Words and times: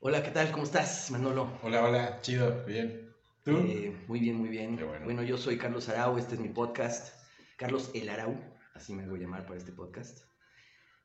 Hola, 0.00 0.22
¿qué 0.22 0.30
tal? 0.30 0.52
¿Cómo 0.52 0.62
estás, 0.62 1.10
Manolo? 1.10 1.58
Hola, 1.60 1.82
hola, 1.82 2.20
chido, 2.20 2.64
bien. 2.64 3.12
¿Tú? 3.42 3.58
Eh, 3.58 3.92
muy 4.06 4.20
bien, 4.20 4.36
muy 4.36 4.48
bien. 4.48 4.78
Bueno. 5.02 5.24
yo 5.24 5.36
soy 5.36 5.58
Carlos 5.58 5.88
Arau, 5.88 6.16
este 6.18 6.36
es 6.36 6.40
mi 6.40 6.50
podcast. 6.50 7.12
Carlos 7.56 7.90
El 7.94 8.08
Arau, 8.08 8.40
así 8.74 8.94
me 8.94 9.02
hago 9.02 9.16
llamar 9.16 9.44
para 9.44 9.58
este 9.58 9.72
podcast 9.72 10.20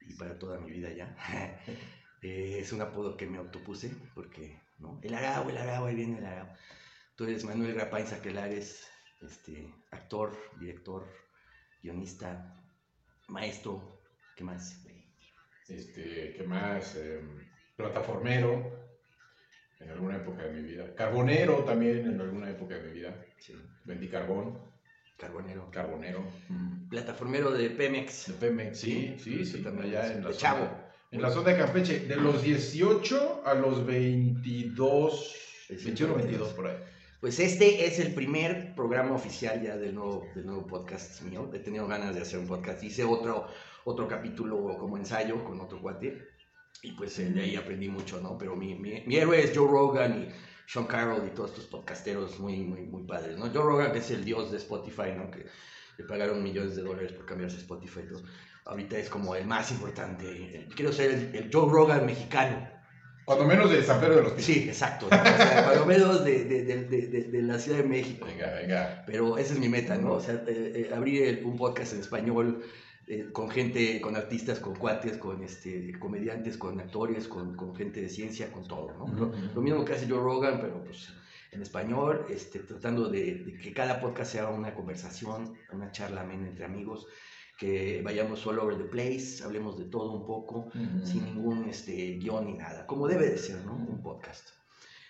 y 0.01 0.13
para 0.13 0.37
toda 0.37 0.59
mi 0.59 0.69
vida 0.69 0.91
ya. 0.91 1.17
Eh, 2.25 2.59
es 2.59 2.71
un 2.71 2.79
apodo 2.79 3.17
que 3.17 3.27
me 3.27 3.37
autopuse 3.37 3.91
porque, 4.15 4.61
¿no? 4.77 4.97
El 5.03 5.13
Arau, 5.13 5.49
el 5.49 5.57
Arau, 5.57 5.87
ahí 5.87 5.95
viene 5.95 6.19
el 6.19 6.25
Arau. 6.25 6.47
Tú 7.17 7.25
eres 7.25 7.43
Manuel 7.43 7.73
Grapain 7.73 8.07
Saquelares, 8.07 8.87
este, 9.19 9.75
actor, 9.91 10.37
director, 10.57 11.05
guionista, 11.81 12.63
maestro, 13.27 14.01
¿qué 14.37 14.45
más? 14.45 14.85
Este, 15.67 16.35
¿qué 16.37 16.43
más? 16.47 16.95
Em, 16.95 17.45
plataformero, 17.75 18.82
en 19.83 19.91
alguna 19.91 20.17
época 20.17 20.43
de 20.43 20.53
mi 20.53 20.61
vida. 20.61 20.93
Carbonero 20.95 21.63
también, 21.63 22.07
en 22.07 22.19
alguna 22.21 22.49
época 22.49 22.75
de 22.75 22.83
mi 22.87 22.93
vida. 22.93 23.15
Sí. 23.39 23.53
Vendí 23.85 24.07
carbón. 24.07 24.57
Carbonero. 25.17 25.69
Carbonero. 25.71 26.23
Plataformero 26.89 27.51
de 27.51 27.69
Pemex. 27.69 28.27
De 28.27 28.33
Pemex, 28.33 28.79
sí, 28.79 29.15
sí, 29.19 29.45
sí. 29.45 29.61
también. 29.63 29.87
Allá 29.89 30.13
en 30.13 30.23
la 30.23 30.29
de 30.29 30.33
zona- 30.33 30.37
Chavo. 30.37 30.69
En 31.11 31.21
la 31.21 31.29
zona 31.29 31.51
de 31.51 31.57
Campeche, 31.59 31.99
de 32.07 32.15
los 32.15 32.41
18 32.41 33.43
a 33.45 33.53
los 33.53 33.85
22, 33.85 35.35
Sí, 35.67 35.77
sí, 35.77 35.85
21 35.85 36.13
por 36.13 36.21
ahí. 36.21 36.27
22 36.27 36.53
por 36.53 36.67
ahí. 36.67 36.77
Pues 37.21 37.39
este 37.39 37.85
es 37.85 37.99
el 37.99 38.13
primer 38.13 38.73
programa 38.75 39.13
oficial 39.15 39.61
ya 39.61 39.77
del 39.77 39.95
nuevo, 39.95 40.25
del 40.35 40.45
nuevo 40.45 40.65
podcast 40.67 41.21
mío. 41.21 41.49
He 41.53 41.59
tenido 41.59 41.87
ganas 41.87 42.13
de 42.15 42.21
hacer 42.21 42.39
un 42.39 42.47
podcast. 42.47 42.83
Hice 42.83 43.03
otro, 43.05 43.47
otro 43.85 44.07
capítulo 44.07 44.77
como 44.77 44.97
ensayo 44.97 45.43
con 45.45 45.61
otro 45.61 45.81
cuate. 45.81 46.17
Y 46.81 46.91
pues 46.93 47.17
eh, 47.19 47.29
de 47.29 47.41
ahí 47.41 47.55
aprendí 47.55 47.87
mucho, 47.89 48.19
¿no? 48.21 48.37
Pero 48.37 48.55
mi, 48.55 48.75
mi, 48.75 49.03
mi 49.05 49.15
héroe 49.15 49.41
es 49.41 49.51
Joe 49.57 49.67
Rogan 49.69 50.23
y 50.23 50.33
Sean 50.65 50.85
Carroll 50.85 51.27
y 51.27 51.31
todos 51.33 51.51
estos 51.51 51.65
podcasteros 51.67 52.39
muy, 52.39 52.57
muy, 52.61 52.81
muy 52.81 53.03
padres, 53.03 53.37
¿no? 53.37 53.45
Joe 53.45 53.63
Rogan 53.63 53.91
que 53.91 53.99
es 53.99 54.11
el 54.11 54.25
dios 54.25 54.51
de 54.51 54.57
Spotify, 54.57 55.13
¿no? 55.15 55.31
Que 55.31 55.45
le 55.97 56.03
pagaron 56.05 56.41
millones 56.43 56.75
de 56.75 56.81
dólares 56.81 57.13
por 57.13 57.25
cambiarse 57.25 57.57
a 57.57 57.59
Spotify. 57.59 58.01
¿no? 58.11 58.19
Ahorita 58.65 58.97
es 58.97 59.09
como 59.09 59.35
el 59.35 59.45
más 59.45 59.71
importante. 59.71 60.67
Quiero 60.75 60.91
ser 60.91 61.11
el, 61.11 61.35
el 61.35 61.49
Joe 61.53 61.69
Rogan 61.71 62.05
mexicano. 62.05 62.67
Cuando 63.25 63.45
menos 63.45 63.71
de 63.71 63.81
San 63.83 64.01
Pedro 64.01 64.15
de 64.17 64.21
los 64.23 64.31
Pinos. 64.33 64.45
Sí, 64.45 64.65
exacto. 64.67 65.07
¿no? 65.09 65.15
O 65.21 65.23
sea, 65.37 65.75
lo 65.75 65.85
menos 65.85 66.25
de, 66.25 66.43
de, 66.43 66.63
de- 66.65 67.07
de 67.31 67.41
la 67.41 67.57
Ciudad 67.57 67.77
de 67.77 67.85
México. 67.85 68.25
Venga, 68.25 68.51
venga. 68.53 69.03
Pero 69.07 69.37
esa 69.37 69.53
es 69.53 69.59
mi 69.59 69.69
meta, 69.69 69.95
¿no? 69.97 70.13
O 70.13 70.19
sea, 70.19 70.43
eh, 70.47 70.87
eh, 70.89 70.93
abrir 70.93 71.23
el- 71.23 71.45
un 71.45 71.55
podcast 71.55 71.93
en 71.93 71.99
español 72.01 72.63
eh, 73.07 73.29
con 73.31 73.49
gente, 73.49 73.99
con 74.01 74.15
artistas, 74.15 74.59
con 74.59 74.75
cuates, 74.75 75.17
con 75.17 75.43
este, 75.43 75.97
comediantes, 75.99 76.57
con 76.57 76.79
actores, 76.79 77.27
con, 77.27 77.55
con 77.55 77.75
gente 77.75 78.01
de 78.01 78.09
ciencia, 78.09 78.51
con 78.51 78.67
todo, 78.67 78.93
¿no? 78.93 79.07
Lo, 79.13 79.31
lo 79.53 79.61
mismo 79.61 79.83
que 79.83 79.93
hace 79.93 80.07
Joe 80.07 80.19
Rogan, 80.19 80.59
pero 80.61 80.83
pues 80.83 81.09
en 81.51 81.61
español, 81.61 82.25
este, 82.29 82.59
tratando 82.59 83.09
de, 83.09 83.35
de 83.35 83.57
que 83.57 83.73
cada 83.73 83.99
podcast 83.99 84.31
sea 84.31 84.49
una 84.49 84.73
conversación, 84.73 85.53
una 85.71 85.91
charla 85.91 86.21
amena 86.21 86.47
entre 86.47 86.65
amigos, 86.65 87.07
que 87.57 88.01
vayamos 88.03 88.45
all 88.47 88.59
over 88.59 88.77
the 88.77 88.85
place, 88.85 89.43
hablemos 89.43 89.77
de 89.77 89.85
todo 89.85 90.11
un 90.11 90.25
poco, 90.25 90.69
sin 91.03 91.23
ningún 91.25 91.69
este, 91.69 92.17
guion 92.17 92.45
ni 92.45 92.53
nada, 92.53 92.87
como 92.87 93.07
debe 93.07 93.29
de 93.29 93.37
ser, 93.37 93.63
¿no? 93.65 93.73
Un 93.75 94.01
podcast. 94.01 94.49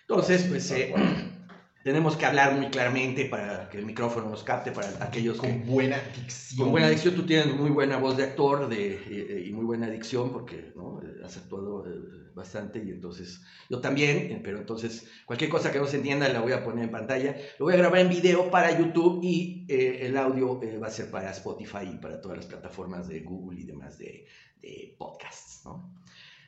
Entonces, 0.02 0.44
pues 0.44 0.70
eh, 0.70 0.94
tenemos 1.84 2.16
que 2.16 2.26
hablar 2.26 2.54
muy 2.56 2.66
claramente 2.70 3.26
para 3.26 3.68
que 3.68 3.78
el 3.78 3.86
micrófono 3.86 4.30
nos 4.30 4.42
capte, 4.42 4.72
para 4.72 4.88
aquellos 5.04 5.40
que... 5.40 5.48
Con 5.48 5.66
buena 5.66 5.98
dicción. 6.16 6.58
Con 6.58 6.72
buena 6.72 6.88
dicción, 6.88 7.14
tú 7.14 7.24
tienes 7.24 7.54
muy 7.54 7.70
buena 7.70 7.98
voz 7.98 8.16
de 8.16 8.24
actor 8.24 8.68
de, 8.68 8.94
eh, 8.94 9.44
y 9.46 9.52
muy 9.52 9.64
buena 9.64 9.88
dicción 9.88 10.32
porque 10.32 10.72
¿no? 10.74 11.00
Has 11.24 11.36
actuado 11.36 11.86
eh, 11.86 12.24
bastante 12.34 12.82
y 12.84 12.90
entonces 12.90 13.42
yo 13.70 13.80
también, 13.80 14.16
eh, 14.32 14.40
pero 14.42 14.58
entonces 14.58 15.06
cualquier 15.24 15.50
cosa 15.50 15.72
que 15.72 15.78
no 15.78 15.86
se 15.86 15.96
entienda 15.96 16.28
la 16.28 16.40
voy 16.40 16.52
a 16.52 16.64
poner 16.64 16.84
en 16.84 16.90
pantalla, 16.90 17.36
lo 17.58 17.66
voy 17.66 17.74
a 17.74 17.78
grabar 17.78 18.00
en 18.00 18.08
video 18.08 18.50
para 18.50 18.76
YouTube 18.76 19.20
y 19.22 19.66
eh, 19.68 20.06
el 20.06 20.16
audio 20.16 20.60
eh, 20.62 20.78
va 20.78 20.88
a 20.88 20.90
ser 20.90 21.10
para 21.10 21.30
Spotify 21.30 21.90
y 21.94 21.98
para 21.98 22.20
todas 22.20 22.38
las 22.38 22.46
plataformas 22.46 23.08
de 23.08 23.20
Google 23.20 23.60
y 23.60 23.64
demás 23.64 23.98
de, 23.98 24.26
de 24.60 24.94
podcasts, 24.98 25.62
¿no? 25.64 25.94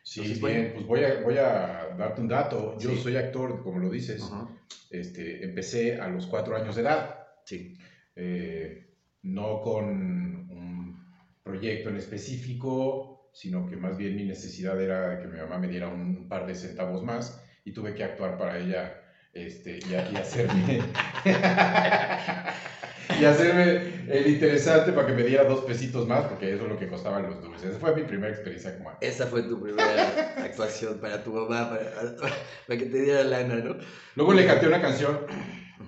Sí, 0.07 0.21
Entonces, 0.21 0.41
bien, 0.41 0.73
pues 0.73 0.87
voy 0.87 1.03
a, 1.03 1.21
voy 1.21 1.37
a 1.37 1.97
darte 1.99 2.21
un 2.21 2.29
dato. 2.29 2.79
Yo 2.79 2.91
Sí. 2.91 3.01
soy 3.03 3.17
actor, 3.17 3.61
como 3.61 3.81
lo 3.81 3.91
dices. 3.91 4.23
Ajá. 4.23 4.47
este, 4.89 5.45
empecé 5.45 5.97
a 6.01 6.09
los 6.09 6.29
cuatro 6.29 6.57
años 6.57 6.77
de 6.77 6.83
edad, 6.83 7.17
Sí, 7.45 7.75
eh, 8.15 8.87
no 9.23 9.61
con 9.61 9.85
un 10.49 10.97
proyecto 11.43 11.89
en 11.89 11.97
específico, 11.97 13.31
sino 13.33 13.67
que 13.67 13.77
más 13.77 13.97
bien 13.97 14.15
mi 14.15 14.25
necesidad 14.25 14.81
era 14.81 15.19
que 15.19 15.27
mi 15.27 15.39
mamá 15.39 15.59
me 15.59 15.67
diera 15.67 15.89
un 15.89 16.29
par 16.29 16.47
de 16.47 16.55
centavos 16.55 17.03
más 17.03 17.41
y 17.65 17.73
tuve 17.73 17.93
que 17.95 18.05
actuar 18.05 18.37
para 18.37 18.59
ella 18.59 18.97
este, 19.37 19.79
y, 19.87 19.93
y 19.93 20.17
hacerme... 20.17 20.93
y 23.19 23.25
hacerme 23.25 24.05
el 24.09 24.27
interesante 24.27 24.93
para 24.93 25.07
que 25.07 25.13
me 25.13 25.23
diera 25.23 25.45
dos 25.45 25.65
pesitos 25.65 26.07
más, 26.07 26.27
porque 26.27 26.53
eso 26.53 26.65
es 26.65 26.69
lo 26.69 26.79
que 26.79 26.89
costaban 26.89 27.25
los 27.25 27.41
dulces. 27.41 27.71
Esa 27.71 27.79
fue 27.79 27.95
mi 27.95 28.03
primera 28.03 28.33
experiencia 28.33 28.77
como 28.77 28.93
esa 29.01 29.27
fue 29.27 29.43
tu 29.45 29.61
primera 29.61 30.35
actuación 30.37 31.01
para 31.01 31.23
tu 31.23 31.33
mamá, 31.33 31.71
para, 31.71 32.17
para 32.67 32.79
que 32.81 32.87
te 32.87 33.03
diera 33.03 33.25
lana, 33.25 33.57
¿no? 33.57 33.77
Luego 34.15 34.35
le 34.35 34.47
canté 34.47 34.67
una 34.67 34.81
canción 34.81 35.21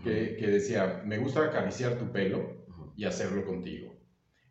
que, 0.03 0.37
que 0.37 0.47
decía, 0.47 1.03
me 1.05 1.19
gusta 1.19 1.45
acariciar 1.45 1.99
tu 1.99 2.11
pelo 2.13 2.67
y 2.97 3.05
hacerlo 3.05 3.45
contigo. 3.45 3.95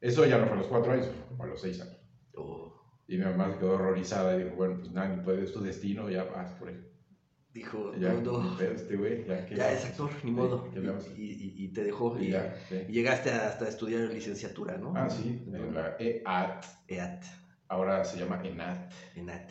Eso 0.02 0.26
ya 0.26 0.38
no 0.38 0.46
fue 0.46 0.56
a 0.56 0.60
los 0.60 0.68
cuatro 0.68 0.92
años, 0.94 1.10
fue 1.36 1.46
a 1.48 1.50
los 1.50 1.62
seis 1.62 1.82
años. 1.82 1.98
Oh, 2.36 2.74
Y 3.08 3.18
mi 3.18 3.26
mamá 3.26 3.52
se 3.52 3.60
quedó 3.60 3.74
horrorizada 3.74 4.36
y 4.36 4.44
dijo, 4.44 4.56
bueno, 4.56 4.78
pues 4.80 4.92
nada, 4.92 5.10
ni 5.10 5.24
puede, 5.24 5.44
es 5.44 5.54
tu 5.54 5.62
destino, 5.62 6.10
ya 6.10 6.26
vas 6.26 6.52
por 6.54 6.70
ahí. 6.70 6.80
Dijo, 7.58 7.94
Ya, 7.96 8.14
no, 8.14 8.58
este 8.60 8.98
ya, 9.28 9.46
¿qué 9.48 9.56
Ya 9.56 9.68
le 9.70 9.74
es 9.78 9.86
actor, 9.86 10.10
ni 10.24 10.32
modo. 10.32 10.70
¿qué 10.72 10.80
le 10.80 10.88
vamos 10.90 11.06
a 11.08 11.14
Y, 11.18 11.24
y- 11.24 11.54
y 11.66 11.68
te 11.74 11.84
dejó. 11.84 12.18
Y 12.20 12.26
Y, 12.28 12.30
ya, 12.32 12.56
sí. 12.70 12.76
y 12.88 12.92
llegaste 12.92 13.32
hasta 13.32 13.68
estudiar 13.68 14.02
licenciatura, 14.12 14.78
¿no? 14.78 14.94
Ah, 14.96 15.10
sí, 15.10 15.44
en 15.48 15.74
la 15.74 15.96
EAT, 16.00 16.66
EAT, 16.88 17.24
ahora 17.68 18.04
se 18.06 18.18
llama 18.20 18.42
ENAT, 18.44 18.92
ENAT. 19.16 19.50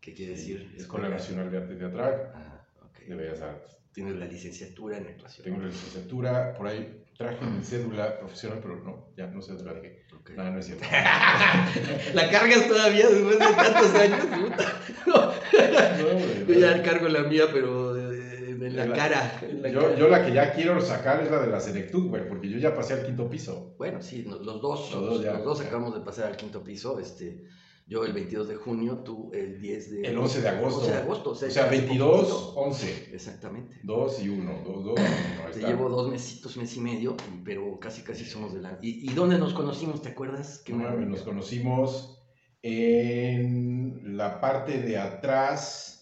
¿Qué 0.00 0.12
quiere 0.14 0.36
Sí, 0.36 0.52
decir? 0.54 0.74
Escuela 0.76 1.08
Nacional 1.08 1.50
de 1.50 1.56
Arte 1.58 1.74
Teatral 1.76 2.30
Ah, 2.34 2.62
ok. 2.82 2.98
de 3.08 3.14
Bellas 3.14 3.40
Artes. 3.40 3.76
Tienes 3.92 4.16
la 4.16 4.26
licenciatura 4.26 4.98
en 4.98 5.06
actuación. 5.06 5.44
Tengo 5.44 5.58
la 5.62 5.66
licenciatura, 5.68 6.54
por 6.54 6.66
ahí 6.68 7.02
traje 7.16 7.44
mi 7.44 7.64
cédula 7.64 8.18
profesional, 8.18 8.58
pero 8.62 8.76
no, 8.76 9.08
ya 9.16 9.26
no 9.28 9.40
dónde 9.40 9.64
la 9.64 9.74
dejé. 9.74 10.04
Ok. 10.18 10.30
No, 10.36 10.50
no 10.50 10.58
es 10.58 10.66
cierto. 10.66 10.84
¿La 12.14 12.30
cargas 12.30 12.68
todavía 12.68 13.08
después 13.08 13.38
de 13.38 13.44
tantos 13.46 13.94
años? 13.94 14.26
puta? 14.26 14.72
No. 15.06 15.14
No, 15.16 16.12
güey, 16.14 16.46
Yo 16.46 16.54
ya 16.60 16.82
cargo 16.82 17.08
la 17.08 17.22
mía, 17.22 17.44
pero 17.52 17.96
eh, 17.96 18.50
en 18.50 18.76
la 18.76 18.86
La- 18.86 18.96
cara. 18.96 19.38
en 19.42 19.62
la 19.62 19.68
Yo, 19.70 19.80
cara. 19.80 19.94
yo 19.96 20.08
la 20.08 20.24
que 20.26 20.32
ya 20.32 20.52
quiero 20.52 20.80
sacar 20.80 21.22
es 21.22 21.30
la 21.30 21.40
de 21.40 21.46
la 21.48 21.60
Senectud, 21.60 22.08
güey, 22.08 22.28
porque 22.28 22.48
yo 22.48 22.58
ya 22.58 22.74
pasé 22.74 22.94
al 22.94 23.04
quinto 23.06 23.28
piso. 23.30 23.74
Bueno, 23.78 24.02
sí, 24.02 24.22
los 24.24 24.44
dos, 24.60 24.92
Los 24.92 25.02
los 25.02 25.14
dos 25.14 25.22
ya, 25.24 25.32
dos 25.38 25.58
ya. 25.60 25.66
acabamos 25.66 25.94
de 25.94 26.00
pasar 26.00 26.26
al 26.26 26.36
quinto 26.36 26.62
piso. 26.64 26.98
Este, 26.98 27.44
yo 27.86 28.04
el 28.04 28.12
22 28.12 28.48
de 28.48 28.56
junio, 28.56 28.98
tú 28.98 29.30
el 29.32 29.60
10 29.60 29.90
de... 29.90 30.02
El 30.02 30.18
11 30.18 30.40
de 30.40 30.48
agosto. 30.48 30.80
11 30.80 30.90
de 30.90 30.98
agosto, 30.98 31.30
o 31.30 31.34
sea, 31.36 31.48
O 31.48 31.50
sea, 31.52 31.62
ya 31.62 31.68
hace 31.68 31.78
22, 31.78 32.20
poquito. 32.20 32.60
11. 32.60 33.08
Exactamente. 33.12 33.80
2 33.84 34.22
y 34.22 34.28
1, 34.28 34.62
2, 34.66 34.84
2, 34.84 34.94
1. 34.98 35.50
Te 35.52 35.60
llevo 35.60 35.88
dos 35.88 36.10
mesitos, 36.10 36.56
mes 36.56 36.76
y 36.76 36.80
medio, 36.80 37.16
pero 37.44 37.78
casi 37.78 38.02
casi 38.02 38.24
somos 38.24 38.54
de 38.54 38.60
la... 38.60 38.78
¿Y, 38.82 39.08
y 39.08 39.14
dónde 39.14 39.38
nos 39.38 39.54
conocimos? 39.54 40.02
¿Te 40.02 40.08
acuerdas? 40.08 40.62
Qué 40.64 40.74
maravilla. 40.74 41.08
Nos 41.08 41.22
conocimos 41.22 42.18
en 42.62 44.16
la 44.16 44.40
parte 44.40 44.82
de 44.82 44.98
atrás 44.98 45.95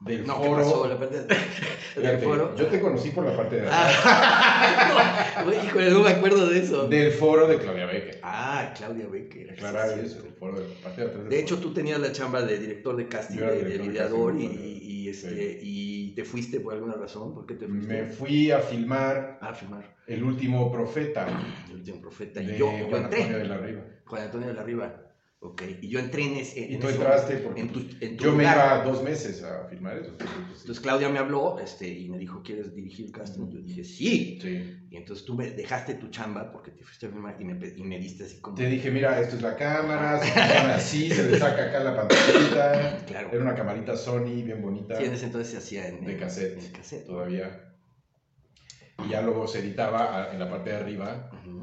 del 0.00 0.26
No, 0.26 0.40
¿qué 0.40 0.46
foro. 0.48 0.62
pasó? 0.62 0.88
La 0.88 0.98
parte 0.98 1.20
de- 1.22 1.26
del 2.08 2.18
foro. 2.20 2.56
Yo 2.56 2.66
te 2.66 2.80
conocí 2.80 3.10
por 3.10 3.24
la 3.26 3.36
parte 3.36 3.56
de 3.56 3.62
atrás. 3.66 4.00
Ah, 4.02 5.42
no, 5.44 5.52
híjole, 5.52 5.90
no 5.90 6.00
me 6.02 6.10
acuerdo 6.10 6.48
de 6.48 6.58
eso. 6.58 6.88
Del 6.88 7.12
foro 7.12 7.46
de 7.46 7.58
Claudia 7.58 7.86
Becker. 7.86 8.18
Ah, 8.22 8.72
Claudia 8.76 9.06
Becker. 9.08 9.50
Aclarar 9.52 9.88
sí, 9.90 9.94
sí, 10.00 10.06
eso, 10.06 10.20
sí. 10.22 10.26
el 10.28 10.34
foro 10.34 10.60
de 10.60 10.68
la 10.68 10.74
parte 10.82 11.00
de 11.02 11.06
atrás. 11.08 11.28
De 11.28 11.38
hecho, 11.38 11.56
foro. 11.56 11.68
tú 11.68 11.74
tenías 11.74 12.00
la 12.00 12.12
chamba 12.12 12.42
de 12.42 12.58
director 12.58 12.96
de 12.96 13.08
casting, 13.08 13.36
Yo 13.38 13.46
de, 13.46 13.50
de 13.52 13.56
director 13.64 13.86
de 13.86 13.92
ideador, 13.92 14.34
y, 14.40 14.44
y, 14.46 15.08
este, 15.10 15.58
y 15.62 16.14
te 16.14 16.24
fuiste 16.24 16.60
por 16.60 16.72
alguna 16.74 16.94
razón. 16.94 17.34
¿Por 17.34 17.44
qué 17.46 17.54
te 17.54 17.66
fuiste? 17.66 17.86
me 17.92 18.04
fui 18.08 18.50
a 18.50 18.60
filmar 18.60 19.38
A 19.42 19.52
filmar 19.54 19.94
El 20.06 20.22
último 20.24 20.70
profeta 20.72 21.26
El 21.68 21.76
último 21.76 22.00
profeta. 22.00 22.40
Y 22.42 22.56
yo, 22.56 22.72
yo 22.78 22.86
Juan 22.88 23.04
entré. 23.04 23.22
Antonio 23.22 23.38
de 23.38 23.44
la 23.44 23.56
Riva. 23.58 23.82
Juan 24.06 24.22
Antonio 24.22 24.48
de 24.48 24.54
la 24.54 24.62
Riva. 24.62 24.94
Ok. 25.42 25.62
Y 25.80 25.88
yo 25.88 26.00
entré 26.00 26.24
en 26.26 26.34
ese. 26.36 26.60
Y 26.68 26.74
en 26.74 26.80
tú 26.80 26.88
ese- 26.88 26.96
entraste 26.98 27.36
porque 27.38 27.62
en 27.62 27.68
tu, 27.72 27.80
en 28.00 28.16
tu 28.18 28.24
yo 28.24 28.34
me 28.34 28.42
iba 28.44 28.82
dos 28.84 29.02
meses 29.02 29.42
a 29.42 29.64
filmar 29.70 29.96
eso. 29.96 30.14
Entonces 30.20 30.80
Claudia 30.80 31.08
me 31.08 31.18
habló 31.18 31.58
este, 31.58 31.88
y 31.88 32.10
me 32.10 32.18
dijo, 32.18 32.42
¿quieres 32.42 32.74
dirigir 32.74 33.06
el 33.06 33.12
casting? 33.12 33.46
Y 33.48 33.54
yo 33.54 33.60
dije, 33.62 33.82
sí. 33.82 34.38
Sí. 34.42 34.76
Y 34.90 34.96
entonces 34.98 35.24
tú 35.24 35.34
me 35.34 35.50
dejaste 35.50 35.94
tu 35.94 36.08
chamba 36.08 36.52
porque 36.52 36.72
te 36.72 36.84
fuiste 36.84 37.06
a 37.06 37.08
filmar 37.08 37.36
y 37.40 37.44
me, 37.44 37.58
y 37.74 37.82
me 37.84 37.98
diste 37.98 38.24
así 38.24 38.38
como... 38.40 38.54
Te 38.56 38.66
dije, 38.66 38.90
mira, 38.90 39.18
esto 39.18 39.36
es 39.36 39.42
la 39.42 39.56
cámara, 39.56 40.22
se 40.22 40.38
así, 40.38 41.08
se 41.10 41.30
le 41.30 41.38
saca 41.38 41.64
acá 41.68 41.80
la 41.84 41.96
pantallita. 41.96 42.98
Claro. 43.06 43.30
Era 43.32 43.42
una 43.42 43.54
camarita 43.54 43.96
Sony 43.96 44.42
bien 44.44 44.60
bonita, 44.60 44.98
Sí, 44.98 45.04
en 45.04 45.14
ese 45.14 45.24
entonces 45.26 45.50
se 45.52 45.56
hacía 45.56 45.88
en, 45.88 46.04
de 46.04 46.16
cassette, 46.18 46.62
en 46.62 46.70
cassette. 46.72 47.06
todavía. 47.06 47.66
Y 49.06 49.08
ya 49.08 49.22
luego 49.22 49.48
se 49.48 49.60
editaba 49.60 50.28
en 50.32 50.38
la 50.38 50.50
parte 50.50 50.68
de 50.70 50.76
arriba 50.76 51.30
Ujú. 51.32 51.59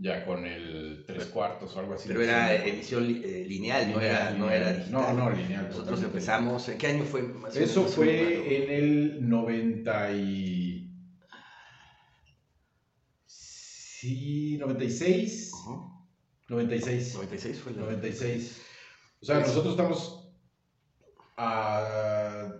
Ya 0.00 0.24
con 0.24 0.46
el 0.46 1.04
tres 1.06 1.26
cuartos 1.26 1.76
o 1.76 1.80
algo 1.80 1.94
así. 1.94 2.08
Pero 2.08 2.22
era 2.22 2.54
edición 2.54 3.04
eh, 3.04 3.44
lineal, 3.46 3.92
no, 3.92 4.00
era, 4.00 4.30
no 4.30 4.50
era 4.50 4.72
digital. 4.72 4.92
No, 4.92 5.12
no, 5.12 5.30
lineal. 5.30 5.68
Nosotros 5.68 6.02
empezamos, 6.02 6.68
¿en 6.70 6.78
qué 6.78 6.86
año 6.86 7.04
fue? 7.04 7.22
Más 7.22 7.54
Eso 7.54 7.84
fue 7.84 8.64
en 8.64 8.70
el 8.70 9.28
90 9.28 10.12
y... 10.12 10.90
Sí, 13.26 14.56
96. 14.58 15.52
96. 16.48 17.14
96 17.14 17.58
fue 17.58 17.72
el 17.72 17.78
96. 17.78 18.62
O 19.20 19.26
sea, 19.26 19.40
nosotros 19.40 19.72
estamos 19.72 20.32
a... 21.36 22.54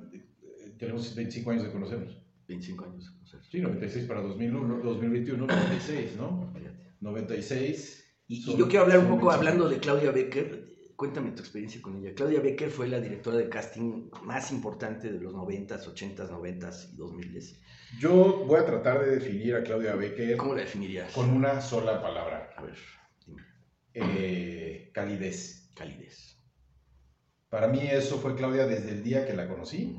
Tenemos 0.79 1.15
25 1.15 1.51
años 1.51 1.65
de 1.65 1.73
conocernos. 1.73 2.19
25 2.47 2.85
años 2.85 3.07
de 3.07 3.13
conocernos. 3.13 3.49
Sí, 3.51 3.61
96 3.61 4.05
para 4.07 4.21
2001, 4.21 4.81
2021, 4.85 5.47
96, 5.47 6.17
¿no? 6.19 6.53
96. 7.01 8.05
Y, 8.29 8.57
yo 8.57 8.69
quiero 8.69 8.85
hablar 8.85 8.99
un 9.01 9.09
poco, 9.09 9.31
hablando 9.31 9.69
de 9.69 9.79
Claudia 9.79 10.13
Becker, 10.13 10.71
cuéntame 10.95 11.33
tu 11.33 11.41
experiencia 11.41 11.81
con 11.83 11.97
ella. 11.97 12.15
Claudia 12.15 12.41
Becker 12.41 12.71
fue 12.71 12.87
la 12.87 13.01
directora 13.01 13.39
de 13.39 13.49
casting 13.49 14.11
más 14.23 14.53
importante 14.53 15.11
de 15.11 15.19
los 15.19 15.35
90s, 15.35 15.87
80s, 15.87 16.29
90s 16.29 16.93
y 16.93 16.97
2000s. 16.97 17.59
Yo 17.99 18.45
voy 18.47 18.61
a 18.61 18.67
tratar 18.67 19.05
de 19.05 19.13
definir 19.13 19.57
a 19.57 19.65
Claudia 19.65 19.97
Becker. 19.97 20.37
¿Cómo 20.37 20.55
la 20.55 20.61
definirías? 20.61 21.13
Con 21.13 21.31
una 21.31 21.61
sola 21.61 22.01
palabra. 22.01 22.51
A 22.57 22.63
ver, 22.63 22.77
dime. 23.27 23.43
Eh, 23.95 24.91
calidez. 24.93 25.73
Calidez. 25.75 26.39
Para 27.49 27.67
mí 27.67 27.81
eso 27.83 28.19
fue 28.19 28.37
Claudia 28.37 28.67
desde 28.67 28.91
el 28.91 29.03
día 29.03 29.27
que 29.27 29.35
la 29.35 29.49
conocí. 29.49 29.99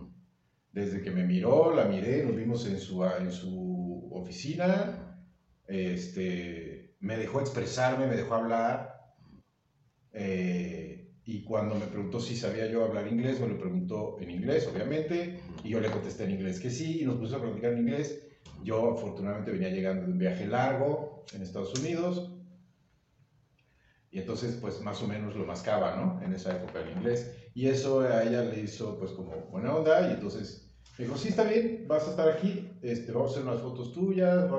Desde 0.72 1.02
que 1.02 1.12
me 1.12 1.26
miró, 1.26 1.76
la 1.76 1.84
miré, 1.86 2.24
nos 2.24 2.38
vimos 2.38 2.66
en 2.66 2.80
su, 2.80 3.04
en 3.04 3.30
su 3.30 4.10
oficina. 4.14 5.18
Este, 5.68 6.81
me 7.02 7.18
dejó 7.18 7.42
expresarme, 7.42 8.08
me 8.08 8.16
dejó 8.16 8.36
hablar. 8.36 9.14
Eh, 10.14 11.12
y 11.24 11.44
cuando 11.44 11.76
me 11.76 11.86
preguntó 11.86 12.20
si 12.20 12.36
sabía 12.36 12.68
yo 12.68 12.84
hablar 12.84 13.08
inglés, 13.08 13.40
me 13.40 13.48
lo 13.48 13.58
preguntó 13.58 14.18
en 14.20 14.32
inglés, 14.32 14.68
obviamente, 14.72 15.40
y 15.64 15.70
yo 15.70 15.80
le 15.80 15.92
contesté 15.92 16.24
en 16.24 16.32
inglés 16.32 16.60
que 16.60 16.70
sí, 16.70 17.02
y 17.02 17.06
nos 17.06 17.18
pusimos 17.18 17.42
a 17.42 17.46
platicar 17.46 17.74
en 17.74 17.80
inglés. 17.80 18.28
Yo 18.64 18.94
afortunadamente 18.94 19.52
venía 19.52 19.70
llegando 19.70 20.06
de 20.06 20.12
un 20.12 20.18
viaje 20.18 20.48
largo 20.48 21.26
en 21.34 21.42
Estados 21.42 21.78
Unidos, 21.80 22.32
y 24.10 24.20
entonces 24.20 24.58
pues 24.60 24.82
más 24.82 25.02
o 25.02 25.08
menos 25.08 25.36
lo 25.36 25.46
mascaba, 25.46 25.96
¿no? 25.96 26.22
En 26.22 26.34
esa 26.34 26.56
época 26.58 26.82
el 26.82 26.98
inglés. 26.98 27.32
Y 27.54 27.68
eso 27.68 28.02
a 28.02 28.24
ella 28.24 28.44
le 28.44 28.60
hizo 28.60 29.00
pues 29.00 29.12
como 29.12 29.32
buena 29.52 29.74
onda, 29.74 30.10
y 30.10 30.14
entonces 30.14 30.76
me 30.98 31.06
dijo, 31.06 31.18
sí, 31.18 31.30
está 31.30 31.44
bien, 31.44 31.86
vas 31.88 32.08
a 32.08 32.12
estar 32.12 32.30
aquí, 32.30 32.70
este, 32.82 33.12
vamos 33.12 33.32
a 33.32 33.34
hacer 33.36 33.48
unas 33.48 33.62
fotos 33.62 33.94
tuyas, 33.94 34.50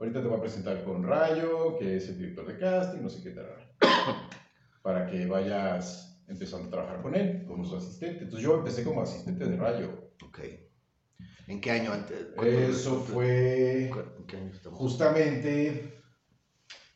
Ahorita 0.00 0.22
te 0.22 0.28
voy 0.28 0.38
a 0.38 0.40
presentar 0.40 0.84
con 0.84 1.02
Rayo, 1.02 1.76
que 1.76 1.96
es 1.96 2.08
el 2.08 2.18
director 2.18 2.46
de 2.46 2.56
casting, 2.56 3.02
no 3.02 3.10
sé 3.10 3.20
qué 3.20 3.30
tal, 3.30 3.46
para 4.82 5.06
que 5.06 5.26
vayas 5.26 6.22
empezando 6.28 6.68
a 6.68 6.70
trabajar 6.70 7.02
con 7.02 7.16
él, 7.16 7.44
como 7.48 7.64
su 7.64 7.76
asistente. 7.76 8.24
Entonces 8.24 8.42
yo 8.46 8.58
empecé 8.58 8.84
como 8.84 9.02
asistente 9.02 9.44
de 9.44 9.56
Rayo. 9.56 10.12
Ok. 10.24 10.38
¿En 11.48 11.60
qué 11.60 11.70
año 11.72 11.92
antes? 11.92 12.28
Eso 12.44 13.00
fue 13.00 13.86
¿En 13.86 14.26
qué 14.26 14.36
año 14.36 14.52
estamos? 14.52 14.78
justamente 14.78 16.00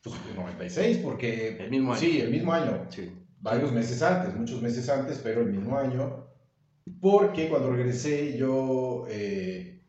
pues, 0.04 0.14
en 0.30 0.36
96, 0.36 0.98
porque... 0.98 1.56
El 1.58 1.70
mismo 1.70 1.92
año. 1.92 2.00
Sí, 2.00 2.20
el 2.20 2.30
mismo 2.30 2.52
año. 2.52 2.86
Sí. 2.88 3.12
Varios 3.40 3.72
meses 3.72 4.00
antes, 4.02 4.36
muchos 4.36 4.62
meses 4.62 4.88
antes, 4.88 5.18
pero 5.18 5.40
el 5.40 5.48
mismo 5.48 5.76
año. 5.76 6.28
Porque 7.00 7.48
cuando 7.48 7.70
regresé 7.72 8.36
yo... 8.36 9.06
Eh, 9.08 9.81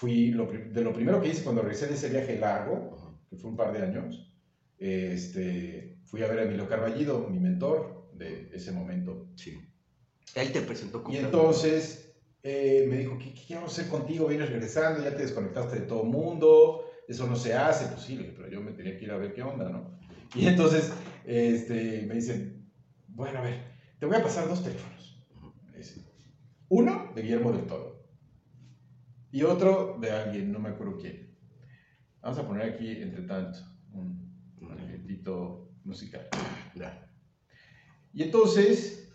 fui, 0.00 0.30
de 0.30 0.80
lo 0.80 0.94
primero 0.94 1.20
que 1.20 1.28
hice 1.28 1.44
cuando 1.44 1.60
regresé 1.60 1.86
de 1.86 1.94
ese 1.94 2.08
viaje 2.08 2.38
largo, 2.38 2.96
que 3.28 3.36
fue 3.36 3.50
un 3.50 3.56
par 3.56 3.70
de 3.70 3.82
años, 3.82 4.32
este, 4.78 5.98
fui 6.06 6.22
a 6.22 6.26
ver 6.26 6.38
a 6.38 6.42
Emilio 6.44 6.66
Carballido, 6.66 7.28
mi 7.28 7.38
mentor 7.38 8.08
de 8.14 8.48
ese 8.54 8.72
momento. 8.72 9.28
Sí. 9.36 9.60
Él 10.34 10.52
te 10.52 10.62
presentó 10.62 11.02
como... 11.02 11.14
Y 11.14 11.18
entonces 11.18 12.14
eh, 12.42 12.86
me 12.88 12.96
dijo, 12.96 13.18
¿qué, 13.18 13.34
¿qué, 13.34 13.56
vamos 13.56 13.72
a 13.72 13.82
hacer 13.82 13.90
contigo? 13.90 14.26
Vienes 14.26 14.48
regresando, 14.48 15.04
ya 15.04 15.14
te 15.14 15.20
desconectaste 15.20 15.80
de 15.80 15.86
todo 15.86 16.04
mundo, 16.04 16.86
eso 17.06 17.26
no 17.26 17.36
se 17.36 17.52
hace. 17.52 17.84
Pues 17.92 18.00
sí, 18.00 18.32
pero 18.34 18.48
yo 18.48 18.62
me 18.62 18.72
tenía 18.72 18.96
que 18.96 19.04
ir 19.04 19.10
a 19.10 19.18
ver 19.18 19.34
qué 19.34 19.42
onda, 19.42 19.68
¿no? 19.68 20.00
Y 20.34 20.46
entonces 20.46 20.90
este, 21.26 22.06
me 22.06 22.14
dicen, 22.14 22.72
bueno, 23.08 23.40
a 23.40 23.42
ver, 23.42 23.64
te 23.98 24.06
voy 24.06 24.16
a 24.16 24.22
pasar 24.22 24.48
dos 24.48 24.64
teléfonos. 24.64 24.98
Uno 26.70 27.12
de 27.14 27.22
Guillermo 27.22 27.52
del 27.52 27.66
Toro 27.66 27.99
y 29.32 29.42
otro 29.42 29.98
de 30.00 30.10
alguien, 30.10 30.52
no 30.52 30.58
me 30.58 30.70
acuerdo 30.70 30.98
quién. 30.98 31.36
Vamos 32.20 32.38
a 32.38 32.46
poner 32.46 32.74
aquí, 32.74 32.90
entre 33.02 33.22
tanto, 33.22 33.58
un, 33.92 34.30
un 34.60 35.70
musical. 35.84 36.28
Y 38.12 38.22
entonces... 38.22 39.08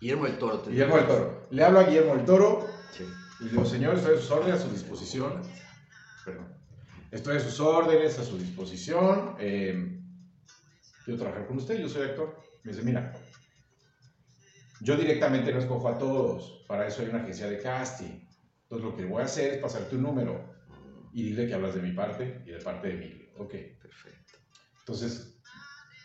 Guillermo 0.00 0.26
del 0.26 0.38
Toro. 0.38 0.62
Guillermo 0.64 0.96
del 0.96 1.06
Toro. 1.06 1.48
Le 1.50 1.64
hablo 1.64 1.80
a 1.80 1.84
Guillermo 1.84 2.14
del 2.16 2.24
Toro. 2.24 2.66
Sí. 2.96 3.04
Y 3.40 3.44
le 3.44 3.50
digo, 3.50 3.64
señor, 3.64 3.96
estoy 3.96 4.14
a 4.16 4.20
sus 4.20 4.30
órdenes, 4.30 4.60
a 4.60 4.64
su 4.64 4.70
disposición. 4.70 5.42
Perdón. 6.24 6.58
Estoy 7.10 7.36
a 7.36 7.40
sus 7.40 7.58
órdenes, 7.60 8.18
a 8.18 8.24
su 8.24 8.38
disposición. 8.38 9.34
Eh, 9.38 10.00
quiero 11.04 11.20
trabajar 11.20 11.46
con 11.46 11.56
usted, 11.56 11.80
yo 11.80 11.88
soy 11.88 12.02
actor. 12.02 12.40
Me 12.62 12.72
dice, 12.72 12.84
mira, 12.84 13.12
yo 14.80 14.96
directamente 14.96 15.52
no 15.52 15.58
escojo 15.58 15.88
a 15.88 15.98
todos. 15.98 16.64
Para 16.68 16.86
eso 16.86 17.02
hay 17.02 17.08
una 17.08 17.22
agencia 17.22 17.48
de 17.48 17.58
casting. 17.58 18.27
Entonces 18.70 18.90
lo 18.90 18.96
que 18.96 19.06
voy 19.06 19.22
a 19.22 19.24
hacer 19.24 19.54
es 19.54 19.62
pasarte 19.62 19.96
un 19.96 20.02
número 20.02 20.44
y 21.14 21.22
dile 21.22 21.46
que 21.46 21.54
hablas 21.54 21.74
de 21.74 21.80
mi 21.80 21.92
parte 21.92 22.42
y 22.44 22.50
de 22.50 22.58
parte 22.58 22.88
de 22.88 22.94
Emilio. 22.94 23.28
Ok. 23.38 23.54
Perfecto. 23.80 24.38
Entonces, 24.80 25.40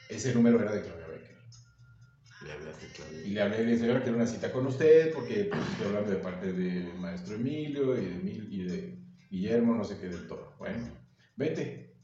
ese 0.08 0.34
número 0.34 0.62
era 0.62 0.72
de 0.72 0.82
Claudia 0.82 1.08
Becker. 1.08 1.38
Le 2.46 2.52
hablaste 2.54 2.88
Claudia. 2.96 3.22
Y 3.22 3.30
le 3.32 3.42
hablé, 3.42 3.66
le 3.66 3.72
dije, 3.74 3.86
que 3.86 4.02
quiero 4.02 4.16
una 4.16 4.28
cita 4.28 4.50
con 4.54 4.66
usted 4.66 5.14
porque 5.14 5.50
pues, 5.52 5.62
estoy 5.72 5.88
hablando 5.88 6.12
de 6.12 6.18
parte 6.18 6.54
del 6.54 6.94
maestro 6.96 7.36
Emilio 7.36 7.98
y 7.98 8.06
de, 8.06 8.46
y 8.50 8.64
de 8.64 8.98
Guillermo, 9.30 9.76
no 9.76 9.84
sé 9.84 10.00
qué 10.00 10.08
del 10.08 10.26
todo. 10.26 10.56
Bueno, 10.58 10.88
vete. 11.36 11.98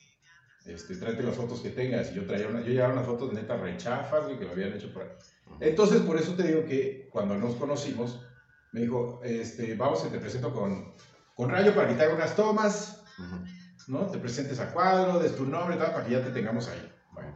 Este, 0.65 0.97
tráete 0.97 1.23
las 1.23 1.35
fotos 1.35 1.62
que 1.62 1.69
tengas. 1.69 2.12
Y 2.12 2.15
yo 2.15 2.25
traía 2.25 2.50
una, 2.50 2.59
yo 2.59 2.73
llevaba 2.73 2.94
unas 2.94 3.05
fotos 3.05 3.31
neta 3.31 3.55
rechafas 3.55 4.27
que 4.27 4.45
me 4.45 4.51
habían 4.51 4.73
hecho 4.73 4.91
por 4.91 5.03
ahí. 5.03 5.09
Entonces, 5.62 6.01
por 6.01 6.17
eso 6.17 6.35
te 6.35 6.44
digo 6.44 6.65
que 6.65 7.07
cuando 7.12 7.38
nos 7.38 7.55
conocimos, 7.55 8.21
me 8.71 8.81
dijo, 8.81 9.19
este, 9.24 9.75
vamos, 9.75 10.10
te 10.10 10.19
presento 10.19 10.54
con, 10.54 10.94
con 11.36 11.50
Rayo 11.50 11.74
para 11.74 11.88
que 11.88 11.95
te 11.95 12.04
haga 12.04 12.16
unas 12.16 12.36
tomas, 12.36 13.04
¿no? 13.88 14.07
Te 14.07 14.19
presentes 14.19 14.60
a 14.60 14.71
cuadro, 14.71 15.19
des 15.19 15.36
tu 15.36 15.45
nombre, 15.45 15.77
tal, 15.77 15.94
para 15.94 16.06
que 16.06 16.12
ya 16.12 16.24
te 16.24 16.31
tengamos 16.31 16.68
ahí. 16.68 16.92
Bueno. 17.12 17.36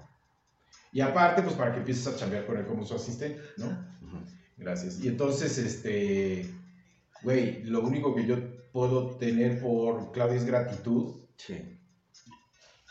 Y 0.91 1.01
aparte, 1.01 1.41
pues 1.41 1.55
para 1.55 1.71
que 1.71 1.79
empieces 1.79 2.07
a 2.07 2.15
chambear 2.15 2.45
con 2.45 2.57
él 2.57 2.65
como 2.67 2.85
su 2.85 2.95
asistente, 2.95 3.41
¿no? 3.57 3.93
Gracias. 4.57 4.99
Y 4.99 5.07
entonces, 5.07 5.57
este, 5.57 6.53
güey, 7.23 7.63
lo 7.63 7.81
único 7.81 8.13
que 8.13 8.25
yo 8.25 8.37
puedo 8.71 9.17
tener 9.17 9.59
por 9.59 10.11
Claudia 10.11 10.37
es 10.37 10.45
gratitud. 10.45 11.21
Sí. 11.37 11.79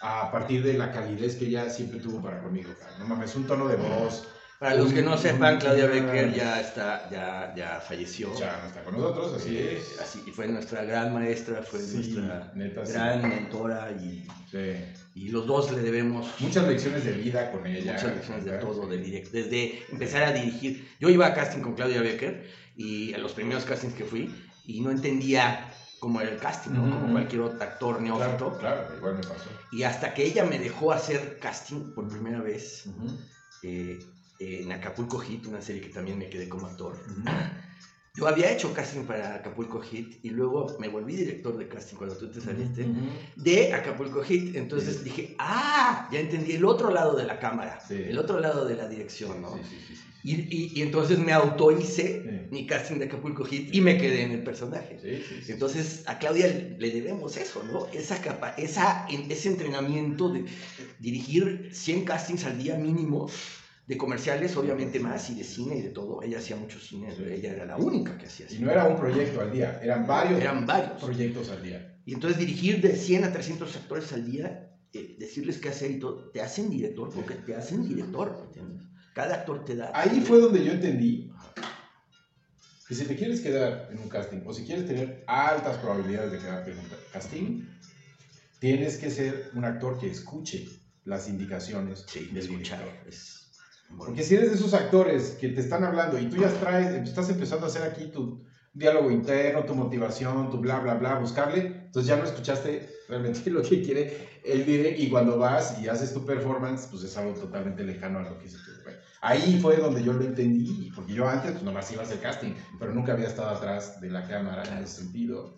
A 0.01 0.33
partir 0.33 0.65
de 0.65 0.75
la 0.75 0.91
calidez 0.91 1.37
que 1.37 1.47
ella 1.47 1.71
siempre 1.71 2.01
tuvo 2.01 2.21
para 2.21 2.43
conmigo, 2.43 2.71
No 2.99 3.07
mames, 3.07 3.37
un 3.37 3.47
tono 3.47 3.69
de 3.69 3.77
voz, 3.77 4.27
para 4.63 4.77
los 4.77 4.93
que 4.93 5.03
no 5.03 5.19
sepan, 5.19 5.59
Claudia 5.59 5.87
Becker 5.87 6.33
ya 6.33 6.61
está, 6.61 7.11
ya, 7.11 7.53
ya 7.57 7.81
falleció. 7.81 8.33
Ya 8.39 8.61
no 8.63 8.69
está 8.69 8.85
con 8.85 8.95
nosotros, 8.95 9.35
así 9.35 9.57
eh, 9.57 9.79
es. 9.79 10.01
Así, 10.01 10.23
y 10.25 10.31
fue 10.31 10.47
nuestra 10.47 10.85
gran 10.85 11.13
maestra, 11.13 11.65
fue 11.65 11.81
nuestra 11.81 12.53
gran 12.55 13.29
mentora 13.29 13.91
y, 13.91 14.25
y 15.17 15.31
los 15.31 15.49
dos 15.49 15.73
le 15.73 15.83
debemos 15.83 16.29
muchas 16.39 16.69
lecciones 16.69 17.05
de 17.05 17.11
vida 17.11 17.51
con 17.51 17.67
ella. 17.67 17.95
Muchas 17.95 18.15
lecciones 18.15 18.45
de 18.45 18.53
todo, 18.59 18.87
de 18.87 18.99
desde 19.33 19.83
empezar 19.91 20.23
a 20.23 20.33
dirigir. 20.33 20.89
Yo 21.01 21.09
iba 21.09 21.27
a 21.27 21.35
casting 21.35 21.61
con 21.61 21.75
Claudia 21.75 22.01
Becker 22.01 22.49
y 22.77 23.15
a 23.15 23.19
los 23.19 23.33
primeros 23.33 23.65
castings 23.65 23.95
que 23.95 24.05
fui 24.05 24.33
y 24.65 24.81
no 24.81 24.93
entendía 24.93 25.73
cómo 25.99 26.21
era 26.21 26.31
el 26.31 26.39
casting, 26.39 26.71
¿no? 26.71 26.83
Como 26.83 27.11
cualquier 27.11 27.43
otro 27.43 27.63
actor 27.65 28.01
neófito. 28.01 28.57
Claro, 28.61 28.83
claro, 28.87 28.97
igual 28.97 29.15
me 29.17 29.23
pasó. 29.23 29.51
Y 29.73 29.83
hasta 29.83 30.15
que 30.15 30.25
ella 30.25 30.45
me 30.45 30.61
dejó 30.61 30.93
hacer 30.93 31.41
casting 31.41 31.95
por 31.97 32.07
primera 32.07 32.41
vez, 32.41 32.89
en 34.39 34.73
Acapulco 34.73 35.19
Hit, 35.19 35.47
una 35.47 35.61
serie 35.61 35.83
que 35.83 35.89
también 35.89 36.19
me 36.19 36.29
quedé 36.29 36.49
como 36.49 36.67
actor. 36.67 36.97
Yo 38.15 38.29
había 38.29 38.53
hecho 38.53 38.75
casting 38.75 39.05
para 39.05 39.37
Acapulco 39.37 39.81
Hit 39.81 40.23
y 40.23 40.29
luego 40.29 40.77
me 40.79 40.89
volví 40.89 41.17
director 41.17 41.57
de 41.57 41.67
casting 41.67 41.97
cuando 41.97 42.15
tú 42.15 42.31
te 42.31 42.43
saliste 42.43 42.87
de 43.37 43.73
Acapulco 43.73 44.23
Hit. 44.23 44.55
Entonces 44.55 45.03
dije, 45.03 45.35
ah, 45.39 46.11
ya 46.13 46.21
entendí 46.21 46.53
el 46.53 46.65
otro 46.67 46.91
lado 46.91 47.17
de 47.17 47.25
la 47.25 47.39
cámara, 47.39 47.79
el 47.89 48.19
otro 48.19 48.39
lado 48.39 48.67
de 48.67 48.77
la 48.77 48.87
dirección, 48.87 49.41
¿no? 49.41 49.59
y, 50.23 50.79
y, 50.79 50.83
entonces 50.83 51.19
me 51.19 51.33
auto 51.33 51.73
hice 51.73 52.49
mi 52.51 52.67
casting 52.67 52.99
de 52.99 53.07
Acapulco 53.07 53.47
Hit 53.47 53.75
y 53.75 53.81
me 53.81 53.97
quedé 53.97 54.25
en 54.25 54.33
el 54.33 54.45
personaje. 54.45 54.99
Entonces 55.49 56.05
a 56.07 56.19
Claudia 56.19 56.49
le 56.79 56.91
debemos 56.91 57.39
eso, 57.39 57.63
¿no? 57.65 57.87
Esa 57.95 58.21
capa, 58.21 58.51
esa, 58.59 59.07
ese 59.09 59.49
entrenamiento 59.49 60.29
de 60.29 60.45
dirigir 60.99 61.71
100 61.73 62.05
castings 62.05 62.45
al 62.45 62.59
día 62.59 62.77
mínimo 62.77 63.31
de 63.93 63.99
comerciales, 63.99 64.57
obviamente 64.57 64.99
más, 64.99 65.29
y 65.29 65.35
de 65.35 65.45
cine 65.45 65.77
y 65.77 65.83
de 65.83 65.91
todo. 65.91 66.23
Ella 66.23 66.39
hacía 66.39 66.57
mucho 66.57 66.81
cine, 66.81 67.15
ella 67.31 67.53
era 67.53 67.67
la 67.67 67.77
única 67.77 68.17
que 68.17 68.25
hacía 68.25 68.49
cine. 68.49 68.61
Y 68.61 68.65
no 68.65 68.71
era 68.71 68.87
un 68.87 68.97
proyecto 68.97 69.43
al 69.43 69.53
día, 69.53 69.79
eran 69.83 70.07
varios, 70.07 70.41
eran 70.41 70.67
varios 70.67 71.03
proyectos 71.03 71.51
al 71.51 71.63
día. 71.63 71.99
Y 72.07 72.15
entonces 72.15 72.39
dirigir 72.39 72.81
de 72.81 72.97
100 72.97 73.25
a 73.25 73.33
300 73.33 73.77
actores 73.77 74.11
al 74.15 74.25
día 74.25 74.71
eh, 74.95 75.17
decirles 75.19 75.59
qué 75.59 75.69
hacer 75.69 75.91
y 75.91 75.99
todo, 75.99 76.31
te 76.31 76.41
hacen 76.41 76.71
director 76.71 77.11
porque 77.15 77.35
te 77.35 77.55
hacen 77.55 77.87
director, 77.87 78.43
¿entiendes? 78.47 78.83
Cada 79.15 79.35
actor 79.35 79.63
te 79.65 79.77
da... 79.77 79.93
Ahí 79.95 80.23
fue 80.23 80.41
donde 80.41 80.65
yo 80.65 80.73
entendí 80.73 81.31
que 82.89 82.95
si 82.95 83.05
te 83.05 83.15
quieres 83.15 83.43
quedar 83.43 83.91
en 83.93 83.99
un 83.99 84.09
casting 84.09 84.41
o 84.47 84.55
si 84.55 84.65
quieres 84.65 84.87
tener 84.87 85.23
altas 85.27 85.77
probabilidades 85.79 86.33
de 86.33 86.39
quedarte 86.39 86.73
en 86.73 86.79
un 86.79 86.87
casting, 87.13 87.63
tienes 88.59 88.97
que 88.97 89.11
ser 89.11 89.51
un 89.55 89.67
actor 89.67 89.99
que 89.99 90.11
escuche 90.11 90.67
las 91.05 91.29
indicaciones 91.29 92.07
sí, 92.09 92.31
de 92.33 92.41
escuchar. 92.41 93.03
Es... 93.07 93.42
Porque 93.97 94.23
si 94.23 94.35
eres 94.35 94.51
de 94.51 94.57
esos 94.57 94.75
actores 94.75 95.37
que 95.41 95.49
te 95.49 95.61
están 95.61 95.85
hablando 95.85 96.19
y 96.19 96.27
tú 96.27 96.37
ya 96.37 96.49
traes, 96.49 97.07
estás 97.07 97.31
empezando 97.31 97.67
a 97.67 97.69
hacer 97.69 97.83
aquí 97.83 98.07
tu 98.07 98.43
diálogo 98.73 99.11
interno, 99.11 99.65
tu 99.65 99.75
motivación, 99.75 100.51
tu 100.51 100.59
bla, 100.59 100.81
bla, 100.81 100.95
bla, 100.95 101.17
buscarle, 101.17 101.83
entonces 101.87 102.07
ya 102.07 102.17
no 102.17 102.25
escuchaste 102.25 102.89
realmente 103.09 103.51
lo 103.51 103.63
que 103.63 103.83
quiere 103.83 104.41
el 104.45 104.65
direct 104.65 104.99
y 104.99 105.11
cuando 105.11 105.39
vas 105.39 105.79
y 105.81 105.89
haces 105.89 106.13
tu 106.13 106.25
performance, 106.25 106.89
pues 106.91 107.05
es 107.05 107.17
algo 107.17 107.35
totalmente 107.35 107.85
lejano 107.85 108.19
a 108.21 108.23
lo 108.23 108.39
que 108.39 108.49
se 108.49 108.57
bueno, 108.83 108.99
Ahí 109.21 109.61
fue 109.61 109.77
donde 109.77 110.03
yo 110.03 110.13
lo 110.13 110.25
entendí, 110.25 110.91
porque 110.97 111.13
yo 111.13 111.29
antes 111.29 111.53
pues 111.53 111.63
nomás 111.63 111.93
iba 111.93 112.03
a 112.03 112.05
hacer 112.05 112.21
casting, 112.21 112.55
pero 112.79 112.93
nunca 112.93 113.13
había 113.13 113.29
estado 113.29 113.51
atrás 113.51 114.01
de 114.01 114.11
la 114.11 114.27
cámara 114.27 114.65
en 114.65 114.83
ese 114.83 115.03
sentido. 115.03 115.55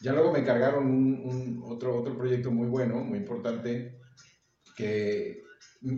Ya 0.00 0.12
luego 0.12 0.32
me 0.32 0.40
encargaron 0.40 0.86
un, 0.86 1.62
otro, 1.64 1.96
otro 1.96 2.16
proyecto 2.16 2.50
muy 2.50 2.66
bueno, 2.66 2.96
muy 2.96 3.18
importante, 3.18 4.00
que, 4.76 5.43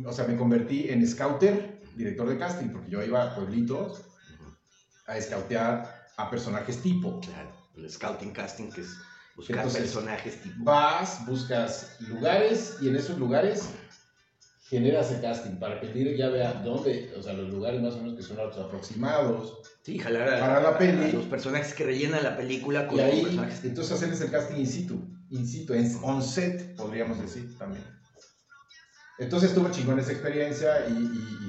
o 0.04 0.12
sea, 0.12 0.26
me 0.26 0.36
convertí 0.36 0.88
en 0.88 1.06
scouter, 1.06 1.80
director 1.96 2.28
de 2.28 2.38
casting, 2.38 2.68
porque 2.68 2.90
yo 2.90 3.02
iba 3.02 3.22
a 3.22 3.34
pueblitos 3.34 4.02
a 5.06 5.20
scoutear 5.20 6.06
a 6.16 6.30
personajes 6.30 6.82
tipo. 6.82 7.20
Claro, 7.20 7.50
el 7.76 7.90
scouting 7.90 8.32
casting 8.32 8.70
que 8.70 8.80
es 8.80 8.96
buscar 9.36 9.68
personajes 9.68 10.40
tipo. 10.42 10.64
Vas, 10.64 11.24
buscas 11.26 11.96
lugares 12.00 12.78
y 12.80 12.88
en 12.88 12.96
esos 12.96 13.18
lugares 13.18 13.70
generas 14.68 15.12
el 15.12 15.20
casting 15.20 15.58
para 15.58 15.78
que 15.78 15.86
el 15.86 16.16
ya 16.16 16.28
vea 16.28 16.54
dónde, 16.54 17.12
o 17.16 17.22
sea, 17.22 17.34
los 17.34 17.48
lugares 17.48 17.80
más 17.80 17.94
o 17.94 17.98
menos 17.98 18.14
que 18.14 18.22
son 18.22 18.36
los 18.36 18.58
aproximados. 18.58 19.60
Sí, 19.82 19.98
jalar 19.98 20.28
a, 20.28 20.40
para 20.40 20.60
la 20.60 20.78
peli. 20.78 21.12
los 21.12 21.26
personajes 21.26 21.72
que 21.74 21.84
rellenan 21.84 22.24
la 22.24 22.36
película 22.36 22.88
con 22.88 22.98
y 22.98 23.00
ahí, 23.00 23.22
personajes. 23.22 23.64
Entonces 23.64 23.92
hacerles 23.92 24.20
el 24.22 24.30
casting 24.32 24.56
in 24.56 24.66
situ, 24.66 25.08
in 25.30 25.46
situ, 25.46 25.74
en 25.74 25.92
on 26.02 26.22
set, 26.22 26.74
podríamos 26.74 27.20
decir 27.20 27.56
también. 27.56 27.84
Entonces 29.18 29.50
estuvo 29.50 29.70
chingón 29.70 29.98
esa 29.98 30.12
experiencia 30.12 30.88
y, 30.88 30.92
y 30.92 31.46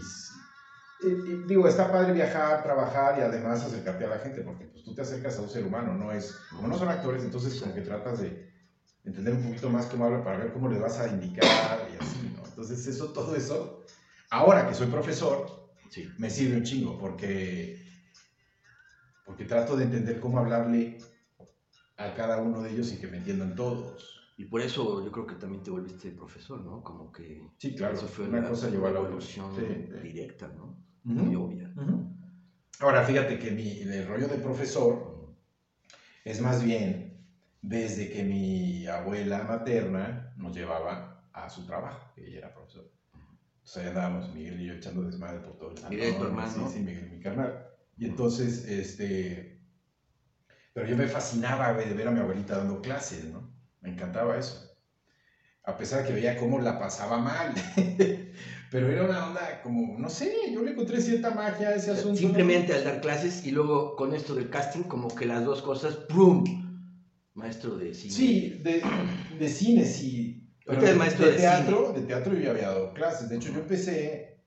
digo, 1.48 1.68
está 1.68 1.92
padre 1.92 2.14
viajar, 2.14 2.64
trabajar 2.64 3.20
y 3.20 3.22
además 3.22 3.64
acercarte 3.64 4.06
a 4.06 4.10
la 4.10 4.20
gente, 4.20 4.42
porque 4.42 4.66
pues 4.66 4.84
tú 4.84 4.96
te 4.96 5.02
acercas 5.02 5.38
a 5.38 5.42
un 5.42 5.50
ser 5.50 5.64
humano, 5.64 5.94
no 5.94 6.12
es, 6.12 6.36
como 6.50 6.68
no 6.68 6.78
son 6.78 6.90
actores, 6.90 7.24
entonces 7.24 7.60
como 7.62 7.74
que 7.74 7.82
tratas 7.82 8.20
de 8.20 8.52
entender 9.04 9.34
un 9.34 9.44
poquito 9.44 9.70
más 9.70 9.86
cómo 9.86 10.06
habla 10.06 10.24
para 10.24 10.38
ver 10.38 10.52
cómo 10.52 10.70
le 10.70 10.80
vas 10.80 11.00
a 11.00 11.08
indicar 11.08 11.88
y 11.94 12.04
así, 12.04 12.34
¿no? 12.36 12.46
Entonces 12.46 12.86
eso, 12.88 13.10
todo 13.14 13.36
eso, 13.36 13.86
ahora 14.32 14.68
que 14.68 14.74
soy 14.74 14.88
profesor, 14.88 15.70
sí. 15.90 16.10
me 16.18 16.30
sirve 16.30 16.58
un 16.58 16.64
chingo, 16.64 16.98
porque, 16.98 17.80
porque 19.24 19.46
trato 19.46 19.78
de 19.78 19.84
entender 19.84 20.20
cómo 20.20 20.40
hablarle 20.40 20.98
a 21.98 22.14
cada 22.16 22.42
uno 22.42 22.62
de 22.62 22.72
ellos 22.72 22.92
y 22.92 22.98
que 22.98 23.08
me 23.08 23.18
entiendan 23.18 23.56
todos. 23.56 24.27
Y 24.40 24.46
por 24.46 24.62
eso 24.62 25.04
yo 25.04 25.12
creo 25.12 25.26
que 25.26 25.36
también 25.36 25.64
te 25.64 25.72
volviste 25.72 26.12
profesor, 26.12 26.62
¿no? 26.62 26.84
Como 26.84 27.12
que... 27.12 27.42
Sí, 27.58 27.76
claro. 27.76 27.96
Eso 27.96 28.08
fue 28.08 28.28
una, 28.28 28.48
cosa 28.48 28.70
llevó 28.70 28.86
a 28.86 28.92
la 28.92 29.00
evolución 29.00 29.52
directa, 30.04 30.48
¿no? 30.48 30.78
muy 31.04 31.36
obvia. 31.36 31.74
Ahora, 32.80 33.04
fíjate 33.04 33.40
que 33.40 33.50
mi, 33.50 33.80
el 33.80 34.08
rollo 34.08 34.28
de 34.28 34.38
profesor 34.38 35.36
es 36.24 36.40
más 36.40 36.64
bien 36.64 37.26
desde 37.64 38.12
que 38.12 38.24
mi 38.24 38.86
abuela 38.86 39.44
materna 39.44 40.34
nos 40.38 40.56
llevaba 40.56 41.28
a 41.34 41.50
su 41.50 41.66
trabajo, 41.66 42.12
que 42.14 42.28
ella 42.28 42.38
era 42.40 42.54
profesor. 42.54 42.92
Entonces 43.56 43.78
ahí 43.78 43.88
andábamos, 43.90 44.34
Miguel 44.36 44.62
y 44.62 44.66
yo 44.68 44.74
echando 44.74 45.02
desmadre 45.02 45.40
por 45.40 45.58
todo 45.58 45.72
el 45.72 45.90
Miguel, 45.90 46.16
tu 46.16 46.26
hermano. 46.26 46.68
Sí, 46.70 46.78
sí, 46.78 46.80
Miguel, 46.84 47.10
mi 47.10 47.20
carnal. 47.20 47.68
Y 47.98 48.06
entonces, 48.06 48.68
este... 48.68 49.60
Pero 50.74 50.88
yo 50.88 50.96
me 50.96 51.08
fascinaba 51.08 51.74
de 51.74 51.92
ver 51.94 52.08
a 52.08 52.12
mi 52.12 52.20
abuelita 52.20 52.58
dando 52.58 52.82
clases, 52.82 53.26
¿no? 53.26 53.57
Me 53.88 53.94
encantaba 53.94 54.38
eso. 54.38 54.60
A 55.64 55.78
pesar 55.78 56.02
de 56.02 56.08
que 56.10 56.14
veía 56.14 56.36
cómo 56.36 56.60
la 56.60 56.78
pasaba 56.78 57.20
mal. 57.20 57.54
Pero 58.72 58.92
era 58.92 59.06
una 59.06 59.28
onda 59.28 59.62
como, 59.62 59.98
no 59.98 60.10
sé, 60.10 60.30
yo 60.52 60.62
le 60.62 60.72
encontré 60.72 61.00
cierta 61.00 61.32
magia 61.32 61.70
a 61.70 61.76
ese 61.76 61.92
asunto. 61.92 62.18
Simplemente 62.18 62.74
al 62.74 62.84
dar 62.84 63.00
clases 63.00 63.46
y 63.46 63.52
luego 63.52 63.96
con 63.96 64.14
esto 64.14 64.36
del 64.36 64.50
casting, 64.50 64.84
como 64.84 65.08
que 65.08 65.26
las 65.26 65.46
dos 65.46 65.62
cosas, 65.62 65.96
¡prum! 65.96 66.44
Maestro 67.34 67.78
de 67.78 67.94
cine. 67.94 68.14
Sí, 68.14 68.50
de, 68.62 68.84
de 69.40 69.50
cine, 69.50 69.86
sí. 69.86 70.52
Pero 70.66 70.82
de, 70.82 70.94
maestro 70.96 71.28
de, 71.28 71.38
teatro, 71.38 71.94
de 71.94 72.02
teatro 72.02 72.34
yo 72.34 72.42
ya 72.42 72.52
había 72.52 72.68
dado 72.68 72.94
clases. 72.94 73.30
De 73.30 73.38
hecho, 73.38 73.54
yo 73.54 73.60
empecé 73.60 74.42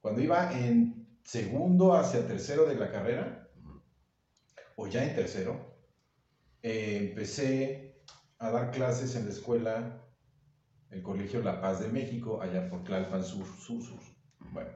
cuando 0.00 0.20
iba 0.20 0.52
en 0.52 1.18
segundo 1.24 1.94
hacia 1.94 2.24
tercero 2.28 2.64
de 2.64 2.76
la 2.76 2.92
carrera, 2.92 3.48
o 4.76 4.86
ya 4.86 5.02
en 5.02 5.16
tercero, 5.16 5.74
eh, 6.62 7.08
empecé 7.08 7.87
a 8.38 8.50
dar 8.50 8.70
clases 8.70 9.16
en 9.16 9.24
la 9.24 9.30
escuela 9.30 10.04
el 10.90 11.02
Colegio 11.02 11.42
La 11.42 11.60
Paz 11.60 11.80
de 11.80 11.88
México, 11.88 12.40
allá 12.40 12.68
por 12.70 12.84
Tlalpan 12.84 13.22
Sur, 13.22 13.46
Sur, 13.46 13.82
Sur. 13.82 14.00
Bueno, 14.52 14.70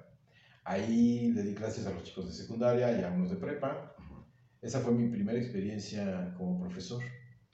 ahí 0.64 1.32
le 1.32 1.42
di 1.42 1.54
clases 1.54 1.86
a 1.86 1.90
los 1.90 2.02
chicos 2.02 2.26
de 2.26 2.32
secundaria 2.32 2.98
y 2.98 3.02
a 3.02 3.08
unos 3.08 3.30
de 3.30 3.36
prepa. 3.36 3.94
Esa 4.60 4.80
fue 4.80 4.92
mi 4.92 5.08
primera 5.08 5.38
experiencia 5.38 6.34
como 6.36 6.60
profesor. 6.60 7.02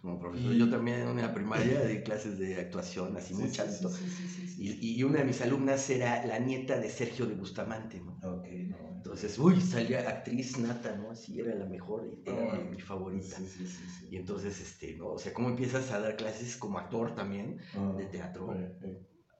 Como 0.00 0.18
profesor, 0.18 0.52
yo 0.52 0.68
también 0.70 1.00
en 1.00 1.08
una 1.08 1.32
primaria 1.32 1.82
di 1.84 2.02
clases 2.02 2.38
de 2.38 2.56
actuación, 2.56 3.16
así 3.16 3.34
sí, 3.34 3.42
muchas. 3.42 3.80
y, 4.58 4.98
y, 4.98 5.02
una 5.02 5.20
de 5.20 5.24
mis 5.24 5.40
alumnas 5.40 5.88
era 5.90 6.24
la 6.26 6.38
nieta 6.38 6.78
de 6.78 6.88
Sergio 6.88 7.26
de 7.26 7.34
Bustamante, 7.34 8.00
¿no? 8.00 8.12
Ok, 8.22 8.46
no. 8.68 8.87
Entonces, 8.98 9.38
uy, 9.38 9.60
salía 9.60 10.08
actriz 10.08 10.58
nata, 10.58 10.96
¿no? 10.96 11.12
Así 11.12 11.38
era 11.38 11.54
la 11.54 11.66
mejor, 11.66 12.04
era 12.24 12.58
mi, 12.68 12.80
favorita. 12.80 13.36
Y 14.10 14.16
entonces, 14.16 14.60
este, 14.60 14.96
¿no? 14.96 15.12
O 15.12 15.18
sea, 15.18 15.32
¿cómo 15.32 15.50
empiezas 15.50 15.92
a 15.92 16.00
dar 16.00 16.16
clases 16.16 16.56
como 16.56 16.78
actor 16.78 17.14
también 17.14 17.58
ah, 17.76 17.94
de 17.96 18.06
teatro? 18.06 18.52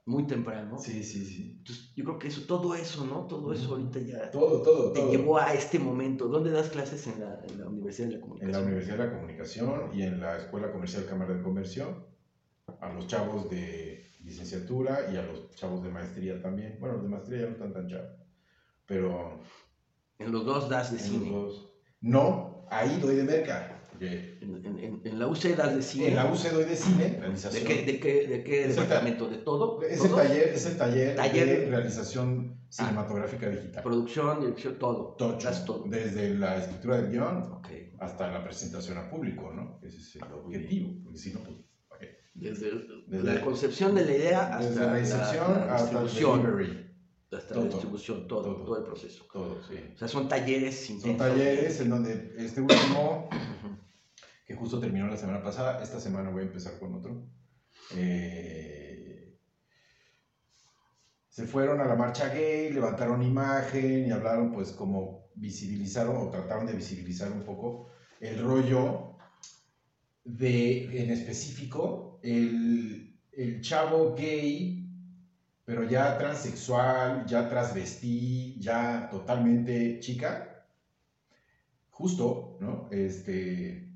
Muy 0.06 0.28
temprano. 0.28 0.78
Sí, 0.78 1.02
sí, 1.02 1.24
sí. 1.24 1.56
Entonces, 1.58 1.92
yo 1.96 2.04
creo 2.04 2.18
que 2.20 2.28
eso, 2.28 2.46
todo 2.46 2.76
eso, 2.76 3.04
¿no? 3.04 3.26
Todo 3.26 3.52
eso 3.52 3.74
ahorita 3.74 3.98
ya 3.98 4.30
todo, 4.30 4.62
todo, 4.62 4.92
te 4.92 5.04
llevó 5.08 5.38
a 5.38 5.52
este 5.52 5.80
momento. 5.80 6.28
¿Dónde 6.28 6.52
das 6.52 6.68
clases 6.68 7.08
en 7.08 7.18
la, 7.18 7.40
en 7.48 7.58
la 7.58 7.68
Universidad 7.68 8.06
de 8.06 8.14
la 8.14 8.20
Comunicación? 8.20 8.54
En 8.54 8.60
la 8.60 8.66
Universidad 8.66 8.98
de 8.98 9.04
la 9.04 9.12
Comunicación 9.12 9.90
y 9.92 10.02
en 10.02 10.20
la 10.20 10.38
Escuela 10.38 10.70
Comercial 10.70 11.04
Cámara 11.04 11.34
de 11.34 11.42
Comercio, 11.42 12.06
a 12.80 12.92
los 12.92 13.08
chavos 13.08 13.50
de 13.50 14.04
licenciatura 14.22 15.10
y 15.12 15.16
a 15.16 15.22
los 15.22 15.50
chavos 15.56 15.82
de 15.82 15.90
maestría 15.90 16.40
también. 16.40 16.76
Bueno, 16.78 16.94
los 16.94 17.02
de 17.02 17.08
maestría 17.08 17.40
ya 17.40 17.46
no 17.46 17.52
están 17.52 17.72
tan 17.72 17.88
chavos 17.88 18.27
pero... 18.88 19.38
En 20.18 20.32
los 20.32 20.44
dos 20.44 20.68
das 20.68 20.90
de 20.90 20.98
cine. 20.98 21.30
No, 22.00 22.66
ahí 22.70 22.98
doy 23.00 23.16
de 23.16 23.22
merca. 23.22 23.74
En, 24.00 25.00
en, 25.04 25.18
la 25.18 25.26
UC 25.26 25.56
das 25.56 25.74
de 25.76 25.82
cine. 25.82 26.08
En 26.08 26.16
la 26.16 26.32
UC 26.32 26.50
doy 26.52 26.64
de 26.64 26.76
cine. 26.76 27.20
¿De 27.52 27.64
qué, 27.64 27.84
de 27.84 28.00
qué, 28.00 28.26
de 28.26 28.44
qué 28.44 28.68
departamento? 28.68 29.28
¿De 29.28 29.38
todo? 29.38 29.82
Es 29.82 30.04
el 30.04 30.14
taller, 30.14 30.48
es 30.48 30.66
el 30.66 30.76
taller, 30.76 31.16
de 31.16 31.66
realización 31.66 32.56
ah. 32.56 32.66
cinematográfica 32.70 33.48
digital. 33.48 33.82
Producción, 33.82 34.40
dirección, 34.40 34.78
todo. 34.78 35.14
Todo. 35.16 35.38
todo. 35.66 35.84
Desde 35.86 36.34
la 36.34 36.56
escritura 36.56 36.96
del 36.96 37.10
guion 37.10 37.60
hasta 38.00 38.30
la 38.30 38.42
presentación 38.42 38.98
a 38.98 39.10
público, 39.10 39.52
¿no? 39.52 39.80
Ese 39.82 39.98
es 39.98 40.16
el 40.16 40.22
ah, 40.22 40.34
objetivo, 40.34 41.02
porque 41.04 41.18
si 41.18 41.32
no, 41.32 41.40
pues... 41.44 41.56
Desde, 42.34 42.70
la 43.08 43.40
concepción 43.40 43.96
de 43.96 44.04
la 44.04 44.12
idea 44.12 44.56
hasta 44.56 44.86
la, 44.86 44.92
recepción 44.92 45.66
hasta 45.68 46.02
el 46.02 46.08
delivery 46.08 46.87
hasta 47.36 47.56
la 47.56 47.64
distribución, 47.64 48.26
todo, 48.26 48.56
todo, 48.64 48.78
el 48.78 48.84
proceso. 48.84 49.26
Todo, 49.32 49.60
sí. 49.68 49.74
O 49.94 49.98
sea, 49.98 50.08
son 50.08 50.28
talleres 50.28 50.86
Son 50.86 51.16
talleres 51.16 51.80
en 51.80 51.90
donde 51.90 52.34
este 52.38 52.60
último, 52.60 53.28
que 54.46 54.54
justo 54.54 54.80
terminó 54.80 55.06
la 55.06 55.16
semana 55.16 55.42
pasada, 55.42 55.82
esta 55.82 56.00
semana 56.00 56.30
voy 56.30 56.42
a 56.42 56.46
empezar 56.46 56.78
con 56.78 56.94
otro. 56.94 57.26
Eh, 57.94 59.38
se 61.28 61.46
fueron 61.46 61.80
a 61.80 61.86
la 61.86 61.94
marcha 61.94 62.30
gay, 62.30 62.72
levantaron 62.72 63.22
imagen 63.22 64.06
y 64.06 64.10
hablaron 64.10 64.52
pues 64.52 64.72
como 64.72 65.28
visibilizaron 65.34 66.16
o 66.16 66.30
trataron 66.30 66.66
de 66.66 66.72
visibilizar 66.72 67.30
un 67.30 67.44
poco 67.44 67.90
el 68.20 68.42
rollo 68.42 69.16
de, 70.24 71.02
en 71.02 71.10
específico, 71.10 72.18
el, 72.22 73.20
el 73.32 73.60
chavo 73.60 74.14
gay 74.14 74.87
pero 75.68 75.84
ya 75.84 76.16
transexual, 76.16 77.26
ya 77.26 77.46
transvestí, 77.46 78.56
ya 78.58 79.06
totalmente 79.10 80.00
chica, 80.00 80.64
justo, 81.90 82.56
¿no? 82.58 82.88
Este, 82.90 83.86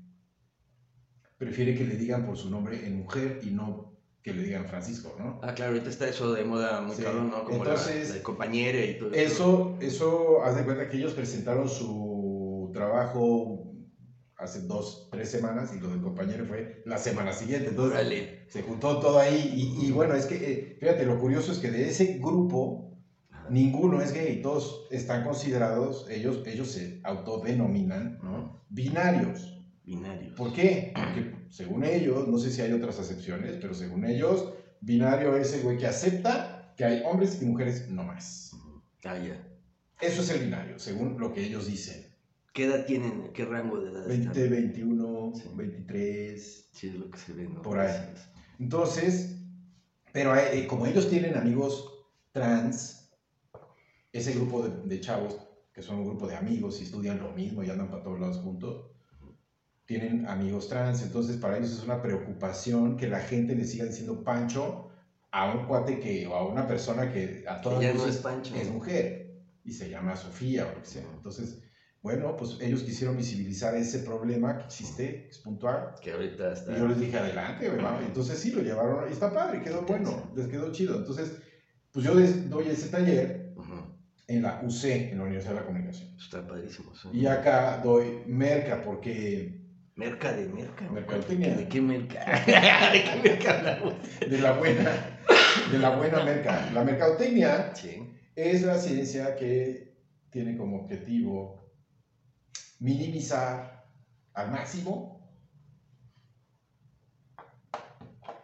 prefiere 1.35 1.75
que 1.75 1.85
le 1.85 1.95
digan 1.95 2.27
por 2.27 2.37
su 2.37 2.51
nombre 2.51 2.85
en 2.85 2.99
mujer 2.99 3.39
y 3.41 3.49
no 3.49 3.91
que 4.21 4.35
le 4.35 4.43
digan 4.43 4.67
Francisco, 4.67 5.15
¿no? 5.17 5.39
Ah, 5.41 5.55
claro, 5.55 5.71
ahorita 5.71 5.89
está 5.89 6.07
eso 6.07 6.31
de 6.31 6.43
moda 6.43 6.79
muy 6.81 6.95
claro, 6.95 7.23
¿no? 7.23 7.43
Como 7.43 7.57
Entonces, 7.57 8.17
la, 8.17 8.21
compañera 8.21 8.85
y 8.85 8.99
todo 8.99 9.11
eso. 9.11 9.23
Eso, 9.33 9.77
eso, 9.81 10.43
haz 10.43 10.55
de 10.55 10.65
cuenta 10.65 10.87
que 10.87 10.97
ellos 10.97 11.13
presentaron 11.13 11.67
su 11.67 12.69
trabajo 12.71 13.62
hace 14.43 14.61
dos, 14.61 15.07
tres 15.11 15.29
semanas 15.29 15.73
y 15.75 15.79
lo 15.79 15.89
del 15.89 16.01
compañero 16.01 16.45
fue 16.45 16.81
la 16.85 16.97
semana 16.97 17.33
siguiente. 17.33 17.69
Entonces 17.69 18.45
se 18.47 18.61
juntó 18.61 18.99
todo 18.99 19.19
ahí 19.19 19.77
y, 19.81 19.91
bueno, 19.91 20.13
es 20.13 20.25
que, 20.25 20.35
eh, 20.35 20.77
fíjate, 20.79 21.05
lo 21.05 21.19
curioso 21.19 21.51
es 21.51 21.59
que 21.59 21.71
de 21.71 21.89
ese 21.89 22.19
grupo 22.19 22.93
ninguno 23.49 24.01
es 24.01 24.13
gay, 24.13 24.41
todos 24.41 24.87
están 24.91 25.23
considerados, 25.23 26.07
ellos, 26.09 26.43
ellos 26.45 26.71
se 26.71 26.99
autodenominan 27.03 28.19
binarios. 28.69 29.49
Binarios. 29.85 30.33
¿Por 30.35 30.53
qué? 30.53 30.93
Porque 30.95 31.35
según 31.49 31.83
ellos, 31.83 32.27
no 32.27 32.37
sé 32.37 32.51
si 32.51 32.61
hay 32.61 32.71
otras 32.71 32.99
acepciones, 32.99 33.57
pero 33.61 33.73
según 33.73 34.05
ellos, 34.05 34.53
binario 34.79 35.35
es 35.35 35.53
el 35.53 35.63
güey 35.63 35.77
que 35.77 35.87
acepta 35.87 36.73
que 36.77 36.85
hay 36.85 37.03
hombres 37.05 37.41
y 37.41 37.45
mujeres 37.45 37.89
no 37.89 38.03
más. 38.03 38.51
Ah, 39.03 39.17
ya. 39.17 39.45
Eso 40.01 40.21
es 40.21 40.29
el 40.29 40.45
binario, 40.45 40.79
según 40.79 41.19
lo 41.19 41.33
que 41.33 41.45
ellos 41.45 41.67
dicen. 41.67 42.02
¿Qué 42.53 42.65
edad 42.65 42.85
tienen? 42.85 43.33
¿Qué 43.33 43.45
rango 43.45 43.79
de 43.79 43.89
edad? 43.89 44.07
20, 44.07 44.47
21, 44.47 45.33
23. 45.55 46.69
Sí, 46.71 46.87
es 46.87 46.95
lo 46.95 47.09
que 47.09 47.17
se 47.17 47.33
ve, 47.33 47.49
¿no? 47.49 47.63
Por 47.63 47.79
ahí. 47.79 48.13
Entonces, 48.59 49.35
pero 50.11 50.35
eh, 50.35 50.67
como 50.67 50.85
ellos 50.85 51.09
tienen 51.09 51.35
amigos 51.35 52.05
trans, 52.31 53.11
ese 54.11 54.33
grupo 54.33 54.67
de, 54.67 54.99
chavos, 55.01 55.35
que 55.73 55.81
son 55.81 55.97
un 55.97 56.05
grupo 56.05 56.27
de 56.27 56.35
amigos 56.35 56.79
y 56.79 56.83
estudian 56.83 57.19
lo 57.19 57.31
mismo 57.31 57.63
y 57.63 57.71
andan 57.71 57.89
para 57.89 58.03
todos 58.03 58.19
lados 58.19 58.37
juntos, 58.37 58.91
tienen 59.85 60.27
amigos 60.27 60.69
trans, 60.69 61.01
entonces 61.01 61.37
para 61.37 61.57
ellos 61.57 61.71
es 61.71 61.83
una 61.83 62.01
preocupación 62.03 62.95
que 62.95 63.07
la 63.07 63.19
gente 63.19 63.55
le 63.55 63.65
siga 63.65 63.85
diciendo 63.85 64.23
Pancho 64.23 64.91
a 65.31 65.51
un 65.51 65.65
cuate 65.65 65.99
que, 65.99 66.27
o 66.27 66.35
a 66.35 66.47
una 66.47 66.67
persona 66.67 67.11
que 67.11 67.43
a 67.47 67.59
todas 67.59 67.95
no 67.95 68.05
es, 68.05 68.17
Pancho. 68.17 68.55
es 68.55 68.69
mujer 68.69 69.41
y 69.63 69.73
se 69.73 69.89
llama 69.89 70.15
Sofía 70.15 70.67
o 70.67 70.75
lo 70.75 70.81
que 70.81 70.87
sea. 70.87 71.03
Entonces, 71.15 71.62
bueno, 72.03 72.35
pues 72.35 72.57
ellos 72.59 72.83
quisieron 72.83 73.15
visibilizar 73.15 73.73
ese 73.75 73.99
problema 73.99 74.57
que 74.57 74.65
existe, 74.65 75.27
es 75.29 75.37
puntual. 75.37 75.95
Que 76.01 76.11
ahorita 76.11 76.51
está. 76.51 76.73
Y 76.73 76.79
yo 76.79 76.87
les 76.89 76.99
dije, 76.99 77.17
adelante, 77.17 77.69
¿verdad? 77.69 77.97
Entonces 78.05 78.37
sí, 78.37 78.51
lo 78.51 78.61
llevaron, 78.61 79.09
y 79.09 79.13
está 79.13 79.31
padre, 79.31 79.61
quedó 79.61 79.83
bueno, 79.83 80.29
les 80.35 80.49
quedó 80.49 80.69
chido. 80.73 80.97
Entonces, 80.97 81.37
pues 81.93 82.05
yo 82.05 82.13
les 82.13 82.49
doy 82.49 82.67
ese 82.67 82.89
taller 82.89 83.53
en 84.27 84.41
la 84.41 84.61
UC, 84.65 84.83
en 84.83 85.17
la 85.17 85.23
Universidad 85.23 85.53
de 85.53 85.59
la 85.61 85.65
Comunicación. 85.65 86.09
Está 86.17 86.45
padrísimo. 86.45 86.91
Y 87.13 87.25
acá 87.25 87.79
doy 87.81 88.21
merca, 88.27 88.81
porque... 88.81 89.61
¿Merca 89.95 90.33
de 90.33 90.47
merca? 90.49 90.89
Mercadotecnia. 90.89 91.55
¿De 91.55 91.69
qué 91.69 91.79
merca? 91.79 92.19
¿De 92.91 93.03
qué 93.03 93.29
merca 93.29 93.59
hablamos? 93.59 93.93
De 94.19 94.39
la 94.39 94.51
buena, 94.53 94.91
de 95.71 95.79
la 95.79 95.95
buena 95.95 96.25
merca. 96.25 96.69
La 96.73 96.83
mercadotecnia 96.83 97.71
es 98.35 98.63
la 98.63 98.77
ciencia 98.77 99.37
que 99.37 99.93
tiene 100.31 100.57
como 100.57 100.81
objetivo 100.81 101.62
minimizar 102.83 103.87
al 104.33 104.51
máximo 104.51 105.25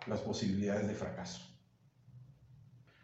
las 0.08 0.22
posibilidades 0.22 0.88
de 0.88 0.94
fracaso. 0.96 1.42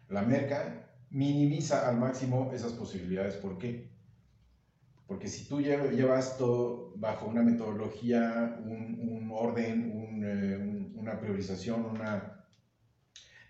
La 0.08 0.22
merca 0.22 0.88
minimiza 1.10 1.88
al 1.90 1.98
máximo 1.98 2.52
esas 2.54 2.72
posibilidades. 2.72 3.34
¿Por 3.34 3.58
qué? 3.58 3.90
Porque 5.06 5.28
si 5.28 5.46
tú 5.46 5.60
llevas 5.60 6.38
todo 6.38 6.94
bajo 6.96 7.26
una 7.26 7.42
metodología, 7.42 8.58
un, 8.64 9.28
orden, 9.30 10.22
eh, 10.24 10.92
una 10.94 11.20
priorización, 11.20 11.84
una 11.84 12.46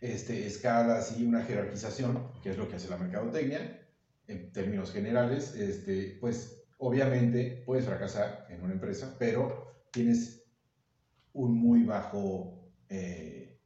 este, 0.00 0.44
escalas 0.44 1.16
y 1.16 1.24
una 1.24 1.44
jerarquización, 1.44 2.32
que 2.42 2.50
es 2.50 2.58
lo 2.58 2.68
que 2.68 2.74
hace 2.74 2.88
la 2.88 2.98
mercadotecnia, 2.98 3.80
en 4.26 4.50
términos 4.50 4.92
generales, 4.92 5.54
este, 5.54 6.18
pues 6.20 6.55
Obviamente 6.78 7.62
puedes 7.64 7.86
fracasar 7.86 8.46
en 8.50 8.62
una 8.62 8.74
empresa, 8.74 9.16
pero 9.18 9.86
tienes 9.90 10.44
un 11.32 11.58
muy 11.58 11.84
bajo, 11.84 12.70
eh, 12.88 13.60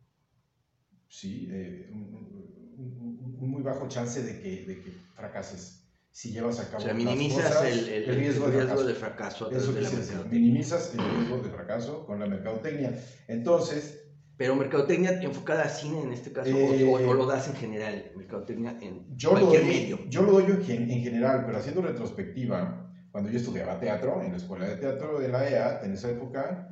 sí, 1.08 1.48
eh, 1.50 1.88
un, 1.92 3.36
muy 3.38 3.62
bajo 3.62 3.88
chance 3.88 4.22
de 4.22 4.40
que, 4.40 4.64
de 4.66 4.80
que, 4.80 4.90
fracases 5.14 5.80
si 6.12 6.32
llevas 6.32 6.60
a 6.60 6.64
cabo. 6.70 6.78
O 6.78 6.80
sea, 6.80 6.94
minimizas 6.94 7.64
el, 7.64 8.06
riesgo, 8.06 8.48
de 8.48 8.94
fracaso. 8.94 9.50
Eso 9.50 9.72
de 9.72 9.82
la 9.82 9.90
minimizas 10.30 10.92
el 10.94 11.00
riesgo 11.00 11.38
de 11.38 11.50
fracaso 11.50 12.04
con 12.06 12.18
la 12.20 12.26
mercadotecnia. 12.26 12.98
Entonces, 13.28 14.00
pero 14.36 14.56
mercadotecnia 14.56 15.20
enfocada 15.22 15.64
a 15.64 15.68
cine 15.68 16.02
en 16.02 16.12
este 16.12 16.32
caso, 16.32 16.50
o, 16.50 16.92
o, 16.92 16.98
eh, 16.98 17.14
lo 17.14 17.26
das 17.26 17.48
en 17.48 17.56
general, 17.56 18.10
mercadotecnia 18.16 18.78
en 18.80 19.06
yo 19.14 19.32
cualquier 19.32 19.64
medio. 19.64 19.98
Yo 20.08 20.22
lo 20.22 20.32
doy 20.32 20.44
en, 20.68 20.90
en, 20.90 21.02
general, 21.02 21.44
pero 21.44 21.58
haciendo 21.58 21.82
retrospectiva, 21.82 22.90
cuando 23.12 23.30
yo 23.30 23.38
estudiaba 23.38 23.78
teatro, 23.78 24.22
en 24.22 24.30
la 24.30 24.36
escuela 24.36 24.66
de 24.66 24.76
teatro 24.76 25.18
de 25.18 25.28
la 25.28 25.48
EA, 25.48 25.80
en 25.82 25.92
esa 25.92 26.10
época, 26.10 26.68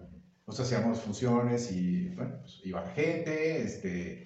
nos 0.47 0.59
hacíamos 0.61 1.01
funciones 1.01 1.71
y, 1.73 2.09
bueno, 2.11 2.39
pues, 2.41 2.61
iba 2.65 2.81
la 2.81 2.91
gente, 2.91 3.63
este, 3.63 4.25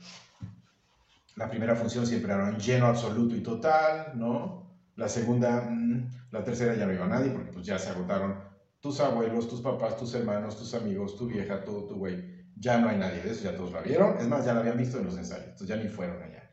la 1.37 1.48
primera 1.48 1.75
función 1.75 2.07
siempre 2.07 2.33
era 2.33 2.44
un 2.44 2.59
lleno 2.59 2.87
absoluto 2.87 3.35
y 3.35 3.40
total, 3.40 4.12
¿no? 4.14 4.70
La 4.96 5.09
segunda, 5.09 5.62
mm, 5.68 6.11
la 6.31 6.44
tercera 6.44 6.75
ya 6.75 6.87
no 6.87 6.92
iba 6.92 7.07
nadie 7.07 7.31
porque 7.31 7.51
pues 7.53 7.66
ya 7.66 7.79
se 7.79 7.88
agotaron 7.88 8.37
tus 8.81 9.01
abuelos, 9.01 9.48
tus 9.48 9.61
papás, 9.61 9.96
tus 9.96 10.14
hermanos, 10.14 10.59
tus 10.59 10.75
amigos, 10.75 11.16
tu 11.16 11.27
vieja, 11.27 11.64
todo 11.64 11.85
tu 11.87 11.96
güey. 11.96 12.44
Ya 12.57 12.79
no 12.79 12.88
hay 12.88 12.98
nadie 12.98 13.22
de 13.22 13.31
eso, 13.31 13.44
ya 13.44 13.57
todos 13.57 13.72
la 13.72 13.81
vieron. 13.81 14.18
Es 14.18 14.29
más, 14.29 14.44
ya 14.44 14.53
la 14.53 14.61
habían 14.61 14.77
visto 14.77 14.98
en 14.98 15.07
los 15.07 15.16
ensayos, 15.16 15.46
entonces 15.46 15.68
ya 15.68 15.77
ni 15.77 15.88
fueron 15.88 16.22
allá. 16.22 16.51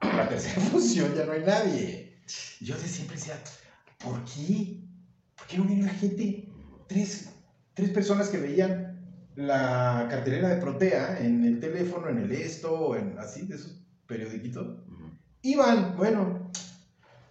La 0.16 0.28
tercera 0.28 0.60
función 0.70 1.14
ya 1.14 1.24
no 1.24 1.32
hay 1.32 1.42
nadie. 1.42 2.20
Yo 2.60 2.76
de 2.76 2.86
siempre 2.86 3.16
decía, 3.16 3.40
¿Por 3.98 4.24
qué? 4.24 4.80
¿Por 5.36 5.46
qué 5.46 5.58
no 5.58 5.64
viene 5.64 5.84
la 5.84 5.94
gente? 5.94 6.48
Tres, 6.88 7.28
tres 7.74 7.90
personas 7.90 8.28
que 8.28 8.38
veían 8.38 8.86
la 9.36 10.06
cartelera 10.10 10.48
de 10.48 10.60
Protea 10.60 11.18
en 11.20 11.44
el 11.44 11.60
teléfono, 11.60 12.08
en 12.08 12.18
el 12.18 12.32
esto, 12.32 12.96
en 12.96 13.18
así, 13.18 13.46
de 13.46 13.56
esos 13.56 13.82
periodiquitos. 14.06 14.78
Iban, 15.42 15.96
bueno, 15.96 16.50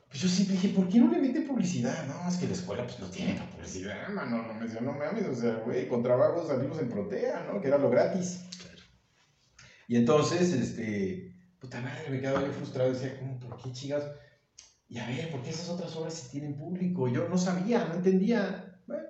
pues 0.08 0.21
yo 0.21 0.30
siempre 0.30 0.56
dije, 0.56 0.69
¿por 0.69 0.88
qué 0.88 0.99
no 0.99 1.12
le 1.12 1.19
mete 1.19 1.41
publicidad? 1.41 2.08
No, 2.08 2.30
es 2.30 2.38
que 2.38 2.47
la 2.47 2.54
escuela 2.54 2.84
pues 2.84 2.99
no 2.99 3.08
tiene 3.08 3.41
publicidad, 3.51 4.08
mano, 4.10 4.43
no 4.43 4.54
me 4.54 4.82
no 4.82 4.93
mames, 4.93 5.25
o 5.25 5.36
sea, 5.36 5.56
güey, 5.65 5.89
con 5.89 6.04
trabajos 6.04 6.47
salimos 6.47 6.80
en 6.80 6.89
Protea, 6.89 7.47
¿no? 7.51 7.60
Que 7.60 7.67
era 7.67 7.78
lo 7.78 7.89
gratis. 7.89 8.41
Y 9.88 9.97
entonces, 9.97 10.54
este, 10.54 11.36
puta 11.60 11.82
madre, 11.82 12.10
me 12.10 12.19
quedaba 12.19 12.39
bien 12.39 12.54
frustrado, 12.54 12.93
decía, 12.93 13.19
¿cómo, 13.19 13.39
por 13.39 13.62
qué 13.62 13.71
chingados? 13.71 14.06
Y 14.88 15.00
a 15.00 15.08
ver, 15.08 15.32
¿por 15.32 15.41
qué 15.41 15.50
esas 15.50 15.69
otras 15.69 15.95
obras 15.95 16.13
sí 16.13 16.30
tienen 16.32 16.56
público? 16.56 17.08
Yo 17.08 17.28
no 17.28 17.38
sabía, 17.38 17.86
no 17.86 17.95
entendía. 17.95 18.82
Bueno, 18.86 19.04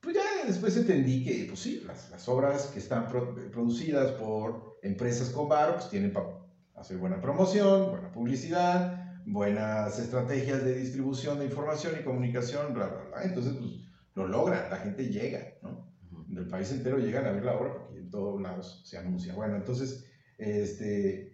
pues 0.00 0.16
ya 0.16 0.46
después 0.46 0.76
entendí 0.76 1.24
que, 1.24 1.44
pues 1.46 1.60
sí, 1.60 1.82
las, 1.86 2.10
las 2.10 2.28
obras 2.28 2.66
que 2.66 2.78
están 2.78 3.06
producidas 3.08 4.12
por 4.12 4.78
empresas 4.82 5.30
con 5.30 5.48
bar, 5.48 5.74
pues 5.74 5.90
tienen 5.90 6.12
para 6.12 6.42
hacer 6.74 6.96
buena 6.96 7.20
promoción, 7.20 7.90
buena 7.90 8.10
publicidad, 8.10 9.20
buenas 9.26 9.98
estrategias 9.98 10.64
de 10.64 10.74
distribución 10.74 11.38
de 11.38 11.46
información 11.46 11.94
y 11.98 12.04
comunicación, 12.04 12.72
bla, 12.74 12.88
bla, 12.88 13.04
bla. 13.04 13.22
Entonces, 13.24 13.54
pues 13.58 13.70
lo 14.14 14.26
logran, 14.26 14.70
la 14.70 14.78
gente 14.78 15.08
llega, 15.08 15.54
¿no? 15.62 15.92
Del 16.28 16.48
país 16.48 16.70
entero 16.72 16.98
llegan 16.98 17.26
a 17.26 17.32
ver 17.32 17.44
la 17.44 17.54
obra 17.54 17.74
porque 17.74 17.98
en 17.98 18.10
todos 18.10 18.40
lados 18.40 18.82
se 18.84 18.98
anuncia. 18.98 19.34
Bueno, 19.34 19.56
entonces, 19.56 20.06
este, 20.38 21.31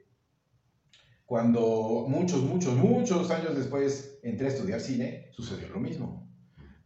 cuando 1.28 2.06
muchos, 2.08 2.42
muchos, 2.42 2.74
muchos 2.74 3.30
años 3.30 3.54
después 3.54 4.18
entré 4.22 4.46
a 4.46 4.48
estudiar 4.48 4.80
cine, 4.80 5.26
sucedió 5.32 5.68
lo 5.68 5.78
mismo. 5.78 6.26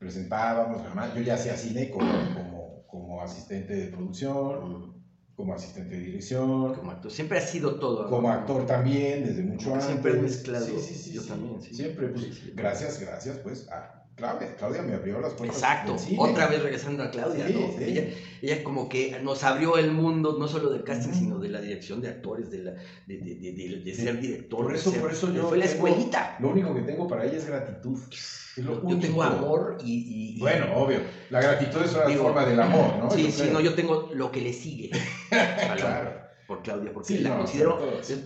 Presentábamos, 0.00 0.82
yo 1.14 1.22
ya 1.22 1.34
hacía 1.34 1.56
cine 1.56 1.90
como, 1.90 2.10
como, 2.34 2.84
como 2.88 3.22
asistente 3.22 3.72
de 3.72 3.86
producción, 3.86 5.00
como 5.36 5.54
asistente 5.54 5.96
de 5.96 6.06
dirección. 6.06 6.74
Como 6.74 6.90
actor. 6.90 7.12
Siempre 7.12 7.38
ha 7.38 7.40
sido 7.40 7.78
todo. 7.78 8.10
Como 8.10 8.32
actor 8.32 8.66
también, 8.66 9.24
desde 9.24 9.44
mucho 9.44 9.74
antes. 9.74 9.86
Siempre 9.86 10.14
mezclado. 10.14 10.66
Sí, 10.66 10.76
sí, 10.80 10.94
sí. 10.96 11.12
Yo 11.12 11.22
también. 11.22 11.62
Siempre, 11.62 12.08
pues, 12.08 12.52
gracias, 12.56 12.98
gracias, 12.98 13.38
pues, 13.38 13.68
a 13.70 14.01
Claudia, 14.22 14.54
Claudia 14.56 14.82
me 14.82 14.94
abrió 14.94 15.20
las 15.20 15.34
puertas. 15.34 15.58
Exacto, 15.58 15.96
otra 16.16 16.46
vez 16.46 16.62
regresando 16.62 17.02
a 17.02 17.10
Claudia, 17.10 17.48
¿no? 17.48 17.76
Ella, 17.80 18.04
ella, 18.40 18.62
como 18.62 18.88
que 18.88 19.18
nos 19.20 19.42
abrió 19.42 19.78
el 19.78 19.90
mundo, 19.90 20.36
no 20.38 20.46
solo 20.46 20.70
del 20.70 20.84
casting, 20.84 21.12
sino 21.12 21.40
de 21.40 21.48
la 21.48 21.60
dirección 21.60 22.00
de 22.00 22.10
actores, 22.10 22.48
de, 22.48 22.58
la, 22.58 22.70
de, 23.06 23.18
de, 23.18 23.82
de 23.84 23.94
ser 23.94 24.20
director. 24.20 24.64
Por 24.64 24.76
eso, 24.76 24.92
por 24.92 25.10
eso 25.10 25.32
yo. 25.32 25.48
Fue 25.48 25.58
la 25.58 25.64
escuelita. 25.64 26.36
Lo 26.38 26.50
único 26.50 26.72
que 26.72 26.82
tengo 26.82 27.08
para 27.08 27.24
ella 27.24 27.36
es 27.36 27.46
gratitud. 27.46 27.98
yo 28.56 28.98
tengo 29.00 29.24
amor 29.24 29.78
y, 29.82 30.38
Bueno, 30.38 30.66
obvio. 30.76 31.00
La 31.30 31.40
gratitud 31.40 31.82
es 31.82 31.92
una 31.92 32.08
forma 32.16 32.46
del 32.46 32.60
amor, 32.60 32.98
¿no? 32.98 33.10
Sí, 33.10 33.32
sí, 33.32 33.48
no, 33.52 33.60
yo 33.60 33.74
tengo 33.74 34.08
lo 34.14 34.30
que 34.30 34.40
le 34.40 34.52
sigue. 34.52 34.90
claro. 35.28 36.31
Por 36.52 36.62
Claudia, 36.62 36.92
porque 36.92 37.18
la 37.20 37.38
considero, 37.38 37.78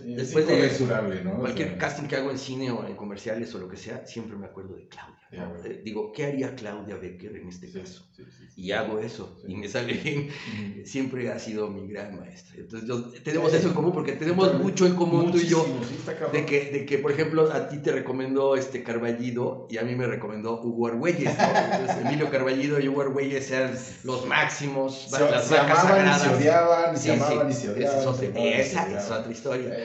después 0.03 0.45
de 0.47 1.23
¿no? 1.23 1.39
cualquier 1.39 1.77
casting 1.77 2.07
que 2.07 2.17
hago 2.17 2.29
en 2.29 2.37
cine 2.37 2.71
o 2.71 2.85
en 2.85 2.97
comerciales 2.97 3.55
o 3.55 3.57
lo 3.57 3.69
que 3.69 3.77
sea, 3.77 4.05
siempre 4.05 4.35
me 4.35 4.47
acuerdo 4.47 4.75
de 4.75 4.89
Claudia. 4.89 5.17
Eh, 5.63 5.81
digo, 5.83 6.11
¿qué 6.11 6.25
haría 6.25 6.55
Claudia 6.55 6.97
Becker 6.97 7.37
en 7.37 7.47
este 7.47 7.71
caso? 7.71 8.05
y 8.57 8.71
hago 8.71 8.97
eso, 8.97 9.37
y 9.47 9.55
me 9.55 9.67
sale 9.67 9.93
bien. 9.93 10.29
Siempre 10.83 11.31
ha 11.31 11.37
sido 11.37 11.69
mi 11.69 11.87
gran 11.87 12.17
maestra. 12.19 12.55
Entonces, 12.57 13.23
tenemos 13.23 13.53
eso 13.53 13.67
en 13.67 13.73
común, 13.75 13.91
porque 13.93 14.13
tenemos 14.13 14.51
mucho 14.55 14.87
en 14.87 14.95
común 14.95 15.31
tú 15.31 15.37
y 15.37 15.47
yo. 15.47 15.63
De 16.33 16.43
que, 16.43 16.71
de 16.71 16.85
que, 16.87 16.97
por 16.97 17.11
ejemplo, 17.11 17.51
a 17.53 17.67
ti 17.69 17.77
te 17.77 17.91
recomendó 17.91 18.55
este 18.55 18.81
Carballido 18.81 19.67
y 19.69 19.77
a 19.77 19.83
mí 19.83 19.95
me 19.95 20.07
recomendó 20.07 20.59
Hugo 20.59 20.87
Argüelles. 20.87 21.29
Entonces, 21.37 21.97
Emilio 22.03 22.31
Carballido 22.31 22.79
y 22.79 22.87
Hugo 22.87 23.01
Argüelles 23.01 23.51
eran 23.51 23.77
los 24.03 24.25
máximos, 24.25 25.07
las 25.11 25.51
vacas 25.51 25.83
sagradas. 25.83 26.21
se 26.23 26.29
odiaban, 26.29 26.97
se 26.97 27.11
amaban 27.11 27.51
y 27.51 27.53
se 27.53 27.69
odiaban. 27.69 28.01
Esa, 28.21 28.97
es 28.97 29.11
otra 29.11 29.31
historia. 29.31 29.75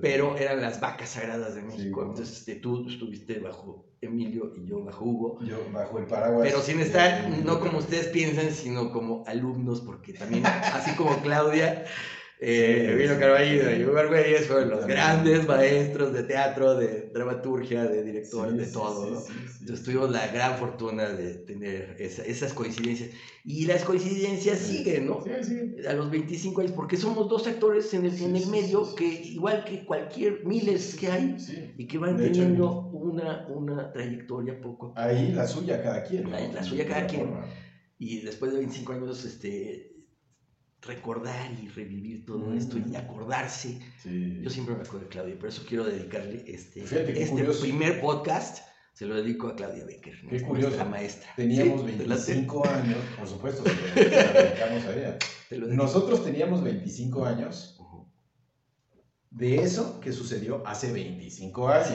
Pero 0.00 0.36
eran 0.36 0.60
las 0.60 0.80
vacas 0.80 1.10
sagradas 1.10 1.54
de 1.54 1.62
México. 1.62 2.02
Entonces, 2.02 2.38
este, 2.38 2.56
tú 2.56 2.88
estuviste 2.88 3.38
bajo 3.38 3.86
Emilio 4.00 4.52
y 4.56 4.66
yo 4.66 4.84
bajo 4.84 5.04
Hugo. 5.04 5.38
Yo 5.44 5.58
bajo 5.72 5.98
el 5.98 6.06
paraguas. 6.06 6.46
Pero 6.46 6.60
sin 6.62 6.80
estar, 6.80 7.28
no 7.44 7.60
como 7.60 7.78
ustedes 7.78 8.08
piensan, 8.08 8.50
sino 8.50 8.92
como 8.92 9.24
alumnos, 9.26 9.80
porque 9.80 10.12
también, 10.12 10.44
así 10.46 10.94
como 10.96 11.20
Claudia, 11.22 11.84
eh, 12.38 12.90
Emilio 12.92 13.18
Carballo 13.18 13.74
y 13.74 13.82
Hugo 13.82 13.96
Argüelles 13.96 14.46
fueron 14.46 14.68
los 14.68 14.86
grandes 14.86 15.46
maestros 15.48 16.12
de 16.12 16.22
teatro, 16.22 16.74
de 16.74 17.08
dramaturgia, 17.12 17.84
de 17.84 18.02
director, 18.02 18.52
de 18.52 18.66
todo. 18.66 19.10
¿no? 19.10 19.22
Entonces 19.60 19.82
tuvimos 19.82 20.10
la 20.10 20.26
gran 20.26 20.58
fortuna 20.58 21.08
de 21.08 21.34
tener 21.34 21.96
esas 21.98 22.52
coincidencias. 22.52 23.10
Y 23.42 23.64
las 23.64 23.84
coincidencias 23.84 24.58
siguen, 24.58 25.06
¿no? 25.06 25.24
A 25.88 25.92
los 25.94 26.10
25 26.10 26.60
años, 26.60 26.72
porque 26.72 26.98
somos 26.98 27.26
dos 27.30 27.46
actores 27.46 27.94
en 27.94 28.04
el, 28.04 28.20
en 28.20 28.36
el 28.36 28.46
medio 28.48 28.94
que, 28.94 29.06
igual 29.06 29.64
que 29.64 29.86
cualquier 29.86 30.44
miles 30.44 30.94
que 30.94 31.10
hay, 31.10 31.36
y 31.78 31.86
que 31.86 31.96
van 31.96 32.18
teniendo 32.18 32.88
una, 32.88 33.46
una 33.48 33.92
trayectoria 33.92 34.60
poco. 34.60 34.92
Ahí 34.96 35.32
la 35.32 35.46
suya 35.46 35.82
cada 35.82 36.04
quien. 36.04 36.30
La, 36.30 36.62
suya 36.62 36.86
cada 36.86 37.06
quien. 37.06 37.30
Y 37.98 38.20
después 38.20 38.52
de 38.52 38.58
25 38.58 38.92
años, 38.92 39.24
este 39.24 39.95
recordar 40.86 41.52
y 41.62 41.68
revivir 41.68 42.24
todo 42.24 42.52
esto 42.54 42.78
y 42.78 42.96
acordarse. 42.96 43.78
Yo 44.04 44.50
siempre 44.50 44.74
me 44.74 44.82
acuerdo 44.82 45.00
de 45.00 45.08
Claudia, 45.08 45.38
por 45.38 45.48
eso 45.48 45.64
quiero 45.66 45.84
dedicarle 45.84 46.44
este, 46.46 46.82
este 46.82 47.44
primer 47.60 48.00
podcast. 48.00 48.66
Se 48.92 49.04
lo 49.04 49.14
dedico 49.14 49.48
a 49.48 49.56
Claudia 49.56 49.84
Becker, 49.84 50.14
qué 50.26 50.40
nuestra 50.40 50.86
maestra. 50.86 51.28
Teníamos 51.36 51.84
25 51.84 52.66
años, 52.66 52.98
por 53.18 53.28
supuesto, 53.28 53.62
se 53.64 54.04
lo 54.06 54.32
dedicamos 54.32 54.84
a 54.86 54.96
ella. 54.96 55.18
Nosotros 55.74 56.24
teníamos 56.24 56.62
25 56.64 57.26
años 57.26 57.76
de 59.36 59.56
eso 59.56 60.00
que 60.00 60.12
sucedió 60.12 60.62
hace 60.66 60.92
25 60.92 61.68
años. 61.68 61.88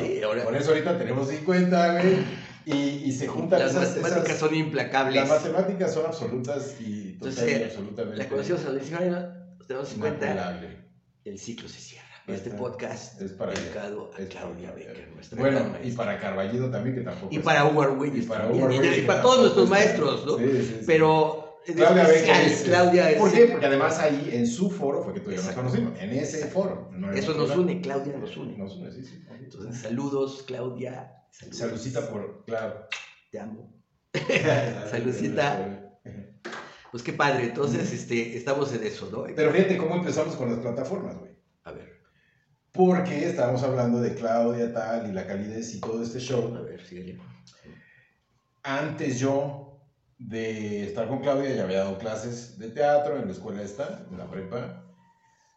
Por 0.43 0.55
eso 0.55 0.69
ahorita 0.69 0.97
tenemos 0.99 1.27
50, 1.27 1.93
güey. 1.93 2.17
Y, 2.63 2.73
y 3.05 3.11
se 3.11 3.27
juntan 3.27 3.59
Las 3.59 3.73
matemáticas 3.73 4.37
son 4.37 4.53
implacables. 4.53 5.15
Las 5.15 5.29
matemáticas 5.29 5.93
son 5.95 6.05
absolutas 6.05 6.79
y 6.79 7.00
absolutamente. 7.27 8.17
La 8.17 8.29
conocimos 8.29 8.61
a 8.65 8.69
los 8.69 8.81
19 8.81 9.05
años, 9.05 9.67
tenemos 9.67 9.89
50. 9.89 10.61
El 11.23 11.39
ciclo 11.39 11.69
se 11.69 11.79
cierra. 11.79 12.07
Este 12.27 12.51
podcast 12.51 13.19
es 13.21 13.31
para 13.31 13.51
dedicado 13.51 14.11
a 14.13 14.23
Claudia 14.25 14.71
Becker, 14.71 15.09
nuestra 15.13 15.39
Bueno, 15.39 15.75
y 15.83 15.91
para 15.91 16.19
Carballido 16.19 16.69
también, 16.69 16.95
que 16.95 17.01
tampoco. 17.01 17.33
Y 17.33 17.39
para 17.39 17.65
Hugo 17.65 17.81
Arguelles. 17.81 18.25
Y 18.25 18.27
para, 18.27 18.49
y, 18.53 19.01
para 19.01 19.21
todos 19.21 19.39
nuestros 19.41 19.69
maestros, 19.69 20.25
¿no? 20.25 20.37
Sí, 20.37 20.45
sí, 20.51 20.63
sí. 20.63 20.83
Pero 20.85 21.59
Claudia 21.65 22.07
Becker. 22.07 22.63
Claudia 22.63 23.17
¿Por 23.17 23.31
qué? 23.31 23.45
Porque 23.47 23.65
además 23.65 23.99
ahí 23.99 24.29
en 24.31 24.47
su 24.47 24.69
foro 24.69 25.03
fue 25.03 25.13
que 25.13 25.19
tú 25.19 25.31
y 25.31 25.35
yo 25.35 25.43
nos 25.43 25.53
conocimos, 25.53 25.99
en 25.99 26.11
ese 26.11 26.47
foro. 26.47 26.91
Eso 27.13 27.33
nos 27.33 27.55
une, 27.55 27.81
Claudia 27.81 28.17
nos 28.17 28.37
une. 28.37 28.57
Nos 28.57 28.77
une, 28.77 28.91
sí, 28.91 29.03
sí. 29.03 29.23
Entonces, 29.29 29.81
saludos, 29.81 30.43
Claudia. 30.47 31.11
Salucita 31.29 32.09
por, 32.09 32.45
claro. 32.45 32.87
Te 33.31 33.39
amo. 33.39 33.73
Saludcita. 34.91 35.91
Pues 36.91 37.03
qué 37.03 37.13
padre, 37.13 37.45
entonces 37.45 37.91
este, 37.93 38.35
estamos 38.35 38.73
en 38.73 38.83
eso, 38.83 39.09
¿no? 39.11 39.23
Pero 39.33 39.51
fíjate 39.51 39.77
cómo 39.77 39.95
empezamos 39.95 40.35
con 40.35 40.49
las 40.49 40.59
plataformas, 40.59 41.17
güey. 41.17 41.31
A 41.63 41.71
ver. 41.71 42.01
Porque 42.73 43.29
estábamos 43.29 43.63
hablando 43.63 44.01
de 44.01 44.13
Claudia, 44.13 44.73
tal, 44.73 45.09
y 45.09 45.13
la 45.13 45.25
calidez 45.25 45.73
y 45.73 45.79
todo 45.79 46.03
este 46.03 46.19
show. 46.19 46.53
A 46.55 46.61
ver, 46.61 46.85
sigue. 46.85 47.17
Antes 48.63 49.19
yo 49.19 49.81
de 50.17 50.83
estar 50.83 51.07
con 51.07 51.19
Claudia 51.19 51.55
ya 51.55 51.63
había 51.63 51.79
dado 51.79 51.97
clases 51.97 52.59
de 52.59 52.69
teatro 52.69 53.17
en 53.17 53.25
la 53.25 53.31
escuela 53.31 53.61
esta, 53.61 54.05
en 54.11 54.17
la 54.17 54.29
prepa. 54.29 54.85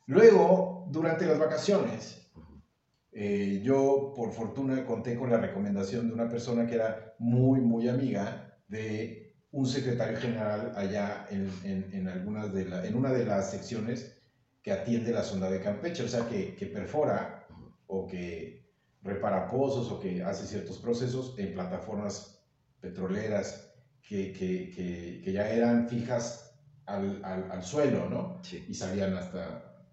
Luego, 0.07 0.87
durante 0.91 1.27
las 1.27 1.39
vacaciones, 1.39 2.31
eh, 3.13 3.61
yo, 3.63 4.13
por 4.15 4.33
fortuna, 4.33 4.85
conté 4.87 5.17
con 5.17 5.31
la 5.31 5.39
recomendación 5.39 6.09
de 6.09 6.15
una 6.15 6.29
persona 6.29 6.67
que 6.67 6.75
era 6.75 7.15
muy, 7.19 7.61
muy 7.61 7.89
amiga 7.89 8.59
de 8.69 9.24
un 9.55 9.67
secretario 9.67 10.19
general 10.19 10.73
allá 10.75 11.27
en, 11.31 11.49
en, 11.93 12.09
algunas 12.09 12.53
de 12.53 12.65
la, 12.65 12.85
en 12.85 12.97
una 12.97 13.13
de 13.13 13.25
las 13.25 13.53
secciones 13.53 14.21
que 14.63 14.73
atiende 14.73 15.13
la 15.13 15.23
sonda 15.23 15.49
de 15.49 15.61
Campeche, 15.61 16.03
o 16.03 16.09
sea, 16.09 16.29
que, 16.29 16.57
que 16.57 16.67
perfora 16.67 17.47
o 17.87 18.05
que 18.05 18.69
repara 19.03 19.47
pozos 19.47 19.93
o 19.93 20.01
que 20.01 20.25
hace 20.25 20.47
ciertos 20.47 20.79
procesos 20.79 21.37
en 21.39 21.55
plataformas 21.55 22.45
petroleras 22.81 23.73
que, 24.03 24.33
que, 24.33 25.23
que 25.23 25.33
ya 25.33 25.49
eran 25.49 25.89
fijas 25.89 26.59
al, 26.87 27.25
al, 27.25 27.49
al 27.53 27.63
suelo, 27.63 28.11
¿no? 28.11 28.41
Sí. 28.43 28.65
Y 28.69 28.75
salían 28.75 29.15
hasta 29.15 29.87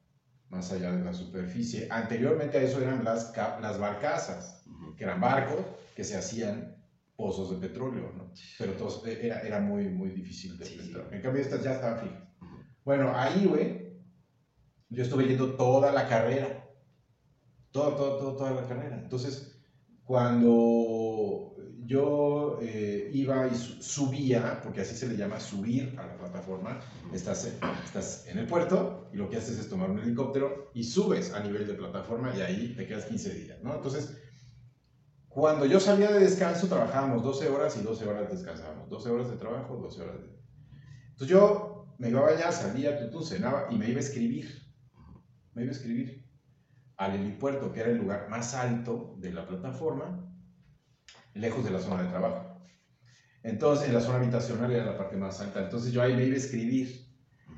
más 0.50 0.71
allá 0.71 0.91
de 0.91 1.04
la 1.04 1.13
superficie. 1.13 1.88
Anteriormente 1.91 2.58
a 2.58 2.63
eso 2.63 2.82
eran 2.82 3.04
las, 3.04 3.32
las 3.62 3.80
barcazas, 3.80 4.63
que 4.97 5.04
eran 5.04 5.21
barcos 5.21 5.63
que 5.95 6.04
se 6.04 6.17
hacían 6.17 6.80
pozos 7.21 7.51
de 7.51 7.67
petróleo, 7.67 8.12
¿no? 8.17 8.34
Pero 8.57 8.73
todo, 8.73 9.05
e, 9.05 9.27
era, 9.27 9.41
era 9.41 9.60
muy, 9.60 9.88
muy 9.89 10.10
difícil 10.10 10.57
de 10.57 10.65
sí, 10.65 10.91
En 11.12 11.21
cambio, 11.21 11.41
estas 11.41 11.63
ya 11.63 11.73
estaban 11.73 11.99
fijas. 11.99 12.23
Bueno, 12.84 13.13
ahí, 13.15 13.45
güey, 13.45 13.93
yo 14.89 15.03
estuve 15.03 15.27
yendo 15.27 15.53
toda 15.53 15.91
la 15.91 16.07
carrera. 16.07 16.67
Toda, 17.69 17.95
toda, 17.95 18.19
toda, 18.19 18.38
toda 18.38 18.51
la 18.62 18.67
carrera. 18.67 18.99
Entonces, 19.03 19.62
cuando 20.03 21.55
yo 21.86 22.57
eh, 22.62 23.12
iba 23.13 23.47
y 23.47 23.55
subía, 23.55 24.60
porque 24.63 24.81
así 24.81 24.95
se 24.95 25.07
le 25.07 25.15
llama 25.15 25.39
subir 25.39 25.95
a 25.99 26.07
la 26.07 26.17
plataforma, 26.17 26.79
estás, 27.13 27.53
estás 27.86 28.25
en 28.27 28.39
el 28.39 28.47
puerto 28.47 29.10
y 29.13 29.17
lo 29.17 29.29
que 29.29 29.38
haces 29.38 29.60
es 29.60 29.69
tomar 29.69 29.91
un 29.91 29.99
helicóptero 29.99 30.71
y 30.73 30.84
subes 30.84 31.34
a 31.34 31.41
nivel 31.41 31.67
de 31.67 31.75
plataforma 31.75 32.34
y 32.36 32.41
ahí 32.41 32.73
te 32.75 32.88
quedas 32.88 33.05
15 33.05 33.34
días, 33.36 33.57
¿no? 33.62 33.75
Entonces, 33.75 34.17
cuando 35.33 35.65
yo 35.65 35.79
salía 35.79 36.11
de 36.11 36.19
descanso, 36.19 36.67
trabajábamos 36.67 37.23
12 37.23 37.49
horas 37.49 37.77
y 37.77 37.83
12 37.83 38.05
horas 38.05 38.29
descansábamos. 38.29 38.89
12 38.89 39.09
horas 39.09 39.29
de 39.29 39.37
trabajo, 39.37 39.77
12 39.77 40.01
horas 40.01 40.19
de... 40.19 40.27
Entonces 41.11 41.27
yo 41.29 41.95
me 41.99 42.09
iba 42.09 42.19
a 42.19 42.31
bañar, 42.33 42.51
salía, 42.51 42.99
tutú, 42.99 43.23
cenaba 43.23 43.67
y 43.71 43.77
me 43.77 43.87
iba 43.89 43.97
a 43.97 44.03
escribir. 44.03 44.61
Me 45.53 45.63
iba 45.63 45.71
a 45.71 45.75
escribir 45.75 46.29
al 46.97 47.15
helipuerto, 47.15 47.71
que 47.71 47.79
era 47.79 47.91
el 47.91 47.97
lugar 47.97 48.27
más 48.29 48.53
alto 48.53 49.15
de 49.19 49.31
la 49.31 49.47
plataforma, 49.47 50.29
lejos 51.33 51.63
de 51.63 51.71
la 51.71 51.79
zona 51.79 52.03
de 52.03 52.09
trabajo. 52.09 52.61
Entonces, 53.41 53.87
en 53.87 53.93
la 53.93 54.01
zona 54.01 54.17
habitacional 54.17 54.71
era 54.71 54.85
la 54.85 54.97
parte 54.97 55.15
más 55.15 55.39
alta. 55.39 55.63
Entonces, 55.63 55.93
yo 55.93 56.01
ahí 56.01 56.13
me 56.13 56.25
iba 56.25 56.35
a 56.35 56.39
escribir. 56.39 57.07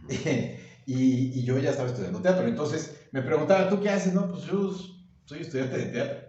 y, 0.86 1.40
y, 1.40 1.44
yo 1.44 1.58
ya 1.58 1.72
estaba 1.72 1.90
estudiando 1.90 2.22
teatro. 2.22 2.46
Entonces, 2.46 3.08
me 3.12 3.24
preguntaba, 3.24 3.68
¿tú 3.68 3.82
qué 3.82 3.90
haces? 3.90 4.14
No, 4.14 4.30
pues 4.30 4.44
yo 4.44 4.72
soy 5.26 5.42
estudiante 5.42 5.78
de 5.78 5.86
teatro. 5.86 6.28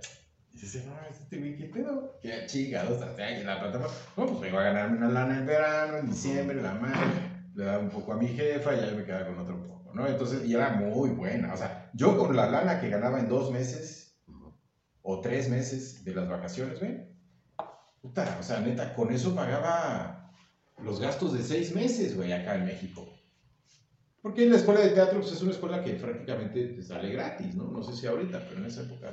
Dice, 0.64 0.82
no, 0.86 0.94
este 1.10 1.36
güey, 1.36 1.58
¿qué 1.58 1.66
pedo? 1.66 2.18
¿Qué 2.22 2.46
chingado 2.46 2.94
estás 2.94 3.10
aquí 3.10 3.40
en 3.40 3.46
la 3.46 3.60
plataforma? 3.60 3.94
Bueno, 4.16 4.32
pues 4.32 4.40
me 4.40 4.48
iba 4.48 4.60
a 4.62 4.72
ganarme 4.72 4.96
una 4.96 5.10
lana 5.10 5.36
en 5.36 5.44
verano, 5.44 5.98
en 5.98 6.06
diciembre, 6.06 6.62
la 6.62 6.72
madre. 6.72 7.50
Le 7.54 7.66
daba 7.66 7.80
un 7.80 7.90
poco 7.90 8.14
a 8.14 8.16
mi 8.16 8.28
jefa 8.28 8.74
y 8.74 8.78
ahí 8.78 8.94
me 8.96 9.04
quedaba 9.04 9.26
con 9.26 9.40
otro 9.40 9.62
poco, 9.68 9.92
¿no? 9.92 10.06
Entonces, 10.06 10.42
y 10.46 10.54
era 10.54 10.70
muy 10.70 11.10
buena. 11.10 11.52
O 11.52 11.56
sea, 11.58 11.90
yo 11.92 12.16
con 12.16 12.34
la 12.34 12.48
lana 12.48 12.80
que 12.80 12.88
ganaba 12.88 13.20
en 13.20 13.28
dos 13.28 13.52
meses 13.52 14.18
o 15.02 15.20
tres 15.20 15.50
meses 15.50 16.02
de 16.02 16.14
las 16.14 16.30
vacaciones, 16.30 16.80
¿ven? 16.80 17.14
Puta, 18.00 18.38
o 18.40 18.42
sea, 18.42 18.60
neta, 18.60 18.94
con 18.94 19.12
eso 19.12 19.34
pagaba 19.34 20.32
los 20.82 20.98
gastos 20.98 21.34
de 21.34 21.42
seis 21.42 21.74
meses, 21.74 22.16
güey, 22.16 22.32
acá 22.32 22.54
en 22.54 22.64
México. 22.64 23.06
Porque 24.22 24.44
en 24.44 24.50
la 24.52 24.56
escuela 24.56 24.80
de 24.80 24.92
teatro 24.92 25.20
pues, 25.20 25.30
es 25.30 25.42
una 25.42 25.52
escuela 25.52 25.84
que 25.84 25.92
prácticamente 25.92 26.68
te 26.68 26.82
sale 26.82 27.12
gratis, 27.12 27.54
¿no? 27.54 27.64
No 27.64 27.82
sé 27.82 27.92
si 27.92 28.06
ahorita, 28.06 28.46
pero 28.48 28.60
en 28.60 28.64
esa 28.64 28.80
época 28.80 29.12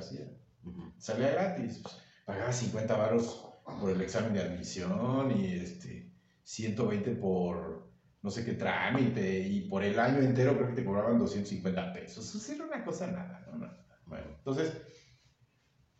Salía 0.98 1.30
gratis. 1.30 1.80
Pues, 1.82 1.98
pagaba 2.24 2.52
50 2.52 2.96
varos 2.96 3.48
por 3.80 3.90
el 3.90 4.00
examen 4.00 4.34
de 4.34 4.40
admisión 4.40 5.30
y 5.36 5.54
este, 5.54 6.12
120 6.44 7.12
por 7.16 7.90
no 8.22 8.30
sé 8.30 8.44
qué 8.44 8.52
trámite 8.52 9.40
y 9.40 9.68
por 9.68 9.82
el 9.82 9.98
año 9.98 10.20
entero 10.20 10.54
creo 10.54 10.68
que 10.68 10.74
te 10.74 10.84
cobraban 10.84 11.18
250 11.18 11.92
pesos. 11.92 12.34
Eso 12.34 12.52
era 12.52 12.64
una 12.64 12.84
cosa 12.84 13.08
nada, 13.08 13.44
¿no? 13.52 13.68
Bueno, 14.06 14.26
entonces 14.38 14.72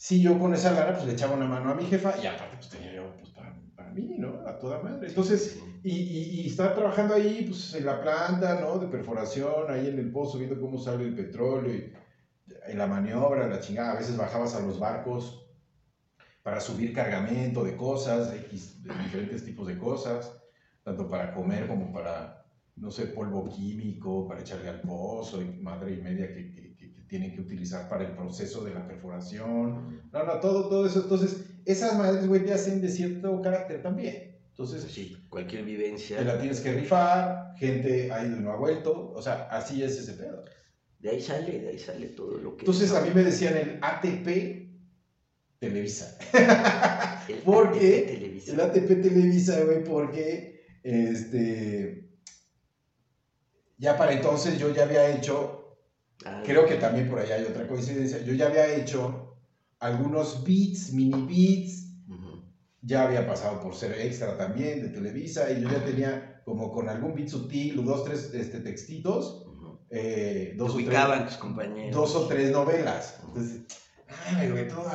Sí, 0.02 0.20
yo 0.20 0.36
con 0.36 0.52
esa 0.52 0.72
lana 0.72 0.94
pues 0.94 1.06
le 1.06 1.12
echaba 1.12 1.36
una 1.36 1.46
mano 1.46 1.70
a 1.70 1.74
mi 1.76 1.84
jefa 1.84 2.16
y 2.20 2.26
aparte 2.26 2.56
pues 2.56 2.68
tenía 2.70 2.92
yo 2.92 3.14
pues 3.20 3.30
para, 3.30 3.56
para 3.76 3.92
mí, 3.92 4.16
¿no? 4.18 4.42
a 4.48 4.58
toda 4.58 4.82
madre. 4.82 5.06
Entonces, 5.06 5.62
y, 5.84 5.92
y, 5.92 6.40
y, 6.40 6.46
estaba 6.48 6.74
trabajando 6.74 7.14
ahí, 7.14 7.46
pues 7.48 7.72
en 7.74 7.86
la 7.86 8.00
planta, 8.00 8.60
¿no? 8.60 8.80
De 8.80 8.88
perforación, 8.88 9.70
ahí 9.70 9.86
en 9.86 10.00
el 10.00 10.10
pozo, 10.10 10.38
viendo 10.38 10.60
cómo 10.60 10.76
sale 10.76 11.04
el 11.04 11.14
petróleo, 11.14 11.72
y, 11.72 11.92
en 12.66 12.78
la 12.78 12.86
maniobra, 12.86 13.48
la 13.48 13.60
chingada. 13.60 13.92
A 13.92 13.96
veces 13.96 14.16
bajabas 14.16 14.54
a 14.54 14.60
los 14.60 14.78
barcos 14.78 15.46
para 16.42 16.60
subir 16.60 16.92
cargamento 16.92 17.64
de 17.64 17.76
cosas, 17.76 18.32
de 18.32 18.40
diferentes 19.02 19.44
tipos 19.44 19.66
de 19.66 19.78
cosas, 19.78 20.36
tanto 20.82 21.08
para 21.08 21.32
comer 21.34 21.68
como 21.68 21.92
para, 21.92 22.44
no 22.76 22.90
sé, 22.90 23.06
polvo 23.06 23.48
químico, 23.48 24.26
para 24.26 24.40
echarle 24.40 24.68
al 24.68 24.80
pozo, 24.80 25.40
y 25.40 25.60
madre 25.60 25.94
y 25.94 26.02
media 26.02 26.32
que, 26.32 26.50
que, 26.50 26.76
que 26.76 27.02
tienen 27.08 27.32
que 27.32 27.40
utilizar 27.42 27.88
para 27.88 28.04
el 28.04 28.12
proceso 28.16 28.64
de 28.64 28.74
la 28.74 28.86
perforación. 28.86 30.02
No, 30.12 30.24
no, 30.24 30.40
todo, 30.40 30.68
todo 30.68 30.86
eso. 30.86 31.02
Entonces, 31.02 31.44
esas 31.64 31.96
madres, 31.96 32.26
güey, 32.26 32.44
te 32.44 32.52
hacen 32.52 32.80
de 32.80 32.88
cierto 32.88 33.40
carácter 33.40 33.82
también. 33.82 34.40
Entonces, 34.48 34.82
sí, 34.90 35.16
cualquier 35.28 35.64
vivencia. 35.64 36.18
Te 36.18 36.24
la 36.24 36.38
tienes 36.38 36.60
que 36.60 36.72
rifar, 36.72 37.54
gente 37.56 38.10
ha 38.12 38.24
ido 38.24 38.36
y 38.36 38.40
no 38.40 38.52
ha 38.52 38.56
vuelto, 38.56 39.12
o 39.12 39.22
sea, 39.22 39.48
así 39.50 39.82
es 39.82 39.98
ese 39.98 40.14
pedo. 40.14 40.44
De 41.02 41.10
ahí 41.10 41.20
sale, 41.20 41.58
de 41.58 41.68
ahí 41.68 41.78
sale 41.78 42.06
todo 42.08 42.38
lo 42.38 42.56
que... 42.56 42.60
Entonces 42.60 42.92
a 42.92 43.00
mí 43.00 43.10
me 43.12 43.24
decían 43.24 43.56
el 43.56 43.78
ATP 43.82 44.62
Televisa. 45.58 46.16
El 47.28 47.38
porque, 47.44 48.04
ATP 48.04 48.06
Televisa. 48.06 48.52
El 48.52 48.60
ATP 48.60 49.02
Televisa, 49.02 49.64
güey, 49.64 49.84
porque, 49.84 50.64
este, 50.82 52.08
ya 53.78 53.96
para 53.96 54.12
entonces 54.12 54.58
yo 54.58 54.72
ya 54.72 54.84
había 54.84 55.16
hecho, 55.16 55.76
ah, 56.24 56.42
creo 56.44 56.66
que 56.66 56.76
también 56.76 57.08
por 57.08 57.18
allá 57.18 57.34
hay 57.34 57.44
otra 57.44 57.66
coincidencia, 57.66 58.22
yo 58.22 58.32
ya 58.34 58.46
había 58.46 58.72
hecho 58.72 59.38
algunos 59.80 60.44
beats, 60.44 60.92
mini 60.92 61.26
beats. 61.26 61.88
Ya 62.84 63.04
había 63.04 63.28
pasado 63.28 63.60
por 63.60 63.76
ser 63.76 63.92
extra 64.00 64.36
también 64.36 64.82
de 64.82 64.88
Televisa 64.88 65.52
y 65.52 65.62
yo 65.62 65.70
ya 65.70 65.84
tenía 65.84 66.42
como 66.44 66.72
con 66.72 66.88
algún 66.88 67.14
beat 67.14 67.28
sutil, 67.28 67.84
dos, 67.84 68.04
tres 68.04 68.34
este, 68.34 68.58
textitos. 68.58 69.46
Eh, 69.94 70.54
dos, 70.56 70.74
ubicaban 70.74 71.18
tres, 71.18 71.30
tus 71.30 71.38
compañeros. 71.38 71.94
dos 71.94 72.16
o 72.16 72.26
tres 72.26 72.50
novelas. 72.50 73.18
Entonces, 73.26 73.60
ay, 74.36 74.50
güey, 74.50 74.66
todo. 74.66 74.90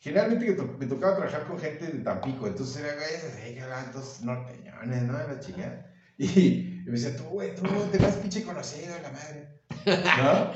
Generalmente 0.00 0.46
me, 0.46 0.52
to 0.52 0.64
me, 0.78 0.86
tocaba 0.86 1.16
trabajar 1.16 1.46
con 1.46 1.58
gente 1.58 1.86
de 1.86 2.00
Tampico, 2.00 2.46
entonces 2.46 2.82
era, 2.82 2.94
güey, 2.94 3.56
estos 3.86 4.20
norteñones, 4.22 5.02
¿no? 5.04 5.12
La 5.12 5.40
chica. 5.40 5.86
Y, 6.18 6.24
y 6.26 6.82
me 6.84 6.92
decía, 6.92 7.16
tú, 7.16 7.24
güey, 7.24 7.54
tú 7.54 7.62
te 7.90 7.98
vas 7.98 8.16
pinche 8.16 8.42
conocido, 8.42 8.94
la 9.00 9.10
madre. 9.10 9.48
¿No? 10.22 10.52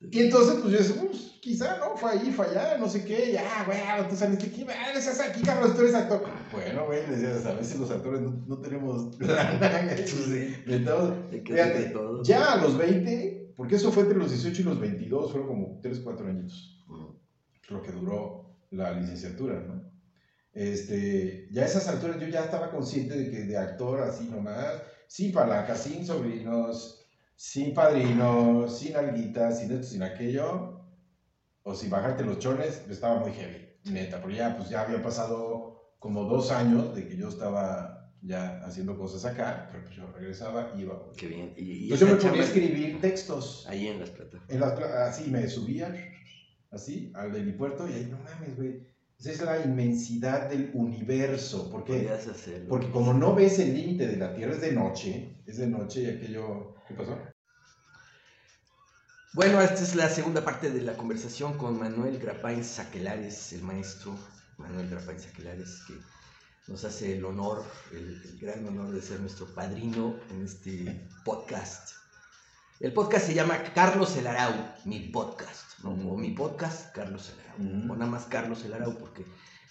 Y 0.00 0.20
entonces, 0.20 0.60
pues 0.60 0.72
yo 0.72 0.78
decía, 0.78 1.02
pues, 1.02 1.38
quizá, 1.40 1.78
¿no? 1.78 1.96
Fue 1.96 2.12
ahí, 2.12 2.32
fue 2.32 2.46
allá, 2.46 2.78
no 2.78 2.88
sé 2.88 3.04
qué, 3.04 3.32
ya, 3.32 3.64
güey, 3.64 3.78
tú 4.08 4.16
saliste 4.16 4.46
aquí, 4.46 4.64
güey, 4.64 4.76
estás 4.94 5.20
aquí, 5.20 5.42
cabrón, 5.42 5.74
tú 5.74 5.82
eres 5.82 5.94
actor. 5.94 6.22
Bueno, 6.52 6.86
güey, 6.86 7.04
decías, 7.06 7.44
a 7.44 7.54
veces 7.54 7.78
los 7.78 7.90
actores 7.90 8.22
no, 8.22 8.42
no 8.46 8.58
tenemos 8.58 9.18
lana, 9.20 9.96
sí. 9.96 10.54
de 10.66 10.80
todo. 10.80 11.28
Fíjate, 11.30 11.92
ya 12.22 12.54
a 12.54 12.56
los 12.62 12.78
20, 12.78 13.52
porque 13.56 13.76
eso 13.76 13.92
fue 13.92 14.04
entre 14.04 14.18
los 14.18 14.30
18 14.30 14.62
y 14.62 14.64
los 14.64 14.80
22, 14.80 15.32
fueron 15.32 15.48
como 15.48 15.80
3, 15.82 16.00
4 16.00 16.26
años, 16.26 16.86
lo 17.68 17.82
que 17.82 17.92
duró 17.92 18.56
la 18.70 18.92
licenciatura, 18.92 19.60
¿no? 19.60 19.90
Este, 20.52 21.48
ya 21.52 21.62
a 21.62 21.66
esas 21.66 21.86
alturas 21.88 22.18
yo 22.18 22.26
ya 22.26 22.44
estaba 22.44 22.70
consciente 22.70 23.16
de 23.16 23.30
que 23.30 23.44
de 23.44 23.56
actor 23.56 24.00
así 24.00 24.24
nomás, 24.24 24.82
sin 25.06 25.32
palanca, 25.32 25.76
sin 25.76 26.04
sobrinos, 26.04 26.99
sin 27.40 27.72
padrino, 27.72 28.68
sin 28.68 28.94
alguita, 28.96 29.50
sin 29.50 29.72
esto, 29.72 29.84
sin 29.84 30.02
aquello, 30.02 30.84
o 31.62 31.74
sin 31.74 31.88
bajarte 31.88 32.22
los 32.22 32.38
chones, 32.38 32.84
estaba 32.90 33.18
muy 33.20 33.32
heavy, 33.32 33.66
neta, 33.84 34.20
porque 34.20 34.36
ya, 34.36 34.58
pues 34.58 34.68
ya 34.68 34.82
había 34.82 35.02
pasado 35.02 35.94
como 35.98 36.24
dos 36.24 36.50
años 36.50 36.94
de 36.94 37.08
que 37.08 37.16
yo 37.16 37.30
estaba 37.30 38.12
ya 38.20 38.60
haciendo 38.62 38.98
cosas 38.98 39.24
acá, 39.24 39.70
pero 39.72 39.84
pues 39.84 39.96
yo 39.96 40.12
regresaba 40.12 40.74
y 40.76 40.82
iba. 40.82 41.02
Qué 41.16 41.28
bien. 41.28 41.54
¿Y, 41.56 41.84
Entonces 41.84 42.08
yo 42.08 42.14
me 42.14 42.20
ponía 42.20 42.42
a 42.42 42.44
escribir 42.44 43.00
textos. 43.00 43.66
Ahí 43.66 43.88
en 43.88 44.00
las 44.00 44.10
plataformas. 44.10 44.50
En 44.50 44.60
las, 44.60 44.78
así 44.78 45.30
me 45.30 45.48
subía, 45.48 45.94
así, 46.70 47.10
al 47.14 47.34
helipuerto, 47.34 47.88
y 47.88 47.94
ahí, 47.94 48.08
no 48.10 48.18
mames, 48.18 48.54
güey. 48.54 48.86
Esa 49.18 49.30
es 49.30 49.40
la 49.40 49.64
inmensidad 49.64 50.50
del 50.50 50.72
universo. 50.74 51.70
Porque, 51.70 52.06
porque 52.68 52.90
como 52.90 53.14
no 53.14 53.34
ves 53.34 53.58
el 53.58 53.74
límite 53.74 54.08
de 54.08 54.18
la 54.18 54.34
Tierra, 54.34 54.52
es 54.52 54.60
de 54.60 54.72
noche, 54.72 55.42
es 55.46 55.56
de 55.56 55.68
noche 55.68 56.02
y 56.02 56.06
aquello 56.06 56.74
¿Qué 56.90 56.96
pasó? 56.96 57.16
Bueno, 59.32 59.60
esta 59.60 59.80
es 59.80 59.94
la 59.94 60.08
segunda 60.08 60.44
parte 60.44 60.72
de 60.72 60.80
la 60.80 60.96
conversación 60.96 61.56
con 61.56 61.78
Manuel 61.78 62.18
Grapain 62.18 62.64
Saquelares, 62.64 63.52
el 63.52 63.62
maestro 63.62 64.18
Manuel 64.58 64.90
Grapain 64.90 65.20
Saquelares, 65.20 65.84
que 65.86 65.94
nos 66.66 66.84
hace 66.84 67.16
el 67.16 67.24
honor, 67.24 67.64
el, 67.92 68.38
gran 68.40 68.66
honor 68.66 68.90
de 68.90 69.00
ser 69.00 69.20
nuestro 69.20 69.46
padrino 69.54 70.16
en 70.30 70.44
este 70.44 71.08
podcast. 71.24 71.90
El 72.80 72.92
podcast 72.92 73.26
se 73.26 73.34
llama 73.34 73.62
Carlos 73.72 74.16
El 74.16 74.26
Arau, 74.26 74.52
mi 74.84 74.98
podcast, 75.10 75.78
¿no? 75.84 75.90
O 75.90 76.16
mi 76.16 76.30
podcast, 76.30 76.92
Carlos 76.92 77.32
El 77.32 77.40
Arau. 77.40 77.92
O 77.92 77.96
nada 77.96 78.10
más 78.10 78.24
Carlos 78.24 78.64
El 78.64 78.74
Arau, 78.74 78.98
porque 78.98 79.24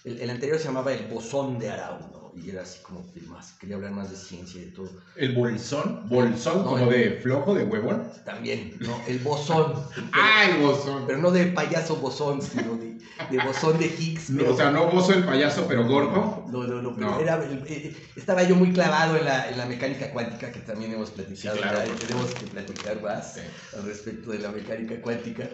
el, 0.04 0.30
anterior 0.30 0.58
se 0.58 0.64
llamaba 0.64 0.94
El 0.94 1.06
Bosón 1.08 1.58
de 1.58 1.68
Arau, 1.68 2.00
¿no? 2.00 2.19
Y 2.36 2.50
era 2.50 2.62
así 2.62 2.80
como 2.82 3.04
más, 3.26 3.52
quería 3.52 3.76
hablar 3.76 3.92
más 3.92 4.10
de 4.10 4.16
ciencia 4.16 4.60
y 4.60 4.66
de 4.66 4.70
todo. 4.72 4.90
¿El 5.16 5.34
bolsón? 5.34 6.08
¿Bolsón 6.08 6.64
como 6.64 6.86
de 6.86 7.18
flojo, 7.22 7.54
de 7.54 7.64
huevón? 7.64 8.10
También, 8.24 8.76
no, 8.80 9.00
el 9.06 9.18
bosón. 9.18 9.74
ah, 10.12 10.44
el 10.48 10.62
bosón. 10.62 11.04
Pero 11.06 11.18
no 11.18 11.30
de 11.30 11.46
payaso 11.46 11.96
bosón, 11.96 12.40
sino 12.42 12.76
de, 12.76 12.98
de 13.30 13.44
bosón 13.44 13.78
de 13.78 13.86
Higgs. 13.86 14.30
o 14.30 14.56
sea, 14.56 14.70
no 14.70 14.86
bozo 14.90 15.14
el 15.14 15.24
payaso, 15.24 15.66
pero 15.68 15.86
gordo. 15.86 16.44
No, 16.50 16.64
no, 16.64 16.82
no, 16.82 16.94
pero 16.94 17.20
Era, 17.20 17.42
eh, 17.66 17.96
estaba 18.16 18.42
yo 18.42 18.56
muy 18.56 18.72
clavado 18.72 19.16
en 19.16 19.24
la, 19.24 19.50
en 19.50 19.58
la 19.58 19.66
mecánica 19.66 20.12
cuántica, 20.12 20.52
que 20.52 20.60
también 20.60 20.92
hemos 20.92 21.10
platicado. 21.10 21.56
Sí, 21.56 21.62
claro, 21.62 21.90
tenemos 21.98 22.34
que 22.34 22.46
platicar 22.46 23.02
más 23.02 23.38
al 23.76 23.84
respecto 23.84 24.30
de 24.30 24.38
la 24.38 24.50
mecánica 24.50 25.00
cuántica 25.00 25.48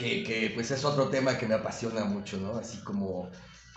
que, 0.00 0.24
que, 0.24 0.50
pues 0.54 0.70
es 0.70 0.84
otro 0.84 1.08
tema 1.08 1.36
que 1.36 1.46
me 1.46 1.54
apasiona 1.54 2.04
mucho, 2.04 2.38
¿no? 2.38 2.56
Así 2.56 2.78
como, 2.78 3.30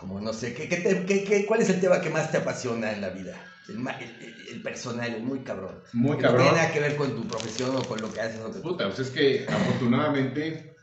como 0.03 0.19
no 0.19 0.33
sé, 0.33 0.53
¿qué, 0.53 0.67
qué, 0.67 1.23
qué, 1.23 1.45
cuál 1.45 1.61
es 1.61 1.69
el 1.69 1.79
tema 1.79 2.01
que 2.01 2.09
más 2.09 2.29
te 2.29 2.37
apasiona 2.37 2.91
en 2.91 2.99
la 2.99 3.09
vida? 3.11 3.41
El, 3.69 3.77
el, 3.77 4.47
el 4.51 4.61
personal, 4.61 5.13
el 5.13 5.23
muy 5.23 5.39
cabrón. 5.39 5.79
Muy 5.93 6.17
cabrón. 6.17 6.39
No 6.39 6.43
tiene 6.43 6.57
nada 6.57 6.73
que 6.73 6.81
ver 6.81 6.97
con 6.97 7.15
tu 7.15 7.25
profesión 7.25 7.73
o 7.73 7.81
con 7.83 8.01
lo 8.01 8.11
que 8.11 8.19
haces. 8.19 8.41
O 8.41 8.51
que 8.51 8.59
Puta, 8.59 8.87
pues 8.87 8.99
es 8.99 9.09
que 9.11 9.45
afortunadamente 9.47 10.75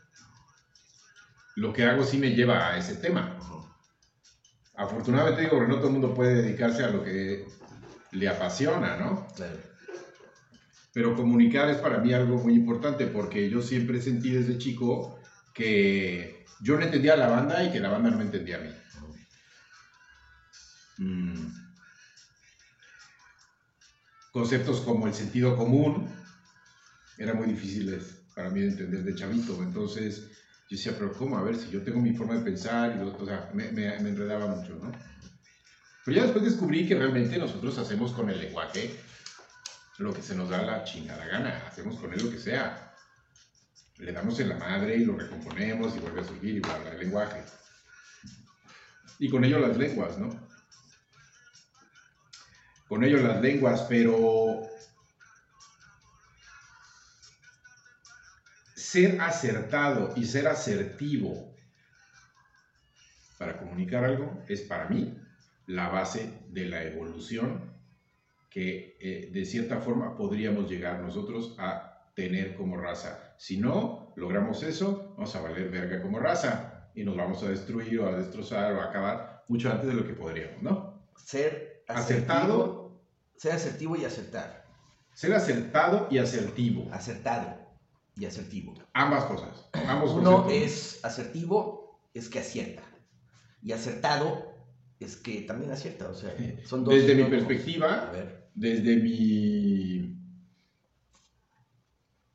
lo 1.55 1.71
que 1.71 1.83
hago 1.83 2.03
sí 2.03 2.17
me 2.17 2.31
lleva 2.31 2.69
a 2.69 2.79
ese 2.79 2.95
tema. 2.95 3.37
Afortunadamente 4.75 5.43
digo 5.43 5.59
que 5.59 5.67
no 5.67 5.75
todo 5.75 5.87
el 5.87 5.93
mundo 5.93 6.15
puede 6.15 6.41
dedicarse 6.41 6.83
a 6.83 6.89
lo 6.89 7.03
que 7.03 7.45
le 8.13 8.27
apasiona, 8.27 8.97
¿no? 8.97 9.27
Claro. 9.35 9.59
Pero 10.93 11.15
comunicar 11.15 11.69
es 11.69 11.77
para 11.77 11.99
mí 11.99 12.11
algo 12.11 12.39
muy 12.39 12.55
importante 12.55 13.05
porque 13.05 13.51
yo 13.51 13.61
siempre 13.61 14.01
sentí 14.01 14.31
desde 14.31 14.57
chico 14.57 15.19
que 15.53 16.43
yo 16.59 16.75
no 16.75 16.81
entendía 16.81 17.13
a 17.13 17.17
la 17.17 17.27
banda 17.27 17.63
y 17.63 17.71
que 17.71 17.79
la 17.79 17.89
banda 17.89 18.09
no 18.09 18.17
me 18.17 18.23
entendía 18.23 18.55
a 18.55 18.61
mí. 18.61 18.80
Mm. 20.97 21.47
Conceptos 24.31 24.81
como 24.81 25.07
el 25.07 25.13
sentido 25.13 25.57
común 25.57 26.07
eran 27.17 27.37
muy 27.37 27.47
difíciles 27.47 28.21
para 28.33 28.49
mí 28.49 28.61
de 28.61 28.69
entender 28.69 29.03
de 29.03 29.15
chavito. 29.15 29.61
Entonces 29.61 30.29
yo 30.69 30.77
decía, 30.77 30.95
pero 30.97 31.11
¿cómo? 31.13 31.37
A 31.37 31.43
ver, 31.43 31.57
si 31.57 31.69
yo 31.69 31.83
tengo 31.83 31.99
mi 31.99 32.13
forma 32.13 32.35
de 32.35 32.41
pensar, 32.41 32.95
y 32.95 33.01
o 33.01 33.25
sea, 33.25 33.49
me, 33.53 33.71
me, 33.71 33.95
enredaba 33.95 34.47
mucho, 34.47 34.75
¿no? 34.75 34.91
Pero 36.05 36.17
ya 36.17 36.23
después 36.23 36.45
descubrí 36.45 36.87
que 36.87 36.95
realmente 36.95 37.37
nosotros 37.37 37.77
hacemos 37.77 38.11
con 38.13 38.29
el 38.29 38.39
lenguaje 38.39 38.95
lo 39.97 40.13
que 40.13 40.21
se 40.21 40.35
nos 40.35 40.49
da 40.49 40.63
la 40.63 40.83
chingada 40.83 41.25
gana, 41.27 41.63
hacemos 41.67 41.97
con 41.97 42.11
él 42.11 42.23
lo 42.23 42.31
que 42.31 42.39
sea 42.39 42.91
le 44.01 44.11
damos 44.11 44.39
en 44.39 44.49
la 44.49 44.57
madre 44.57 44.97
y 44.97 45.05
lo 45.05 45.15
recomponemos 45.15 45.95
y 45.95 45.99
vuelve 45.99 46.21
a 46.21 46.23
surgir 46.23 46.55
y 46.55 46.59
bla, 46.59 46.77
bla, 46.79 46.91
el 46.91 46.99
lenguaje. 46.99 47.43
Y 49.19 49.29
con 49.29 49.43
ello 49.45 49.59
las 49.59 49.77
lenguas, 49.77 50.17
¿no? 50.17 50.29
Con 52.91 53.05
ello 53.05 53.19
las 53.19 53.41
lenguas, 53.41 53.83
pero 53.87 54.63
ser 58.75 59.21
acertado 59.21 60.11
y 60.17 60.25
ser 60.25 60.49
asertivo 60.49 61.55
para 63.39 63.57
comunicar 63.57 64.03
algo 64.03 64.43
es 64.49 64.63
para 64.63 64.89
mí 64.89 65.17
la 65.67 65.87
base 65.87 66.43
de 66.49 66.65
la 66.65 66.83
evolución 66.83 67.71
que 68.49 68.97
eh, 68.99 69.29
de 69.31 69.45
cierta 69.45 69.79
forma 69.79 70.17
podríamos 70.17 70.69
llegar 70.69 70.99
nosotros 70.99 71.55
a 71.59 72.11
tener 72.13 72.57
como 72.57 72.75
raza 72.75 73.35
si 73.37 73.55
no 73.55 74.11
logramos 74.17 74.63
eso, 74.63 75.13
vamos 75.15 75.33
a 75.33 75.39
valer 75.39 75.69
verga 75.69 76.01
como 76.01 76.19
raza 76.19 76.89
y 76.93 77.05
nos 77.05 77.15
vamos 77.15 77.41
a 77.41 77.47
destruir 77.47 78.01
o 78.01 78.09
a 78.09 78.17
destrozar 78.17 78.73
o 78.73 78.81
a 78.81 78.89
acabar 78.89 79.45
mucho 79.47 79.71
antes 79.71 79.87
de 79.87 79.93
lo 79.93 80.05
que 80.05 80.13
podríamos, 80.13 80.61
¿no? 80.61 81.07
Ser 81.15 81.85
acertado. 81.87 82.80
Ser 83.41 83.53
asertivo 83.53 83.95
y 83.95 84.05
acertar. 84.05 84.67
Ser 85.13 85.33
acertado 85.33 86.07
y 86.11 86.19
asertivo. 86.19 86.87
Acertado 86.91 87.57
y 88.15 88.25
asertivo. 88.25 88.75
Ambas 88.93 89.25
cosas. 89.25 89.67
Ambos 89.87 90.11
Uno 90.11 90.47
es 90.51 91.03
asertivo, 91.03 91.99
es 92.13 92.29
que 92.29 92.37
acierta. 92.37 92.83
Y 93.63 93.71
acertado 93.71 94.53
es 94.99 95.17
que 95.17 95.41
también 95.41 95.71
acierta, 95.71 96.07
o 96.09 96.13
sea, 96.13 96.35
son 96.65 96.83
dos... 96.83 96.93
Desde 96.93 97.15
mi 97.15 97.23
perspectiva, 97.23 98.11
desde 98.53 98.97
mi, 98.97 100.15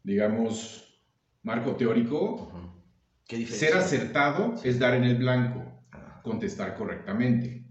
digamos, 0.03 1.01
marco 1.45 1.77
teórico, 1.77 2.51
ser 3.49 3.77
acertado 3.77 4.57
es 4.65 4.81
dar 4.81 4.95
en 4.95 5.05
el 5.05 5.19
blanco, 5.19 5.63
Ah, 5.93 6.21
contestar 6.25 6.75
correctamente. 6.75 7.65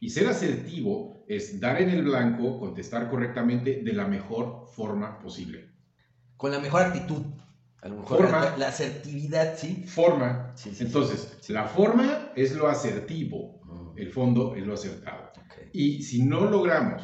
Y 0.00 0.10
ser 0.10 0.26
asertivo 0.28 1.24
es 1.26 1.58
dar 1.60 1.80
en 1.80 1.90
el 1.90 2.02
blanco, 2.02 2.58
contestar 2.58 3.08
correctamente 3.08 3.80
de 3.82 3.92
la 3.92 4.06
mejor 4.06 4.66
forma 4.74 5.18
posible. 5.18 5.70
Con 6.36 6.52
la 6.52 6.58
mejor 6.58 6.82
actitud. 6.82 7.22
A 7.80 7.88
lo 7.88 7.96
mejor 7.96 8.18
Forma. 8.18 8.40
la, 8.40 8.56
la 8.56 8.68
asertividad, 8.68 9.56
sí. 9.56 9.84
Forma. 9.86 10.52
Sí, 10.56 10.70
sí, 10.70 10.76
sí. 10.76 10.84
Entonces, 10.84 11.38
la 11.48 11.66
forma 11.66 12.32
es 12.34 12.54
lo 12.54 12.66
asertivo, 12.66 13.60
el 13.96 14.10
fondo 14.10 14.54
es 14.54 14.64
lo 14.66 14.72
acertado. 14.72 15.30
Ok. 15.36 15.68
Y 15.72 16.02
si 16.02 16.22
no 16.22 16.46
logramos 16.46 17.02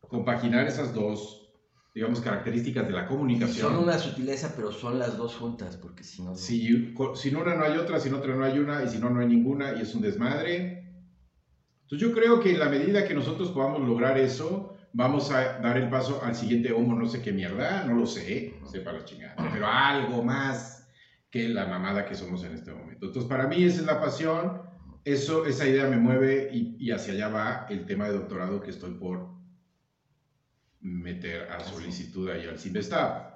compaginar 0.00 0.66
esas 0.68 0.92
dos, 0.94 1.50
digamos, 1.92 2.20
características 2.20 2.86
de 2.86 2.92
la 2.92 3.06
comunicación, 3.06 3.72
Son 3.72 3.82
una 3.82 3.98
sutileza, 3.98 4.52
pero 4.54 4.70
son 4.70 4.98
las 4.98 5.16
dos 5.16 5.34
juntas, 5.34 5.76
porque 5.76 6.04
si 6.04 6.22
no... 6.22 6.30
no- 6.30 6.36
si, 6.36 6.94
co- 6.94 7.16
sin 7.16 7.36
una 7.36 7.54
no 7.56 7.64
hay 7.64 7.76
otra, 7.76 7.98
sin 7.98 8.14
otra 8.14 8.34
no 8.36 8.44
hay 8.44 8.58
una, 8.58 8.84
y 8.84 8.88
si 8.88 8.98
no, 8.98 9.10
no 9.10 9.20
hay 9.20 9.26
ninguna, 9.26 9.74
y 9.76 9.82
es 9.82 9.94
un 9.94 10.02
desmadre. 10.02 10.83
Entonces 11.84 12.08
yo 12.08 12.14
creo 12.14 12.40
que 12.40 12.52
en 12.52 12.58
la 12.58 12.68
medida 12.68 13.06
que 13.06 13.14
nosotros 13.14 13.50
podamos 13.50 13.86
lograr 13.86 14.18
eso, 14.18 14.74
vamos 14.92 15.30
a 15.30 15.58
dar 15.58 15.76
el 15.76 15.90
paso 15.90 16.20
al 16.24 16.34
siguiente 16.34 16.72
homo, 16.72 16.98
no 16.98 17.06
sé 17.06 17.20
qué 17.20 17.30
mierda, 17.32 17.84
no 17.84 17.94
lo 17.94 18.06
sé, 18.06 18.54
sepa 18.64 18.92
la 18.92 19.04
chingada, 19.04 19.36
pero 19.52 19.66
algo 19.66 20.22
más 20.22 20.88
que 21.30 21.48
la 21.48 21.66
mamada 21.66 22.06
que 22.06 22.14
somos 22.14 22.42
en 22.44 22.54
este 22.54 22.72
momento. 22.72 23.06
Entonces 23.06 23.28
para 23.28 23.46
mí 23.46 23.62
esa 23.62 23.80
es 23.80 23.86
la 23.86 24.00
pasión, 24.00 24.62
eso, 25.04 25.44
esa 25.44 25.66
idea 25.68 25.86
me 25.86 25.98
mueve 25.98 26.48
y, 26.52 26.76
y 26.78 26.90
hacia 26.90 27.12
allá 27.12 27.28
va 27.28 27.66
el 27.68 27.84
tema 27.84 28.06
de 28.06 28.14
doctorado 28.14 28.60
que 28.62 28.70
estoy 28.70 28.94
por 28.94 29.28
meter 30.80 31.50
a 31.50 31.60
solicitud 31.60 32.30
ahí 32.30 32.46
al 32.46 32.58
CIMBESTAB. 32.58 33.34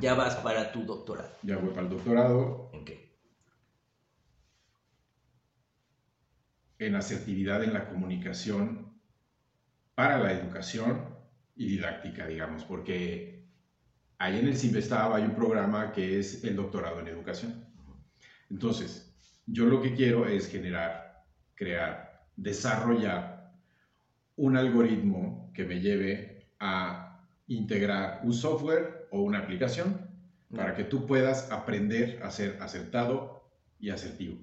Ya 0.00 0.14
vas 0.14 0.34
para 0.36 0.72
tu 0.72 0.84
doctorado. 0.84 1.30
Ya 1.42 1.58
voy 1.58 1.70
para 1.70 1.82
el 1.82 1.90
doctorado, 1.90 2.70
¿En 2.72 2.84
qué? 2.84 3.05
En 6.78 6.94
asertividad 6.94 7.64
en 7.64 7.72
la 7.72 7.88
comunicación 7.88 8.92
para 9.94 10.18
la 10.18 10.32
educación 10.32 11.16
y 11.56 11.68
didáctica, 11.68 12.26
digamos, 12.26 12.64
porque 12.64 13.46
ahí 14.18 14.38
en 14.38 14.48
el 14.48 14.56
CIMBESTAB 14.56 15.14
hay 15.14 15.22
un 15.24 15.34
programa 15.34 15.92
que 15.92 16.18
es 16.18 16.44
el 16.44 16.56
doctorado 16.56 17.00
en 17.00 17.08
educación. 17.08 17.64
Entonces, 18.50 19.14
yo 19.46 19.66
lo 19.66 19.80
que 19.80 19.94
quiero 19.94 20.26
es 20.26 20.48
generar, 20.48 21.24
crear, 21.54 22.26
desarrollar 22.36 23.52
un 24.36 24.56
algoritmo 24.56 25.50
que 25.54 25.64
me 25.64 25.80
lleve 25.80 26.50
a 26.60 27.22
integrar 27.46 28.20
un 28.22 28.32
software 28.32 29.08
o 29.10 29.22
una 29.22 29.38
aplicación 29.38 30.10
para 30.54 30.74
que 30.74 30.84
tú 30.84 31.06
puedas 31.06 31.50
aprender 31.50 32.20
a 32.22 32.30
ser 32.30 32.58
acertado 32.60 33.48
y 33.80 33.90
asertivo. 33.90 34.38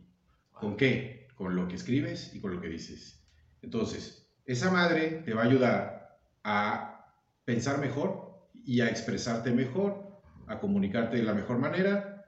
¿Con 0.51 0.75
qué? 0.77 1.22
Con 1.35 1.55
lo 1.55 1.67
que 1.67 1.75
escribes 1.75 2.33
y 2.35 2.41
con 2.41 2.55
lo 2.55 2.61
que 2.61 2.69
dices. 2.69 3.25
Entonces, 3.61 4.31
esa 4.45 4.71
madre 4.71 5.21
te 5.25 5.33
va 5.33 5.43
a 5.43 5.45
ayudar 5.45 6.19
a 6.43 7.15
pensar 7.45 7.79
mejor 7.79 8.49
y 8.65 8.81
a 8.81 8.89
expresarte 8.89 9.51
mejor, 9.51 10.21
a 10.47 10.59
comunicarte 10.59 11.17
de 11.17 11.23
la 11.23 11.33
mejor 11.33 11.57
manera, 11.57 12.25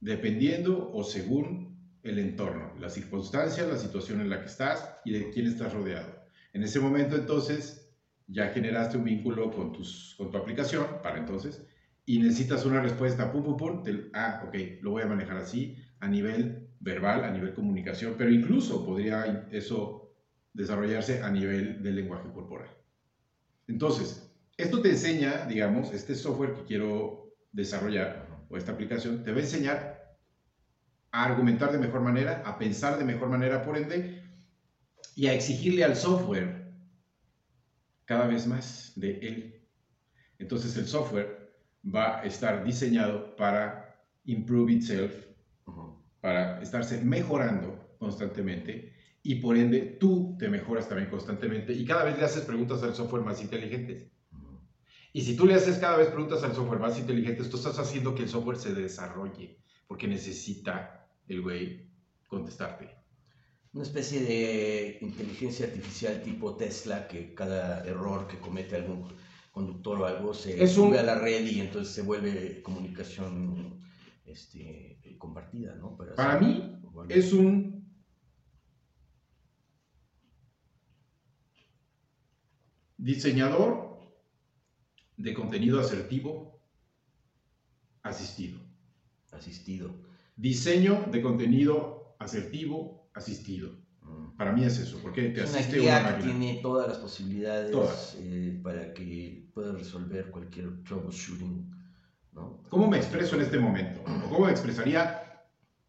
dependiendo 0.00 0.90
o 0.92 1.04
según 1.04 1.78
el 2.02 2.18
entorno, 2.18 2.74
la 2.78 2.88
circunstancia, 2.88 3.66
la 3.66 3.76
situación 3.76 4.20
en 4.20 4.30
la 4.30 4.40
que 4.40 4.46
estás 4.46 4.88
y 5.04 5.12
de 5.12 5.30
quién 5.30 5.46
estás 5.46 5.72
rodeado. 5.72 6.22
En 6.52 6.62
ese 6.62 6.80
momento, 6.80 7.16
entonces, 7.16 7.94
ya 8.26 8.48
generaste 8.48 8.96
un 8.96 9.04
vínculo 9.04 9.50
con, 9.50 9.72
tus, 9.72 10.14
con 10.16 10.30
tu 10.30 10.36
aplicación 10.36 10.86
para 11.02 11.18
entonces 11.18 11.66
y 12.04 12.18
necesitas 12.18 12.64
una 12.64 12.80
respuesta, 12.80 13.30
pum, 13.32 13.42
pum, 13.42 13.56
pum, 13.56 13.84
ah, 14.14 14.42
ok, 14.46 14.54
lo 14.80 14.92
voy 14.92 15.02
a 15.02 15.06
manejar 15.06 15.38
así 15.38 15.76
a 16.00 16.08
nivel 16.08 16.67
verbal, 16.80 17.24
a 17.24 17.30
nivel 17.30 17.54
comunicación, 17.54 18.14
pero 18.16 18.30
incluso 18.30 18.84
podría 18.84 19.48
eso 19.50 20.14
desarrollarse 20.52 21.22
a 21.22 21.30
nivel 21.30 21.82
del 21.82 21.96
lenguaje 21.96 22.28
corporal. 22.32 22.68
Entonces, 23.66 24.30
esto 24.56 24.80
te 24.80 24.90
enseña, 24.90 25.46
digamos, 25.46 25.92
este 25.92 26.14
software 26.14 26.54
que 26.54 26.64
quiero 26.64 27.34
desarrollar 27.52 28.26
o 28.48 28.56
esta 28.56 28.72
aplicación, 28.72 29.22
te 29.22 29.30
va 29.30 29.38
a 29.38 29.42
enseñar 29.42 30.16
a 31.10 31.24
argumentar 31.24 31.72
de 31.72 31.78
mejor 31.78 32.00
manera, 32.00 32.42
a 32.44 32.58
pensar 32.58 32.98
de 32.98 33.04
mejor 33.04 33.28
manera, 33.28 33.62
por 33.62 33.76
ende, 33.76 34.22
y 35.14 35.26
a 35.26 35.34
exigirle 35.34 35.84
al 35.84 35.96
software 35.96 36.72
cada 38.04 38.26
vez 38.26 38.46
más 38.46 38.92
de 38.96 39.18
él. 39.18 39.68
Entonces 40.38 40.76
el 40.76 40.86
software 40.86 41.52
va 41.84 42.20
a 42.20 42.24
estar 42.24 42.64
diseñado 42.64 43.36
para 43.36 43.96
improve 44.24 44.72
itself. 44.72 45.27
Para 46.20 46.60
estarse 46.62 47.00
mejorando 47.02 47.94
constantemente 47.98 48.92
y 49.22 49.36
por 49.36 49.56
ende 49.56 49.96
tú 50.00 50.36
te 50.38 50.48
mejoras 50.48 50.88
también 50.88 51.10
constantemente 51.10 51.72
y 51.72 51.84
cada 51.84 52.04
vez 52.04 52.18
le 52.18 52.24
haces 52.24 52.44
preguntas 52.44 52.82
al 52.82 52.94
software 52.94 53.24
más 53.24 53.40
inteligentes. 53.42 54.10
Y 55.12 55.22
si 55.22 55.36
tú 55.36 55.46
le 55.46 55.54
haces 55.54 55.78
cada 55.78 55.96
vez 55.96 56.08
preguntas 56.08 56.42
al 56.44 56.54
software 56.54 56.80
más 56.80 56.98
inteligentes, 56.98 57.48
tú 57.48 57.56
estás 57.56 57.78
haciendo 57.78 58.14
que 58.14 58.22
el 58.24 58.28
software 58.28 58.58
se 58.58 58.74
desarrolle 58.74 59.58
porque 59.86 60.06
necesita 60.06 61.08
el 61.26 61.40
güey 61.42 61.90
contestarte. 62.28 62.90
Una 63.72 63.84
especie 63.84 64.22
de 64.22 64.98
inteligencia 65.00 65.66
artificial 65.66 66.22
tipo 66.22 66.56
Tesla 66.56 67.06
que 67.08 67.34
cada 67.34 67.84
error 67.86 68.26
que 68.26 68.38
comete 68.38 68.76
algún 68.76 69.08
conductor 69.52 70.00
o 70.00 70.06
algo 70.06 70.34
se 70.34 70.62
Es 70.62 70.76
un- 70.76 70.88
sube 70.88 70.98
a 70.98 71.02
la 71.02 71.16
red 71.16 71.44
y 71.46 71.60
entonces 71.60 71.92
se 71.94 72.02
vuelve 72.02 72.62
comunicación 72.62 73.80
este, 74.30 74.98
compartida, 75.18 75.74
¿no? 75.74 75.96
Para, 75.96 76.38
mí 76.38 76.78
bueno, 76.82 77.10
es 77.14 77.32
un 77.32 77.78
diseñador 82.96 83.88
de 85.16 85.34
contenido 85.34 85.80
asertivo 85.80 86.60
asistido. 88.02 88.60
asistido. 89.32 89.90
Diseño 90.36 91.04
de 91.10 91.20
contenido 91.22 92.16
asertivo 92.18 93.10
asistido. 93.14 93.72
Mm. 94.02 94.36
Para 94.36 94.52
mí 94.52 94.64
es 94.64 94.78
eso, 94.78 94.98
porque 95.02 95.30
te 95.30 95.42
Es 95.42 95.50
una 95.50 95.60
asiste 95.60 95.80
guía 95.80 96.00
una 96.00 96.16
que 96.16 96.24
tiene 96.24 96.60
todas 96.62 96.88
las 96.88 96.98
posibilidades 96.98 97.70
Todas. 97.70 98.16
eh, 98.20 98.60
para 98.62 98.94
que 98.94 99.48
pueda 99.52 99.72
resolver 99.72 100.30
cualquier 100.30 100.82
troubleshooting, 100.84 101.77
¿no? 102.38 102.62
¿Cómo 102.68 102.86
me 102.88 102.96
expreso 102.96 103.34
en 103.34 103.42
este 103.42 103.58
momento? 103.58 104.00
¿O 104.24 104.28
cómo 104.28 104.44
me 104.46 104.50
expresaría? 104.50 105.24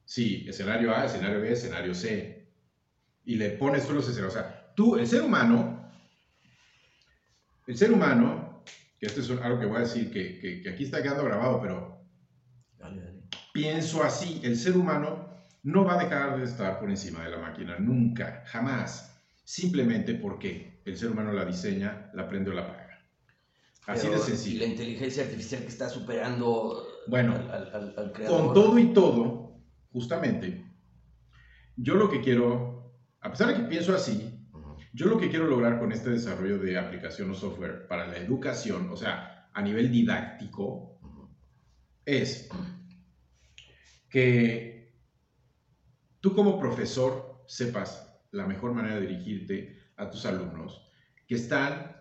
Sí, 0.05 0.45
escenario 0.47 0.93
A, 0.93 1.05
escenario 1.05 1.39
B, 1.39 1.51
escenario 1.51 1.93
C. 1.93 2.47
Y 3.25 3.35
le 3.35 3.51
pones 3.51 3.85
tú 3.85 3.93
los 3.93 4.07
escenarios. 4.07 4.35
O 4.35 4.39
sea, 4.39 4.71
tú, 4.75 4.95
el 4.95 5.05
ser 5.05 5.21
humano, 5.21 5.87
el 7.67 7.77
ser 7.77 7.91
humano, 7.91 8.63
que 8.99 9.05
esto 9.05 9.19
es 9.19 9.29
algo 9.29 9.59
que 9.59 9.65
voy 9.65 9.77
a 9.77 9.81
decir 9.81 10.09
que, 10.09 10.39
que- 10.39 10.61
que 10.61 10.69
aquí 10.69 10.83
está 10.83 11.01
quedando 11.01 11.23
grabado, 11.23 11.61
pero 11.61 11.99
Dale, 12.77 13.01
dale. 13.01 13.19
pienso 13.53 14.01
así, 14.03 14.39
el 14.43 14.55
ser 14.55 14.75
humano 14.75 15.29
no 15.63 15.83
va 15.85 15.93
a 15.93 15.97
dejar 15.97 16.35
de 16.37 16.43
estar 16.45 16.79
por 16.79 16.89
encima 16.89 17.23
de 17.23 17.29
la 17.29 17.37
máquina, 17.37 17.77
nunca, 17.77 18.41
jamás. 18.45 19.05
Simplemente 19.43 20.15
porque 20.15 20.81
el 20.85 20.97
ser 20.97 21.11
humano 21.11 21.31
la 21.33 21.45
diseña, 21.45 22.09
la 22.13 22.27
prende 22.27 22.49
o 22.49 22.53
la 22.53 22.61
apaga. 22.61 22.88
Así 23.89 24.07
Pero, 24.07 24.19
de 24.19 24.25
sencillo. 24.25 24.55
Y 24.57 24.59
la 24.59 24.65
inteligencia 24.67 25.23
artificial 25.23 25.61
que 25.63 25.67
está 25.67 25.89
superando 25.89 26.85
Bueno, 27.07 27.33
al, 27.33 27.73
al- 27.73 27.93
al- 27.97 28.11
creador. 28.11 28.45
Con 28.45 28.53
todo 28.53 28.77
y 28.77 28.93
todo, 28.93 29.59
justamente, 29.91 30.63
yo 31.75 31.95
lo 31.95 32.07
que 32.07 32.21
quiero, 32.21 32.93
a 33.19 33.31
pesar 33.31 33.47
de 33.47 33.55
que 33.55 33.67
pienso 33.67 33.95
así, 33.95 34.47
yo 34.93 35.07
lo 35.07 35.17
que 35.17 35.29
quiero 35.29 35.47
lograr 35.47 35.79
con 35.79 35.91
este 35.91 36.11
desarrollo 36.11 36.59
de 36.59 36.77
aplicación 36.77 37.31
o 37.31 37.33
software 37.33 37.87
para 37.87 38.05
la 38.05 38.17
educación, 38.17 38.87
o 38.91 38.95
sea, 38.95 39.49
a 39.53 39.61
nivel 39.63 39.91
didáctico, 39.91 40.99
es 42.05 42.47
que 44.07 44.93
tú 46.19 46.35
como 46.35 46.59
profesor 46.59 47.43
sepas 47.47 48.07
la 48.31 48.45
mejor 48.45 48.73
manera 48.73 48.95
de 48.99 49.07
dirigirte 49.07 49.79
a 49.95 50.11
tus 50.11 50.25
alumnos 50.27 50.91
que 51.27 51.35
están 51.35 51.95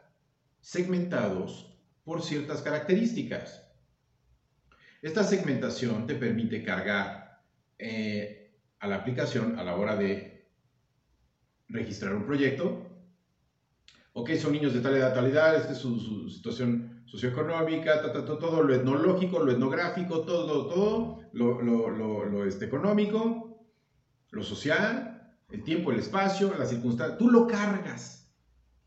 segmentados 0.60 1.67
por 2.08 2.22
ciertas 2.22 2.62
características. 2.62 3.70
Esta 5.02 5.22
segmentación 5.22 6.06
te 6.06 6.14
permite 6.14 6.64
cargar 6.64 7.42
eh, 7.78 8.56
a 8.80 8.88
la 8.88 8.96
aplicación 8.96 9.58
a 9.58 9.62
la 9.62 9.76
hora 9.76 9.94
de 9.94 10.48
registrar 11.68 12.14
un 12.14 12.24
proyecto. 12.24 12.86
Ok, 14.14 14.30
son 14.36 14.52
niños 14.52 14.72
de 14.72 14.80
tal 14.80 14.96
edad, 14.96 15.12
tal 15.12 15.26
edad, 15.26 15.54
esta 15.54 15.72
es 15.72 15.78
su, 15.78 16.00
su 16.00 16.30
situación 16.30 17.02
socioeconómica, 17.04 18.00
ta, 18.00 18.24
todo 18.24 18.62
lo 18.62 18.74
etnológico, 18.74 19.40
lo 19.40 19.52
etnográfico, 19.52 20.22
todo, 20.22 20.66
todo, 20.66 21.20
lo, 21.34 21.60
lo, 21.60 21.90
lo, 21.90 22.24
lo, 22.24 22.46
este, 22.46 22.64
económico, 22.64 23.66
lo 24.30 24.42
social, 24.42 25.34
El 25.50 25.62
tiempo, 25.62 25.92
el 25.92 25.98
espacio, 25.98 26.54
la 26.58 26.64
circunstancia, 26.64 27.18
tú 27.18 27.30
lo 27.30 27.46
cargas. 27.46 28.17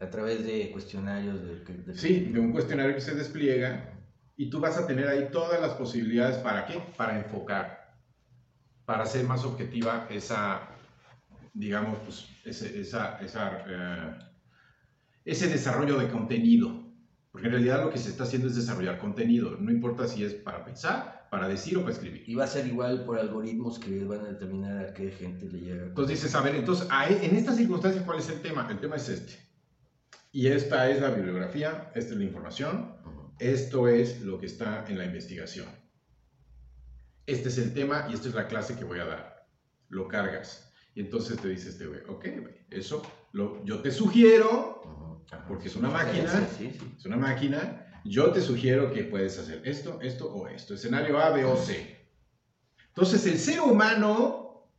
A 0.02 0.10
través 0.10 0.44
de 0.44 0.72
cuestionarios. 0.72 1.40
De, 1.42 1.96
Sí, 1.96 2.32
de 2.34 2.40
un 2.40 2.52
cuestionario 2.52 2.96
que 2.96 3.02
se 3.02 3.16
despliega 3.16 3.94
y 4.36 4.50
tú 4.50 4.60
vas 4.60 4.78
a 4.78 4.88
tener 4.88 5.08
ahí 5.08 5.30
todas 5.32 5.62
las 5.62 5.74
posibilidades. 5.74 6.38
¿Para 6.38 6.66
qué? 6.66 6.82
Para 6.98 7.20
enfocar, 7.20 7.96
para 8.86 9.04
hacer 9.04 9.26
más 9.26 9.46
objetiva 9.46 10.08
esa, 10.10 10.68
digamos, 11.54 12.00
pues, 12.00 12.28
ese, 12.44 12.82
esa, 12.82 13.20
esa, 13.20 13.64
eh, 13.68 14.20
ese 15.26 15.48
desarrollo 15.48 16.00
de 16.00 16.10
contenido. 16.10 16.82
Porque 17.32 17.48
en 17.48 17.54
realidad 17.54 17.84
lo 17.84 17.92
que 17.92 18.00
se 18.00 18.10
está 18.10 18.24
haciendo 18.24 18.48
es 18.48 18.56
desarrollar 18.56 18.98
contenido. 18.98 19.56
No 19.58 19.72
importa 19.72 20.08
si 20.08 20.24
es 20.24 20.34
para 20.34 20.66
pensar, 20.66 21.28
para 21.30 21.48
decir 21.48 21.78
o 21.78 21.82
para 21.82 21.94
escribir. 21.94 22.24
Y 22.28 22.34
va 22.34 22.44
a 22.46 22.48
ser 22.48 22.66
igual 22.66 23.06
por 23.06 23.20
algoritmos 23.20 23.80
que 23.80 24.04
van 24.04 24.22
a 24.22 24.30
determinar 24.30 24.86
a 24.86 24.94
qué 24.94 25.12
gente 25.12 25.46
le 25.46 25.60
llega. 25.60 25.84
Entonces 25.84 26.20
dices, 26.20 26.36
a 26.36 26.42
ver, 26.42 26.56
entonces, 26.56 26.88
e, 27.10 27.26
en 27.26 27.36
estas 27.36 27.56
circunstancias, 27.56 28.04
¿cuál 28.04 28.20
es 28.20 28.28
el 28.30 28.42
tema? 28.42 28.68
El 28.70 28.80
tema 28.80 28.98
es 28.98 29.08
este. 29.08 29.51
Y 30.32 30.48
esta 30.48 30.90
es 30.90 31.02
la 31.02 31.10
bibliografía, 31.10 31.92
esta 31.94 32.14
es 32.14 32.18
la 32.18 32.24
información, 32.24 32.96
esto 33.40 33.88
es 33.88 34.22
lo 34.22 34.40
que 34.40 34.46
está 34.46 34.86
en 34.88 34.98
la 34.98 35.06
investigación. 35.06 35.68
Este 37.26 37.50
es 37.50 37.58
el 37.58 37.74
tema 37.74 38.08
y 38.10 38.14
esta 38.14 38.30
es 38.30 38.36
la 38.36 38.48
clase 38.48 38.78
que 38.78 38.86
voy 38.86 39.00
a 39.00 39.06
dar. 39.06 39.48
Lo 39.90 40.08
cargas. 40.08 40.72
Y 40.96 41.02
entonces 41.02 41.40
te 41.40 41.50
dice 41.50 41.70
este 41.70 41.86
güey, 41.86 42.02
ok, 42.08 42.26
eso 42.70 43.02
lo, 43.34 43.64
yo 43.66 43.82
te 43.82 43.92
sugiero, 43.92 45.26
porque 45.48 45.68
es 45.68 45.76
una 45.76 45.90
máquina, 45.90 46.48
es 46.98 47.06
una 47.06 47.18
máquina, 47.18 48.02
yo 48.06 48.32
te 48.32 48.42
sugiero 48.42 48.92
que 48.92 49.04
puedes 49.04 49.38
hacer 49.38 49.62
esto, 49.66 50.00
esto 50.02 50.34
o 50.34 50.48
esto. 50.48 50.74
Escenario 50.74 51.20
A, 51.20 51.30
B 51.32 51.44
o 51.46 51.56
C. 51.58 52.08
Entonces 52.88 53.26
el 53.26 53.38
ser 53.38 53.62
humano 53.62 54.70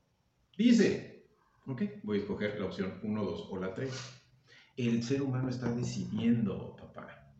dice, 0.57 1.26
ok, 1.66 1.82
voy 2.03 2.18
a 2.18 2.20
escoger 2.20 2.59
la 2.59 2.66
opción 2.66 3.00
1, 3.03 3.24
2 3.24 3.48
o 3.50 3.57
la 3.59 3.74
3. 3.74 4.22
El 4.77 5.03
ser 5.03 5.23
humano 5.23 5.49
está 5.49 5.70
decidiendo, 5.73 6.77
papá. 6.77 7.33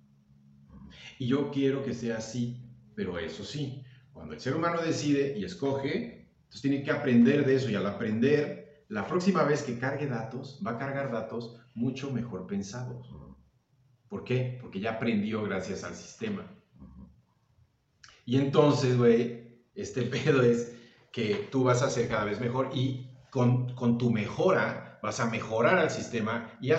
Y 1.19 1.27
yo 1.27 1.51
quiero 1.51 1.83
que 1.83 1.95
sea 1.95 2.19
así, 2.19 2.63
pero 2.95 3.19
eso 3.19 3.45
sí, 3.45 3.85
cuando 4.13 4.35
el 4.35 4.41
ser 4.41 4.55
humano 4.55 4.83
decide 4.83 5.39
y 5.39 5.45
escoge, 5.45 6.29
entonces 6.45 6.63
tiene 6.63 6.83
que 6.83 6.91
aprender 6.91 7.47
de 7.47 7.55
eso 7.55 7.71
y 7.71 7.75
al 7.75 7.87
aprender, 7.87 8.85
la 8.89 9.07
próxima 9.07 9.43
vez 9.45 9.63
que 9.63 9.79
cargue 9.79 10.07
datos, 10.07 10.61
va 10.65 10.73
a 10.73 10.79
cargar 10.79 11.11
datos 11.11 11.59
mucho 11.75 12.13
mejor 12.13 12.47
pensados. 12.47 13.09
¿Por 14.09 14.25
qué? 14.25 14.59
Porque 14.61 14.81
ya 14.81 14.93
aprendió 14.93 15.43
gracias 15.43 15.85
al 15.85 15.95
sistema. 15.95 16.47
Y 18.27 18.37
entonces, 18.37 18.99
güey, 18.99 19.65
este 19.75 20.03
pedo 20.03 20.43
es 20.43 20.77
que 21.11 21.49
tú 21.51 21.65
vas 21.65 21.83
a 21.83 21.91
ser 21.91 22.09
cada 22.09 22.25
vez 22.25 22.41
mejor 22.41 22.71
y 22.75 23.11
con, 23.31 23.75
con 23.75 23.97
tu 23.97 24.11
mejora 24.11 24.92
vas 25.03 25.19
a 25.19 25.27
mejorar 25.27 25.79
al 25.79 25.91
sistema 25.91 26.57
y 26.61 26.71
a, 26.71 26.79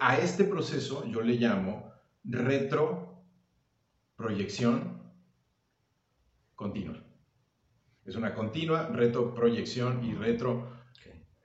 a 0.00 0.16
este 0.16 0.44
proceso 0.44 1.04
yo 1.06 1.20
le 1.20 1.34
llamo 1.34 1.92
retro 2.24 3.22
proyección 4.16 5.02
continua. 6.54 6.96
Es 8.06 8.16
una 8.16 8.34
continua 8.34 8.88
retroproyección 8.88 10.04
y 10.04 10.14
retro... 10.14 10.72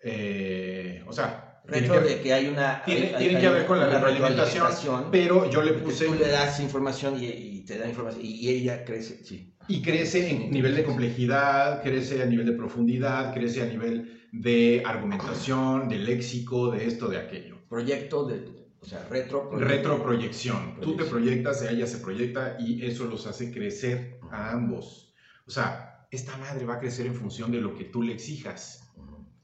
Eh, 0.01 1.03
o 1.07 1.11
sea, 1.11 1.61
retro 1.65 1.99
de 1.99 2.21
que 2.21 2.33
hay 2.33 2.47
una... 2.47 2.83
Tiene, 2.83 3.39
que 3.39 3.49
ver 3.49 3.65
con 3.65 3.79
la 3.79 3.89
retroalimentación, 3.89 5.11
pero 5.11 5.49
yo 5.49 5.61
le 5.61 5.73
puse... 5.73 6.05
Tú 6.05 6.15
le 6.15 6.29
das 6.29 6.59
información 6.59 7.17
y, 7.19 7.65
te 7.65 7.77
da 7.77 7.87
información 7.87 8.23
y 8.23 8.47
ella 8.49 8.85
crece, 8.85 9.23
sí. 9.25 9.56
Y 9.67 9.81
crece 9.81 10.29
en 10.29 10.51
nivel 10.51 10.75
de 10.75 10.83
complejidad, 10.83 11.81
crece 11.83 12.21
a 12.21 12.25
nivel 12.25 12.45
de 12.45 12.53
profundidad, 12.53 13.33
crece 13.33 13.61
a 13.61 13.65
nivel 13.65 14.27
de 14.31 14.83
argumentación, 14.85 15.89
de 15.89 15.97
léxico, 15.97 16.71
de 16.71 16.85
esto, 16.85 17.07
de 17.07 17.17
aquello. 17.17 17.57
Proyecto 17.67 18.25
de 18.25 18.67
o 18.79 18.85
sea, 18.85 19.03
retro 19.09 19.49
retroproyección. 19.51 20.79
Tú 20.79 20.95
te 20.95 21.03
proyectas, 21.03 21.61
ella 21.63 21.87
se 21.87 21.97
proyecta 21.97 22.55
y 22.59 22.85
eso 22.85 23.05
los 23.05 23.27
hace 23.27 23.51
crecer 23.51 24.19
a 24.31 24.51
ambos. 24.51 25.13
O 25.45 25.51
sea, 25.51 26.07
esta 26.11 26.37
madre 26.37 26.65
va 26.65 26.75
a 26.75 26.79
crecer 26.79 27.07
en 27.07 27.15
función 27.15 27.51
de 27.51 27.59
lo 27.59 27.75
que 27.75 27.85
tú 27.85 28.01
le 28.03 28.13
exijas. 28.13 28.93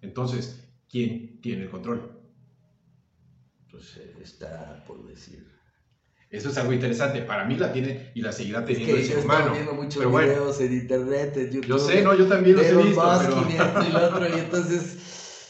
Entonces, 0.01 0.69
¿quién 0.89 1.41
tiene 1.41 1.63
el 1.63 1.69
control? 1.69 2.19
Pues 3.69 3.97
eh, 3.97 4.15
está 4.21 4.83
por 4.85 5.05
decir. 5.07 5.52
Eso 6.33 6.49
es 6.49 6.57
algo 6.57 6.73
interesante. 6.73 7.21
Para 7.21 7.45
mí 7.45 7.55
la 7.55 7.71
tiene 7.71 8.11
y 8.15 8.21
la 8.21 8.31
seguirá 8.31 8.65
teniendo 8.65 8.97
es 8.97 9.07
que 9.07 9.13
el 9.13 9.15
ser 9.15 9.25
humano. 9.25 9.51
viendo 9.53 9.73
muchos 9.73 10.05
videos 10.05 10.59
en 10.59 10.73
internet, 10.73 11.37
en 11.37 11.51
YouTube. 11.51 11.67
Yo 11.67 11.79
sé, 11.79 12.01
no, 12.01 12.15
yo 12.15 12.27
también 12.27 12.55
los 12.55 12.65
he 12.65 12.75
visto. 12.75 13.21
Pero... 13.21 13.45
Y, 13.49 13.91
y, 13.91 13.95
otro, 14.03 14.27
y 14.27 14.39
entonces 14.39 14.97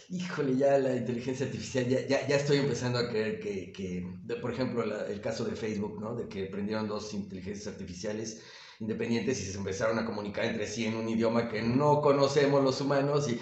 híjole, 0.09 0.57
ya 0.57 0.77
la 0.77 0.95
inteligencia 0.95 1.45
artificial, 1.45 1.87
ya, 1.87 2.05
ya, 2.05 2.27
ya 2.27 2.35
estoy 2.35 2.57
empezando 2.57 2.99
a 2.99 3.09
creer 3.09 3.39
que, 3.39 3.71
que 3.71 4.05
por 4.41 4.51
ejemplo, 4.51 4.83
el 4.83 5.21
caso 5.21 5.43
de 5.45 5.55
Facebook, 5.55 5.99
¿no? 5.99 6.15
De 6.15 6.27
que 6.27 6.45
prendieron 6.45 6.87
dos 6.87 7.13
inteligencias 7.13 7.67
artificiales 7.67 8.43
independientes 8.79 9.41
y 9.41 9.45
se 9.45 9.57
empezaron 9.57 9.97
a 9.99 10.05
comunicar 10.05 10.45
entre 10.45 10.67
sí 10.67 10.85
en 10.85 10.95
un 10.95 11.07
idioma 11.07 11.49
que 11.49 11.61
no 11.61 12.01
conocemos 12.01 12.63
los 12.63 12.81
humanos 12.81 13.29
y, 13.29 13.39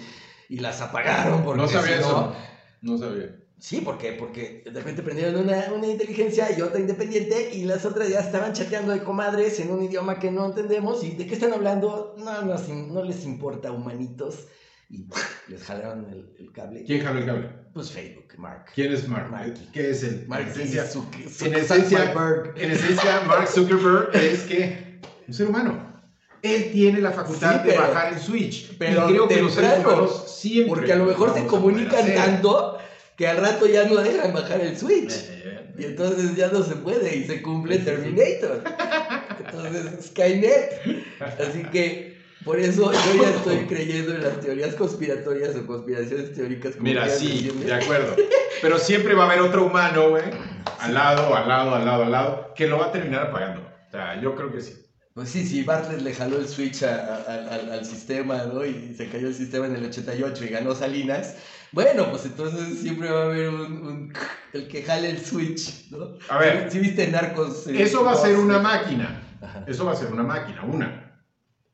y 0.48 0.60
las 0.60 0.80
apagaron 0.80 1.44
porque 1.44 1.62
no 1.62 1.68
sabía 1.68 1.98
eso. 1.98 2.34
No 2.80 2.96
sabía. 2.96 3.41
Sí, 3.62 3.80
¿por 3.80 3.96
qué? 3.96 4.14
Porque 4.14 4.64
de 4.64 4.72
repente 4.72 5.04
prendieron 5.04 5.36
una, 5.36 5.72
una, 5.72 5.86
inteligencia 5.86 6.50
y 6.50 6.60
otra 6.62 6.80
independiente 6.80 7.50
y 7.54 7.62
las 7.64 7.84
otras 7.84 8.08
ya 8.08 8.18
estaban 8.18 8.52
chateando 8.52 8.90
de 8.90 9.04
comadres 9.04 9.60
en 9.60 9.70
un 9.70 9.84
idioma 9.84 10.18
que 10.18 10.32
no 10.32 10.46
entendemos 10.46 11.04
y 11.04 11.12
de 11.12 11.28
qué 11.28 11.34
están 11.34 11.52
hablando, 11.52 12.16
no, 12.18 12.42
no, 12.42 12.56
no 12.56 13.04
les 13.04 13.24
importa, 13.24 13.70
humanitos 13.70 14.48
y 14.90 15.06
les 15.46 15.62
jalaron 15.62 16.08
el, 16.10 16.50
cable. 16.50 16.82
¿Quién 16.84 17.04
jaló 17.04 17.20
el 17.20 17.26
cable? 17.26 17.50
Pues 17.72 17.92
Facebook, 17.92 18.36
Mark. 18.36 18.64
¿Quién 18.74 18.92
es 18.92 19.06
Mark? 19.06 19.54
¿Qué 19.72 19.90
es 19.90 20.02
él? 20.02 20.24
Mark 20.26 20.48
esencia, 20.48 20.82
en, 20.82 21.54
esencia, 21.54 22.12
en 22.56 22.70
esencia, 22.72 23.20
Mark 23.28 23.46
Zuckerberg 23.46 24.10
es 24.16 24.42
que 24.42 25.00
un 25.28 25.34
ser 25.34 25.46
humano. 25.46 26.02
Él 26.42 26.72
tiene 26.72 27.00
la 27.00 27.12
facultad 27.12 27.60
de 27.60 27.78
bajar 27.78 28.12
el 28.12 28.18
switch. 28.18 28.76
Pero 28.76 29.08
y 29.08 29.12
creo 29.12 29.28
que 29.28 29.40
los 29.40 29.54
seres 29.54 29.78
humanos 29.78 30.24
siempre. 30.26 30.74
Porque 30.74 30.92
a 30.92 30.96
lo 30.96 31.04
mejor 31.04 31.32
se 31.32 31.46
comunican 31.46 32.12
tanto 32.12 32.80
que 33.22 33.28
al 33.28 33.36
rato 33.36 33.68
ya 33.68 33.84
no 33.84 33.98
dejan 33.98 34.32
bajar 34.32 34.60
el 34.62 34.76
switch. 34.76 35.12
Y 35.78 35.84
entonces 35.84 36.34
ya 36.34 36.48
no 36.48 36.60
se 36.64 36.74
puede 36.74 37.18
y 37.18 37.22
se 37.22 37.40
cumple 37.40 37.78
Terminator. 37.78 38.64
Entonces 39.38 40.06
Skynet. 40.06 41.06
Así 41.20 41.62
que 41.70 42.18
por 42.44 42.58
eso 42.58 42.90
yo 42.92 43.22
ya 43.22 43.30
estoy 43.30 43.66
creyendo 43.66 44.16
en 44.16 44.24
las 44.24 44.40
teorías 44.40 44.74
conspiratorias 44.74 45.54
o 45.54 45.64
conspiraciones 45.64 46.32
teóricas. 46.32 46.80
Mira, 46.80 47.08
sí, 47.08 47.48
de 47.64 47.72
acuerdo. 47.72 48.16
Pero 48.60 48.76
siempre 48.80 49.14
va 49.14 49.22
a 49.22 49.26
haber 49.26 49.40
otro 49.42 49.66
humano, 49.66 50.10
güey, 50.10 50.24
al 50.80 50.92
lado, 50.92 51.32
al 51.36 51.46
lado, 51.46 51.76
al 51.76 51.84
lado, 51.84 52.02
al 52.02 52.10
lado, 52.10 52.54
que 52.56 52.66
lo 52.66 52.78
va 52.78 52.86
a 52.86 52.92
terminar 52.92 53.28
apagando. 53.28 53.60
O 53.60 53.90
sea, 53.92 54.20
yo 54.20 54.34
creo 54.34 54.50
que 54.52 54.62
sí. 54.62 54.74
Pues 55.14 55.28
sí, 55.28 55.46
sí, 55.46 55.62
Bartlett 55.62 56.00
le 56.00 56.12
jaló 56.12 56.38
el 56.38 56.48
switch 56.48 56.82
al 56.82 57.84
sistema, 57.84 58.46
¿no? 58.52 58.66
Y 58.66 58.94
se 58.96 59.08
cayó 59.08 59.28
el 59.28 59.34
sistema 59.34 59.66
en 59.66 59.76
el 59.76 59.84
88 59.84 60.44
y 60.44 60.48
ganó 60.48 60.74
Salinas. 60.74 61.36
Bueno, 61.72 62.10
pues 62.10 62.26
entonces 62.26 62.80
siempre 62.80 63.10
va 63.10 63.22
a 63.22 63.24
haber 63.24 63.48
un, 63.48 64.12
el 64.52 64.68
que 64.68 64.82
jale 64.82 65.10
el 65.10 65.18
switch, 65.18 65.90
¿no? 65.90 66.16
A 66.28 66.38
ver. 66.38 66.70
Si, 66.70 66.78
viste 66.78 67.08
Narcos. 67.08 67.66
Eh, 67.66 67.82
eso 67.82 68.04
va 68.04 68.12
a 68.12 68.16
ser 68.16 68.36
una 68.36 68.58
máquina. 68.58 69.22
Eso 69.66 69.84
va 69.84 69.92
a 69.92 69.96
ser 69.96 70.12
una 70.12 70.22
máquina, 70.22 70.62
una. 70.64 71.22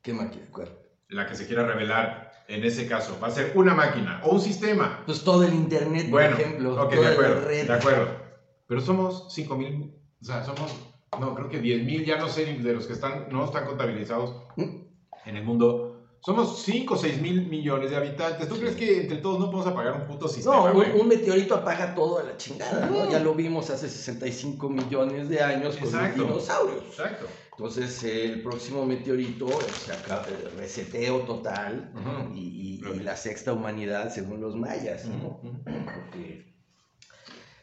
¿Qué 0.01 0.13
máquina? 0.13 0.47
¿Cuál? 0.51 0.79
La 1.09 1.27
que 1.27 1.35
se 1.35 1.47
quiera 1.47 1.67
revelar 1.67 2.31
en 2.47 2.65
ese 2.65 2.87
caso. 2.87 3.19
Va 3.21 3.29
a 3.29 3.31
ser 3.31 3.53
una 3.55 3.75
máquina 3.75 4.21
o 4.25 4.31
un 4.31 4.41
sistema. 4.41 5.03
Pues 5.05 5.23
todo 5.23 5.45
el 5.45 5.53
Internet, 5.53 6.11
por 6.11 6.23
ejemplo. 6.23 6.83
Ok, 6.83 6.95
de 6.95 7.07
acuerdo. 7.07 7.49
De 7.49 7.73
acuerdo. 7.73 8.29
Pero 8.69 8.81
somos 8.83 9.27
5 9.31 9.57
mil, 9.57 9.95
o 10.21 10.25
sea, 10.25 10.45
somos, 10.45 10.77
no, 11.19 11.35
creo 11.35 11.49
que 11.49 11.59
10 11.59 11.85
mil, 11.85 12.05
ya 12.05 12.19
no 12.19 12.29
sé 12.29 12.45
de 12.45 12.73
los 12.75 12.87
que 12.87 12.93
están, 12.93 13.29
no 13.31 13.47
están 13.47 13.65
contabilizados 13.65 14.43
¿Mm? 14.57 14.83
en 15.25 15.37
el 15.37 15.43
mundo. 15.43 15.88
Somos 16.21 16.63
5 16.63 16.95
o 16.95 16.97
6 16.97 17.21
mil 17.23 17.47
millones 17.47 17.91
de 17.91 17.97
habitantes. 17.97 18.49
¿Tú 18.49 18.57
crees 18.57 18.77
que 18.77 19.03
entre 19.03 19.19
todos 19.19 19.39
no 19.39 19.51
podemos 19.51 19.73
apagar 19.73 20.01
un 20.01 20.07
puto 20.07 20.29
sistema? 20.29 20.73
No, 20.73 21.01
un, 21.01 21.09
meteorito 21.09 21.55
apaga 21.55 21.95
todo 21.95 22.19
a 22.19 22.25
la 22.25 22.37
chingada, 22.37 22.87
¿no? 22.87 23.11
Ya 23.11 23.21
lo 23.21 23.35
vimos 23.35 23.71
hace 23.71 23.89
65 23.89 24.69
millones 24.69 25.29
de 25.29 25.41
años 25.43 25.77
con 25.77 25.93
los 25.93 26.15
dinosaurios. 26.15 26.85
Exacto. 26.89 27.27
Entonces, 27.59 28.05
el 28.05 28.43
próximo 28.43 28.87
meteorito 28.87 29.47
es 29.47 29.89
el 29.89 30.53
reseteo 30.57 31.23
total 31.23 31.93
y, 32.35 32.81
la 33.03 33.17
sexta 33.17 33.53
humanidad 33.53 34.13
según 34.13 34.41
los 34.41 34.55
mayas, 34.55 35.07
¿no? 35.07 35.41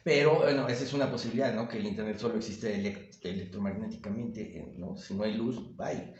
Pero, 0.03 0.35
bueno, 0.39 0.67
esa 0.67 0.83
es 0.83 0.93
una 0.93 1.09
posibilidad, 1.09 1.53
¿no? 1.53 1.67
Que 1.67 1.77
el 1.77 1.85
Internet 1.87 2.19
solo 2.19 2.35
existe 2.35 2.99
electromagnéticamente, 3.23 4.73
¿no? 4.77 4.97
Si 4.97 5.13
no 5.13 5.23
hay 5.23 5.33
luz, 5.33 5.75
bye. 5.75 6.13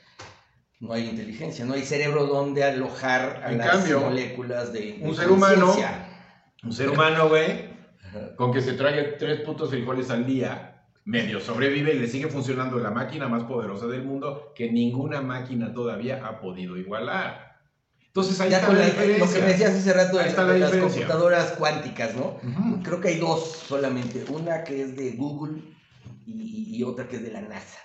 No 0.86 0.94
hay 0.94 1.10
inteligencia, 1.10 1.66
no 1.66 1.74
hay 1.74 1.84
cerebro 1.84 2.28
donde 2.28 2.64
alojar 2.64 3.42
a 3.44 3.52
las 3.52 3.90
moléculas 3.92 4.72
de 4.72 5.00
un 5.02 5.16
ser 5.16 5.32
humano, 5.32 5.76
un 6.64 6.74
ser 6.74 6.90
humano, 6.90 7.28
güey, 7.28 7.70
con 8.36 8.54
que 8.54 8.62
se 8.62 8.74
traiga 8.74 9.18
tres 9.18 9.42
putos 9.42 9.72
frijoles 9.72 10.12
al 10.12 10.26
día 10.26 10.84
medio 11.06 11.40
sobrevive 11.40 11.94
y 11.94 12.00
le 12.00 12.08
sigue 12.08 12.28
funcionando 12.28 12.78
la 12.80 12.92
máquina 12.92 13.28
más 13.28 13.44
poderosa 13.44 13.88
del 13.88 14.04
mundo 14.04 14.52
que 14.56 14.72
ninguna 14.72 15.22
máquina 15.22 15.74
todavía 15.74 16.26
ha 16.26 16.40
podido 16.40 16.78
igualar. 16.78 17.58
Entonces 18.08 18.40
ahí 18.42 18.50
Ya 18.50 18.58
está 18.58 18.68
con 18.68 18.80
la 18.80 18.88
lo 18.88 18.94
que 18.94 19.42
me 19.42 19.48
decías 19.48 19.76
hace 19.76 19.94
rato 19.94 20.18
de, 20.18 20.24
Ahí 20.24 20.30
está 20.30 20.44
la 20.44 20.54
de 20.54 20.60
las 20.60 20.72
computadoras 20.72 21.52
cuánticas, 21.54 22.16
¿no? 22.16 22.40
Creo 22.84 23.02
que 23.02 23.10
hay 23.10 23.20
dos 23.20 23.64
solamente, 23.68 24.24
una 24.30 24.64
que 24.64 24.82
es 24.84 24.96
de 24.96 25.12
Google 25.12 25.62
y, 26.26 26.82
otra 26.84 27.08
que 27.08 27.18
es 27.18 27.24
de 27.24 27.32
la 27.32 27.42
NASA. 27.42 27.80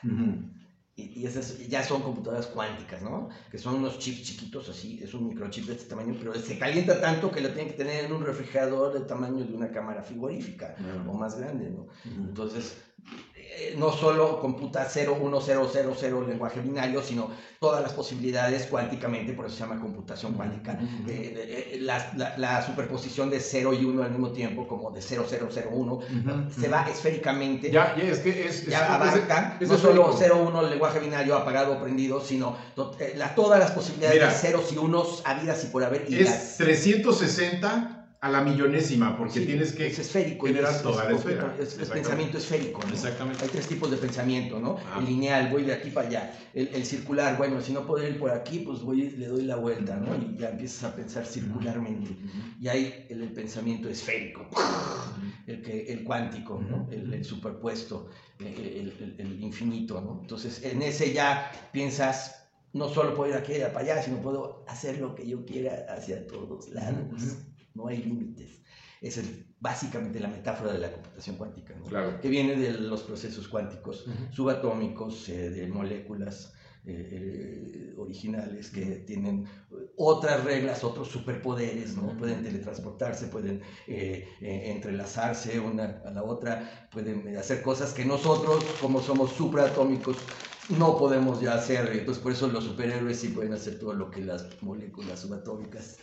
Y 1.14 1.26
esas 1.26 1.58
ya 1.68 1.82
son 1.82 2.02
computadoras 2.02 2.46
cuánticas, 2.46 3.02
¿no? 3.02 3.28
Que 3.50 3.58
son 3.58 3.76
unos 3.76 3.98
chips 3.98 4.22
chiquitos 4.22 4.68
así, 4.68 5.00
es 5.02 5.14
un 5.14 5.28
microchip 5.28 5.66
de 5.66 5.72
este 5.72 5.86
tamaño, 5.86 6.14
pero 6.18 6.34
se 6.34 6.58
calienta 6.58 7.00
tanto 7.00 7.30
que 7.30 7.40
lo 7.40 7.48
tienen 7.50 7.68
que 7.68 7.78
tener 7.78 8.04
en 8.04 8.12
un 8.12 8.24
refrigerador 8.24 8.92
del 8.92 9.06
tamaño 9.06 9.44
de 9.44 9.54
una 9.54 9.70
cámara 9.70 10.02
frigorífica 10.02 10.76
o 11.06 11.14
más 11.14 11.38
grande, 11.38 11.70
¿no? 11.70 11.86
Entonces, 12.04 12.76
eh, 13.52 13.74
no 13.76 13.92
solo 13.92 14.40
computa 14.40 14.86
0, 14.88 15.18
1, 15.20 15.40
0, 15.40 15.68
0, 15.72 15.94
0 15.98 16.24
lenguaje 16.28 16.60
binario, 16.60 17.02
sino 17.02 17.30
todas 17.58 17.82
las 17.82 17.92
posibilidades 17.92 18.66
cuánticamente, 18.66 19.32
por 19.32 19.46
eso 19.46 19.56
se 19.56 19.60
llama 19.62 19.80
computación 19.80 20.34
cuántica. 20.34 20.72
Ujú. 20.72 21.10
Eh, 21.10 21.72
eh, 21.74 21.78
la, 21.80 22.12
la- 22.16 22.38
la 22.38 22.64
superposición 22.66 23.28
de 23.28 23.40
0 23.40 23.72
y 23.74 23.84
1 23.84 24.02
al 24.02 24.10
mismo 24.12 24.30
tiempo, 24.30 24.66
como 24.68 24.90
de 24.90 25.02
0, 25.02 25.24
0, 25.28 25.48
0, 25.50 25.70
1, 25.72 25.92
Ujú. 25.94 26.04
se 26.60 26.68
va 26.68 26.88
esféricamente. 26.88 27.70
Ya, 27.70 27.94
ya, 27.96 28.04
es 28.04 28.20
que 28.20 28.46
es. 28.46 28.66
Ya 28.66 28.84
es- 28.84 28.90
abarca 28.90 29.56
es- 29.60 29.68
no 29.68 29.74
es 29.74 29.80
solo 29.80 30.10
esférico. 30.10 30.36
0, 30.36 30.44
1 30.48 30.60
el 30.62 30.70
lenguaje 30.70 31.00
binario 31.00 31.36
apagado 31.36 31.74
o 31.74 31.80
prendido, 31.82 32.20
sino 32.20 32.56
to- 32.74 32.96
eh, 33.00 33.14
la- 33.16 33.34
todas 33.34 33.58
las 33.58 33.72
posibilidades 33.72 34.14
Mira. 34.20 34.28
de 34.32 34.34
ceros 34.38 34.72
y 34.72 34.78
unos 34.78 35.22
habidas 35.26 35.62
y 35.64 35.66
por 35.68 35.84
haber. 35.84 36.06
Y 36.08 36.20
Es 36.20 36.30
las- 36.30 36.56
360 36.56 37.99
a 38.22 38.28
la 38.28 38.42
millonésima, 38.42 39.16
porque 39.16 39.40
sí, 39.40 39.46
tienes 39.46 39.72
que 39.72 39.86
es 39.86 39.98
esférico. 39.98 40.46
generar 40.46 40.74
es- 40.74 40.82
toda 40.82 41.04
es- 41.04 41.10
la 41.10 41.16
esfera. 41.16 41.56
Es, 41.58 41.74
pensamiento 41.88 42.36
esférico. 42.36 42.80
¿no? 42.86 42.92
Exactamente. 42.92 43.42
Hay 43.44 43.48
tres 43.48 43.66
tipos 43.66 43.90
de 43.90 43.96
pensamiento, 43.96 44.60
¿no? 44.60 44.76
Ah. 44.92 44.98
El 44.98 45.06
lineal, 45.06 45.48
voy 45.50 45.64
de 45.64 45.72
aquí 45.72 45.88
para 45.90 46.06
allá. 46.08 46.38
El, 46.52 46.68
el 46.68 46.84
circular, 46.84 47.38
bueno, 47.38 47.62
si 47.62 47.72
no 47.72 47.86
puedo 47.86 48.06
ir 48.06 48.18
por 48.18 48.30
aquí, 48.30 48.58
pues 48.58 48.82
voy 48.82 49.10
le 49.10 49.26
doy 49.26 49.44
la 49.44 49.56
vuelta, 49.56 49.96
¿no? 49.96 50.14
Y 50.16 50.36
ya 50.36 50.50
empiezas 50.50 50.84
a 50.84 50.94
pensar 50.94 51.24
circularmente. 51.24 52.10
Y 52.60 52.68
hay 52.68 53.06
el, 53.08 53.22
el 53.22 53.32
pensamiento 53.32 53.88
esférico, 53.88 54.46
el, 55.46 55.62
que, 55.62 55.90
el 55.90 56.04
cuántico, 56.04 56.60
¿no? 56.60 56.88
el, 56.90 57.14
el 57.14 57.24
superpuesto, 57.24 58.10
el, 58.38 59.38
infinito. 59.40 59.98
¿no? 60.02 60.18
Entonces, 60.20 60.62
en 60.62 60.82
ese 60.82 61.14
ya 61.14 61.50
piensas, 61.72 62.50
no 62.74 62.90
solo 62.90 63.14
puedo 63.14 63.30
ir 63.32 63.38
aquí 63.38 63.54
y 63.54 63.60
para 63.60 63.78
allá, 63.80 64.02
sino 64.02 64.18
puedo 64.18 64.62
hacer 64.68 64.98
lo 64.98 65.14
que 65.14 65.26
yo 65.26 65.46
quiera 65.46 65.86
hacia 65.88 66.26
todos 66.26 66.68
lados. 66.68 66.98
Ujú. 67.12 67.49
No 67.74 67.88
hay 67.88 67.98
límites. 67.98 68.60
Esa 69.00 69.20
es 69.20 69.30
básicamente 69.60 70.20
la 70.20 70.28
metáfora 70.28 70.72
de 70.72 70.78
la 70.78 70.92
computación 70.92 71.36
cuántica, 71.36 71.74
¿no? 71.74 71.84
Claro. 71.86 72.20
que 72.20 72.28
viene 72.28 72.56
de 72.56 72.72
los 72.72 73.02
procesos 73.02 73.48
cuánticos 73.48 74.06
subatómicos, 74.30 75.28
eh, 75.30 75.50
de 75.50 75.66
moléculas 75.68 76.52
eh, 76.86 77.08
eh, 77.12 77.94
originales 77.98 78.70
que 78.70 78.80
tienen 79.06 79.46
otras 79.98 80.42
reglas, 80.44 80.82
otros 80.82 81.08
superpoderes, 81.08 81.94
¿no? 81.94 82.16
Pueden 82.16 82.42
teletransportarse, 82.42 83.26
pueden 83.26 83.60
eh, 83.86 84.26
entrelazarse 84.40 85.60
una 85.60 86.00
a 86.06 86.10
la 86.10 86.22
otra, 86.22 86.88
pueden 86.90 87.36
hacer 87.36 87.60
cosas 87.60 87.92
que 87.92 88.06
nosotros, 88.06 88.64
como 88.80 89.02
somos 89.02 89.32
supraatómicos, 89.32 90.16
no 90.70 90.96
podemos 90.96 91.42
ya 91.42 91.52
hacer. 91.52 91.86
Entonces, 91.92 92.22
por 92.22 92.32
eso 92.32 92.48
los 92.48 92.64
superhéroes 92.64 93.20
sí 93.20 93.28
pueden 93.28 93.52
hacer 93.52 93.78
todo 93.78 93.92
lo 93.92 94.10
que 94.10 94.22
las 94.22 94.46
moléculas 94.62 95.20
subatómicas 95.20 95.98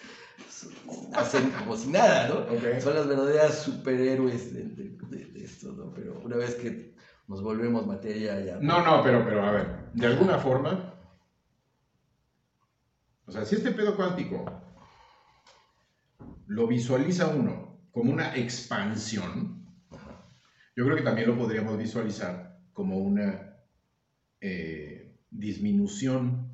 hacen 1.13 1.49
como 1.51 1.75
si 1.75 1.89
nada, 1.89 2.27
¿no? 2.27 2.81
Son 2.81 2.95
las 2.95 3.07
verdaderas 3.07 3.55
superhéroes 3.63 4.53
de, 4.53 4.63
de- 4.63 4.97
de- 5.09 5.25
de 5.25 5.43
esto, 5.43 5.71
¿no? 5.73 5.91
Pero 5.93 6.19
una 6.23 6.37
vez 6.37 6.55
que 6.55 6.93
nos 7.27 7.41
volvemos 7.41 7.85
materia 7.85 8.39
ya... 8.39 8.57
No, 8.59 8.81
no, 8.83 9.03
pero, 9.03 9.23
pero 9.25 9.43
a 9.45 9.51
ver, 9.51 9.89
de 9.93 10.07
alguna 10.07 10.37
forma, 10.37 10.93
o 13.25 13.31
sea, 13.31 13.45
si 13.45 13.55
este 13.55 13.71
pedo 13.71 13.95
cuántico 13.95 14.45
lo 16.47 16.67
visualiza 16.67 17.27
uno 17.27 17.81
como 17.91 18.11
una 18.11 18.35
expansión, 18.35 19.65
yo 20.75 20.85
creo 20.85 20.95
que 20.95 21.03
también 21.03 21.27
lo 21.27 21.37
podríamos 21.37 21.77
visualizar 21.77 22.57
como 22.71 22.97
una 22.99 23.57
eh, 24.39 25.17
disminución 25.29 26.49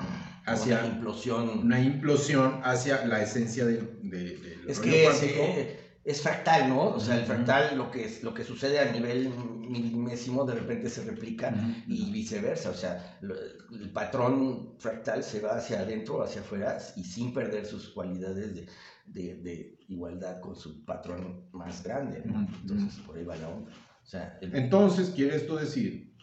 Una 0.46 0.52
hacia 0.54 0.86
implosión. 0.86 1.60
una 1.60 1.80
implosión 1.82 2.60
hacia 2.64 3.06
la 3.06 3.22
esencia 3.22 3.66
del, 3.66 4.00
de- 4.10 4.60
Es 4.68 4.80
que 4.80 5.08
es, 5.08 5.24
eh, 5.24 5.80
es 6.04 6.22
fractal, 6.22 6.68
¿no? 6.68 6.82
O 6.90 7.00
sea, 7.00 7.18
el 7.18 7.26
fractal, 7.26 7.78
lo 7.78 7.90
que, 7.90 8.04
es, 8.06 8.24
lo 8.24 8.34
que 8.34 8.44
sucede 8.44 8.80
a 8.80 8.92
nivel 8.92 9.30
milimésimo, 9.30 10.44
de 10.46 10.56
repente 10.56 10.90
se 10.90 11.04
replica 11.06 11.50
Ujú. 11.50 11.74
y 11.88 12.12
viceversa. 12.12 12.72
O 12.72 12.74
sea, 12.74 13.18
lo- 13.22 13.36
el 13.72 13.90
patrón 13.92 14.76
fractal 14.80 15.24
se 15.24 15.40
va 15.40 15.56
hacia 15.58 15.80
adentro, 15.80 16.22
hacia 16.22 16.42
afuera 16.42 16.78
y 16.98 17.06
sin 17.06 17.34
perder 17.34 17.66
sus 17.66 17.90
cualidades 17.90 18.54
de, 18.54 18.68
de- 19.06 19.36
de 19.36 19.78
igualdad 19.88 20.42
con 20.42 20.56
su 20.58 20.84
patrón 20.84 21.48
más 21.54 21.82
grande, 21.84 22.22
¿no? 22.26 22.46
Entonces, 22.62 23.00
por 23.06 23.18
ahí 23.18 23.24
va 23.24 23.38
la 23.38 23.48
onda. 23.48 23.72
O 23.72 24.06
sea, 24.06 24.38
el- 24.42 24.54
Entonces, 24.56 25.10
quiere 25.16 25.38
esto 25.38 25.56
decir, 25.56 26.14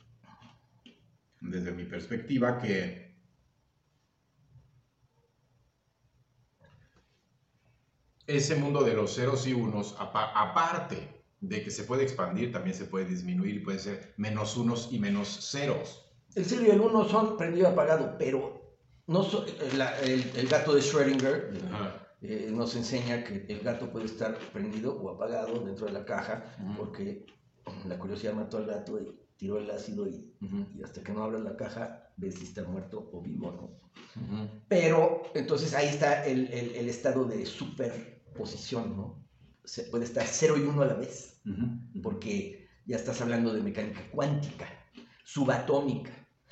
desde 1.41 1.73
mi 1.73 1.85
perspectiva, 1.85 2.59
que 2.61 3.10
ese 8.37 8.55
mundo 8.57 8.83
de 8.83 8.95
los 8.95 9.15
ceros 9.15 9.47
y 9.47 9.53
unos, 9.53 9.95
apa- 9.99 10.33
aparte 10.35 11.23
de 11.41 11.63
que 11.65 11.71
se 11.71 11.85
puede 11.85 12.03
expandir, 12.03 12.53
también 12.53 12.77
se 12.77 12.85
puede 12.85 13.07
disminuir, 13.07 13.63
puede 13.65 13.79
ser 13.79 14.13
menos 14.17 14.57
unos 14.57 14.89
y 14.93 14.99
menos 14.99 15.29
ceros. 15.51 16.07
El 16.35 16.45
0 16.45 16.63
y 16.67 16.71
el 16.71 16.81
1 16.81 17.09
son 17.09 17.37
prendido 17.37 17.69
y 17.69 17.73
apagado, 17.73 18.17
pero 18.19 18.61
no 19.07 19.23
so- 19.25 19.45
la- 19.77 19.99
el, 20.01 20.23
el 20.37 20.49
gato 20.49 20.75
de 20.75 20.81
Schrödinger 20.83 21.51
eh, 22.23 22.51
nos 22.53 22.77
enseña 22.77 23.25
que 23.25 23.47
el 23.49 23.61
gato 23.61 23.91
puede 23.91 24.05
estar 24.07 24.37
prendido 24.53 24.93
o 25.01 25.09
apagado 25.11 25.59
dentro 25.65 25.87
de 25.87 25.93
la 25.93 26.05
caja 26.05 26.45
porque 26.77 27.25
la 27.89 27.99
curiosidad 27.99 28.35
mató 28.35 28.59
al 28.59 28.67
gato 28.67 29.01
y 29.01 29.19
tiró 29.39 29.59
el 29.59 29.71
ácido 29.71 30.07
y, 30.07 30.35
y 30.79 30.83
hasta 30.85 31.03
que 31.03 31.13
no 31.13 31.25
abras 31.25 31.41
la 31.41 31.57
caja 31.57 32.13
ves 32.19 32.35
si 32.35 32.45
está 32.45 32.63
muerto 32.65 33.09
o 33.13 33.23
vivo, 33.23 33.51
¿no? 33.53 33.91
Pero 34.69 35.23
entonces 35.35 35.75
ahí 35.75 35.89
está 35.89 36.27
el, 36.27 36.53
el- 36.53 36.75
el 36.77 36.89
estado 36.91 37.25
de 37.25 37.47
superposición, 38.45 38.97
¿no? 38.97 39.25
Se 39.65 39.85
puede 39.85 40.05
estar 40.05 40.27
0 40.27 40.57
y 40.59 40.63
1 40.63 40.83
a 40.83 40.87
la 40.87 40.95
vez 40.95 41.41
porque 42.03 42.69
ya 42.87 42.97
estás 42.97 43.21
hablando 43.21 43.53
de 43.53 43.63
mecánica 43.63 44.01
cuántica, 44.11 44.67
subatómica, 45.25 46.11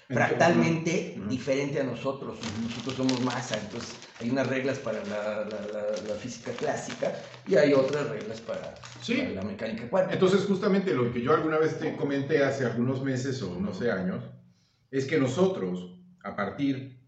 fractalmente 0.08 1.20
diferente 1.28 1.80
a 1.80 1.84
nosotros. 1.84 2.38
Nosotros 2.62 2.94
somos 2.96 3.20
masa, 3.22 3.58
entonces 3.58 3.96
hay 4.20 4.30
unas 4.30 4.46
reglas 4.46 4.78
para 4.78 5.02
la, 5.04 5.44
la- 5.44 5.66
la- 5.72 6.08
la 6.08 6.14
física 6.14 6.52
clásica 6.52 7.14
y 7.46 7.56
hay 7.56 7.72
otras 7.72 8.08
reglas 8.08 8.40
para, 8.40 8.74
Sí. 9.02 9.16
para 9.16 9.30
la 9.30 9.42
mecánica 9.42 9.88
cuántica. 9.88 10.14
Entonces, 10.14 10.44
justamente 10.46 10.94
lo 10.94 11.12
que 11.12 11.22
yo 11.22 11.34
alguna 11.34 11.58
vez 11.58 11.78
te 11.78 11.96
comenté 11.96 12.44
hace 12.44 12.64
algunos 12.66 13.02
meses 13.02 13.42
o 13.42 13.58
no 13.60 13.72
sé 13.74 13.90
años, 13.90 14.22
es 14.90 15.04
que 15.06 15.18
nosotros, 15.18 15.98
a 16.24 16.34
partir 16.36 16.98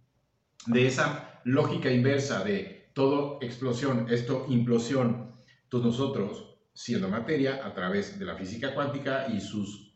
de 0.67 0.87
esa 0.87 1.41
lógica 1.45 1.91
inversa 1.91 2.45
de 2.45 2.80
todo 3.01 3.39
explosión, 3.41 4.09
esto 4.11 4.45
implosión, 4.51 5.35
entonces 5.63 5.87
nosotros, 5.87 6.59
siendo 6.75 7.09
materia, 7.09 7.65
a 7.65 7.73
través 7.73 8.19
de 8.19 8.27
la 8.27 8.37
física 8.37 8.75
cuántica 8.75 9.27
y 9.33 9.41
sus 9.41 9.95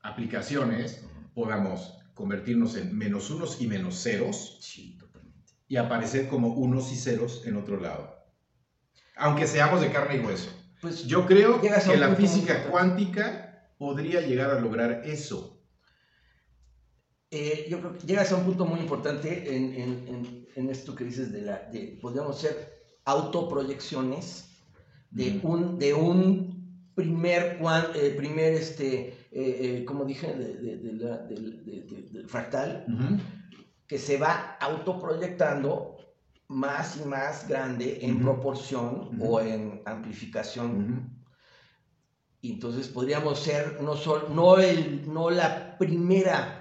aplicaciones, 0.00 1.06
podamos 1.32 1.94
convertirnos 2.12 2.74
en 2.74 2.98
menos 2.98 3.30
unos 3.30 3.60
y 3.60 3.68
menos 3.68 4.02
ceros 4.02 4.58
Sí, 4.60 4.98
y 5.68 5.76
aparecer 5.76 6.26
como 6.26 6.48
unos 6.48 6.90
y 6.90 6.96
ceros 6.96 7.46
en 7.46 7.54
otro 7.54 7.78
lado. 7.78 8.16
Aunque 9.14 9.46
seamos 9.46 9.80
de 9.80 9.92
carne 9.92 10.16
y 10.16 10.18
hueso. 10.18 10.50
Pues 10.80 11.04
Yo 11.04 11.26
creo 11.26 11.60
que 11.60 11.70
la 11.96 12.16
física 12.16 12.64
cuántica 12.64 13.70
podría 13.78 14.22
llegar 14.22 14.50
a 14.50 14.58
lograr 14.58 15.02
eso. 15.04 15.59
Eh, 17.32 17.66
yo 17.70 17.78
creo 17.78 17.92
que 17.96 18.06
llegas 18.06 18.32
a 18.32 18.36
un 18.36 18.44
punto 18.44 18.64
muy 18.66 18.80
importante 18.80 19.54
en, 19.56 19.72
en- 19.74 20.08
en- 20.08 20.46
en 20.56 20.70
esto 20.70 20.94
que 20.96 21.04
dices 21.04 21.30
de 21.30 21.42
la, 21.42 21.58
de, 21.70 21.96
podríamos 22.02 22.38
ser 22.40 22.72
autoproyecciones 23.04 24.48
de 25.10 25.38
un, 25.42 25.78
de 25.78 25.94
un 25.94 26.90
primer, 26.94 27.58
cuan- 27.58 27.86
eh, 27.94 28.10
primer 28.16 28.54
este, 28.54 29.08
eh, 29.08 29.14
eh, 29.32 29.84
como 29.84 30.04
dije, 30.04 30.34
de, 30.34 30.54
de- 30.56 30.76
de 30.78 30.92
la- 30.94 31.18
del- 31.18 31.64
de- 31.64 31.82
de- 31.82 32.02
del 32.10 32.28
fractal, 32.28 32.84
que 33.86 33.98
se 33.98 34.16
va 34.18 34.56
autoproyectando 34.60 35.96
más 36.48 36.96
y 37.00 37.04
más 37.08 37.46
grande 37.48 37.98
en 38.02 38.16
Ujú. 38.16 38.24
proporción 38.24 39.16
Ujú. 39.16 39.34
o 39.36 39.40
en 39.40 39.82
amplificación. 39.86 41.16
Entonces 42.42 42.88
podríamos 42.88 43.38
ser 43.38 43.80
no, 43.82 43.94
sol, 43.96 44.26
no, 44.34 44.58
el, 44.58 45.12
no 45.12 45.30
la 45.30 45.76
primera 45.78 46.59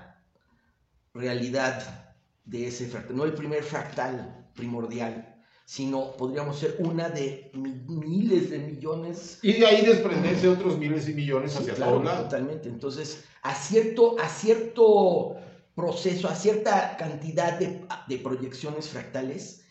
realidad 1.13 2.15
de 2.45 2.67
ese 2.67 2.87
fractal, 2.87 3.15
no 3.15 3.23
el 3.25 3.33
primer 3.33 3.63
fractal 3.63 4.47
primordial, 4.55 5.35
sino 5.65 6.13
podríamos 6.17 6.57
ser 6.57 6.77
una 6.79 7.09
de 7.09 7.51
mi- 7.53 7.83
miles 7.87 8.49
de 8.49 8.59
millones. 8.59 9.39
Y 9.43 9.53
de 9.53 9.65
ahí 9.67 9.85
desprenderse 9.85 10.47
otros 10.47 10.77
miles 10.77 11.07
y 11.07 11.13
millones 11.13 11.51
Sí, 11.53 11.59
hacia 11.59 11.75
claro, 11.75 11.91
todos 11.93 12.05
lados. 12.05 12.23
totalmente. 12.23 12.69
Entonces, 12.69 13.23
a 13.43 13.53
cierto, 13.53 14.15
a 14.19 14.27
cierto 14.29 15.35
proceso, 15.75 16.27
a 16.27 16.35
cierta 16.35 16.97
cantidad 16.97 17.57
de, 17.59 17.81
de 18.07 18.17
proyecciones 18.17 18.89
fractales, 18.89 19.61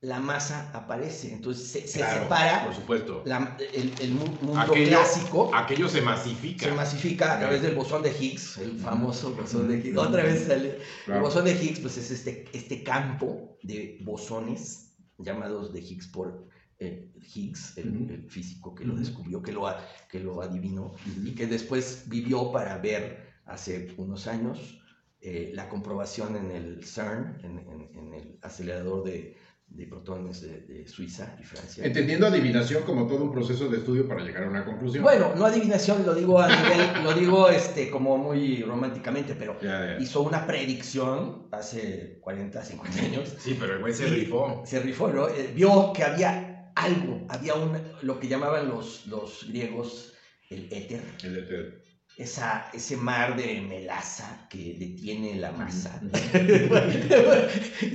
la 0.00 0.20
masa 0.20 0.70
aparece. 0.74 1.32
Entonces 1.32 1.68
se, 1.68 1.86
se 1.88 1.98
Claro, 1.98 2.22
separa 2.22 2.64
Por 2.66 2.74
supuesto. 2.74 3.22
la- 3.26 3.56
el, 3.74 3.92
el 4.00 4.12
mu- 4.12 4.26
mundo 4.42 4.60
Aquello, 4.60 4.88
clásico. 4.98 5.50
aquello 5.54 5.88
se 5.88 6.02
masifica. 6.02 6.66
Se 6.66 6.72
masifica 6.72 7.34
a 7.34 7.38
través 7.40 7.62
del 7.62 7.74
bosón 7.74 8.02
de 8.02 8.10
Higgs, 8.10 8.58
el 8.58 8.78
famoso 8.78 9.34
bosón 9.34 9.68
de 9.68 9.78
Higgs. 9.78 9.98
Otra 9.98 10.22
vez 10.22 10.46
sale. 10.46 10.78
El 11.06 11.20
bosón 11.20 11.44
de 11.44 11.52
Higgs, 11.52 11.80
pues 11.80 11.96
es 11.98 12.10
este, 12.10 12.44
este 12.52 12.82
campo 12.84 13.58
de 13.62 13.98
bosones 14.02 14.94
llamados 15.18 15.72
de 15.72 15.80
Higgs 15.80 16.06
por 16.08 16.46
eh, 16.78 17.10
Higgs, 17.34 17.76
el, 17.76 18.24
físico 18.30 18.72
que 18.76 18.84
lo 18.84 18.94
descubrió, 18.94 19.42
que 19.42 19.50
lo, 19.52 19.66
que 20.08 20.20
lo 20.20 20.40
adivinó 20.42 20.94
y 21.24 21.34
que 21.34 21.48
después 21.48 22.04
vivió 22.06 22.52
para 22.52 22.78
ver 22.78 23.26
hace 23.46 23.92
unos 23.96 24.28
años 24.28 24.78
eh, 25.20 25.50
la 25.54 25.68
comprobación 25.68 26.36
en 26.36 26.52
el 26.52 26.84
CERN, 26.84 27.40
en, 27.42 27.58
en- 27.58 27.90
en 27.98 28.14
el 28.14 28.38
acelerador 28.42 29.02
de, 29.02 29.36
de 29.70 29.86
protones 29.86 30.40
de, 30.40 30.60
de 30.62 30.88
Suiza 30.88 31.36
y 31.40 31.44
Francia. 31.44 31.84
Entendiendo 31.84 32.26
adivinación 32.26 32.82
como 32.84 33.06
todo 33.06 33.22
un 33.24 33.30
proceso 33.32 33.68
de 33.68 33.78
estudio 33.78 34.08
para 34.08 34.22
llegar 34.24 34.44
a 34.44 34.48
una 34.48 34.64
conclusión. 34.64 35.04
Bueno, 35.04 35.32
no 35.36 35.44
adivinación, 35.44 36.04
lo 36.04 36.14
digo 36.14 36.40
a 36.40 36.48
nivel, 36.48 36.80
lo 37.04 37.12
digo 37.14 37.48
este, 37.48 37.90
como 37.90 38.16
muy 38.18 38.62
románticamente, 38.62 39.34
pero 39.34 39.56
Ya, 39.60 39.96
ya. 39.96 39.98
hizo 40.02 40.22
una 40.22 40.46
predicción 40.46 41.48
hace 41.52 42.18
40, 42.20 42.62
50 42.64 43.00
años. 43.00 43.36
Sí, 43.38 43.56
pero 43.60 43.74
el 43.74 43.80
güey 43.80 43.92
se 43.94 44.06
rifó. 44.06 44.62
Se 44.66 44.80
rifó, 44.80 45.08
¿no? 45.08 45.28
Eh, 45.28 45.52
vio 45.54 45.92
que 45.92 46.02
había 46.02 46.72
algo, 46.74 47.26
había 47.28 47.54
un, 47.54 47.76
lo 48.02 48.18
que 48.18 48.28
llamaban 48.28 48.68
los, 48.68 49.06
los 49.06 49.46
griegos 49.48 50.14
el 50.50 50.66
éter, 50.72 51.02
El 51.22 51.46
Ted. 51.46 51.74
Esa, 52.18 52.68
ese 52.74 52.96
mar 52.96 53.36
de 53.36 53.60
melaza 53.60 54.46
que 54.50 54.74
detiene 54.78 55.36
la 55.36 55.52
masa. 55.52 56.00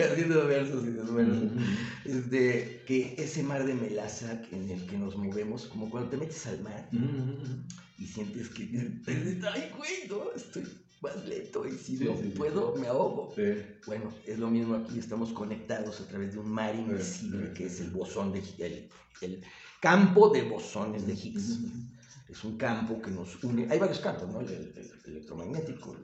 Haciendo 0.07 0.47
versos 0.47 0.85
y 0.85 0.91
desversos. 0.91 1.51
Este, 2.05 2.83
que 2.87 3.15
ese 3.17 3.43
mar 3.43 3.65
de 3.65 3.73
melaza 3.73 4.41
en 4.51 4.69
el 4.69 4.85
que 4.87 4.97
nos 4.97 5.17
movemos, 5.17 5.65
como 5.65 5.89
cuando 5.89 6.09
te 6.09 6.17
metes 6.17 6.47
al 6.47 6.61
mar 6.61 6.89
y 7.99 8.07
sientes 8.07 8.49
que, 8.49 8.63
ay, 9.05 9.71
güey, 9.77 10.07
no, 10.09 10.31
estoy 10.33 10.63
más 11.01 11.25
lento 11.25 11.67
y 11.67 11.73
si 11.73 11.97
Sí, 11.97 12.05
no 12.05 12.15
sí, 12.15 12.23
sí, 12.23 12.29
puedo, 12.29 12.75
me 12.77 12.87
ahogo. 12.87 13.35
Bueno, 13.85 14.13
es 14.25 14.39
lo 14.39 14.49
mismo 14.49 14.75
aquí, 14.75 14.99
estamos 14.99 15.33
conectados 15.33 15.99
a 15.99 16.07
través 16.07 16.33
de 16.33 16.39
un 16.39 16.49
mar 16.49 16.73
invisible 16.73 17.51
que 17.53 17.65
es 17.65 17.81
el 17.81 17.89
bosón 17.89 18.31
de 18.31 18.39
el, 18.59 18.89
el 19.21 19.43
campo 19.81 20.29
de 20.29 20.43
bosones 20.43 21.05
de 21.05 21.13
Higgs. 21.13 21.59
Es 22.33 22.43
un 22.43 22.57
campo 22.57 22.99
que 22.99 23.11
nos 23.11 23.43
une. 23.43 23.67
Hay 23.69 23.77
varios 23.77 23.99
campos, 23.99 24.27
¿no? 24.31 24.39
El, 24.41 24.49
el- 24.49 24.73
el 25.05 25.11
electromagnético. 25.11 25.95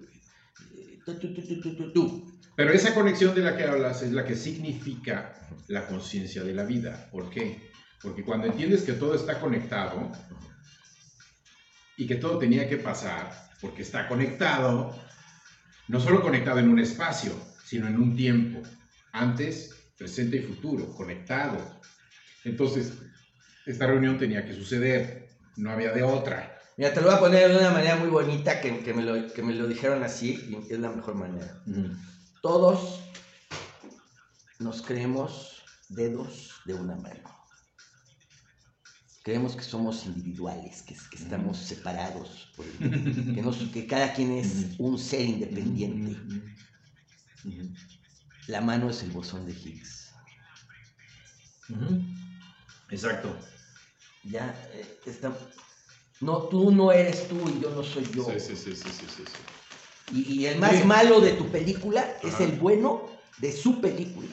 Pero 2.56 2.72
esa 2.72 2.94
conexión 2.94 3.34
de 3.34 3.42
la 3.42 3.58
que 3.58 3.64
hablas 3.64 4.04
es 4.04 4.12
la 4.12 4.24
que 4.24 4.36
significa 4.36 5.34
la 5.68 5.88
conciencia 5.88 6.44
de 6.44 6.54
la 6.54 6.64
vida. 6.66 7.10
¿Por 7.12 7.32
qué? 7.32 7.72
Porque 8.04 8.24
cuando 8.24 8.46
entiendes 8.46 8.84
que 8.84 8.94
todo 8.94 9.16
está 9.16 9.40
conectado 9.40 10.12
y 11.98 12.06
que 12.06 12.16
todo 12.16 12.38
tenía 12.38 12.70
que 12.70 12.78
pasar, 12.78 13.34
porque 13.60 13.82
está 13.82 14.08
conectado, 14.08 14.96
no 15.88 16.00
solo 16.00 16.22
conectado 16.22 16.60
en 16.60 16.70
un 16.70 16.78
espacio, 16.80 17.32
sino 17.66 17.88
en 17.88 17.98
un 17.98 18.16
tiempo, 18.16 18.62
antes, 19.14 19.74
presente 19.98 20.38
y 20.38 20.42
futuro, 20.44 20.94
conectado. 20.94 21.58
Entonces, 22.44 22.94
esta 23.66 23.88
reunión 23.88 24.18
tenía 24.20 24.46
que 24.46 24.54
suceder, 24.54 25.28
no 25.60 25.72
había 25.72 25.92
de 25.92 26.04
otra. 26.04 26.56
Mira, 26.78 26.94
te 26.94 27.02
lo 27.02 27.08
voy 27.08 27.16
a 27.16 27.20
poner 27.20 27.50
de 27.52 27.58
una 27.58 27.72
manera 27.72 27.98
muy 27.98 28.10
bonita 28.10 28.62
que, 28.62 28.80
que 28.84 28.94
me, 28.94 29.02
lo, 29.04 29.32
que 29.34 29.44
me 29.44 29.54
lo 29.54 29.68
dijeron 29.68 30.02
así 30.04 30.64
y 30.70 30.74
es 30.74 30.80
la 30.80 30.90
mejor 30.90 31.16
manera. 31.16 31.62
Todos 32.42 33.02
nos 34.60 34.82
creemos 34.82 35.62
dedos 35.90 36.62
de 36.66 36.74
una 36.74 36.96
mano. 36.96 37.30
Creemos 39.24 39.56
que 39.56 39.64
somos 39.64 40.06
individuales, 40.06 40.82
que, 40.84 40.96
que 41.12 41.18
estamos 41.18 41.58
separados, 41.58 42.54
por 42.56 42.66
el- 42.66 43.36
que, 43.36 43.42
nos- 43.42 43.58
que 43.74 43.86
cada 43.86 44.14
quien 44.14 44.32
es 44.32 44.68
un 44.80 44.98
ser 44.98 45.22
independiente. 45.26 46.18
La 48.48 48.62
mano 48.62 48.90
es 48.90 49.04
el 49.04 49.12
bosón 49.12 49.46
de 49.46 49.52
Higgs. 49.52 50.12
Exacto. 52.90 53.38
Ya 54.24 54.56
eh, 54.74 55.00
está. 55.06 55.32
No, 56.22 56.44
tú 56.50 56.72
no 56.72 56.92
eres 56.92 57.28
tú 57.28 57.38
y 57.50 57.62
yo 57.62 57.70
no 57.72 57.84
soy 57.84 58.04
yo. 58.14 58.26
Sí, 58.26 58.40
sí, 58.40 58.56
sí, 58.56 58.76
sí, 58.76 58.90
sí, 58.90 59.06
sí. 59.08 59.24
Y, 60.12 60.42
y 60.42 60.46
el 60.48 60.60
más 60.60 60.76
Sí. 60.76 60.84
malo 60.84 61.22
de 61.22 61.34
tu 61.34 61.50
película 61.50 62.18
es 62.24 62.40
el 62.40 62.54
bueno 62.54 63.08
de 63.38 63.52
su 63.52 63.80
película. 63.80 64.28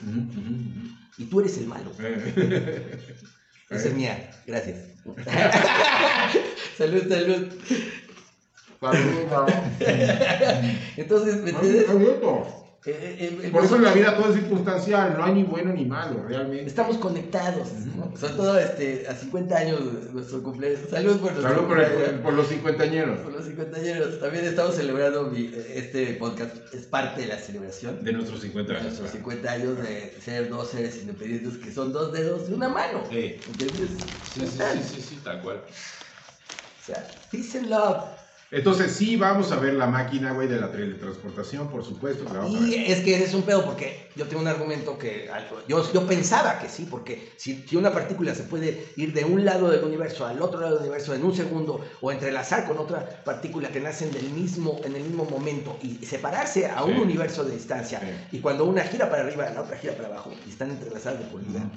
Y 1.16 1.24
tú 1.26 1.41
eres 1.41 1.57
el 1.59 1.66
malo. 1.66 1.93
Esa 3.70 3.89
es 3.89 3.95
mía. 3.95 4.30
Gracias. 4.47 4.78
salud, 6.78 7.09
salud. 7.09 7.53
Entonces, 10.97 11.43
¿me 11.43 11.51
entiendes? 11.51 11.87
Eh, 12.89 13.16
eh, 13.18 13.41
el 13.47 13.51
Por 13.51 13.64
eso 13.64 13.74
en 13.76 13.82
la 13.82 13.93
vida 13.93 14.16
todo 14.16 14.28
es 14.28 14.37
circunstancial, 14.39 15.16
no 15.18 15.24
hay 15.24 15.32
ni 15.32 15.43
bueno 15.43 15.72
ni 15.72 15.84
malo, 15.84 16.22
realmente. 16.28 16.66
Estamos 16.66 16.99
conectados, 16.99 17.72
¿no? 17.97 18.16
Sobre 18.16 18.34
todo 18.34 18.57
este, 18.61 19.09
a 19.09 19.14
50 19.16 19.57
años 19.59 20.05
de 20.05 20.12
nuestro 20.12 20.41
cumpleaños. 20.41 20.78
Salud 20.89 21.18
por 21.18 21.43
Salud 21.43 21.64
por, 21.66 21.80
el- 21.80 22.20
por 22.20 22.32
los 22.34 22.47
cincuentañeros 22.49 23.18
Por 23.20 23.32
los 23.32 23.45
50 23.45 23.76
años. 23.78 24.20
También 24.20 24.45
estamos 24.45 24.76
celebrando 24.76 25.24
mi- 25.24 25.51
este 25.74 26.12
podcast. 26.14 26.55
Es 26.72 26.87
parte 26.87 27.22
de 27.22 27.26
la 27.26 27.39
celebración 27.39 28.05
de 28.05 28.12
nuestros 28.12 28.41
50 28.41 28.72
de 28.74 28.78
años. 28.78 28.87
nuestros 28.93 29.11
50 29.11 29.51
años 29.51 29.78
de 29.78 30.14
ser 30.24 30.49
dos 30.49 30.68
seres 30.70 30.97
independientes 30.99 31.57
que 31.57 31.72
son 31.72 31.93
dos 31.93 32.12
dedos 32.12 32.47
de 32.49 32.55
una 32.55 32.68
mano. 32.68 33.03
Sí. 33.11 33.34
¿Entiendes? 33.49 33.91
Sí, 34.32 34.41
sí, 34.43 34.47
sí, 34.47 34.95
sí, 34.95 35.01
sí, 35.03 35.18
tal 35.24 35.43
cual. 35.43 35.57
O 35.57 36.87
sea, 36.87 37.05
peace 37.32 37.59
and 37.59 37.68
love. 37.68 38.05
Entonces 38.53 38.92
sí 38.92 39.16
vamos 39.16 39.51
a 39.51 39.57
ver 39.57 39.74
la 39.74 39.88
máquina, 39.88 40.32
güey, 40.32 40.47
de 40.47 40.61
la 40.61 40.70
teletransportación, 40.70 41.68
por 41.68 41.84
supuesto 41.84 42.24
que 42.24 42.32
la 42.32 42.38
vamos 42.40 42.55
a 42.62 42.66
Y 42.66 42.70
ver. 42.70 42.90
es 42.92 43.01
que 43.01 43.14
ese 43.16 43.24
es 43.24 43.34
un 43.34 43.42
pedo 43.42 43.64
porque 43.64 44.09
yo 44.14 44.26
tengo 44.28 44.40
un 44.42 44.47
argumento 44.49 44.97
que 44.99 45.28
yo, 45.66 45.92
yo 45.92 46.07
pensaba 46.07 46.59
que 46.61 46.68
sí, 46.68 46.86
porque 46.88 47.32
si, 47.36 47.64
si 47.66 47.74
una 47.76 47.92
partícula 47.92 48.34
se 48.34 48.44
puede 48.44 48.86
ir 48.97 49.12
de 49.12 49.24
un 49.24 49.44
lado 49.44 49.68
del 49.70 49.82
universo 49.82 50.24
al 50.26 50.40
otro 50.40 50.61
lado 50.61 50.74
del 50.74 50.82
universo 50.84 51.12
en 51.14 51.24
un 51.24 51.34
segundo 51.34 51.84
o 52.01 52.12
entrelazar 52.12 52.66
con 52.66 52.78
otra 52.78 53.22
partícula 53.24 53.68
que 53.70 53.80
nacen 53.80 54.12
del 54.12 54.30
mismo, 54.30 54.80
en 54.84 54.94
el 54.94 55.03
mismo 55.03 55.24
momento 55.24 55.76
y 55.82 56.05
separarse 56.07 56.66
a 56.66 56.84
un 56.84 56.94
Sí. 56.94 57.01
universo 57.01 57.44
de 57.44 57.53
distancia 57.55 57.99
Sí. 58.01 58.36
y 58.36 58.40
cuando 58.40 58.64
una 58.64 58.82
gira 58.84 59.11
para 59.11 59.24
arriba, 59.24 59.51
la 59.51 59.62
otra 59.62 59.76
gira 59.76 59.94
para 59.94 60.09
abajo 60.09 60.32
y 60.47 60.51
están 60.51 60.70
entrelazadas 60.70 61.18
de 61.18 61.24
por 61.26 61.44
vida. 61.44 61.68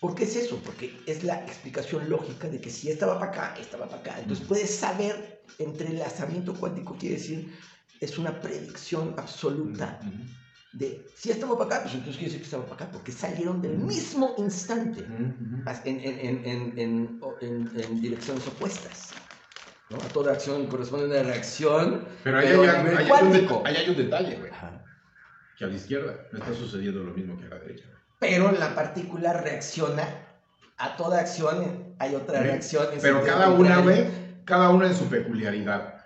¿Por 0.00 0.14
qué 0.14 0.24
es 0.24 0.34
eso? 0.34 0.58
Porque 0.64 0.96
es 1.06 1.24
la 1.24 1.34
explicación 1.44 2.08
lógica 2.08 2.48
de 2.48 2.58
que 2.58 2.70
si 2.70 2.90
estaba 2.90 3.18
para 3.18 3.32
acá, 3.32 3.54
estaba 3.60 3.86
para 3.86 4.00
acá. 4.00 4.16
Entonces 4.18 4.46
puedes 4.46 4.74
saber, 4.74 5.39
entrelazamiento 5.58 6.54
cuántico 6.54 6.96
quiere 6.98 7.16
decir, 7.16 7.52
es 8.00 8.18
una 8.18 8.40
predicción 8.40 9.14
absoluta 9.18 10.00
de 10.72 11.04
si 11.16 11.30
estaba 11.30 11.58
para 11.58 11.64
acá, 11.66 11.82
pues 11.82 11.94
entonces 11.94 12.16
quiere 12.16 12.26
decir 12.32 12.40
que 12.40 12.44
estaba 12.44 12.64
para 12.64 12.84
acá, 12.84 12.92
porque 12.92 13.10
salieron 13.12 13.60
del 13.60 13.76
mismo 13.78 14.34
instante 14.38 15.04
as- 15.66 15.82
en, 15.84 16.00
en- 16.00 16.44
en- 16.46 16.78
en- 16.78 17.20
en- 17.76 18.00
direcciones 18.00 18.46
opuestas. 18.46 19.10
¿no? 19.90 19.96
A 19.96 20.08
toda 20.08 20.32
acción 20.32 20.66
corresponde 20.68 21.06
una 21.06 21.22
reacción. 21.24 22.06
Pero 22.22 22.38
ahí 22.38 22.46
Pero 22.48 22.62
hay, 22.62 22.68
ahí 22.68 22.76
hay 22.76 22.86
un, 23.26 23.66
ahí 23.66 23.76
hay 23.76 23.90
un 23.90 23.96
detalle, 23.96 24.36
güey, 24.36 24.50
Ajá. 24.52 24.84
que 25.58 25.64
a 25.64 25.66
la 25.66 25.74
izquierda 25.74 26.28
no 26.30 26.38
está 26.38 26.54
sucediendo 26.54 27.02
lo 27.02 27.12
mismo 27.12 27.36
que 27.38 27.46
a 27.46 27.48
la 27.48 27.58
derecha. 27.58 27.84
Pero 28.20 28.52
la 28.52 28.72
partícula 28.76 29.32
reacciona 29.32 30.06
a 30.78 30.96
toda 30.96 31.18
acción, 31.20 31.94
hay 31.98 32.14
otra 32.14 32.38
Sí, 32.38 32.44
reacción. 32.44 32.86
Pero 33.02 33.24
cada 33.24 33.50
una, 33.50 33.78
güey, 33.80 34.04
cada 34.44 34.70
una 34.70 34.86
en 34.86 34.94
su 34.94 35.08
peculiaridad. 35.08 36.04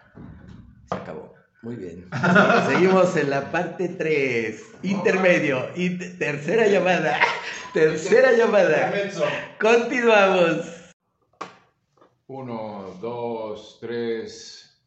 Se 0.89 0.95
acabó. 0.95 1.35
Muy 1.62 1.76
bien. 1.76 2.09
Seguimos 2.68 3.16
en 3.16 3.30
la 3.30 3.51
parte 3.51 3.89
3. 3.89 4.62
Intermedio. 4.82 5.70
Y 5.74 5.99
tercera 6.18 6.66
llamada. 6.66 7.18
Tercera 7.72 8.32
llamada. 8.32 8.93
Continuamos. 9.59 10.66
Uno, 12.26 12.97
dos, 13.01 13.78
tres. 13.80 14.78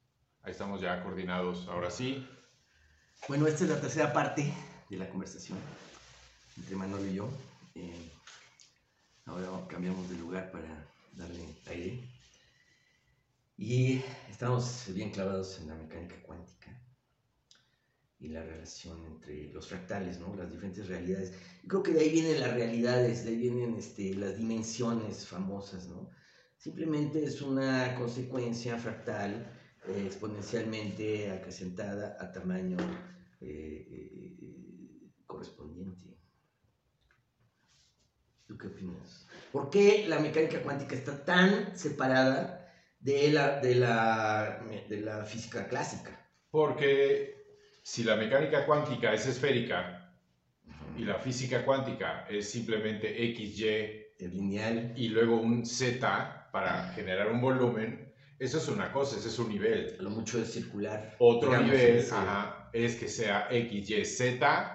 Ahí 0.44 0.52
estamos 0.52 0.80
ya 0.80 1.04
coordinados. 1.04 1.68
Ahora 1.68 1.92
sí. 1.92 2.28
Bueno, 3.28 3.48
esta 3.48 3.66
es 3.66 3.70
la 3.70 3.82
tercera 3.82 4.14
parte 4.14 4.54
de 4.90 4.98
la 4.98 5.10
conversación 5.10 5.58
entre 6.58 6.76
Manolo 6.76 7.06
y 7.06 7.16
yo. 7.16 7.30
Eh, 7.76 8.12
ahora 9.26 9.48
cambiamos 9.68 10.10
de 10.10 10.16
lugar 10.16 10.50
para 10.52 10.88
darle 11.14 11.56
aire. 11.70 12.17
Y 13.58 14.04
estamos 14.30 14.86
bien 14.94 15.10
clavados 15.10 15.60
en 15.60 15.70
la 15.70 15.76
mecánica 15.76 16.22
cuántica 16.22 16.80
y 18.20 18.28
la 18.28 18.44
relación 18.44 19.04
entre 19.06 19.52
los 19.52 19.68
fractales, 19.68 20.20
¿no? 20.20 20.36
Las 20.36 20.52
diferentes 20.52 20.88
realidades. 20.88 21.34
Creo 21.68 21.82
que 21.82 21.92
de 21.92 22.02
ahí 22.02 22.12
vienen 22.12 22.40
las 22.40 22.54
realidades, 22.54 23.26
de 23.26 23.32
ahí 23.32 23.38
vienen 23.38 23.76
este, 23.76 24.14
las 24.14 24.38
dimensiones 24.38 25.26
famosas, 25.26 25.88
¿no? 25.88 26.10
Simplemente 26.58 27.24
es 27.24 27.42
una 27.42 27.96
consecuencia 27.96 28.78
fractal 28.78 29.52
eh, 29.88 30.04
exponencialmente 30.06 31.32
acrecentada 31.32 32.16
a 32.20 32.32
tamaño 32.32 32.78
eh, 33.42 33.88
eh, 33.90 35.12
correspondiente. 35.26 36.16
¿Tú 38.46 38.56
qué 38.56 38.68
opinas? 38.68 39.28
¿Por 39.52 39.72
qué 39.72 40.06
la 40.08 40.20
mecánica 40.20 40.62
cuántica 40.62 40.96
está 40.96 41.26
tan 41.26 41.76
separada 41.76 42.67
de 43.00 43.32
la, 43.32 43.60
de 43.60 43.76
la, 43.76 44.60
de 44.90 45.02
la 45.02 45.24
física 45.24 45.68
clásica? 45.68 46.30
Porque 46.50 47.46
si 47.84 48.04
la 48.04 48.16
mecánica 48.16 48.66
cuántica 48.66 49.14
es 49.14 49.28
esférica 49.28 50.14
y 50.98 51.06
la 51.06 51.16
física 51.16 51.64
cuántica 51.64 52.26
es 52.30 52.50
simplemente 52.50 53.08
XY 53.36 53.66
El 54.20 54.32
lineal. 54.32 54.94
y 54.96 55.10
luego 55.10 55.38
un 55.38 55.66
Z 55.66 56.50
para 56.52 56.90
generar 56.94 57.32
un 57.32 57.40
volumen, 57.40 58.14
eso 58.40 58.58
es 58.58 58.68
una 58.68 58.92
cosa, 58.92 59.18
ese 59.18 59.30
es 59.30 59.40
un 59.40 59.50
nivel. 59.50 59.96
Lo 60.00 60.10
mucho 60.10 60.42
es 60.42 60.52
circular. 60.52 61.16
Otro 61.20 61.50
digamos, 61.50 61.72
nivel 61.72 62.06
ajá, 62.12 62.70
es 62.74 62.96
que 62.96 63.08
sea 63.08 63.48
X, 63.52 63.90
Y, 63.90 64.06
Z 64.06 64.74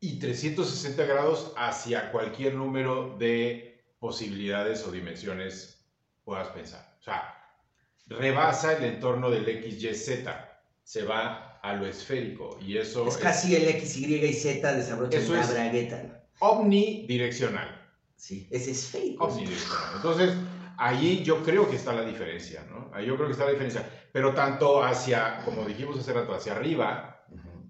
y 0.00 0.18
360 0.18 1.04
grados 1.06 1.54
hacia 1.56 2.12
cualquier 2.12 2.54
número 2.54 3.16
de 3.16 3.82
posibilidades 3.98 4.86
o 4.86 4.92
dimensiones 4.92 5.73
puedas 6.24 6.48
pensar. 6.48 6.96
O 7.00 7.02
sea, 7.02 7.34
rebasa 8.06 8.76
el 8.76 8.84
entorno 8.84 9.30
del 9.30 9.48
X, 9.48 9.82
Y, 9.82 9.94
Z, 9.94 10.60
se 10.82 11.04
va 11.04 11.58
a 11.62 11.74
lo 11.74 11.86
esférico 11.86 12.58
y 12.60 12.76
eso 12.76 13.08
Es 13.08 13.16
casi 13.16 13.56
el 13.56 13.68
X, 13.68 13.96
Y 13.96 14.16
y 14.16 14.32
Z 14.34 14.74
desabrocha 14.74 15.18
Eso 15.18 15.32
una 15.32 15.46
bragueta. 15.46 16.02
¿no? 16.02 16.24
omnidireccional. 16.40 17.80
Sí, 18.16 18.48
es 18.50 18.68
esférico. 18.68 19.24
omnidireccional. 19.24 19.96
Entonces, 19.96 20.34
ahí 20.76 21.22
yo 21.24 21.42
creo 21.42 21.68
que 21.68 21.76
está 21.76 21.92
la 21.92 22.04
diferencia, 22.04 22.66
¿no? 22.70 22.90
Ahí 22.92 23.06
yo 23.06 23.16
creo 23.16 23.28
que 23.28 23.32
está 23.32 23.44
la 23.44 23.52
diferencia. 23.52 23.88
Pero 24.12 24.34
tanto 24.34 24.82
hacia, 24.82 25.42
como 25.44 25.64
dijimos 25.64 25.98
hace 25.98 26.12
rato, 26.12 26.34
hacia 26.34 26.52
arriba 26.52 27.10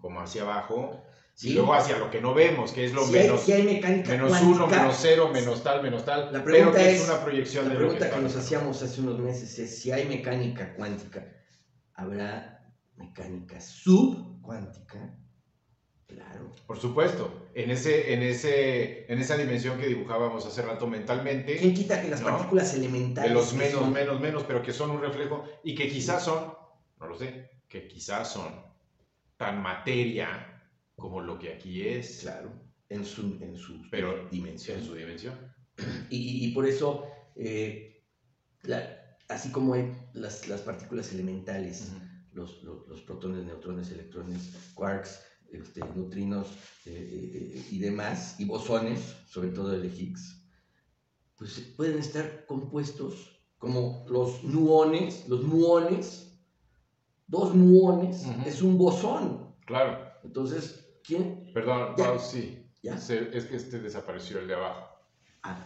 como 0.05 0.21
hacia 0.21 0.43
abajo, 0.43 1.03
Sí. 1.37 1.51
y 1.51 1.55
luego 1.55 1.75
hacia 1.75 1.99
lo 1.99 2.11
que 2.11 2.21
no 2.21 2.33
vemos, 2.33 2.71
que 2.73 2.85
es 2.85 2.93
lo 2.95 3.05
hay, 3.05 3.11
menos, 3.11 3.41
si 3.43 3.53
hay 3.53 3.65
mecánica 3.65 4.11
menos 4.13 4.41
uno, 4.41 4.69
menos 4.69 4.97
cero, 5.01 5.31
menos 5.33 5.65
tal, 5.65 5.83
menos 5.83 6.05
tal, 6.05 6.27
La 6.33 6.45
pero 6.45 6.45
pregunta 6.45 6.79
que 6.79 6.93
es, 6.95 7.01
es- 7.03 7.09
una 7.09 7.25
proyección 7.25 7.65
La 7.65 7.69
de 7.71 7.75
lo 7.75 7.79
pregunta 7.81 8.05
que 8.07 8.11
que 8.11 8.17
está 8.17 8.21
nos 8.23 8.37
hacíamos 8.37 8.83
hace 8.83 9.01
unos 9.01 9.19
meses 9.19 9.59
es 9.59 9.79
si 9.81 9.91
hay 9.91 10.07
mecánica 10.07 10.75
cuántica, 10.75 11.27
¿habrá 11.95 12.73
mecánica 12.95 13.61
subcuántica? 13.61 15.19
Claro. 16.07 16.53
Por 16.69 16.79
supuesto, 16.79 17.49
en, 17.55 17.71
ese, 17.73 18.13
en, 18.15 18.23
ese, 18.23 19.11
en 19.13 19.19
esa 19.19 19.37
dimensión 19.37 19.79
que 19.79 19.87
dibujábamos 19.89 20.47
hace 20.47 20.63
rato 20.63 20.87
mentalmente, 20.87 21.57
¿Quién 21.57 21.75
quita 21.75 22.01
que 22.01 22.09
las 22.11 22.21
¿No? 22.21 22.29
partículas 22.29 22.75
elementales 22.75 23.31
de 23.31 23.35
los 23.35 23.53
que 23.53 23.59
menos, 23.59 23.81
son- 23.81 23.93
menos, 23.93 24.21
menos, 24.21 24.45
pero 24.45 24.63
que 24.63 24.73
son 24.73 24.91
un 24.93 25.01
reflejo 25.01 25.43
y 25.65 25.75
que 25.75 25.89
quizás 25.89 26.23
son, 26.23 26.55
no 27.01 27.07
lo 27.09 27.17
sé, 27.17 27.51
que 27.69 27.89
quizás 27.89 28.31
son 28.33 28.53
tan 29.37 29.61
materia 29.63 30.54
como 30.97 31.21
lo 31.21 31.39
que 31.39 31.53
aquí 31.53 31.83
es, 31.83 32.21
Claro, 32.21 32.53
en 32.89 33.05
su, 33.05 33.37
en 33.41 33.57
su 33.57 33.81
pero 33.91 34.29
dimensión. 34.31 34.79
en 34.79 34.85
su 34.85 34.95
dimensión. 34.95 35.35
Y, 36.11 36.47
y- 36.47 36.53
por 36.55 36.67
eso, 36.67 37.05
eh, 37.35 38.05
la- 38.63 39.17
así 39.29 39.51
como 39.51 39.75
hay 39.75 39.93
las, 40.13 40.47
las 40.49 40.61
partículas 40.63 41.13
elementales, 41.13 41.93
los, 42.33 42.63
los- 42.63 42.87
los 42.87 43.01
protones, 43.03 43.45
neutrones, 43.45 43.91
electrones, 43.91 44.73
quarks, 44.75 45.21
este, 45.51 45.81
neutrinos 45.95 46.49
eh, 46.87 47.53
eh, 47.55 47.67
y 47.71 47.79
demás, 47.79 48.37
y 48.39 48.45
bosones, 48.45 49.01
sobre 49.27 49.49
todo 49.51 49.75
el 49.75 49.83
de 49.83 49.89
Higgs, 49.89 50.43
pues 51.37 51.59
pueden 51.77 51.99
estar 51.99 52.47
compuestos 52.47 53.31
como 53.59 54.05
los 54.09 54.45
nuones, 54.45 55.29
los 55.29 55.43
muones, 55.43 56.39
dos 57.27 57.55
muones, 57.55 58.25
Ujú. 58.27 58.43
es 58.49 58.63
un 58.63 58.79
bosón. 58.79 59.55
Claro, 59.67 59.99
Entonces, 60.23 60.84
¿quién? 61.07 61.51
perdón, 61.53 61.95
Ya. 61.97 62.05
Pau, 62.07 62.19
sí, 62.19 62.61
¿Ya? 62.83 62.99
Se- 62.99 63.37
es 63.37 63.47
que 63.47 63.57
este 63.57 63.79
desapareció 63.81 64.39
el 64.41 64.49
de 64.49 64.55
abajo. 64.55 64.89
Ah. 65.43 65.59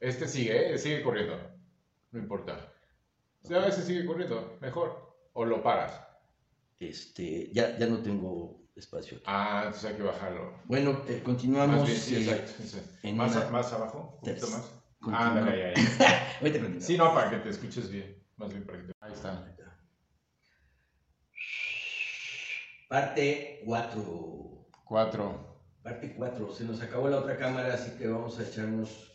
Este 0.00 0.26
sigue, 0.26 0.74
¿eh? 0.74 0.78
sigue 0.78 1.02
corriendo, 1.02 1.36
no 2.12 2.18
importa. 2.18 2.72
Si 3.42 3.54
a 3.54 3.58
veces 3.58 3.84
sigue 3.84 4.04
corriendo, 4.06 4.56
mejor, 4.60 5.14
o 5.34 5.44
lo 5.44 5.62
paras. 5.62 6.00
Este, 6.78 7.50
ya, 7.52 7.76
ya 7.78 7.86
no 7.86 7.98
tengo 7.98 8.62
espacio. 8.74 9.18
aquí. 9.18 9.24
Ah, 9.26 9.62
entonces 9.66 9.90
hay 9.90 9.96
que 9.96 10.02
bajarlo. 10.02 10.54
Bueno, 10.64 11.02
eh, 11.06 11.20
continuamos. 11.22 11.80
Más 11.80 11.86
bien, 11.86 11.98
sí, 12.00 12.16
eh, 12.16 12.30
exacto. 12.32 12.88
en 13.02 13.16
Más, 13.16 13.36
una- 13.36 13.50
más 13.50 13.72
abajo, 13.74 14.14
un 14.14 14.20
poquito 14.20 14.46
más. 14.48 14.72
continuamos. 15.00 15.36
Ándale, 15.38 15.64
ahí, 15.66 15.74
ahí. 16.40 16.80
Sí, 16.80 16.96
no, 16.96 17.12
para 17.14 17.30
que 17.30 17.36
te 17.36 17.50
escuches 17.50 17.90
bien. 17.90 18.16
Más 18.38 18.48
bien 18.50 18.64
para 18.64 18.78
que 18.78 18.84
te... 18.84 18.92
Ahí 19.00 19.12
está. 19.12 19.54
Parte 22.90 23.62
4. 23.66 24.66
Cuatro. 24.84 25.62
Parte 25.80 26.12
4. 26.12 26.52
Se 26.52 26.64
nos 26.64 26.82
acabó 26.82 27.08
la 27.08 27.18
otra 27.18 27.38
cámara, 27.38 27.74
así 27.74 27.92
que 27.92 28.08
vamos 28.08 28.36
a 28.40 28.42
echarnos 28.42 29.12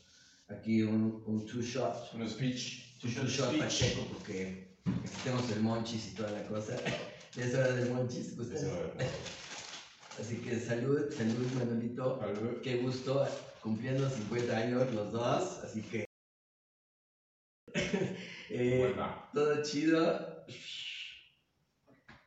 aquí 0.48 0.82
un, 0.82 1.22
un 1.28 1.46
two 1.46 1.62
shot. 1.62 2.14
Un 2.14 2.30
speech. 2.30 2.96
Un 3.04 3.14
two 3.14 3.28
shot 3.28 3.58
pacheco, 3.58 4.08
porque 4.14 4.78
aquí 4.86 5.18
tenemos 5.26 5.52
el 5.52 5.60
monchis 5.60 6.08
y 6.08 6.16
toda 6.16 6.32
la 6.32 6.48
cosa. 6.48 6.78
Ya 7.36 7.44
es 7.44 7.54
hora 7.54 7.74
del 7.74 7.92
monchis. 7.92 8.36
pues, 8.38 8.48
Así 10.22 10.38
que 10.38 10.58
salud, 10.58 11.12
salud 11.12 11.46
Manolito. 11.56 12.18
Salud. 12.22 12.62
Qué 12.64 12.78
gusto, 12.78 13.28
cumpliendo 13.62 14.10
50 14.10 14.56
años 14.56 14.94
los 14.94 15.12
dos, 15.12 15.60
así 15.66 15.82
que... 15.82 16.06
eh, 18.50 18.78
Buena. 18.80 19.30
todo 19.34 19.62
chido. 19.64 20.46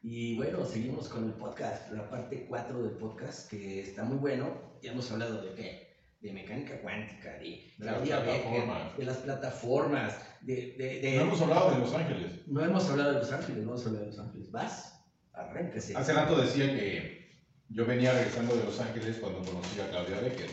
Y 0.03 0.36
bueno, 0.36 0.64
seguimos 0.64 1.09
con 1.09 1.24
el 1.24 1.32
podcast, 1.32 1.90
la 1.92 2.09
parte 2.09 2.46
4 2.49 2.82
del 2.82 2.92
podcast, 2.92 3.51
que 3.51 3.80
está 3.80 4.05
muy 4.05 4.18
bueno. 4.18 4.78
Ya 4.82 4.92
hemos 4.92 5.11
hablado 5.11 5.42
de 5.42 5.55
qué? 5.55 5.88
De 6.20 6.32
mecánica 6.32 6.80
cuántica, 6.80 7.32
de 7.34 7.72
De 7.78 7.84
las 7.84 7.94
Claudia 7.96 8.20
Becker, 8.20 8.42
plataformas. 8.42 8.99
de 8.99 9.05
las 9.05 9.16
plataformas, 9.18 10.18
de... 10.42 10.55
de, 10.78 11.01
de- 11.01 11.16
No 11.16 11.22
hemos 11.22 11.40
hablado 11.42 11.70
de 11.72 11.78
Los 11.78 11.94
Ángeles. 11.94 12.32
no 12.46 12.64
hemos 12.64 12.88
hablado 12.90 13.12
de 13.12 13.18
Los 13.20 13.32
Ángeles, 13.32 13.57
no 13.64 13.70
hemos 13.70 13.86
hablado 13.86 14.05
de 14.05 14.11
Los 14.11 14.18
Ángeles. 14.20 14.51
Vas, 14.51 15.05
arráncase. 15.32 15.96
Hace 15.96 16.12
rato 16.12 16.40
decía 16.40 16.66
que 16.66 17.40
yo 17.68 17.84
venía 17.86 18.12
regresando 18.12 18.57
de 18.57 18.64
Los 18.64 18.80
Ángeles 18.80 19.16
cuando 19.18 19.40
conocí 19.42 19.80
a 19.80 19.90
Claudia 19.90 20.20
Becker. 20.20 20.51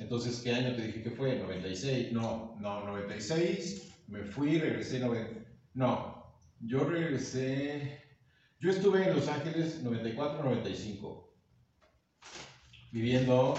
Entonces, 0.00 0.40
¿qué 0.42 0.52
año 0.54 0.76
te 0.76 0.82
dije 0.82 1.02
que 1.02 1.10
fue? 1.10 1.40
¿96? 1.42 2.12
No, 2.12 2.56
no, 2.60 2.84
96. 2.86 3.94
Me 4.06 4.22
fui, 4.24 4.58
regresé. 4.58 5.00
No, 5.74 6.24
yo 6.60 6.84
regresé. 6.84 8.06
Yo 8.60 8.72
estuve 8.72 9.04
en 9.06 9.14
Los 9.14 9.28
Ángeles 9.28 9.84
94-95, 9.84 11.30
viviendo 12.90 13.54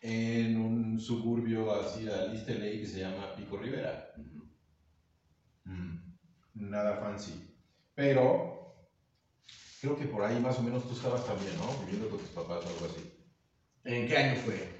en 0.00 0.56
un 0.56 0.98
suburbio 0.98 1.70
así 1.74 2.08
a 2.08 2.32
East 2.32 2.48
LA 2.48 2.80
que 2.80 2.86
se 2.86 3.00
llama 3.00 3.34
Pico 3.36 3.58
Rivera. 3.58 4.14
Mm, 5.64 5.96
Nada 6.54 6.96
fancy. 6.96 7.54
Pero 7.94 8.88
creo 9.82 9.98
que 9.98 10.06
por 10.06 10.22
ahí 10.24 10.40
más 10.40 10.58
o 10.58 10.62
menos 10.62 10.88
tú 10.88 10.94
estabas 10.94 11.26
también, 11.26 11.54
¿no? 11.58 11.70
Viviendo 11.84 12.08
con 12.08 12.20
tus 12.20 12.30
papás 12.30 12.64
o 12.64 12.68
algo 12.70 12.86
así. 12.86 13.12
¿En 13.84 14.08
qué 14.08 14.16
año 14.16 14.40
fue? 14.40 14.78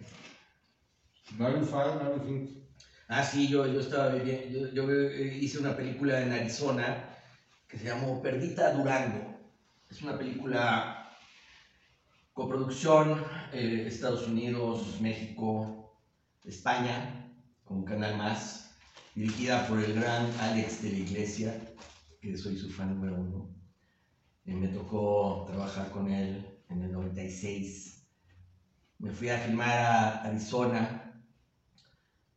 95, 1.36 2.04
95. 2.04 2.60
Ah, 3.08 3.22
sí, 3.22 3.48
yo, 3.48 3.66
yo 3.66 3.80
estaba 3.80 4.14
viviendo, 4.14 4.72
yo, 4.72 4.72
yo, 4.72 4.90
eh, 4.90 5.36
hice 5.36 5.58
una 5.58 5.76
película 5.76 6.22
en 6.22 6.32
Arizona 6.32 7.09
que 7.70 7.78
se 7.78 7.86
llamó 7.86 8.20
Perdita 8.22 8.72
Durango. 8.72 9.38
Es 9.88 10.02
una 10.02 10.18
película 10.18 11.08
coproducción 12.32 13.22
eh, 13.52 13.84
Estados 13.86 14.26
Unidos, 14.26 15.00
México, 15.00 15.92
España, 16.44 17.32
con 17.64 17.84
Canal 17.84 18.16
Más, 18.16 18.74
dirigida 19.14 19.66
por 19.68 19.80
el 19.80 19.94
gran 19.94 20.30
Alex 20.40 20.82
de 20.82 20.90
la 20.90 20.98
Iglesia, 20.98 21.60
que 22.20 22.36
soy 22.36 22.56
su 22.56 22.70
fan 22.70 22.94
número 22.94 23.16
uno. 23.16 23.48
Eh, 24.44 24.54
me 24.54 24.68
tocó 24.68 25.44
trabajar 25.46 25.90
con 25.90 26.10
él 26.10 26.58
en 26.68 26.82
el 26.82 26.92
96. 26.92 28.06
Me 28.98 29.10
fui 29.12 29.28
a 29.30 29.38
filmar 29.38 29.78
a 29.80 30.22
Arizona, 30.22 31.22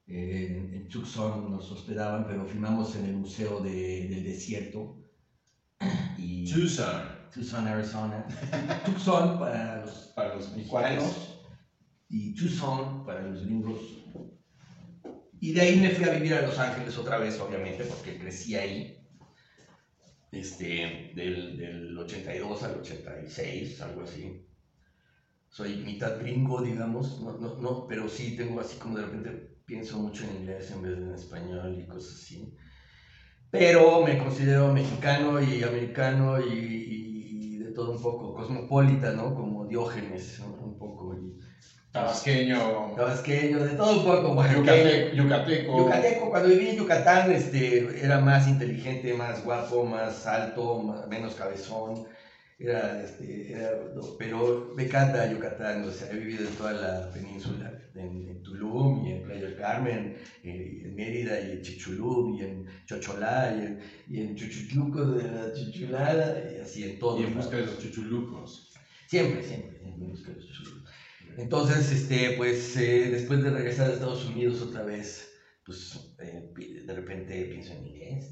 eh, 0.08 0.70
en 0.72 0.88
Tucson 0.88 1.50
nos 1.52 1.70
hospedaban, 1.72 2.26
pero 2.26 2.46
filmamos 2.46 2.96
en 2.96 3.06
el 3.06 3.16
Museo 3.16 3.60
de- 3.60 4.08
del 4.10 4.24
Desierto. 4.24 5.03
Y 6.18 6.52
Tucson. 6.52 7.02
Tucson, 7.34 7.68
Arizona. 7.68 8.26
Tucson 8.86 9.40
para 9.40 9.82
los 9.82 9.92
Para 10.16 10.36
los 10.36 10.56
mexicanos 10.56 11.34
y 12.14 12.36
Tucson 12.36 13.04
para 13.06 13.22
los 13.22 13.44
gringos. 13.44 13.82
Y 15.40 15.52
de 15.52 15.62
ahí 15.62 15.80
me 15.80 15.90
fui 15.90 16.06
a 16.06 16.14
vivir 16.14 16.36
a 16.36 16.44
Los 16.44 16.60
Ángeles 16.60 16.96
otra 16.98 17.18
vez, 17.18 17.40
obviamente, 17.40 17.84
porque 17.86 18.20
crecí 18.20 18.56
ahí. 18.56 18.98
Este, 20.32 21.12
del, 21.16 21.58
del 21.58 21.98
82 21.98 22.64
al 22.64 22.80
86, 22.80 23.82
algo 23.82 24.04
así. 24.04 24.46
Soy 25.50 25.78
mitad 25.78 26.20
gringo, 26.20 26.62
digamos, 26.62 27.20
no, 27.20 27.38
no, 27.38 27.56
no, 27.56 27.88
pero 27.88 28.08
sí 28.08 28.36
tengo 28.36 28.60
así 28.62 28.78
como 28.78 28.98
de 28.98 29.06
repente 29.06 29.58
pienso 29.66 30.00
mucho 30.00 30.24
en 30.24 30.38
inglés 30.38 30.72
en 30.72 30.82
vez 30.82 30.98
de 30.98 31.04
en 31.04 31.14
español 31.14 31.80
y 31.80 31.88
cosas 31.88 32.14
así. 32.14 32.54
Pero 33.54 34.02
me 34.02 34.18
considero 34.18 34.74
mexicano 34.74 35.40
y 35.40 35.62
americano 35.62 36.42
y, 36.42 37.54
y 37.54 37.58
de 37.60 37.72
todo 37.72 37.92
un 37.92 38.02
poco, 38.02 38.34
cosmopolita, 38.34 39.12
¿no? 39.12 39.36
Como 39.36 39.66
Diógenes, 39.66 40.40
un 40.40 40.76
poco. 40.76 41.14
Y, 41.14 41.40
Tabasqueño. 41.92 42.94
Tabasqueño, 42.96 43.64
de 43.64 43.76
todo 43.76 44.00
un 44.00 44.06
poco. 44.06 44.44
Yucateco, 44.44 45.16
yucateco. 45.16 45.78
Yucateco, 45.78 46.30
cuando 46.32 46.50
viví 46.50 46.70
en 46.70 46.78
Yucatán, 46.78 47.32
este, 47.32 48.04
era 48.04 48.20
más 48.20 48.48
inteligente, 48.48 49.14
más 49.14 49.44
guapo, 49.44 49.86
más 49.86 50.26
alto, 50.26 51.06
menos 51.08 51.36
cabezón. 51.36 52.08
Era, 52.60 53.04
este, 53.04 53.52
era, 53.52 53.72
pero 54.18 54.74
me 54.76 54.86
encanta 54.86 55.32
Yucatán, 55.32 55.84
o 55.84 55.92
sea, 55.92 56.12
he 56.12 56.18
vivido 56.18 56.48
en 56.48 56.56
toda 56.56 56.74
la 56.74 57.12
península, 57.12 57.74
en, 57.96 58.42
Tulum 58.44 59.06
y 59.06 59.14
en 59.14 59.24
Playa 59.24 59.42
del 59.42 59.56
Carmen, 59.56 60.16
eh, 60.44 60.82
en 60.86 60.96
Mérida 60.96 61.40
y 61.40 61.52
en 61.52 61.62
Chichulú 61.62 62.38
y 62.38 62.44
en 62.44 62.66
Chocholá 62.86 63.56
y 63.56 63.66
en, 63.66 63.80
y 64.10 64.22
en 64.22 64.36
de 64.36 65.32
la 65.32 65.54
Chuchulada 65.54 66.52
y 66.52 66.62
así 66.62 66.84
en 66.84 67.00
todo. 67.00 67.20
Y 67.20 67.24
en 67.24 67.36
busca 67.36 67.58
de 67.58 67.66
los 67.66 67.80
chuchulucos. 67.80 68.74
Siempre, 69.08 69.44
siempre, 69.44 69.82
en 69.84 70.10
busca 70.10 70.32
de 70.32 70.36
los 70.36 70.48
chuchulucos. 70.48 70.92
Entonces, 71.38 71.92
este, 71.92 72.34
pues 72.38 72.78
eh, 72.78 73.10
después 73.10 73.44
de 73.44 73.50
regresar 73.50 73.90
a 73.90 73.94
Estados 73.94 74.26
Unidos 74.26 74.62
otra 74.62 74.84
vez, 74.84 75.32
pues 75.66 76.16
eh, 76.20 76.52
de 76.86 76.94
repente 76.94 77.46
pienso 77.46 77.74
en 77.74 77.88
inglés, 77.88 78.32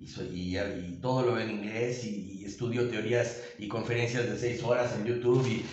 y, 0.00 0.06
soy, 0.06 0.28
y, 0.32 0.98
todo 1.00 1.22
lo 1.22 1.34
veo 1.34 1.44
en 1.44 1.50
inglés 1.50 2.04
y, 2.04 2.44
estudio 2.44 2.88
teorías 2.88 3.42
y 3.58 3.68
conferencias 3.68 4.28
de 4.28 4.38
seis 4.38 4.62
horas 4.64 4.94
en 4.96 5.04
YouTube 5.04 5.46
y, 5.46 5.64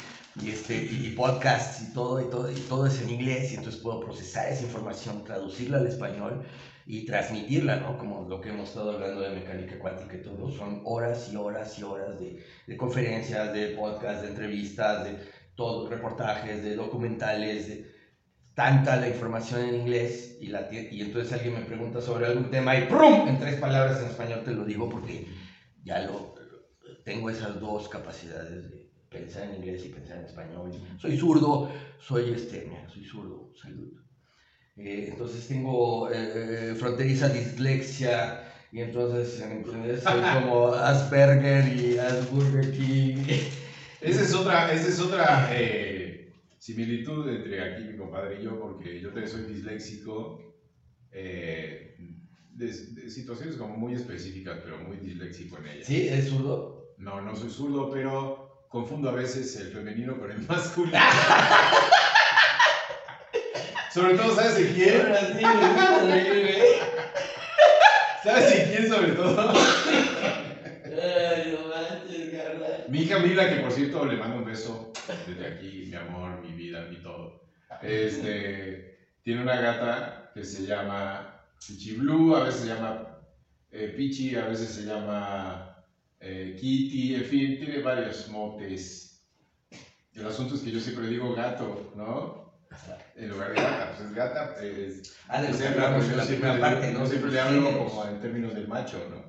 y, 0.43 0.49
este, 0.51 0.75
y 0.75 1.13
podcasts 1.15 1.81
y 1.81 1.93
todo, 1.93 2.21
y 2.21 2.29
todo, 2.29 2.51
y 2.51 2.55
todo 2.55 2.85
es 2.85 3.01
en 3.01 3.09
inglés 3.09 3.53
y 3.53 3.55
entonces 3.55 3.81
puedo 3.81 4.01
procesar 4.01 4.51
esa 4.51 4.63
información, 4.63 5.23
traducirla 5.23 5.77
al 5.77 5.87
español 5.87 6.43
y 6.85 7.05
transmitirla, 7.05 7.77
¿no? 7.77 7.97
Como 7.97 8.27
lo 8.27 8.41
que 8.41 8.49
hemos 8.49 8.69
estado 8.69 8.91
hablando 8.91 9.21
de 9.21 9.29
mecánica 9.31 9.79
cuántica 9.79 10.17
y 10.17 10.21
todo, 10.21 10.51
son 10.51 10.81
horas 10.83 11.29
y 11.31 11.35
horas 11.37 11.79
y 11.79 11.83
horas 11.83 12.19
de, 12.19 12.43
de 12.67 12.77
conferencias, 12.77 13.53
de 13.53 13.69
podcasts, 13.69 14.23
de 14.23 14.27
entrevistas, 14.29 15.05
de 15.05 15.17
todo, 15.55 15.89
reportajes, 15.89 16.61
de 16.63 16.75
documentales, 16.75 17.67
de 17.67 17.94
tanta 18.55 18.95
la 18.95 19.09
información 19.09 19.61
en 19.61 19.75
inglés 19.75 20.37
y, 20.39 20.47
la, 20.47 20.67
y 20.71 21.01
entonces 21.01 21.33
alguien 21.33 21.55
me 21.55 21.65
pregunta 21.65 22.01
sobre 22.01 22.25
algún 22.25 22.49
tema 22.49 22.75
y 22.75 22.85
¡prum! 22.85 23.27
En 23.27 23.37
tres 23.37 23.59
palabras 23.59 24.01
en 24.01 24.07
español 24.07 24.43
te 24.43 24.51
lo 24.51 24.63
digo 24.63 24.89
porque 24.89 25.27
ya 25.83 25.99
lo 25.99 26.33
tengo 27.03 27.29
esas 27.29 27.59
dos 27.59 27.89
capacidades 27.89 28.71
de 28.71 28.89
pensar 29.09 29.43
en 29.43 29.55
inglés 29.55 29.85
y 29.85 29.89
pensar 29.89 30.17
en 30.17 30.25
español. 30.25 30.71
Soy 30.97 31.17
zurdo, 31.17 31.69
soy 31.99 32.31
este, 32.31 32.69
soy 32.91 33.03
zurdo, 33.03 33.51
salud. 33.61 33.93
Eh, 34.77 35.09
entonces 35.11 35.47
tengo 35.47 36.09
eh, 36.11 36.71
eh, 36.71 36.75
fronteriza 36.75 37.29
dislexia 37.29 38.43
y 38.71 38.81
entonces 38.81 39.41
soy 40.03 40.21
como 40.33 40.67
Asperger 40.73 41.77
y 41.77 41.97
Asperger 41.97 42.71
King. 42.71 43.23
Esa 44.01 44.21
es 44.21 44.33
otra, 44.33 44.71
esa 44.71 44.87
es 44.89 44.99
otra 44.99 45.49
eh, 45.51 46.04
similitud 46.65 47.29
entre 47.29 47.61
aquí 47.61 47.83
mi 47.83 47.95
compadre 47.95 48.41
y 48.41 48.43
yo, 48.43 48.59
porque 48.59 48.99
yo 48.99 49.09
también 49.09 49.29
soy 49.29 49.43
disléxico. 49.43 50.41
Eh, 51.11 51.95
de, 52.53 52.73
situaciones 53.09 53.55
como 53.55 53.77
muy 53.77 53.93
específicas, 53.93 54.57
pero 54.63 54.79
muy 54.79 54.97
disléxico 54.97 55.59
en 55.59 55.67
ellas. 55.67 55.85
¿Sí? 55.85 56.07
¿Es 56.07 56.29
zurdo? 56.29 56.95
No, 56.97 57.21
no 57.21 57.35
soy 57.35 57.51
zurdo, 57.51 57.91
pero 57.91 58.65
confundo 58.69 59.09
a 59.09 59.11
veces 59.11 59.55
el 59.57 59.67
femenino 59.67 60.17
con 60.17 60.31
el 60.31 60.39
masculino. 60.47 60.97
sobre 63.93 64.15
todo, 64.15 64.35
¿sabes 64.35 64.55
de 64.55 64.73
quién? 64.73 65.01
¿Sabes 68.23 68.49
de 68.49 68.71
quién 68.71 68.89
sobre 68.89 69.11
todo? 69.11 69.53
Mi 72.89 73.01
hija 73.01 73.19
Mila, 73.19 73.53
que 73.53 73.61
por 73.61 73.71
cierto 73.71 74.03
le 74.05 74.17
mando 74.17 74.37
un 74.37 74.45
beso 74.45 74.84
desde 75.27 75.47
aquí, 75.47 75.85
mi 75.87 75.95
amor, 75.95 76.41
mi 76.41 76.51
vida, 76.53 76.87
mi 76.89 76.97
todo. 76.97 77.41
Este, 77.81 78.97
tiene 79.23 79.41
una 79.41 79.59
gata 79.59 80.31
que 80.33 80.43
se 80.43 80.65
llama 80.65 81.43
Pichi 81.65 81.95
Blue, 81.95 82.35
a 82.35 82.43
veces 82.43 82.61
se 82.61 82.67
llama 82.67 83.19
eh, 83.71 83.93
Pichi, 83.95 84.35
a 84.35 84.47
veces 84.47 84.69
se 84.69 84.83
llama 84.83 85.85
eh, 86.19 86.55
Kitty, 86.59 87.15
en 87.15 87.25
fin, 87.25 87.59
tiene 87.59 87.81
varios 87.81 88.29
motes. 88.29 89.23
El 90.13 90.25
asunto 90.25 90.55
es 90.55 90.61
que 90.61 90.71
yo 90.71 90.79
siempre 90.79 91.07
digo 91.07 91.35
gato, 91.35 91.91
¿no? 91.95 92.45
En 93.15 93.29
lugar 93.29 93.49
de 93.49 93.55
gata, 93.55 93.93
pues 93.95 94.09
es 94.09 94.15
gata. 94.15 94.55
Es, 94.63 95.15
ah, 95.27 95.41
de 95.41 95.53
siempre, 95.53 95.83
pues, 95.93 96.15
la 96.15 96.25
primera 96.25 96.59
parte, 96.59 96.91
¿no? 96.93 97.05
siempre 97.05 97.31
le 97.31 97.39
hablo 97.39 97.87
como 97.87 98.05
en 98.05 98.19
términos 98.21 98.53
del 98.53 98.67
macho, 98.67 98.97
¿no? 99.09 99.23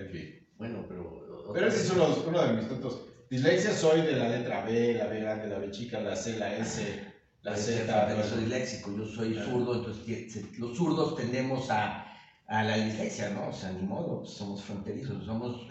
En 0.00 0.10
fin. 0.10 0.48
Bueno, 0.56 0.84
pero 0.88 1.20
pero 1.52 1.66
ese 1.66 1.82
es 1.82 1.90
uno, 1.90 2.14
uno 2.26 2.42
de 2.42 2.52
mis 2.54 2.68
tontos. 2.68 3.06
Dislexia 3.30 3.72
soy 3.72 4.02
de 4.02 4.16
la 4.16 4.28
letra 4.28 4.64
B, 4.64 4.94
la 4.94 5.06
B 5.06 5.20
grande, 5.20 5.46
la 5.46 5.58
B 5.60 5.70
chica, 5.70 6.00
la 6.00 6.16
C, 6.16 6.36
la 6.36 6.52
S, 6.56 7.00
la 7.42 7.56
Z. 7.56 8.06
Pero 8.08 8.24
soy 8.24 8.40
disléxico, 8.40 8.92
yo 8.96 9.06
soy 9.06 9.34
zurdo, 9.34 9.76
entonces 9.76 10.58
los 10.58 10.76
zurdos 10.76 11.16
tendemos 11.16 11.70
a, 11.70 12.12
a 12.48 12.64
la 12.64 12.76
dislexia, 12.76 13.30
¿no? 13.30 13.50
O 13.50 13.52
sea, 13.52 13.70
ni 13.70 13.82
modo, 13.82 14.22
pues, 14.22 14.32
somos 14.32 14.64
fronterizos, 14.64 15.24
somos 15.24 15.68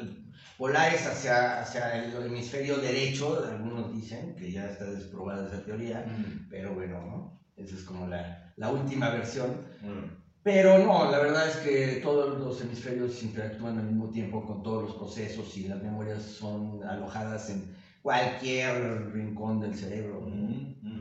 polares 0.57 1.05
hacia, 1.05 1.59
hacia 1.59 2.05
el 2.05 2.27
hemisferio 2.27 2.77
derecho, 2.77 3.43
algunos 3.45 3.93
dicen 3.93 4.37
que 4.37 4.53
ya 4.53 4.69
está 4.69 4.85
desprobada 4.85 5.47
esa 5.47 5.65
teoría, 5.65 6.05
mm. 6.07 6.47
pero 6.49 6.73
bueno, 6.73 7.01
¿no? 7.01 7.41
Esa 7.57 7.75
es 7.75 7.83
como 7.83 8.07
la, 8.07 8.53
la 8.55 8.71
última 8.71 9.09
versión. 9.09 9.49
Mm. 9.81 10.28
Pero 10.43 10.79
no, 10.79 11.11
la 11.11 11.19
verdad 11.19 11.49
es 11.49 11.57
que 11.57 11.99
todos 12.01 12.39
los 12.39 12.61
hemisferios 12.61 13.21
interactúan 13.23 13.77
al 13.77 13.85
mismo 13.85 14.09
tiempo 14.09 14.45
con 14.45 14.63
todos 14.63 14.83
los 14.83 14.95
procesos 14.95 15.55
y 15.57 15.67
las 15.67 15.81
memorias 15.83 16.23
son 16.23 16.81
alojadas 16.83 17.49
en 17.49 17.75
cualquier 18.01 19.11
rincón 19.11 19.59
del 19.59 19.75
cerebro. 19.75 20.25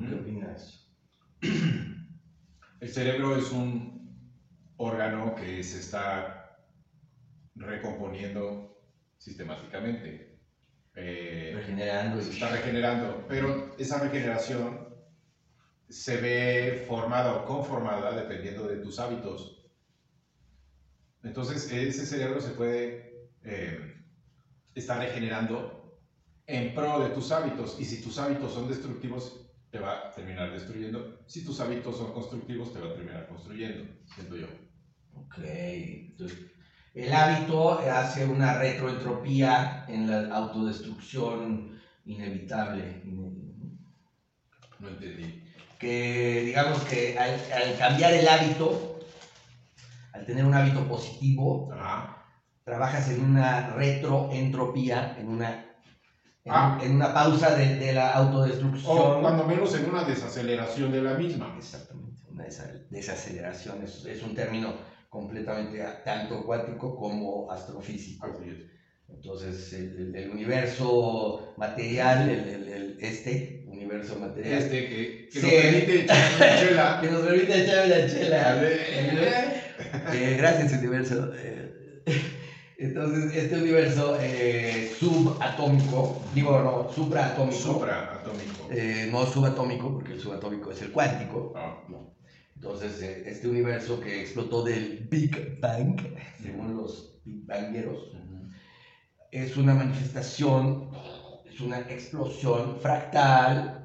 ¿Qué 0.09 0.15
opinas? 0.15 0.89
El 2.81 2.89
cerebro 2.89 3.37
es 3.37 3.51
un 3.51 4.33
órgano 4.77 5.35
que 5.35 5.63
se 5.63 5.79
está 5.81 6.59
recomponiendo 7.55 8.77
sistemáticamente. 9.19 10.39
Eh, 10.95 11.53
regenerando. 11.55 12.21
Se 12.21 12.31
está 12.31 12.51
regenerando, 12.51 13.25
pero 13.29 13.75
esa 13.79 14.01
regeneración 14.01 14.88
se 15.89 16.17
ve 16.19 16.85
formada 16.87 17.35
o 17.35 17.45
conformada 17.45 18.15
dependiendo 18.15 18.67
de 18.67 18.77
tus 18.77 18.99
hábitos. 18.99 19.67
Entonces, 21.23 21.71
ese 21.73 22.07
cerebro 22.07 22.41
se 22.41 22.51
puede 22.51 23.29
eh, 23.43 23.95
estar 24.75 24.99
regenerando 24.99 25.99
en 26.47 26.75
pro 26.75 27.01
de 27.01 27.11
tus 27.11 27.33
hábitos. 27.33 27.79
Y 27.81 27.85
si 27.85 28.03
tus 28.03 28.19
hábitos 28.19 28.53
son 28.53 28.69
destructivos, 28.69 29.47
te 29.71 29.79
va 29.79 30.09
a 30.09 30.11
terminar 30.13 30.53
destruyendo. 30.53 31.21
Si 31.27 31.45
tus 31.45 31.61
hábitos 31.61 31.97
son 31.97 32.13
constructivos, 32.13 32.73
te 32.73 32.81
va 32.81 32.89
a 32.89 32.95
terminar 32.95 33.27
construyendo, 33.27 33.85
siento 34.15 34.37
yo. 34.37 34.47
Ok. 35.15 35.39
Entonces, 35.39 36.39
el 36.95 37.13
hábito 37.13 37.79
hace 37.79 38.25
una 38.27 38.59
retroentropía 38.59 39.85
en 39.89 40.07
la 40.07 40.35
autodestrucción 40.35 41.79
inevitable. 42.05 43.03
No 43.05 44.89
entendí 44.89 45.48
que 45.79 46.43
digamos 46.45 46.83
que 46.85 47.19
al, 47.19 47.79
cambiar 47.79 48.13
el 48.15 48.29
hábito, 48.29 49.01
al 50.13 50.27
tener 50.27 50.45
un 50.45 50.55
hábito 50.55 50.87
positivo, 50.89 51.71
trabajas 52.65 53.11
en 53.11 53.25
una 53.25 53.71
retroentropía, 53.71 55.17
en 55.19 55.29
una, 55.29 55.65
en, 56.45 56.53
ah. 56.53 56.79
una 56.85 57.15
pausa 57.15 57.55
de, 57.55 57.93
la 57.93 58.11
autodestrucción. 58.11 58.99
O 58.99 59.21
cuando 59.21 59.45
menos 59.45 59.75
en 59.75 59.89
una 59.89 60.05
desaceleración 60.05 60.93
de 60.93 61.03
la 61.03 61.15
misma. 61.15 61.55
Exactamente, 61.57 62.23
una 62.29 62.45
desaceleración 62.91 63.83
es, 63.85 64.05
es 64.05 64.23
un 64.23 64.35
término 64.35 64.75
completamente 65.09 65.83
tanto 66.05 66.45
cuántico 66.45 66.97
como 66.97 67.51
astrofísico. 67.51 68.27
Entonces, 69.09 69.73
el, 69.73 70.31
universo 70.31 71.55
material, 71.57 72.29
el, 72.29 72.99
este 73.01 73.58
universo 73.79 74.19
material. 74.19 74.59
Este 74.59 74.89
que, 74.89 75.29
que 75.33 75.41
nos 75.41 75.51
permite 75.51 76.03
echar 76.03 76.39
la 76.39 76.59
chela. 76.61 76.99
que 77.01 77.11
nos 77.11 77.21
permite 77.23 77.65
echar 77.65 77.89
la 77.89 78.07
chela. 78.07 78.63
Eh, 80.13 80.35
gracias, 80.37 80.73
universo. 80.73 81.33
Eh, 81.37 82.05
entonces, 82.79 83.35
este 83.35 83.57
universo 83.57 84.19
eh, 84.21 84.93
subatómico, 84.99 86.23
digo, 86.35 86.61
no, 86.61 86.93
supraatómico. 86.93 87.57
Supraatómico. 87.57 88.69
Eh, 88.71 89.09
no 89.11 89.25
subatómico, 89.25 89.95
porque 89.95 90.15
el 90.15 90.21
subatómico 90.21 90.73
es 90.73 90.83
el 90.83 90.91
cuántico. 90.91 91.53
Ah. 91.57 91.85
No. 91.89 92.15
Entonces, 92.55 93.01
este 93.01 93.49
universo 93.49 94.01
que 94.01 94.21
explotó 94.21 94.65
del 94.65 95.07
Big 95.11 95.61
Bang, 95.61 96.01
según 96.43 96.77
los 96.77 97.21
Big 97.25 97.47
Bangeros, 97.47 98.13
es 99.31 99.57
una 99.57 99.75
manifestación, 99.75 100.91
es 101.59 101.65
una 101.65 101.79
explosión 101.89 102.79
fractal 102.81 103.85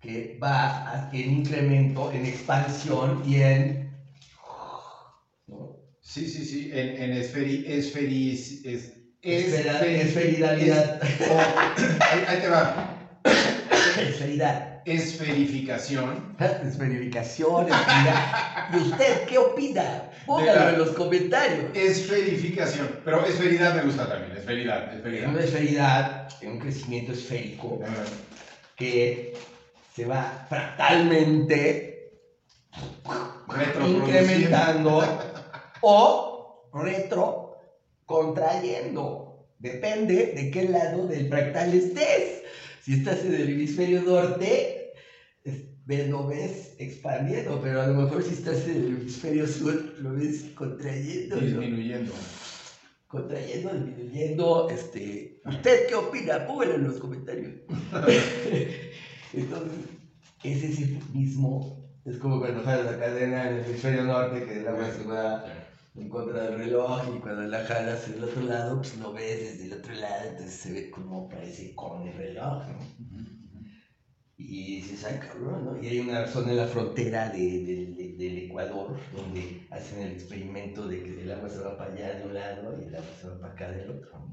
que 0.00 0.38
va 0.40 1.08
en 1.12 1.32
incremento, 1.32 2.12
en 2.12 2.26
expansión 2.26 3.22
y 3.26 3.38
en... 3.38 3.90
Sí, 6.00 6.28
sí, 6.28 6.44
sí, 6.44 6.68
en, 6.72 7.02
en 7.02 7.12
esferi, 7.14 7.64
esferis, 7.66 8.64
es, 8.64 8.92
esferidalidad. 9.20 11.00
ahí, 12.28 12.40
te 12.40 12.48
va. 12.48 13.20
Esferidad. 13.96 14.71
Esferificación. 14.84 16.36
Esferificación, 16.40 17.68
esferidad. 17.68 18.68
¿Y 18.72 18.76
usted 18.76 19.26
qué 19.26 19.38
opina? 19.38 20.10
Póngalo 20.26 20.70
en 20.70 20.78
los 20.78 20.90
comentarios. 20.90 21.66
Esferificación. 21.74 23.00
Pero 23.04 23.24
esferidad 23.26 23.74
me 23.74 23.82
gusta 23.82 24.08
también. 24.08 24.36
Esferidad, 24.36 24.94
esferidad. 24.94 25.30
Una 25.30 25.40
esferidad, 25.40 26.28
un 26.42 26.58
crecimiento 26.58 27.12
esférico 27.12 27.80
que 28.76 29.34
se 29.94 30.04
va 30.06 30.46
fractalmente 30.48 31.92
incrementando 33.86 35.02
o 35.82 36.70
retro 36.72 37.58
contrayendo. 38.06 39.46
Depende 39.58 40.32
de 40.34 40.50
qué 40.50 40.68
lado 40.68 41.06
del 41.06 41.28
fractal 41.28 41.72
estés. 41.74 42.41
Si 42.82 42.94
estás 42.94 43.24
en 43.24 43.34
el 43.34 43.50
hemisferio 43.50 44.02
norte, 44.02 44.92
lo 46.08 46.26
ves 46.26 46.74
expandiendo, 46.78 47.60
pero 47.62 47.80
a 47.80 47.86
lo 47.86 48.02
mejor 48.02 48.22
si 48.24 48.34
estás 48.34 48.66
en 48.66 48.76
el 48.76 48.86
hemisferio 48.86 49.46
sur, 49.46 49.74
lo 50.00 50.14
ves 50.14 50.46
contrayendo. 50.56 51.36
Disminuyendo. 51.36 52.12
Contrayendo, 53.06 53.72
disminuyendo. 53.74 54.70
Este, 54.70 55.40
¿Usted 55.44 55.86
qué 55.88 55.94
opina? 55.94 56.44
Póngalo 56.44 56.74
en 56.74 56.84
los 56.84 56.98
comentarios. 56.98 57.52
Entonces, 59.32 59.78
es 60.42 60.64
ese 60.64 60.98
mismo. 61.12 61.88
Es 62.04 62.16
como 62.16 62.40
cuando 62.40 62.64
jalas 62.64 62.86
la 62.86 62.98
cadena 62.98 63.48
en 63.48 63.56
el 63.58 63.64
hemisferio 63.64 64.02
norte, 64.04 64.44
que 64.44 64.58
el 64.58 64.66
agua 64.66 64.90
se 64.90 65.04
va 65.04 65.61
en 65.94 66.08
contra 66.08 66.42
del 66.44 66.58
reloj 66.58 67.16
y 67.16 67.20
cuando 67.20 67.42
la 67.42 67.64
jalas 67.64 68.10
del 68.10 68.24
otro 68.24 68.42
lado, 68.42 68.76
pues 68.78 68.96
lo 68.96 69.12
ves 69.12 69.38
desde 69.40 69.66
el 69.66 69.78
otro 69.80 69.94
lado, 69.94 70.28
entonces 70.30 70.54
se 70.54 70.72
ve 70.72 70.90
como 70.90 71.28
parece 71.28 71.74
con 71.74 72.06
el 72.06 72.14
reloj, 72.14 72.62
Y 74.36 74.76
dices, 74.82 75.04
ay 75.04 75.18
cabrón, 75.20 75.64
¿no? 75.64 75.82
Y 75.82 75.86
hay 75.88 76.00
una 76.00 76.26
zona 76.26 76.50
en 76.50 76.56
la 76.58 76.66
frontera 76.66 77.28
de, 77.30 78.14
del 78.18 78.38
Ecuador 78.38 78.98
donde 79.14 79.66
hacen 79.70 80.00
el 80.00 80.12
experimento 80.12 80.86
de 80.88 81.02
que 81.02 81.22
el 81.22 81.32
agua 81.32 81.48
se 81.48 81.60
va 81.60 81.76
para 81.78 81.92
allá 81.92 82.14
de 82.18 82.24
un 82.26 82.34
lado 82.34 82.78
y 82.80 82.84
el 82.84 82.94
agua 82.96 83.14
se 83.20 83.28
va 83.28 83.40
para 83.40 83.52
acá 83.52 83.70
del 83.70 83.90
otro. 83.90 84.26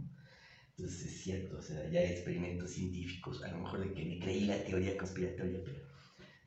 Entonces 0.77 1.05
es 1.05 1.21
cierto, 1.23 1.57
o 1.57 1.61
sea, 1.61 1.89
ya 1.89 1.99
hay 1.99 2.07
experimentos 2.11 2.71
científicos, 2.71 3.43
a 3.43 3.49
lo 3.49 3.59
mejor 3.59 3.81
de 3.81 3.93
que 3.93 4.05
me 4.05 4.19
creí 4.19 4.45
la 4.45 4.63
teoría 4.63 4.97
conspiratoria, 4.97 5.59
pero 5.63 5.79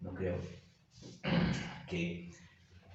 no 0.01 0.15
creo 0.15 0.41
que 1.87 2.31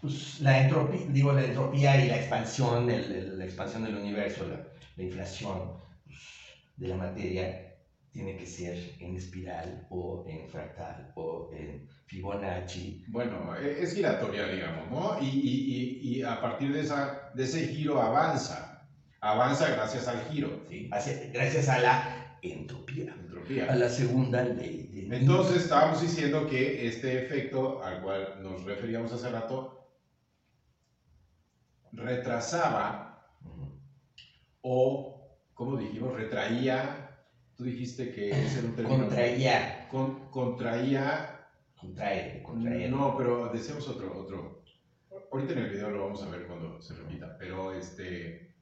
pues, 0.02 0.40
la 0.42 0.64
entropía, 0.64 1.02
digo, 1.10 1.34
la 1.34 1.44
entropía 1.44 2.04
y 2.04 2.10
la 2.10 2.18
expansión, 2.18 2.88
la 2.88 3.46
expansión 3.46 3.84
del 3.84 3.96
universo, 3.96 4.46
la, 4.48 5.04
inflación 5.04 5.74
pues, 6.06 6.18
de 6.78 6.88
la 6.88 6.96
materia 6.96 7.76
tiene 8.12 8.36
que 8.36 8.48
ser 8.48 8.78
en 9.00 9.16
espiral 9.16 9.86
o 9.90 10.26
en 10.28 10.50
fractal 10.50 11.12
o 11.16 11.52
en 11.54 11.88
Fibonacci. 12.08 13.06
Bueno, 13.10 13.56
e, 13.56 13.84
es 13.84 13.94
giratoria, 13.94 14.48
digamos, 14.48 14.90
¿no? 14.90 15.20
Y, 15.22 15.28
y, 15.28 16.00
y, 16.02 16.24
a 16.24 16.42
partir 16.42 16.74
de, 16.74 16.82
esa, 16.82 17.32
de 17.36 17.44
ese 17.44 17.68
giro 17.68 18.02
avanza. 18.02 18.88
Avanza 19.22 19.70
gracias 19.70 20.08
al 20.08 20.24
giro. 20.26 20.64
Sí, 20.70 20.90
gracias 21.32 21.70
a 21.70 21.80
la 21.80 22.38
entropía. 22.42 23.14
entropía. 23.20 23.72
A 23.72 23.76
la 23.76 23.90
segunda 23.90 24.44
ley. 24.44 25.08
Entonces 25.12 25.64
estábamos 25.64 26.02
diciendo 26.02 26.48
que 26.48 26.88
este 26.88 27.24
efecto 27.24 27.84
al 27.84 28.02
cual 28.02 28.40
nos 28.42 28.64
referíamos 28.64 29.12
hace 29.14 29.30
rato 29.30 29.77
retrasaba 31.98 33.28
o, 34.62 35.38
como 35.54 35.78
dijimos, 35.78 36.16
retraía, 36.16 37.10
tú 37.56 37.64
dijiste 37.64 38.14
que 38.14 38.30
ese 38.30 38.60
era 38.60 38.68
un 38.68 38.76
término. 38.76 38.98
Contraía. 39.00 39.88
Con, 39.90 40.30
contraía. 40.30 41.34
Contrae, 41.80 42.44
No, 42.90 43.16
pero 43.18 43.50
decíamos 43.50 43.88
otro, 43.88 44.18
otro. 44.18 44.64
Ahorita 45.32 45.54
en 45.54 45.60
el 45.60 45.70
video 45.70 45.90
lo 45.90 46.06
vamos 46.06 46.24
a 46.24 46.30
ver 46.30 46.48
cuando 46.48 46.82
se 46.82 46.96
repita, 46.96 47.38
pero 47.38 47.74
este, 47.74 48.56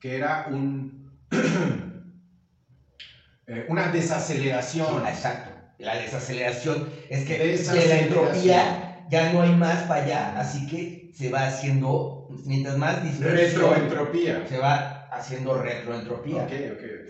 que 0.00 0.16
era 0.16 0.46
un, 0.50 1.10
eh, 3.46 3.66
una 3.68 3.90
desaceleración. 3.90 5.06
exacto. 5.06 5.50
La 5.78 5.96
desaceleración 5.96 6.88
es 7.08 7.26
que 7.26 7.86
la 7.86 7.98
entropía 7.98 8.91
ya 9.12 9.30
no 9.30 9.42
hay 9.42 9.54
más 9.54 9.82
para 9.82 10.04
allá, 10.04 10.40
así 10.40 10.66
que 10.66 11.12
se 11.14 11.30
va 11.30 11.46
haciendo 11.46 12.28
mientras 12.46 12.78
más 12.78 13.02
Retroentropía. 13.20 14.46
Se 14.48 14.56
va 14.56 15.06
haciendo 15.12 15.62
retroentropía. 15.62 16.48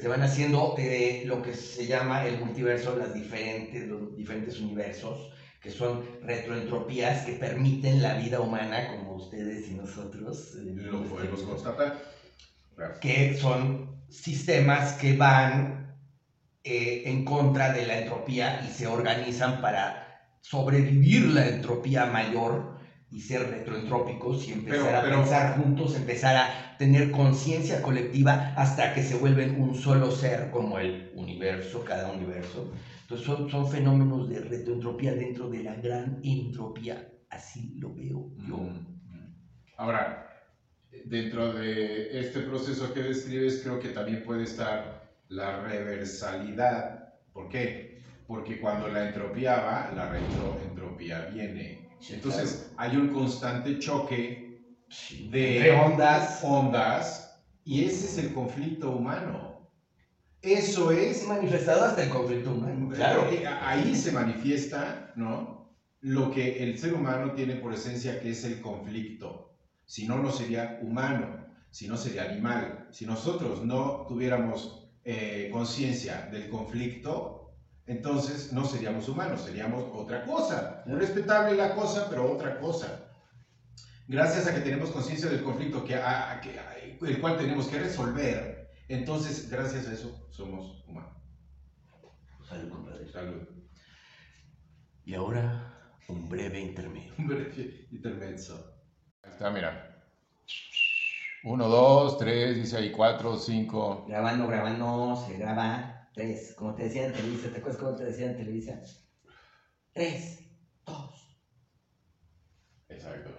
Se 0.00 0.09
van 0.09 0.22
haciendo 0.22 0.74
eh, 0.78 1.22
lo 1.26 1.40
que 1.42 1.55
se 1.55 1.86
llama 1.86 2.26
el 2.26 2.40
multiverso, 2.40 2.96
las 2.96 3.14
diferentes, 3.14 3.86
los 3.86 4.16
diferentes 4.16 4.59
universos, 4.59 5.32
que 5.61 5.70
son 5.70 6.05
retroentropías 6.22 7.24
que 7.24 7.34
permiten 7.34 8.03
la 8.03 8.14
vida 8.14 8.40
humana, 8.40 8.88
como 8.96 9.14
ustedes 9.14 9.70
y 9.70 9.74
nosotros. 9.74 10.57
Eh, 10.57 10.74
lo 10.74 11.05
podemos 11.05 11.40
constatar. 11.42 12.03
Que 13.00 13.36
son 13.36 14.03
sistemas 14.09 14.94
que 14.94 15.16
van 15.16 15.94
eh, 16.64 17.05
en 17.07 17.24
contra 17.24 17.72
de 17.72 17.86
la 17.86 18.00
entropía 18.00 18.61
y 18.68 18.72
se 18.72 18.88
organizan 18.88 19.61
para 19.61 20.01
sobrevivir 20.43 21.28
la 21.28 21.49
entropía 21.49 22.05
mayor 22.07 22.76
y 23.11 23.20
ser 23.20 23.49
retroentrópicos 23.51 24.49
y 24.49 24.53
empezar 24.53 24.95
a 24.95 25.03
pensar 25.03 25.57
juntos, 25.59 25.97
empezar 25.97 26.36
a 26.36 26.76
tener 26.78 27.11
conciencia 27.11 27.80
colectiva 27.80 28.53
hasta 28.57 28.95
que 28.95 29.03
se 29.03 29.16
vuelven 29.16 29.61
un 29.61 29.74
solo 29.74 30.11
ser 30.11 30.51
como 30.51 30.78
el 30.78 31.12
universo, 31.14 31.84
cada 31.84 32.11
universo. 32.11 32.72
Entonces 33.03 33.26
son, 33.26 33.51
son 33.51 33.70
fenómenos 33.70 34.28
de 34.28 34.40
retroentropía 34.40 35.14
dentro 35.14 35.49
de 35.49 35.62
la 35.62 35.74
gran 35.76 36.20
entropía, 36.24 37.09
así 37.30 37.74
lo 37.78 37.95
veo 37.95 38.30
yo. 38.49 38.57
Mm. 38.57 39.34
Ahora, 39.76 40.28
dentro 41.05 41.53
de 41.53 42.18
este 42.18 42.40
proceso 42.40 42.93
que 42.93 43.03
describes 43.03 43.61
creo 43.62 43.78
que 43.78 43.88
también 43.90 44.22
puede 44.24 44.45
estar 44.45 45.12
la 45.28 45.62
reversalidad. 45.62 47.14
¿Por 47.32 47.49
qué? 47.49 47.91
Porque 48.33 48.61
cuando 48.61 48.89
la 48.89 49.09
entropía 49.09 49.61
va, 49.61 49.93
la 49.95 50.09
retroentropía 50.09 51.26
viene 51.26 51.83
entonces 52.11 52.72
hay 52.76 52.97
un 52.97 53.09
constante 53.09 53.78
choque 53.78 54.61
de, 55.30 55.70
ondas. 55.70 56.41
ondas 56.43 57.41
y 57.64 57.85
ese 57.85 58.07
es 58.07 58.18
el 58.18 58.35
conflicto 58.35 58.91
humano. 58.91 59.70
Eso 60.41 60.91
es... 60.91 61.26
Manifestado 61.26 61.85
hasta 61.85 62.03
el 62.03 62.11
conflicto 62.11 62.53
humano. 62.53 62.89
Claro. 62.95 63.28
Ahí 63.62 63.95
se 63.95 64.11
manifiesta, 64.11 65.12
¿no? 65.14 65.72
Lo 66.01 66.33
que 66.33 66.64
el 66.64 66.76
ser 66.78 66.95
humano 66.95 67.33
tiene 67.33 67.57
por 67.57 67.72
esencia 67.72 68.20
que 68.20 68.30
es 68.30 68.45
el 68.45 68.61
conflicto. 68.61 69.55
Si 69.85 70.09
no, 70.09 70.18
no 70.18 70.33
sería 70.33 70.80
humano, 70.83 71.47
si 71.70 71.87
no 71.87 71.97
sería 71.97 72.24
animal. 72.24 72.89
Si 72.91 73.07
nosotros 73.07 73.64
no 73.64 74.05
tuviéramos 74.09 74.91
eh, 75.05 75.49
conciencia 75.53 76.28
del 76.33 76.49
conflicto, 76.49 77.41
entonces 77.87 78.53
no 78.53 78.64
seríamos 78.64 79.09
humanos, 79.09 79.43
seríamos 79.43 79.85
otra 79.93 80.24
cosa. 80.24 80.83
Muy 80.87 80.99
respetable 80.99 81.57
la 81.57 81.74
cosa, 81.74 82.09
pero 82.09 82.30
otra 82.30 82.59
cosa. 82.59 83.09
Gracias 84.09 84.47
a 84.47 84.55
que 84.55 84.61
tenemos 84.61 84.91
conciencia 84.91 85.28
del 85.28 85.43
conflicto 85.43 85.85
que, 85.85 85.95
el 85.95 87.20
cual 87.20 87.39
tenemos 87.39 87.66
que 87.68 87.78
resolver, 87.78 88.70
entonces 88.89 89.51
gracias 89.51 89.87
a 89.89 89.95
eso 89.95 90.28
somos 90.30 90.85
humanos. 90.87 91.16
Salud, 92.49 92.70
compadre. 92.70 93.11
Salud. 93.11 93.49
Y 95.05 95.14
ahora 95.14 95.72
un 96.09 96.28
breve 96.28 96.61
intermedio. 96.61 97.14
Un 97.18 97.28
breve 97.28 97.87
intermedio. 97.91 98.37
Está, 99.22 99.51
mira. 99.51 99.89
Uno, 101.45 101.68
dos, 101.68 102.18
tres, 102.18 102.57
dice 102.57 102.76
ahí 102.76 102.93
cuatro, 102.93 103.37
cinco. 103.37 104.05
Grabando, 104.07 104.47
grabando, 104.47 105.16
se 105.26 105.39
graba. 105.39 106.01
Tres, 106.12 106.54
como 106.56 106.74
te 106.74 106.84
decía 106.84 107.06
en 107.06 107.12
Televisa, 107.12 107.48
¿te 107.50 107.58
acuerdas 107.58 107.80
cómo 107.80 107.96
te 107.96 108.04
decía 108.04 108.30
en 108.30 108.36
Televisa? 108.36 108.80
Tres, 109.92 110.40
dos. 110.84 111.38
Exacto. 112.88 113.30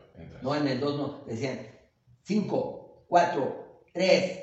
No, 0.42 0.56
en 0.56 0.68
el 0.68 0.80
dos 0.80 0.98
no, 0.98 1.24
decían 1.26 1.60
cinco, 2.24 3.06
cuatro, 3.08 3.84
tres. 3.94 4.40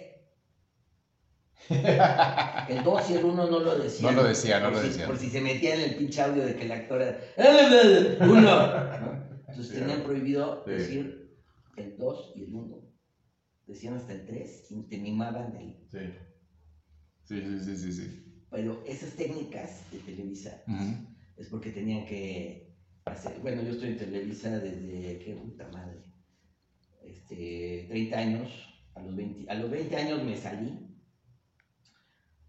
El 2.69 2.83
dos 2.83 3.09
y 3.11 3.15
el 3.15 3.25
uno 3.25 3.47
no 3.47 3.61
lo 3.61 3.79
decían. 3.79 4.15
No 4.15 4.23
lo 4.23 4.29
decía, 4.29 4.59
no 4.59 4.71
lo 4.71 4.81
decían. 4.81 5.07
Por 5.07 5.19
si 5.19 5.29
se 5.29 5.41
metía 5.41 5.75
en 5.75 5.83
el 5.83 5.97
pinche 5.97 6.21
audio 6.23 6.45
de 6.45 6.57
que 6.57 6.65
el 6.65 6.73
actor 6.73 7.01
era 7.03 7.21
uno. 8.27 9.21
Entonces 9.47 9.79
tenían 9.79 10.03
prohibido 10.03 10.65
decir 10.65 11.37
el 11.77 11.97
dos 11.97 12.33
y 12.35 12.45
el 12.45 12.55
uno. 12.55 12.79
Decían 13.67 13.95
hasta 13.95 14.15
el 14.15 14.25
tres 14.25 14.67
y 14.71 14.89
te 14.89 14.99
mimaban 14.99 15.55
el. 15.57 15.87
Sí. 15.91 16.13
Sí, 17.31 17.41
sí, 17.63 17.77
sí, 17.77 17.93
sí, 17.93 18.47
Pero 18.51 18.83
esas 18.85 19.15
técnicas 19.15 19.89
de 19.93 19.99
Televisa 20.01 20.65
es 21.37 21.47
porque 21.49 21.71
tenían 21.71 22.05
que 22.05 22.75
hacer. 23.05 23.39
Bueno, 23.39 23.63
yo 23.63 23.71
estoy 23.71 23.91
en 23.91 23.99
Televisa 23.99 24.59
desde, 24.59 25.21
qué 25.21 25.37
puta 25.37 25.69
madre, 25.69 26.03
este, 27.05 27.87
30 27.89 28.19
años. 28.19 28.51
A 28.97 29.01
los, 29.03 29.15
20, 29.15 29.49
a 29.49 29.55
los 29.55 29.71
20 29.71 29.97
años 29.97 30.25
me 30.25 30.37
salí 30.37 30.77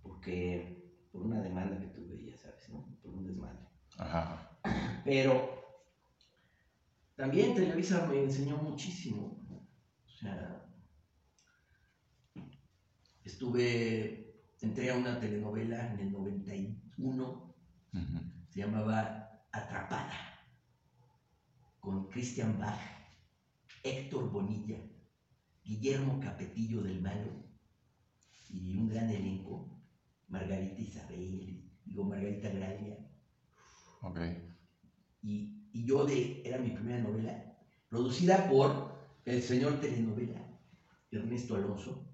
porque 0.01 1.07
por 1.11 1.21
una 1.21 1.39
demanda 1.43 1.79
que 1.79 1.86
tuve, 1.86 2.25
ya 2.25 2.36
sabes, 2.36 2.67
¿no? 2.69 2.84
Por 3.03 3.13
un 3.13 3.23
desmadre. 3.23 3.59
Ajá. 3.99 4.59
Pero 5.05 5.47
también 7.15 7.53
Televisa 7.53 8.03
me 8.07 8.23
enseñó 8.23 8.57
muchísimo. 8.57 9.38
O 10.07 10.09
sea, 10.09 10.59
estuve, 13.23 14.30
entré 14.66 14.91
a 14.91 14.95
una 14.95 15.20
telenovela 15.20 15.91
en 15.93 15.99
el 15.99 16.12
91, 16.12 17.55
Ujú. 17.93 18.20
se 18.49 18.59
llamaba 18.59 19.41
Atrapada, 19.51 20.12
con 21.80 22.07
Christian 22.09 22.57
Bach, 22.59 22.80
Héctor 23.84 24.30
Bonilla, 24.32 24.78
Guillermo 25.64 26.20
Capetillo 26.20 26.82
del 26.82 27.01
Malo 27.01 27.32
y 28.49 28.76
un 28.78 28.88
gran 28.89 29.09
elenco, 29.09 29.82
Margarita 30.28 30.82
Isabel, 30.82 31.72
digo 31.84 32.03
Margarita 32.03 32.49
Gracia, 32.49 32.97
Ok. 34.01 34.20
y, 35.22 35.70
y 35.72 35.86
yo 35.86 36.05
de, 36.05 36.41
era 36.45 36.57
mi 36.57 36.72
primera 36.72 36.99
novela, 36.99 37.55
producida 37.89 38.47
por 38.47 38.91
el 39.26 39.41
señor 39.41 39.80
telenovela 39.80 40.47
Ernesto 41.12 41.55
Alonso, 41.55 42.11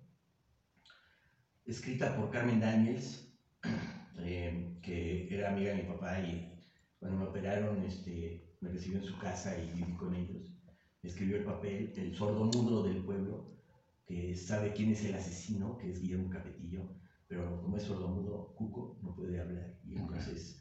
escrita 1.67 2.15
por 2.15 2.31
Carmen 2.31 2.59
Daniels, 2.61 3.29
eh, 4.19 4.79
que 4.81 5.27
era 5.29 5.51
amiga 5.51 5.71
de 5.71 5.83
mi 5.83 5.87
papá 5.87 6.19
y 6.19 6.57
cuando 6.97 7.19
me 7.19 7.25
operaron 7.25 7.83
este, 7.83 8.55
me 8.61 8.69
recibió 8.69 8.99
en 8.99 9.03
su 9.03 9.17
casa 9.17 9.57
y 9.57 9.71
viví 9.71 9.93
con 9.95 10.15
ellos. 10.15 10.55
Escribió 11.03 11.37
el 11.37 11.43
papel, 11.43 11.93
el 11.95 12.15
sordo 12.15 12.45
mudo 12.45 12.83
del 12.83 13.03
pueblo, 13.03 13.53
que 14.05 14.35
sabe 14.35 14.73
quién 14.73 14.91
es 14.91 15.03
el 15.03 15.15
asesino, 15.15 15.77
que 15.77 15.91
es 15.91 16.01
Guillermo 16.01 16.29
Capetillo, 16.29 16.95
pero 17.27 17.61
como 17.61 17.77
es 17.77 17.83
sordo 17.83 18.07
mudo, 18.07 18.53
Cuco 18.55 18.97
no 19.01 19.13
puede 19.13 19.39
hablar 19.39 19.77
y 19.83 19.97
entonces 19.97 20.59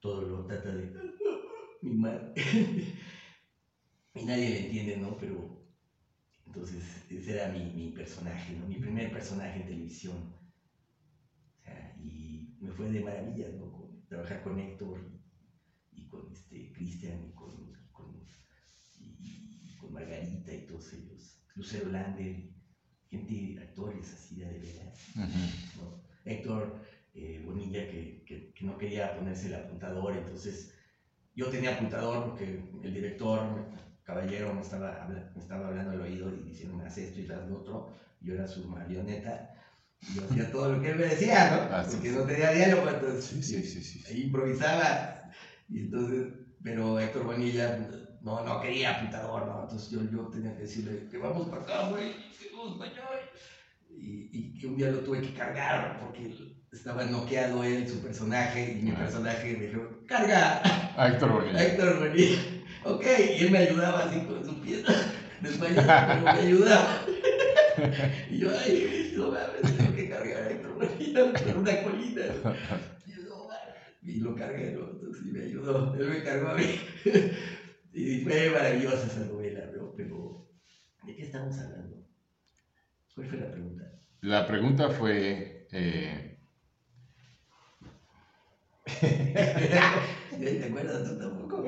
todo 0.00 0.22
lo 0.22 0.46
trata 0.46 0.74
de 0.74 0.92
mimar. 1.82 2.32
y 4.14 4.24
nadie 4.24 4.50
le 4.50 4.64
entiende, 4.64 4.96
¿no? 4.96 5.16
Pero 5.16 5.61
entonces 6.52 7.06
ese 7.08 7.32
era 7.32 7.48
mi, 7.48 7.72
mi 7.72 7.92
personaje, 7.92 8.54
¿no? 8.54 8.66
Mi 8.66 8.76
primer 8.76 9.10
personaje 9.10 9.60
en 9.60 9.66
televisión. 9.66 10.18
O 11.58 11.64
sea, 11.64 11.94
y 11.98 12.54
me 12.60 12.70
fue 12.72 12.90
de 12.90 13.00
maravilla, 13.00 13.48
¿no? 13.56 13.72
Con- 13.72 14.04
trabajar 14.06 14.42
con 14.42 14.58
Héctor 14.58 15.00
y, 15.00 16.02
y 16.02 16.06
con 16.08 16.30
este 16.30 16.70
Cristian 16.72 17.22
y 17.24 17.32
con, 17.32 17.72
con- 17.90 18.22
y- 18.98 19.70
y 19.70 19.76
con 19.76 19.92
Margarita 19.92 20.52
y 20.52 20.66
todos 20.66 20.92
ellos. 20.92 21.40
Lucero 21.54 21.88
Lander 21.88 22.44
gente, 23.10 23.56
actores 23.58 24.12
así 24.12 24.36
de 24.36 24.58
veras. 24.58 24.98
¿no? 25.76 26.02
Héctor 26.24 26.82
eh, 27.14 27.40
Bonilla 27.44 27.86
que, 27.88 28.22
que- 28.26 28.52
que 28.54 28.64
no 28.66 28.76
quería 28.76 29.14
ponerse 29.14 29.46
el 29.46 29.54
apuntador, 29.54 30.14
entonces 30.16 30.70
yo 31.34 31.48
tenía 31.48 31.70
apuntador 31.76 32.24
porque 32.24 32.62
el 32.82 32.92
director, 32.92 33.70
caballero, 34.14 34.52
me 34.54 34.60
estaba, 34.60 35.08
me 35.34 35.40
estaba 35.42 35.68
hablando 35.68 35.92
al 35.92 36.00
oído 36.02 36.28
y 36.34 36.48
diciendo, 36.50 36.82
haz 36.84 36.98
esto 36.98 37.20
y 37.20 37.30
haz 37.30 37.48
lo 37.48 37.56
otro, 37.56 37.90
yo 38.20 38.34
era 38.34 38.46
su 38.46 38.64
marioneta, 38.68 39.54
y 40.02 40.14
yo 40.14 40.22
hacía 40.28 40.50
todo 40.52 40.72
lo 40.72 40.82
que 40.82 40.90
él 40.90 40.96
me 40.98 41.06
decía, 41.06 41.50
¿no? 41.50 41.74
Ah, 41.76 41.84
sí, 41.84 41.92
porque 41.96 42.10
sí. 42.10 42.14
no 42.16 42.24
tenía 42.24 42.52
diálogo, 42.52 42.88
entonces 42.88 43.46
Sí, 43.46 44.04
ahí 44.08 44.22
improvisaba, 44.24 45.22
y 45.68 45.80
entonces, 45.80 46.26
pero 46.62 46.98
Héctor 47.00 47.24
Bonilla 47.24 47.78
no, 48.20 48.44
no 48.44 48.60
quería 48.60 48.96
apuntador, 48.96 49.46
¿no? 49.46 49.62
Entonces 49.62 49.90
yo, 49.90 50.02
yo 50.10 50.28
tenía 50.28 50.54
que 50.56 50.62
decirle, 50.62 51.08
que 51.10 51.18
vamos 51.18 51.48
para 51.48 51.62
acá, 51.62 51.88
güey, 51.88 52.12
que 52.38 52.54
vamos 52.54 52.78
para 52.78 52.90
allá, 52.90 53.02
y, 53.96 54.28
y 54.32 54.58
que 54.58 54.66
un 54.66 54.76
día 54.76 54.90
lo 54.90 54.98
tuve 55.00 55.20
que 55.20 55.32
cargar 55.34 55.98
porque 56.00 56.34
estaba 56.70 57.04
noqueado 57.04 57.62
él, 57.64 57.88
su 57.88 58.00
personaje, 58.00 58.76
y 58.78 58.82
mi 58.82 58.90
Ah. 58.90 58.98
personaje 58.98 59.56
me 59.56 59.66
dijo, 59.66 59.88
carga, 60.06 60.62
Héctor 60.96 61.32
Bonilla. 61.32 61.62
Héctor 61.62 61.98
Bonilla. 61.98 62.38
Ok, 62.84 63.04
y 63.38 63.44
él 63.44 63.50
me 63.50 63.58
ayudaba 63.58 64.04
así 64.04 64.20
con 64.26 64.44
su 64.44 64.60
pieza 64.60 64.92
de 65.40 65.48
español, 65.48 65.84
pero 65.86 66.22
me 66.22 66.30
ayudaba. 66.30 67.04
Y 68.30 68.38
yo, 68.38 68.50
ay, 68.58 69.12
no 69.16 69.30
mames, 69.30 69.76
tengo 69.76 69.94
que 69.94 70.08
cargar 70.08 70.42
a 70.42 70.50
Héctor 70.50 70.74
Bonilla 70.74 71.32
por 71.32 71.56
una 71.58 71.82
colina. 71.82 72.22
Y 73.06 73.12
yo, 73.12 73.22
no. 73.28 73.48
Y 74.02 74.20
lo 74.20 74.34
cargué, 74.34 74.72
¿no? 74.72 74.90
Entonces 74.90 75.22
sí 75.22 75.30
me 75.30 75.44
ayudó, 75.44 75.94
él 75.94 76.08
me 76.08 76.22
cargó 76.22 76.48
a 76.48 76.54
mí. 76.54 76.80
Y 77.94 78.24
fue 78.24 78.48
maravillosa 78.48 79.06
esa 79.06 79.26
novela, 79.26 79.66
¿no? 79.76 79.92
Pero, 79.94 80.48
¿de 81.02 81.14
qué 81.14 81.24
estamos 81.24 81.58
hablando? 81.58 82.02
¿Cuál 83.14 83.26
fue 83.26 83.38
la 83.38 83.50
pregunta? 83.50 83.84
La 84.22 84.46
pregunta 84.46 84.88
fue, 84.88 85.66
eh, 85.72 86.38
¿Te 89.00 90.64
acuerdas 90.64 91.08
tú 91.08 91.18
tampoco? 91.18 91.64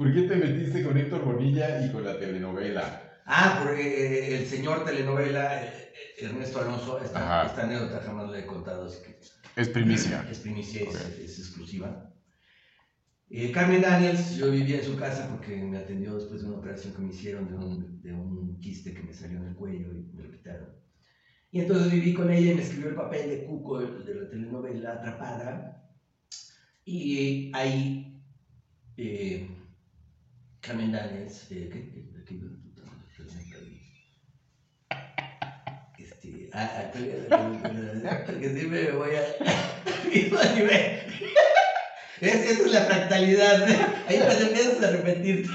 ¿Por 0.00 0.14
qué 0.14 0.22
te 0.22 0.36
metiste 0.36 0.82
con 0.82 0.96
Héctor 0.96 1.26
Bonilla 1.26 1.84
y 1.84 1.90
con 1.90 2.02
la 2.02 2.18
telenovela? 2.18 3.20
Ah, 3.26 3.60
porque 3.62 3.82
eh, 3.82 4.38
el 4.38 4.46
señor 4.46 4.82
telenovela 4.86 5.62
eh, 5.62 5.92
Ernesto 6.20 6.58
Alonso, 6.58 6.98
esta, 7.02 7.44
esta 7.44 7.64
anécdota 7.64 8.00
jamás 8.00 8.30
la 8.30 8.38
he 8.38 8.46
contado, 8.46 8.86
así 8.86 9.02
que 9.02 9.20
Es 9.60 9.68
primicia. 9.68 10.26
es 10.30 10.38
primicia, 10.38 10.80
es, 10.80 11.38
exclusiva. 11.38 12.10
Eh, 13.28 13.52
Carmen 13.52 13.82
Daniels, 13.82 14.36
yo 14.36 14.50
vivía 14.50 14.78
en 14.78 14.84
su 14.84 14.96
casa 14.96 15.28
porque 15.28 15.62
me 15.62 15.76
atendió 15.76 16.14
después 16.14 16.40
de 16.40 16.48
una 16.48 16.56
operación 16.56 16.94
que 16.94 17.02
me 17.02 17.10
hicieron 17.10 17.46
de 17.48 17.56
un, 17.56 18.00
de 18.00 18.12
un 18.14 18.58
quiste 18.58 18.94
que 18.94 19.02
me 19.02 19.12
salió 19.12 19.36
en 19.36 19.48
el 19.48 19.54
cuello 19.54 19.92
y 19.92 20.16
me 20.16 20.22
lo 20.24 20.30
quitaron. 20.30 20.70
Y 21.50 21.60
entonces 21.60 21.92
viví 21.92 22.14
con 22.14 22.30
ella 22.30 22.52
y 22.52 22.54
me 22.54 22.62
escribió 22.62 22.88
el 22.88 22.96
papel 22.96 23.28
de 23.28 23.44
Cuco 23.44 23.80
de 23.80 24.14
la 24.14 24.30
telenovela 24.30 24.92
Atrapada. 24.94 25.84
Y 26.86 27.52
ahí 27.54 28.24
eh, 28.96 29.46
Eh, 31.50 31.68
¿qué, 31.72 31.88
qué, 31.90 32.24
qué 32.26 32.34
iba 32.34 32.48
a 32.48 32.52
este, 35.98 36.48
ah, 36.52 36.90
ah, 36.90 38.22
porque 38.26 38.52
siempre 38.54 38.84
me 38.84 38.92
voy 38.92 39.10
a. 39.16 39.22
esa 42.20 42.50
es 42.50 42.70
la 42.70 42.80
fractalidad. 42.82 43.66
Ahí 44.06 44.16
empiezas 44.16 44.82
a 44.82 44.90
repetirte. 44.90 45.48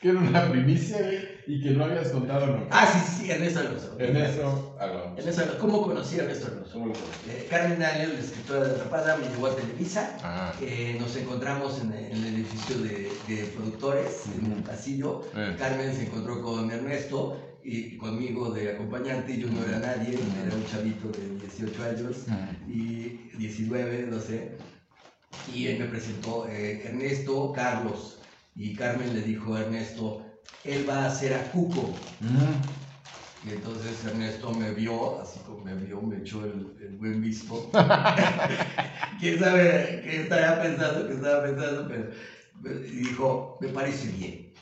que 0.00 0.08
era 0.08 0.18
una 0.18 0.50
primicia 0.50 0.98
y 1.46 1.60
que 1.62 1.70
no 1.70 1.84
habías 1.84 2.08
contado 2.08 2.46
nunca. 2.46 2.68
Ah, 2.70 2.86
sí, 2.86 2.98
sí, 3.06 3.22
sí, 3.24 3.30
Ernesto 3.30 3.60
Alonso. 3.60 3.96
Ernesto 3.98 4.76
Alonso. 4.78 5.14
Ernesto 5.18 5.42
Alonso. 5.42 5.58
¿Cómo 5.60 5.82
conocí 5.82 6.18
a 6.18 6.22
Ernesto 6.22 6.46
Alonso? 6.46 6.72
¿Cómo 6.72 6.86
lo? 6.86 6.92
Eh, 6.94 7.46
Carmen 7.50 7.78
Daniel, 7.78 8.14
la 8.14 8.20
escritora 8.20 8.64
de 8.64 8.70
Atrapada, 8.72 9.16
me 9.18 9.28
llevó 9.28 9.46
a 9.48 9.56
Televisa. 9.56 10.16
Ah, 10.22 10.52
Eh, 10.60 10.96
nos 10.98 11.14
encontramos 11.16 11.80
en 11.82 11.92
el, 11.92 12.04
en 12.12 12.24
el 12.24 12.34
edificio 12.36 12.78
de, 12.78 13.12
de 13.28 13.44
productores, 13.54 14.22
en 14.38 14.52
el 14.52 14.62
pasillo. 14.62 15.22
eh, 15.36 15.54
Carmen 15.58 15.94
se 15.94 16.06
encontró 16.06 16.40
con 16.42 16.70
Ernesto 16.70 17.38
y 17.62 17.96
conmigo 17.96 18.50
de 18.50 18.72
acompañante. 18.72 19.36
Yo 19.38 19.48
no 19.48 19.64
era 19.64 19.78
nadie, 19.78 20.14
era 20.14 20.54
un 20.56 20.66
chavito 20.66 21.08
de 21.08 21.38
18 21.46 21.82
años 21.84 22.16
y 22.68 23.30
19, 23.38 24.06
no 24.10 24.18
sé. 24.20 24.56
Y 25.52 25.66
él 25.66 25.78
me 25.80 25.86
presentó 25.86 26.46
eh, 26.48 26.82
Ernesto 26.86 27.52
Carlos. 27.52 28.18
Y 28.56 28.74
Carmen 28.76 29.12
le 29.14 29.20
dijo 29.22 29.54
a 29.54 29.62
Ernesto, 29.62 30.24
él 30.64 30.88
va 30.88 31.04
a 31.04 31.06
hacer 31.06 31.34
a 31.34 31.50
Cuco. 31.50 31.94
mm. 32.20 33.48
Y 33.48 33.52
entonces 33.52 34.02
Ernesto 34.06 34.52
me 34.54 34.72
vio, 34.72 35.20
así 35.20 35.38
como 35.40 35.62
me 35.64 35.74
vio, 35.74 36.00
me 36.00 36.16
echó 36.16 36.44
el, 36.46 36.66
el 36.80 36.96
buen 36.96 37.20
visto. 37.20 37.70
¿Quién 39.20 39.38
sabe 39.38 40.00
qué 40.02 40.22
estaría 40.22 40.62
pensando, 40.62 41.06
qué 41.06 41.12
estaba 41.14 41.42
pensando? 41.42 41.86
Pero 41.88 42.10
y 42.86 42.90
dijo, 42.90 43.58
me 43.60 43.68
parece 43.68 44.08
bien, 44.08 44.52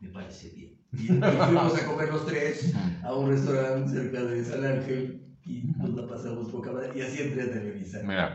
me 0.00 0.08
parece 0.08 0.48
bien. 0.48 0.80
Y, 0.92 1.12
y 1.12 1.20
fuimos 1.20 1.74
a 1.78 1.84
comer 1.84 2.08
los 2.08 2.26
tres 2.26 2.72
a 3.04 3.14
un 3.14 3.28
restaurante 3.30 3.90
cerca 3.92 4.22
de 4.22 4.44
San 4.44 4.64
Ángel 4.64 5.22
y 5.44 5.64
nos 5.76 5.94
la 5.94 6.06
pasamos 6.08 6.50
poca 6.50 6.72
madre. 6.72 6.92
Y 6.94 7.02
así 7.02 7.20
entré 7.20 7.42
a 7.42 7.52
Televisa. 7.52 8.00
Mira, 8.02 8.32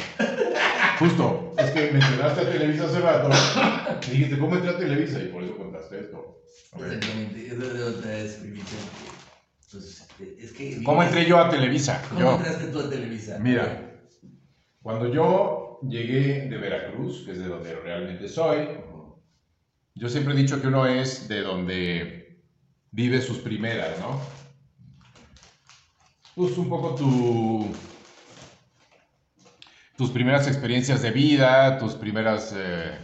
justo, 0.99 1.53
es 1.57 1.71
que 1.71 1.91
mencionaste 1.91 2.41
a 2.41 2.51
Televisa 2.51 2.85
hace 2.85 2.99
rato 2.99 3.29
y 4.07 4.11
dijiste, 4.11 4.37
¿cómo 4.37 4.55
entré 4.55 4.69
a 4.71 4.77
Televisa? 4.77 5.19
Y 5.23 5.29
por 5.29 5.43
eso 5.43 5.57
contaste 5.57 5.99
esto. 6.01 6.37
Exactamente, 6.77 7.47
es 7.47 7.53
otra. 7.53 8.11
Pues, 9.71 10.07
es 10.39 10.51
que... 10.53 10.83
¿Cómo 10.83 11.03
entré 11.03 11.25
yo 11.25 11.37
a 11.37 11.49
Televisa? 11.49 12.01
¿Cómo 12.09 12.21
Yo, 12.21 12.35
entraste 12.35 12.67
tú 12.67 12.79
a 12.79 12.89
Televisa? 12.89 13.37
mira, 13.39 13.91
cuando 14.81 15.11
yo 15.11 15.79
llegué 15.87 16.47
de 16.47 16.57
Veracruz, 16.57 17.23
que 17.25 17.31
es 17.31 17.39
de 17.39 17.47
donde 17.47 17.75
realmente 17.75 18.27
soy, 18.27 18.67
yo 19.95 20.09
siempre 20.09 20.33
he 20.33 20.37
dicho 20.37 20.61
que 20.61 20.67
uno 20.67 20.85
es 20.85 21.27
de 21.27 21.41
donde 21.41 22.41
vive 22.91 23.21
sus 23.21 23.39
primeras, 23.39 23.99
¿no? 23.99 24.19
Pues 26.35 26.57
un 26.57 26.69
poco 26.69 26.95
tu, 26.95 27.73
tus 29.97 30.11
primeras 30.11 30.47
experiencias 30.47 31.01
de 31.01 31.11
vida, 31.11 31.77
tus 31.77 31.93
primeras 31.95 32.53
eh, 32.55 32.97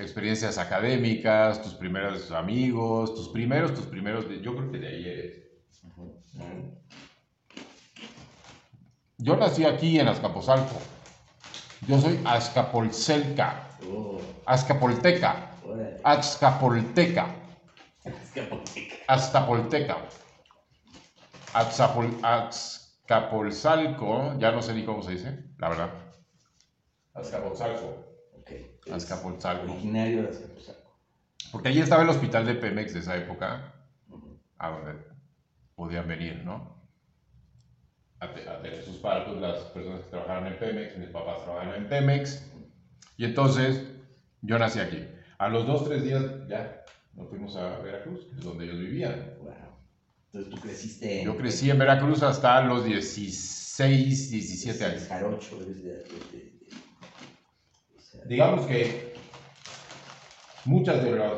experiencias 0.00 0.58
académicas, 0.58 1.62
tus 1.62 1.74
primeros 1.74 2.30
amigos, 2.30 3.14
tus 3.14 3.28
primeros, 3.28 3.74
tus 3.74 3.86
primeros, 3.86 4.26
yo 4.42 4.56
creo 4.56 4.70
que 4.70 4.78
de 4.78 4.88
ahí 4.88 5.06
eres. 5.06 5.42
Yo 9.18 9.36
nací 9.36 9.64
aquí 9.64 9.98
en 9.98 10.08
Azcapotzalco. 10.08 10.76
Yo 11.86 12.00
soy 12.00 12.20
Azcapolcelca, 12.24 13.62
Oh, 13.88 14.18
Azcapolteca. 14.46 15.50
Azcapolteca, 16.02 17.26
Azcapoteca. 18.04 18.96
Aztapolteca. 19.08 19.96
Azapol, 21.52 22.10
Azcapotzalco, 22.22 24.36
ya 24.38 24.50
no 24.52 24.60
sé 24.60 24.74
ni 24.74 24.84
cómo 24.84 25.02
se 25.02 25.12
dice, 25.12 25.44
la 25.58 25.70
verdad. 25.70 25.90
Azcapotzalco. 27.14 28.15
Ok. 28.46 28.86
Es 28.86 28.92
Azcapotzalco. 28.92 29.72
Originario 29.72 30.22
de 30.22 30.28
Azcapotzalco. 30.28 30.96
Porque 31.52 31.68
allí 31.68 31.80
estaba 31.80 32.02
el 32.02 32.08
hospital 32.08 32.46
de 32.46 32.54
Pemex 32.54 32.94
de 32.94 33.00
esa 33.00 33.16
época, 33.16 33.74
Ujú. 34.08 34.38
a 34.58 34.70
donde 34.70 34.92
podían 35.74 36.06
venir, 36.08 36.42
¿no? 36.44 36.76
A, 38.20 38.24
a 38.26 38.62
tener 38.62 38.82
sus 38.82 38.96
partos 38.96 39.40
las 39.40 39.58
personas 39.66 40.00
que 40.02 40.10
trabajaban 40.10 40.46
en 40.46 40.58
Pemex, 40.58 40.96
mis 40.98 41.08
papás 41.10 41.42
trabajaban 41.44 41.74
en 41.82 41.88
Pemex, 41.88 42.50
y 43.16 43.24
entonces 43.26 43.82
yo 44.42 44.58
nací 44.58 44.80
aquí. 44.80 45.04
A 45.38 45.48
los 45.48 45.66
dos, 45.66 45.84
tres 45.84 46.02
días 46.02 46.22
ya 46.48 46.82
nos 47.14 47.28
fuimos 47.28 47.56
a 47.56 47.78
Veracruz, 47.78 48.24
que 48.26 48.36
es 48.36 48.42
donde 48.44 48.64
ellos 48.64 48.78
vivían. 48.78 49.34
Wow. 49.40 49.52
Entonces 50.32 50.50
tú 50.54 50.60
creciste 50.60 51.20
en. 51.20 51.26
Yo 51.26 51.36
crecí 51.36 51.70
en 51.70 51.78
Veracruz 51.78 52.22
hasta 52.22 52.60
los 52.62 52.84
16, 52.84 54.30
17 54.30 54.84
años. 54.84 55.06
Jarocho, 55.08 55.56
eres 55.62 55.82
de. 55.82 55.90
de- 55.90 56.02
de- 56.04 56.28
de- 56.32 56.56
o 57.96 58.00
sea, 58.00 58.05
Digamos 58.24 58.66
que 58.66 59.14
muchas 60.64 61.04
de 61.04 61.12
las 61.12 61.32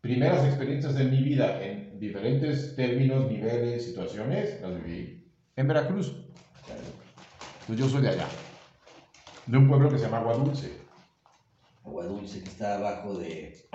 primeras 0.00 0.44
experiencias 0.46 0.94
de 0.94 1.04
mi 1.04 1.22
vida 1.22 1.62
en 1.62 1.98
diferentes 1.98 2.76
términos, 2.76 3.30
niveles, 3.30 3.84
situaciones, 3.84 4.60
las 4.62 4.74
viví 4.82 5.32
en 5.56 5.68
Veracruz. 5.68 6.14
Pues 7.66 7.78
yo 7.78 7.88
soy 7.88 8.02
de 8.02 8.10
allá, 8.10 8.28
de 9.46 9.58
un 9.58 9.68
pueblo 9.68 9.90
que 9.90 9.98
se 9.98 10.04
llama 10.04 10.18
Agua 10.18 10.34
Dulce. 10.34 10.88
Agua 11.84 12.04
dulce 12.04 12.42
que 12.42 12.48
está 12.48 12.76
abajo 12.76 13.18
de. 13.18 13.68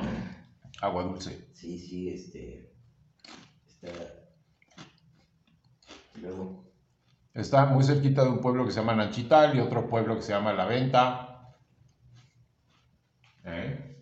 Agua 0.82 1.04
Dulce. 1.04 1.48
Sí, 1.54 1.80
sí, 1.80 2.10
este. 2.10 2.72
Está. 3.68 3.90
Luego. 6.22 6.72
Está 7.34 7.66
muy 7.66 7.84
cerquita 7.84 8.24
de 8.24 8.30
un 8.30 8.40
pueblo 8.40 8.66
que 8.66 8.72
se 8.72 8.80
llama 8.80 8.96
Nanchital 8.96 9.56
y 9.56 9.60
otro 9.60 9.88
pueblo 9.88 10.16
que 10.16 10.22
se 10.22 10.32
llama 10.32 10.54
La 10.54 10.66
Venta. 10.66 11.33
¿Eh? 13.46 13.96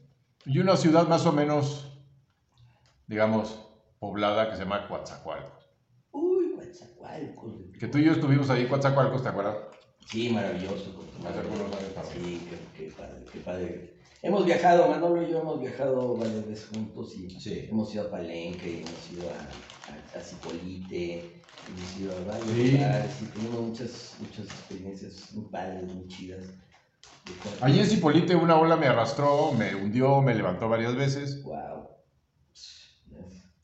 Y 0.45 0.59
una 0.59 0.75
ciudad 0.77 1.07
más 1.07 1.25
o 1.25 1.31
menos, 1.31 1.91
digamos, 3.07 3.59
poblada 3.99 4.49
que 4.49 4.55
se 4.55 4.63
llama 4.63 4.87
Coatzacoalcos. 4.87 5.65
Uy, 6.11 6.53
Coatzacoalcos. 6.55 7.53
Que 7.79 7.87
tú 7.87 7.97
y 7.97 8.05
yo 8.05 8.13
estuvimos 8.13 8.49
ahí 8.49 8.67
Coatzacoalcos, 8.67 9.23
¿te 9.23 9.29
acuerdas? 9.29 9.57
Sí, 10.07 10.29
maravilloso. 10.29 10.99
Hace 11.27 11.39
algunos 11.39 11.75
años 11.75 11.93
también. 11.93 12.23
Sí, 12.39 12.47
qué, 12.49 12.85
qué 12.85 12.91
padre, 12.91 13.25
qué 13.31 13.39
padre. 13.39 13.93
Hemos 14.23 14.45
viajado, 14.45 14.87
Manolo 14.87 15.21
y 15.23 15.31
yo 15.31 15.39
hemos 15.41 15.59
viajado 15.59 16.15
varias 16.17 16.47
veces 16.47 16.67
juntos 16.73 17.15
y 17.15 17.29
Sí. 17.39 17.67
hemos 17.69 17.93
ido 17.93 18.07
a 18.07 18.11
Palenque, 18.11 18.79
hemos 18.81 19.11
ido 19.11 19.29
a, 19.29 20.15
a, 20.15 20.19
a 20.19 20.21
Cipolite, 20.21 21.41
hemos 21.67 21.99
ido 21.99 22.11
a 22.17 22.31
varios 22.31 22.47
Sí. 22.55 22.71
lugares 22.73 23.21
y 23.21 23.25
tenemos 23.25 23.61
muchas, 23.61 24.15
muchas 24.19 24.45
experiencias 24.45 25.33
muy 25.33 25.45
padres, 25.45 25.83
muy 25.93 26.07
chidas. 26.07 26.45
Allí 27.61 27.79
en 27.79 27.87
Cipolite 27.87 28.35
una 28.35 28.55
ola 28.55 28.77
me 28.77 28.87
arrastró, 28.87 29.51
me 29.53 29.75
hundió, 29.75 30.21
me 30.21 30.33
levantó 30.33 30.67
varias 30.67 30.95
veces. 30.95 31.43
Wow. 31.43 31.87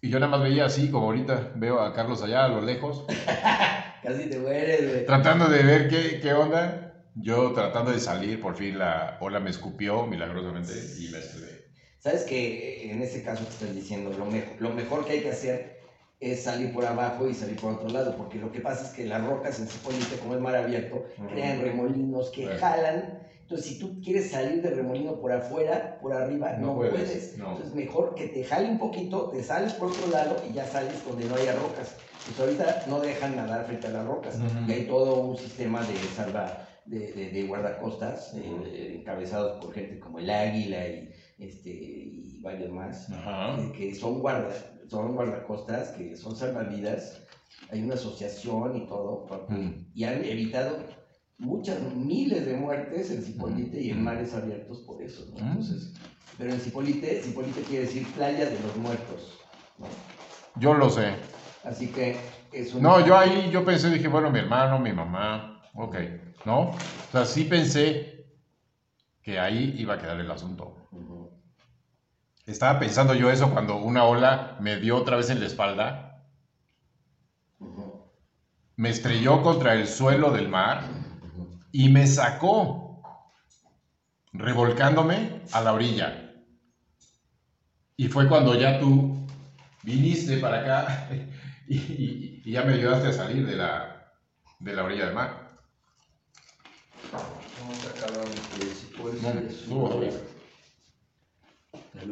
Y 0.01 0.09
yo 0.09 0.19
nada 0.19 0.31
más 0.31 0.43
veía 0.43 0.65
así, 0.65 0.89
como 0.89 1.07
ahorita 1.07 1.53
veo 1.55 1.79
a 1.79 1.93
Carlos 1.93 2.21
allá 2.21 2.45
a 2.45 2.49
lo 2.49 2.61
lejos, 2.61 3.05
Casi 4.03 4.29
te 4.29 4.39
mueres, 4.39 4.89
güey. 4.89 5.05
tratando 5.05 5.49
de 5.49 5.63
ver 5.63 5.89
qué, 5.89 6.19
qué 6.21 6.33
onda. 6.33 6.83
Yo 7.15 7.51
tratando 7.53 7.91
de 7.91 7.99
salir, 7.99 8.39
por 8.39 8.55
fin 8.55 8.77
la 8.77 9.17
ola 9.21 9.39
me 9.39 9.49
escupió 9.49 10.05
milagrosamente 10.05 10.71
y 10.99 11.09
me 11.09 11.17
estrellé. 11.17 11.65
Sabes 11.97 12.23
que 12.23 12.91
en 12.91 13.01
ese 13.01 13.23
caso 13.23 13.43
que 13.43 13.49
estás 13.49 13.73
diciendo, 13.73 14.11
lo, 14.15 14.25
mejor 14.25 14.55
lo 14.59 14.69
mejor 14.69 15.03
que 15.03 15.13
hay 15.13 15.21
que 15.21 15.31
hacer 15.31 15.76
es 16.19 16.43
salir 16.43 16.73
por 16.73 16.85
abajo 16.85 17.27
y 17.27 17.33
salir 17.33 17.57
por 17.57 17.73
otro 17.73 17.89
lado, 17.89 18.15
porque 18.17 18.39
lo 18.39 18.51
que 18.51 18.59
pasa 18.59 18.85
es 18.87 18.91
que 18.91 19.05
las 19.05 19.23
rocas 19.23 19.59
en 19.59 19.67
Cipolite, 19.67 20.17
como 20.17 20.33
es 20.33 20.41
mar 20.41 20.55
abierto, 20.55 21.03
crean 21.29 21.61
remolinos 21.61 22.31
que 22.31 22.43
Claro. 22.43 22.59
jalan. 22.59 23.19
Entonces, 23.41 23.67
si 23.67 23.79
tú 23.79 24.01
quieres 24.01 24.29
salir 24.31 24.61
del 24.61 24.75
remolino 24.75 25.19
por 25.19 25.31
afuera, 25.31 25.97
por 26.01 26.13
arriba, 26.13 26.53
no, 26.53 26.67
No 26.67 26.75
puedes. 26.75 26.91
puedes, 26.93 27.37
no. 27.37 27.51
Entonces, 27.51 27.73
mejor 27.75 28.13
que 28.15 28.27
te 28.27 28.43
jale 28.43 28.67
un 28.69 28.77
poquito, 28.77 29.29
te 29.29 29.41
sales 29.43 29.73
por 29.73 29.91
otro 29.91 30.07
lado 30.07 30.41
y 30.49 30.53
ya 30.53 30.65
sales 30.65 31.05
donde 31.05 31.25
no 31.25 31.35
haya 31.35 31.53
rocas. 31.55 31.95
Pues 32.25 32.37
ahorita 32.39 32.83
no 32.87 32.99
dejan 32.99 33.35
nadar 33.37 33.65
frente 33.65 33.87
a 33.87 33.91
las 33.91 34.05
rocas. 34.05 34.35
Ujú. 34.35 34.69
Y 34.69 34.71
hay 34.73 34.85
todo 34.87 35.21
un 35.21 35.37
sistema 35.37 35.81
de 35.85 35.97
salva, 36.13 36.67
de, 36.83 37.13
de, 37.13 37.29
de 37.31 37.43
guardacostas, 37.43 38.33
eh, 38.33 38.49
Ujú. 38.49 38.63
eh, 38.65 38.95
encabezados 38.99 39.63
por 39.63 39.71
gente 39.73 39.97
como 39.99 40.19
el 40.19 40.29
Águila 40.29 40.85
y, 40.87 41.09
este, 41.37 41.69
y 41.69 42.41
varios 42.41 42.69
más 42.71 43.07
que 43.73 43.95
son, 43.95 44.19
guarda, 44.19 44.53
son 44.89 45.15
guardacostas, 45.15 45.89
que 45.91 46.15
son 46.15 46.35
salvavidas, 46.35 47.21
hay 47.71 47.83
una 47.83 47.95
asociación 47.95 48.75
y 48.77 48.87
todo, 48.87 49.25
porque- 49.27 49.53
Mm. 49.53 49.85
y 49.93 50.03
han 50.03 50.23
evitado 50.23 50.77
muchas, 51.37 51.79
miles 51.93 52.45
de 52.45 52.55
muertes 52.55 53.11
en 53.11 53.21
Cipolite 53.23 53.79
y 53.81 53.91
en 53.91 54.01
Mm. 54.01 54.03
mares 54.03 54.33
abiertos 54.33 54.79
por 54.81 55.01
eso, 55.01 55.25
¿no? 55.33 55.43
Mm. 55.45 55.47
Entonces, 55.49 55.93
pero 56.37 56.51
en 56.53 56.59
Cipolite, 56.59 57.21
Cipolite 57.21 57.61
quiere 57.61 57.85
decir 57.85 58.07
playa 58.13 58.45
de 58.49 58.59
los 58.59 58.75
muertos, 58.77 59.39
¿no? 59.77 59.87
Yo 60.59 60.73
lo 60.73 60.89
sé. 60.89 61.13
Así 61.63 61.87
que 61.87 62.15
es 62.51 62.73
un... 62.73 62.81
No, 62.81 63.05
yo 63.05 63.17
ahí, 63.17 63.49
yo 63.51 63.65
pensé, 63.65 63.89
dije, 63.89 64.07
bueno, 64.07 64.31
mi 64.31 64.39
hermano, 64.39 64.79
mi 64.79 64.93
mamá, 64.93 65.61
ok, 65.75 65.95
¿no? 66.45 66.69
O 66.69 66.75
sea, 67.11 67.25
sí 67.25 67.43
pensé 67.43 68.25
que 69.21 69.37
ahí 69.39 69.75
iba 69.77 69.95
a 69.95 69.97
quedar 69.99 70.19
el 70.19 70.31
asunto. 70.31 70.87
Ujú. 70.91 71.26
Estaba 72.47 72.79
pensando 72.79 73.13
yo 73.13 73.29
eso 73.29 73.51
cuando 73.51 73.75
una 73.75 74.05
ola 74.05 74.55
me 74.61 74.77
dio 74.77 74.95
otra 74.95 75.17
vez 75.17 75.29
en 75.29 75.41
la 75.41 75.45
espalda, 75.47 76.23
me 78.77 78.89
estrelló 78.89 79.41
contra 79.41 79.73
el 79.73 79.85
suelo 79.87 80.31
del 80.31 80.47
mar 80.47 80.81
y 81.73 81.89
me 81.89 82.07
sacó, 82.07 83.01
revolcándome 84.31 85.43
a 85.51 85.61
la 85.61 85.73
orilla. 85.73 86.23
Y 87.97 88.07
fue 88.07 88.29
cuando 88.29 88.55
ya 88.55 88.79
tú 88.79 89.27
viniste 89.83 90.37
para 90.37 90.61
acá 90.61 91.07
y, 91.67 91.75
y- 91.75 92.41
y 92.45 92.51
ya 92.51 92.63
me 92.63 92.75
ayudaste 92.75 93.09
a 93.09 93.13
salir 93.13 93.45
de 93.45 93.57
la, 93.57 94.09
de 94.59 94.73
la 94.73 94.83
orilla 94.85 95.05
del 95.07 95.15
mar. 95.15 95.59
Vamos 97.59 97.83
a 97.85 97.89
acabar 97.89 98.25
de 98.57 98.65
decir, 98.65 98.95
pues, 98.97 99.21
No, 99.21 99.89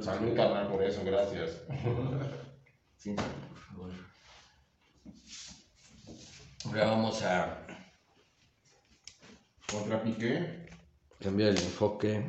Salud, 0.01 0.35
carnal, 0.35 0.67
por 0.71 0.83
eso, 0.83 1.01
gracias. 1.03 1.61
Sí, 2.97 3.13
por 3.13 3.57
favor. 3.59 3.91
Ahora 6.65 6.85
vamos 6.87 7.21
a 7.21 7.67
Contra 9.69 10.01
Piqué. 10.03 10.65
cambiar 11.21 11.49
el 11.51 11.57
enfoque. 11.57 12.25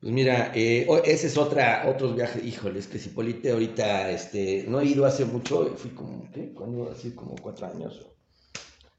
Pues 0.00 0.12
mira, 0.12 0.52
eh, 0.54 0.84
o- 0.86 0.98
ese 0.98 1.28
es 1.28 1.38
otra, 1.38 1.86
otros 1.88 2.14
viajes, 2.14 2.44
híjole, 2.44 2.78
es 2.78 2.88
que 2.88 2.98
Cipolite 2.98 3.52
ahorita, 3.52 4.10
este, 4.10 4.66
no 4.68 4.80
he 4.80 4.84
ido 4.84 5.06
hace 5.06 5.24
mucho, 5.24 5.74
fui 5.78 5.92
como, 5.92 6.30
¿qué? 6.30 6.52
Cuando, 6.52 6.90
así 6.90 7.12
como 7.14 7.34
cuatro 7.36 7.66
años. 7.68 8.06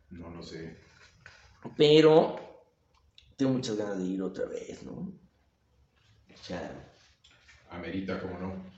No 0.09 0.31
lo 0.31 0.41
sé. 0.41 0.79
Pero 1.77 2.37
tengo 3.35 3.51
muchas 3.53 3.77
ganas 3.77 3.99
de 3.99 4.03
ir 4.05 4.21
otra 4.23 4.45
vez, 4.47 4.81
¿no? 4.83 5.11
Sea, 6.41 6.93
Amerita, 7.69 8.19
cómo 8.21 8.37
no. 8.39 8.71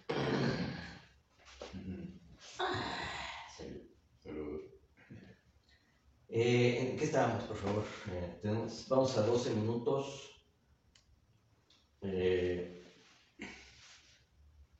salud. 3.57 3.81
Salud. 4.23 4.61
Eh, 6.29 6.89
¿En 6.91 6.97
qué 6.97 7.05
estábamos, 7.05 7.43
por 7.43 7.57
favor? 7.57 7.83
Eh, 8.11 8.39
tenemos- 8.41 8.87
vamos 8.89 9.17
a 9.17 9.21
12 9.25 9.51
minutos. 9.51 10.45
Eh, 12.01 12.83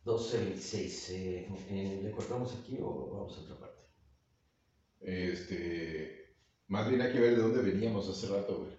12, 0.04 0.38
26. 0.38 1.10
Eh, 1.12 1.48
eh, 1.70 2.00
¿Le 2.04 2.12
cortamos 2.12 2.56
aquí 2.56 2.78
o 2.82 3.10
vamos 3.12 3.38
a 3.38 3.42
otra 3.42 3.60
parte? 3.60 3.82
Este. 5.02 6.36
Más 6.68 6.88
bien 6.88 7.02
hay 7.02 7.12
que 7.12 7.20
ver 7.20 7.36
de 7.36 7.42
dónde 7.42 7.62
veníamos 7.64 8.08
hace 8.10 8.28
rato, 8.28 8.60
güey. 8.60 8.79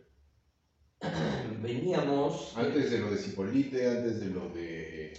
Veníamos. 1.63 2.53
Antes 2.57 2.91
de 2.91 2.99
lo 2.99 3.11
de 3.11 3.17
Cipolite, 3.19 3.89
antes 3.89 4.21
de 4.21 4.27
lo 4.27 4.49
de 4.51 5.13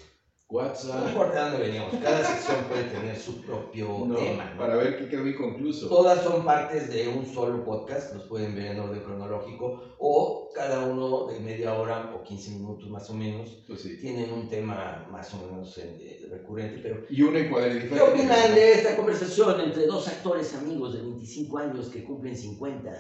No 0.49 0.57
WhatsApp. 0.57 1.07
importa 1.07 1.49
dónde 1.49 1.65
veníamos, 1.67 1.93
cada 2.03 2.23
sección 2.25 2.65
puede 2.65 2.83
tener 2.83 3.17
su 3.17 3.41
propio 3.41 3.87
No, 4.05 4.15
tema. 4.15 4.51
¿no? 4.51 4.57
para 4.59 4.75
ver 4.75 4.97
qué 4.99 5.07
quedó 5.07 5.25
inconcluso. 5.27 5.87
Todas 5.87 6.23
son 6.23 6.43
partes 6.43 6.89
de 6.93 7.07
un 7.07 7.25
solo 7.25 7.63
podcast, 7.63 8.13
los 8.13 8.23
pueden 8.27 8.53
ver 8.55 8.67
en 8.71 8.79
orden 8.81 8.99
cronológico, 9.01 9.95
o 9.97 10.49
cada 10.53 10.85
uno 10.85 11.27
de 11.27 11.39
media 11.39 11.73
hora 11.73 12.13
o 12.15 12.21
15 12.23 12.51
minutos 12.51 12.89
más 12.89 13.09
o 13.09 13.13
menos. 13.13 13.63
Pues 13.65 13.81
sí. 13.81 13.97
Tienen 14.01 14.31
un 14.33 14.49
tema 14.49 15.07
más 15.09 15.33
o 15.33 15.37
menos 15.45 15.77
eh, 15.77 16.27
recurrente, 16.29 16.79
pero 16.83 17.05
Y 17.09 17.21
un 17.21 17.35
encuadre 17.37 17.69
¿Qué 17.69 17.79
diferente. 17.85 18.11
opinan 18.11 18.53
de 18.53 18.73
esta 18.73 18.97
conversación 18.97 19.61
entre 19.61 19.85
dos 19.87 20.07
actores 20.09 20.53
amigos 20.55 20.93
de 20.93 21.01
25 21.01 21.57
años 21.59 21.87
que 21.89 22.03
cumplen 22.03 22.35
50? 22.35 22.91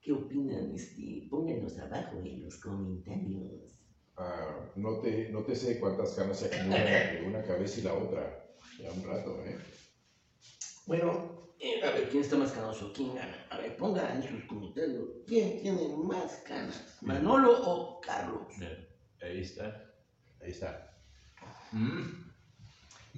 ¿Qué 0.00 0.12
opinan? 0.12 0.72
Este, 0.74 1.26
pónganos 1.30 1.78
abajo 1.78 2.22
en 2.24 2.42
los 2.42 2.58
comentarios. 2.58 3.84
Ah, 4.16 4.72
no, 4.76 4.98
te, 5.00 5.30
no 5.30 5.42
te 5.44 5.54
sé 5.54 5.78
cuántas 5.78 6.14
canas 6.14 6.38
se 6.38 6.46
acumulan 6.46 6.84
de 7.16 7.22
una 7.26 7.42
cabeza 7.42 7.80
y 7.80 7.82
la 7.82 7.94
otra. 7.94 8.44
Ya 8.78 8.90
un 8.92 9.02
rato, 9.02 9.42
¿eh? 9.44 9.58
Bueno, 10.86 11.54
eh, 11.58 11.82
a 11.84 11.90
ver, 11.90 12.08
¿quién 12.08 12.22
está 12.22 12.36
más 12.36 12.52
canoso? 12.52 12.92
¿Quién 12.94 13.14
gana? 13.14 13.46
A 13.50 13.58
ver, 13.58 13.76
pongan 13.76 14.16
en 14.16 14.28
sus 14.28 14.44
comentarios. 14.44 15.04
¿Quién 15.26 15.60
tiene 15.60 15.88
más 15.88 16.38
canas? 16.46 16.96
¿Manolo 17.02 17.52
o 17.62 18.00
Carlos? 18.00 18.46
Ahí 19.20 19.40
está. 19.40 19.84
Ahí 20.40 20.50
está. 20.50 20.96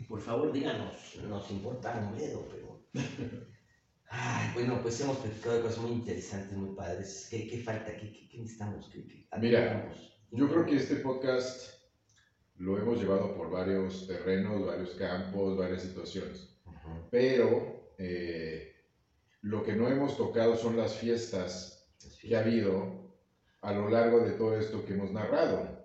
Por 0.09 0.20
favor, 0.20 0.52
díganos. 0.52 1.16
Nos 1.28 1.48
importa 1.50 1.96
un 1.96 2.18
dedo, 2.18 2.44
pero... 2.50 2.82
Bueno, 4.54 4.80
pues 4.82 5.00
hemos 5.00 5.16
platicado 5.18 5.62
cosas 5.62 5.78
muy 5.78 5.92
interesantes, 5.92 6.56
muy 6.56 6.74
padres. 6.74 7.28
¿Qué, 7.30 7.48
qué 7.48 7.58
falta? 7.58 7.96
¿Qué, 7.96 8.12
qué, 8.12 8.28
qué 8.28 8.38
necesitamos? 8.38 8.90
¿Qué, 8.92 9.26
Mira? 9.40 9.90
Yo 10.30 10.48
creo 10.48 10.66
que 10.66 10.76
este 10.76 10.96
podcast 10.96 11.82
lo 12.56 12.78
hemos 12.78 12.98
llevado 12.98 13.34
por 13.34 13.50
varios 13.50 14.06
terrenos, 14.06 14.66
varios 14.66 14.90
campos, 14.90 15.56
varias 15.56 15.82
situaciones. 15.82 16.48
Pero 17.10 17.94
eh, 17.98 18.74
lo 19.40 19.62
que 19.62 19.74
no 19.74 19.88
hemos 19.88 20.16
tocado 20.16 20.56
son 20.56 20.76
las 20.76 20.94
fiestas 20.96 21.88
que 22.20 22.36
ha 22.36 22.40
habido 22.40 23.14
a 23.62 23.72
lo 23.72 23.88
largo 23.88 24.20
de 24.20 24.32
todo 24.32 24.58
esto 24.58 24.84
que 24.84 24.92
hemos 24.92 25.12
narrado. 25.12 25.82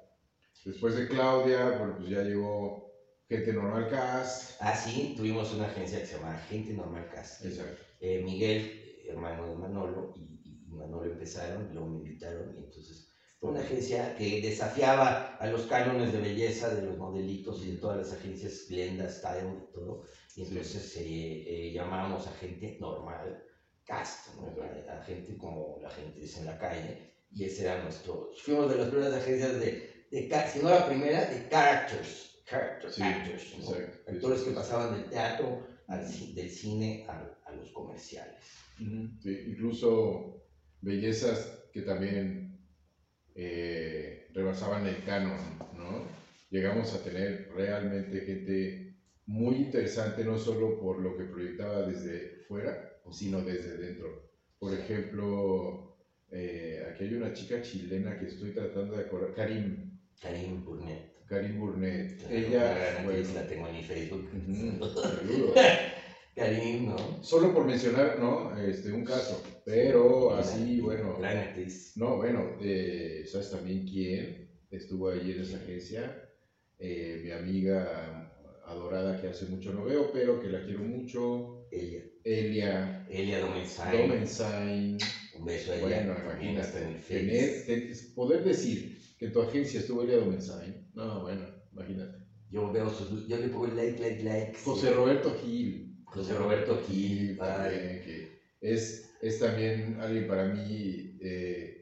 Después 0.65 0.95
de 0.95 1.07
Claudia, 1.07 1.77
bueno, 1.77 1.95
pues 1.97 2.09
ya 2.09 2.21
llegó 2.21 2.91
Gente 3.29 3.53
Normal 3.53 3.89
Cast. 3.89 4.57
Ah, 4.59 4.75
sí, 4.75 5.13
tuvimos 5.15 5.53
una 5.53 5.67
agencia 5.67 5.99
que 5.99 6.05
se 6.05 6.17
llama 6.17 6.37
Gente 6.49 6.73
Normal 6.73 7.09
Cast. 7.13 7.45
Exacto. 7.45 7.86
Eh, 7.99 8.19
Miguel, 8.19 8.69
hermano 9.07 9.47
de 9.47 9.55
Manolo, 9.55 10.11
y, 10.15 10.39
y 10.43 10.75
Manolo 10.75 11.05
empezaron, 11.05 11.67
luego 11.71 11.87
me 11.87 11.97
invitaron, 11.97 12.53
y 12.55 12.59
entonces 12.59 13.07
fue 13.39 13.49
una 13.49 13.59
agencia 13.61 14.13
que 14.15 14.39
desafiaba 14.41 15.35
a 15.39 15.47
los 15.47 15.65
cánones 15.65 16.11
de 16.11 16.19
belleza 16.19 16.69
de 16.69 16.81
los 16.81 16.97
modelitos 16.97 17.61
y 17.61 17.67
de 17.67 17.77
todas 17.77 17.97
las 17.97 18.11
agencias, 18.11 18.65
Glenda, 18.67 19.07
Style 19.09 19.57
y 19.59 19.65
todo, 19.71 20.01
y 20.35 20.41
entonces 20.43 20.95
eh, 20.97 21.43
eh, 21.45 21.71
llamábamos 21.71 22.27
a 22.27 22.31
gente 22.31 22.77
normal, 22.79 23.37
cast, 23.85 24.27
¿no? 24.35 24.53
a, 24.61 24.93
a 24.95 24.99
gente 24.99 25.37
como 25.37 25.77
la 25.79 25.89
gente 25.89 26.19
dice 26.19 26.39
en 26.39 26.45
la 26.45 26.57
calle, 26.57 26.97
y 27.29 27.43
ese 27.45 27.63
era 27.63 27.75
nuestro, 27.75 28.29
fuimos 28.43 28.69
de 28.69 28.75
las 28.75 28.87
primeras 28.87 29.13
agencias 29.13 29.59
de, 29.59 29.73
de 30.11 30.27
si 30.47 30.59
no 30.59 30.69
la 30.69 30.85
primera, 30.85 31.25
de 31.25 31.47
characters, 31.49 32.41
characters, 32.45 32.95
Sí, 32.95 33.01
actors, 33.01 33.55
¿no? 33.57 33.71
actores 34.05 34.41
que 34.43 34.51
pasaban 34.51 34.91
del 34.91 35.05
teatro 35.05 35.59
al 35.87 36.05
del 36.33 36.49
cine 36.49 37.03
a, 37.07 37.29
a 37.47 37.53
los 37.53 37.71
comerciales. 37.71 38.37
Sí, 39.21 39.43
incluso 39.47 40.43
bellezas 40.81 41.69
que 41.73 41.81
también 41.81 42.59
eh, 43.35 44.27
rebasaban 44.33 44.85
el 44.85 45.03
canon, 45.03 45.59
¿no? 45.73 46.05
Llegamos 46.49 46.93
a 46.93 47.03
tener 47.03 47.49
realmente 47.53 48.21
gente 48.21 48.95
muy 49.25 49.55
interesante, 49.55 50.23
no 50.23 50.37
solo 50.37 50.79
por 50.79 50.99
lo 50.99 51.17
que 51.17 51.25
proyectaba 51.25 51.81
desde 51.81 52.37
fuera, 52.47 52.77
sino 53.11 53.41
desde 53.41 53.77
dentro. 53.77 54.31
Por 54.59 54.73
ejemplo, 54.73 55.97
eh, 56.31 56.83
aquí 56.89 57.03
hay 57.03 57.13
una 57.13 57.33
chica 57.33 57.61
chilena 57.61 58.17
que 58.17 58.27
estoy 58.27 58.53
tratando 58.53 58.95
de 58.95 59.03
acordar, 59.03 59.33
Karim, 59.33 59.99
Karim 60.21 60.63
Burnett. 60.63 61.25
Karim 61.27 61.59
Burnett. 61.59 62.23
Una 62.23 62.33
Ella, 62.33 63.01
bueno, 63.03 63.33
la 63.33 63.45
tengo 63.45 63.67
en 63.67 63.73
mi 63.73 63.83
Facebook. 63.83 64.29
ujú, 64.33 64.85
saludos. 65.01 65.55
Karim, 66.37 66.85
¿no? 66.85 67.23
Solo 67.23 67.51
por 67.51 67.65
mencionar, 67.65 68.19
¿no? 68.19 68.55
Este, 68.55 68.91
un 68.91 69.03
caso, 69.03 69.41
pero 69.65 70.35
así, 70.35 70.79
bueno. 70.79 71.17
No, 71.95 72.17
bueno, 72.17 72.57
eh, 72.61 73.23
¿sabes 73.25 73.49
también 73.49 73.87
quién 73.87 74.47
estuvo 74.69 75.09
ahí 75.09 75.31
en 75.31 75.41
esa 75.41 75.57
agencia? 75.57 76.29
Eh, 76.77 77.19
mi 77.23 77.31
amiga 77.31 78.31
adorada 78.67 79.19
que 79.19 79.27
hace 79.27 79.47
mucho 79.47 79.73
no 79.73 79.83
veo, 79.85 80.11
pero 80.11 80.39
que 80.39 80.49
la 80.49 80.63
quiero 80.63 80.83
mucho, 80.83 81.67
Ella. 81.71 82.03
Elia 82.23 83.05
Elia 83.09 83.39
Domenzain. 83.39 83.99
Domenzain. 83.99 84.97
Un 85.33 85.45
beso 85.45 85.71
a 85.71 85.75
ella. 85.75 85.87
Bueno, 85.87 86.19
imagínate, 86.19 86.77
el 86.79 87.01
tener, 87.01 87.49
Face. 87.49 87.63
te- 87.65 88.13
poder 88.13 88.43
decir 88.43 88.95
que 89.17 89.25
en 89.25 89.31
tu 89.31 89.41
agencia 89.41 89.79
estuvo 89.79 90.03
Elia 90.03 90.17
Domenzain. 90.17 90.85
No, 90.93 91.21
bueno, 91.21 91.49
imagínate. 91.71 92.19
Yo 92.49 92.71
veo 92.71 92.89
sus. 92.89 93.25
Yo 93.27 93.37
le 93.37 93.49
pongo 93.49 93.67
like, 93.67 93.99
like, 93.99 94.23
like. 94.23 94.57
José 94.63 94.91
Roberto 94.91 95.31
Gil. 95.33 95.86
José 96.11 96.33
Roberto 96.33 96.77
Gil. 96.77 97.37
también, 97.37 98.01
que 98.01 98.39
es, 98.61 99.13
es 99.21 99.39
también 99.39 99.99
alguien 99.99 100.27
para 100.27 100.45
mí 100.45 101.17
eh, 101.19 101.73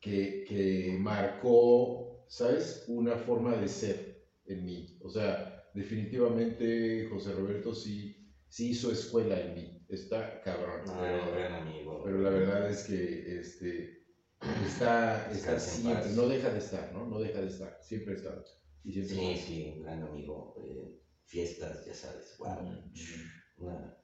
que, 0.00 0.44
que 0.46 0.92
marcó, 0.98 2.24
¿sabes? 2.28 2.84
Una 2.86 3.16
forma 3.16 3.56
de 3.56 3.68
ser 3.68 3.98
en 4.44 4.64
mí. 4.64 4.86
O 5.00 5.08
sea, 5.10 5.46
definitivamente 5.74 7.04
José 7.04 7.32
Roberto 7.32 7.74
sí, 7.74 8.14
sí 8.48 8.70
hizo 8.70 8.90
escuela 8.90 9.40
en 9.40 9.54
mí. 9.54 9.78
Está 9.88 10.40
cabrón. 10.40 10.82
No, 10.86 10.94
pero, 10.98 11.30
gran 11.30 11.52
amigo. 11.52 12.02
pero 12.02 12.18
la 12.18 12.30
verdad 12.30 12.70
es 12.70 12.84
que 12.84 13.38
este, 13.40 13.90
está, 14.64 15.30
está 15.30 15.58
siempre, 15.58 15.94
paz. 15.94 16.10
no 16.10 16.28
deja 16.28 16.50
de 16.50 16.58
estar, 16.58 16.92
¿no? 16.92 17.06
No 17.06 17.18
deja 17.20 17.40
de 17.40 17.48
estar. 17.48 17.76
Siempre 17.80 18.14
está. 18.14 18.42
Y 18.82 18.92
siempre 18.92 19.16
Sí, 19.16 19.36
sí, 19.36 19.64
un 19.64 19.82
gran 19.82 20.02
amigo. 20.02 20.54
eh, 20.56 20.96
fiestas, 21.24 21.84
ya 21.84 21.94
sabes. 21.94 22.36
Wow. 22.38 22.82
Una, 23.60 23.96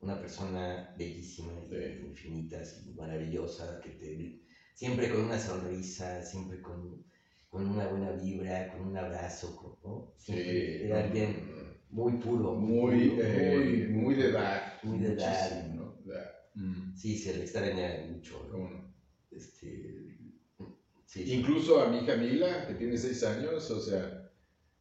una 0.00 0.18
persona 0.20 0.94
bellísima 0.98 1.52
y 1.60 1.68
Sí. 1.68 2.06
infinita, 2.08 2.60
así, 2.60 2.92
maravillosa, 2.94 3.78
que 3.80 3.90
te 3.92 4.40
siempre 4.74 5.08
con 5.08 5.24
una 5.24 5.38
sonrisa, 5.38 6.22
siempre 6.22 6.60
con, 6.60 7.04
con 7.48 7.66
una 7.66 7.86
buena 7.86 8.12
vibra, 8.12 8.68
con 8.68 8.82
un 8.82 8.96
abrazo, 8.96 9.54
con- 9.54 9.74
¿no? 9.84 10.14
Siempre 10.16 10.84
era 10.86 10.98
alguien 11.00 11.46
muy 11.90 12.14
puro, 12.14 12.54
muy, 12.54 13.08
puro, 13.08 13.22
eh, 13.22 13.88
muy 13.90 14.14
de 14.14 14.26
edad. 14.26 14.62
Muy 14.82 14.98
de 14.98 15.12
edad. 15.12 15.66
¿no? 15.74 15.94
Edad. 16.04 16.30
Sí, 16.94 17.16
se 17.16 17.32
le 17.34 17.42
extraña 17.42 17.96
mucho. 18.08 18.44
¿no? 18.44 18.94
Este, 19.30 20.16
sí, 21.06 21.26
sí. 21.26 21.34
Incluso 21.34 21.80
a 21.80 21.86
mi 21.86 21.98
hija 21.98 22.16
Mila, 22.16 22.66
que 22.66 22.74
tiene 22.74 22.96
seis 22.96 23.22
años, 23.22 23.70
o 23.70 23.80
sea, 23.80 24.10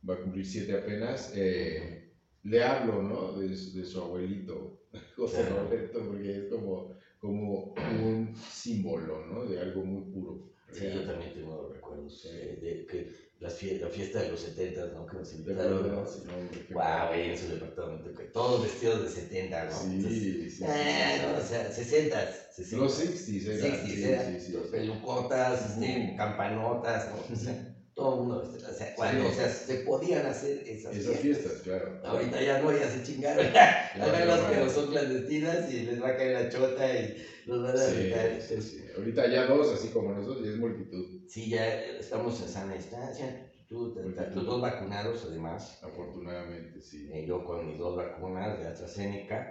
va 0.07 0.15
a 0.15 0.19
cumplir 0.19 0.45
siete 0.45 0.73
apenas, 0.73 1.31
eh, 1.33 2.10
le 2.43 2.61
hablo, 2.61 3.01
¿no? 3.01 3.31
De, 3.31 3.55
de 3.71 3.83
su 3.83 3.99
abuelito, 3.99 4.71
José. 5.15 5.43
Roberto, 5.43 6.05
porque 6.05 6.37
es 6.37 6.45
como, 6.45 6.85
como 7.17 7.67
un 7.87 8.31
símbolo, 8.49 9.19
¿no? 9.21 9.45
De 9.45 9.59
algo 9.59 9.83
muy 9.83 10.01
puro. 10.03 10.39
Sí, 10.71 10.89
yo 10.89 11.03
también 11.03 11.31
tengo 11.31 11.67
recuerdos 11.67 12.23
eh, 12.25 12.55
de 12.57 12.83
que 12.87 13.05
las 13.39 13.53
fie- 13.59 13.77
la 13.77 13.89
fiesta 13.89 14.19
de 14.19 14.25
los 14.25 14.39
70, 14.39 14.87
¿no? 14.87 15.05
Que 15.05 15.15
nos 15.17 15.31
¿Te 15.43 15.51
invitaron. 15.51 15.53
acuerdas? 15.53 16.17
No, 16.23 16.35
hombre, 16.37 16.61
qué 16.65 16.73
Wow, 16.73 17.11
en 17.11 17.35
su 17.35 17.47
departamento, 17.47 18.13
que 18.13 18.25
todos 18.25 18.61
vestidos 18.61 19.01
de 19.01 19.09
70, 19.09 19.65
¿no? 19.65 19.81
Entonces, 19.81 20.19
Sí, 20.19 20.49
sí, 20.49 20.49
sí. 20.49 20.63
Eh, 20.63 21.17
no, 21.19 21.33
o 21.35 21.41
sea, 21.41 21.69
60, 21.69 22.25
60. 22.47 22.77
Los 22.77 22.93
60s 22.93 23.45
era. 23.45 23.77
60s, 23.79 23.97
sí, 23.97 23.99
era, 24.03 24.19
sí, 24.19 24.39
sí. 24.39 24.53
los 24.53 24.67
pelucotas, 24.69 25.63
este, 25.63 25.99
Ujú. 25.99 26.13
campanotas, 26.13 27.05
¿no? 27.07 27.15
O 27.29 27.35
sea, 27.35 27.55
todo 28.01 28.13
el 28.13 28.19
mundo, 28.19 28.43
o 28.69 28.73
sea, 28.73 28.87
cuando 28.95 29.23
Sí. 29.23 29.29
o 29.29 29.31
sea, 29.33 29.49
se 29.49 29.75
podían 29.77 30.25
hacer 30.25 30.63
esas, 30.65 30.95
Esas 30.95 31.17
fiestas, 31.17 31.61
claro. 31.61 31.99
Ahorita 32.03 32.41
ya 32.41 32.57
no, 32.57 32.71
ya 32.71 32.87
se 32.87 33.01
chingaron. 33.03 33.45
Ya, 33.93 34.03
Al 34.05 34.11
ya, 34.11 34.19
menos 34.19 34.39
bueno. 34.41 34.63
que 34.65 34.69
son 34.69 34.87
clandestinas 34.87 35.69
y 35.69 35.81
les 35.83 36.01
va 36.01 36.09
a 36.09 36.15
caer 36.15 36.31
la 36.31 36.49
chota 36.49 36.93
y 36.95 37.13
los 37.45 37.61
van 37.61 37.75
a 37.75 37.77
sí, 37.77 38.61
sí. 38.61 38.77
Ahorita 38.95 39.25
ya 39.27 39.43
dos, 39.45 39.69
así 39.69 39.89
como 39.89 40.11
nosotros, 40.11 40.43
ya 40.43 40.49
es 40.51 40.57
multitud, 40.57 41.05
Sí, 41.27 41.49
ya 41.49 41.67
estamos 41.69 42.39
en 42.41 42.47
sana 42.49 42.73
distancia, 42.73 43.33
tú, 43.67 43.93
los 44.31 44.45
dos 44.45 44.59
vacunados 44.59 45.23
además. 45.23 45.77
afortunadamente, 45.81 46.81
sí. 46.81 47.07
Eh, 47.09 47.23
yo 47.23 47.43
con 47.43 47.63
mis 47.65 47.77
dos 47.77 47.95
vacunas 47.95 48.57
de 48.57 48.65
AstraZeneca 48.67 49.47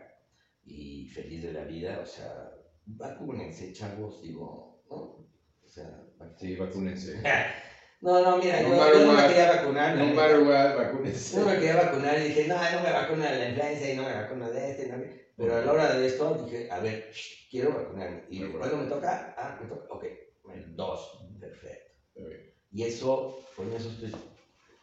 y 0.64 1.06
feliz 1.06 1.42
de 1.42 1.52
la 1.52 1.64
vida, 1.64 2.00
o 2.00 2.06
sea, 2.06 2.50
vacúnense, 2.86 3.70
chavos, 3.70 4.20
digo, 4.20 4.74
¿no? 4.90 4.96
O 4.96 5.68
sea, 5.68 5.88
Sí, 6.36 6.56
vacúnense. 6.56 7.22
No, 8.02 8.22
no, 8.22 8.36
mira, 8.36 8.62
No 8.62 8.68
yo, 8.68 8.92
yo 8.94 9.04
no 9.06 9.12
me 9.12 9.26
quería 9.26 9.46
vacunar. 9.46 9.94
No 9.94 10.06
matter 10.14 10.38
what, 10.38 10.74
vacúnense. 10.74 11.34
Yo 11.34 11.40
no 11.40 11.46
me 11.46 11.54
quería 11.58 11.74
vacunar 11.74 12.16
y 12.18 12.22
dije, 12.22 12.44
no, 12.46 12.54
no 12.72 12.80
me 12.80 12.90
vacuno 12.90 13.24
de 13.24 13.36
la 13.36 13.44
influenza 13.44 13.88
y 13.88 13.94
no 13.94 14.04
me 14.04 14.14
vacuno 14.14 14.50
de 14.50 14.68
este, 14.68 14.86
no 14.86 14.96
me- 14.96 15.08
Pero 15.36 15.54
a 15.54 15.60
la 15.60 15.70
hora 15.70 15.94
de 15.94 16.04
esto 16.06 16.32
dije, 16.34 16.66
a 16.70 16.78
ver, 16.80 16.98
shh, 17.10 17.34
quiero 17.50 17.72
vacunarme. 17.72 18.22
¿Y 18.26 18.42
cuándo 18.48 18.76
me 18.78 18.86
toca? 18.86 19.20
Ah, 19.36 19.54
me 19.58 19.66
toca, 19.66 19.84
ok, 19.88 20.04
bueno, 20.44 20.62
dos, 20.66 21.10
perfecto. 21.38 21.90
Bien. 22.14 22.40
Y 22.72 22.84
eso, 22.84 23.26
con 23.54 23.70
eso 23.72 23.88
estoy... 23.88 24.12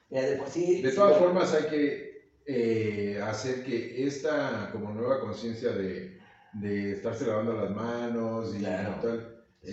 Mira, 0.09 0.25
de 0.25 0.33
por 0.35 0.49
sí... 0.49 0.81
De 0.81 0.89
sí, 0.89 0.95
todas 0.95 1.11
no- 1.11 1.17
formas, 1.17 1.51
hay 1.53 1.63
que 1.65 1.97
eh, 2.45 3.17
hacer 3.21 3.61
que 3.61 3.85
esta 3.89 4.67
como 4.69 4.91
nueva 4.91 5.17
conciencia 5.17 5.73
de, 5.73 6.05
de 6.53 6.91
estarse 6.91 7.25
lavando 7.25 7.53
las 7.53 7.69
manos 7.69 8.53
y 8.53 8.59
Claro. 8.59 8.97
tal, 9.01 9.21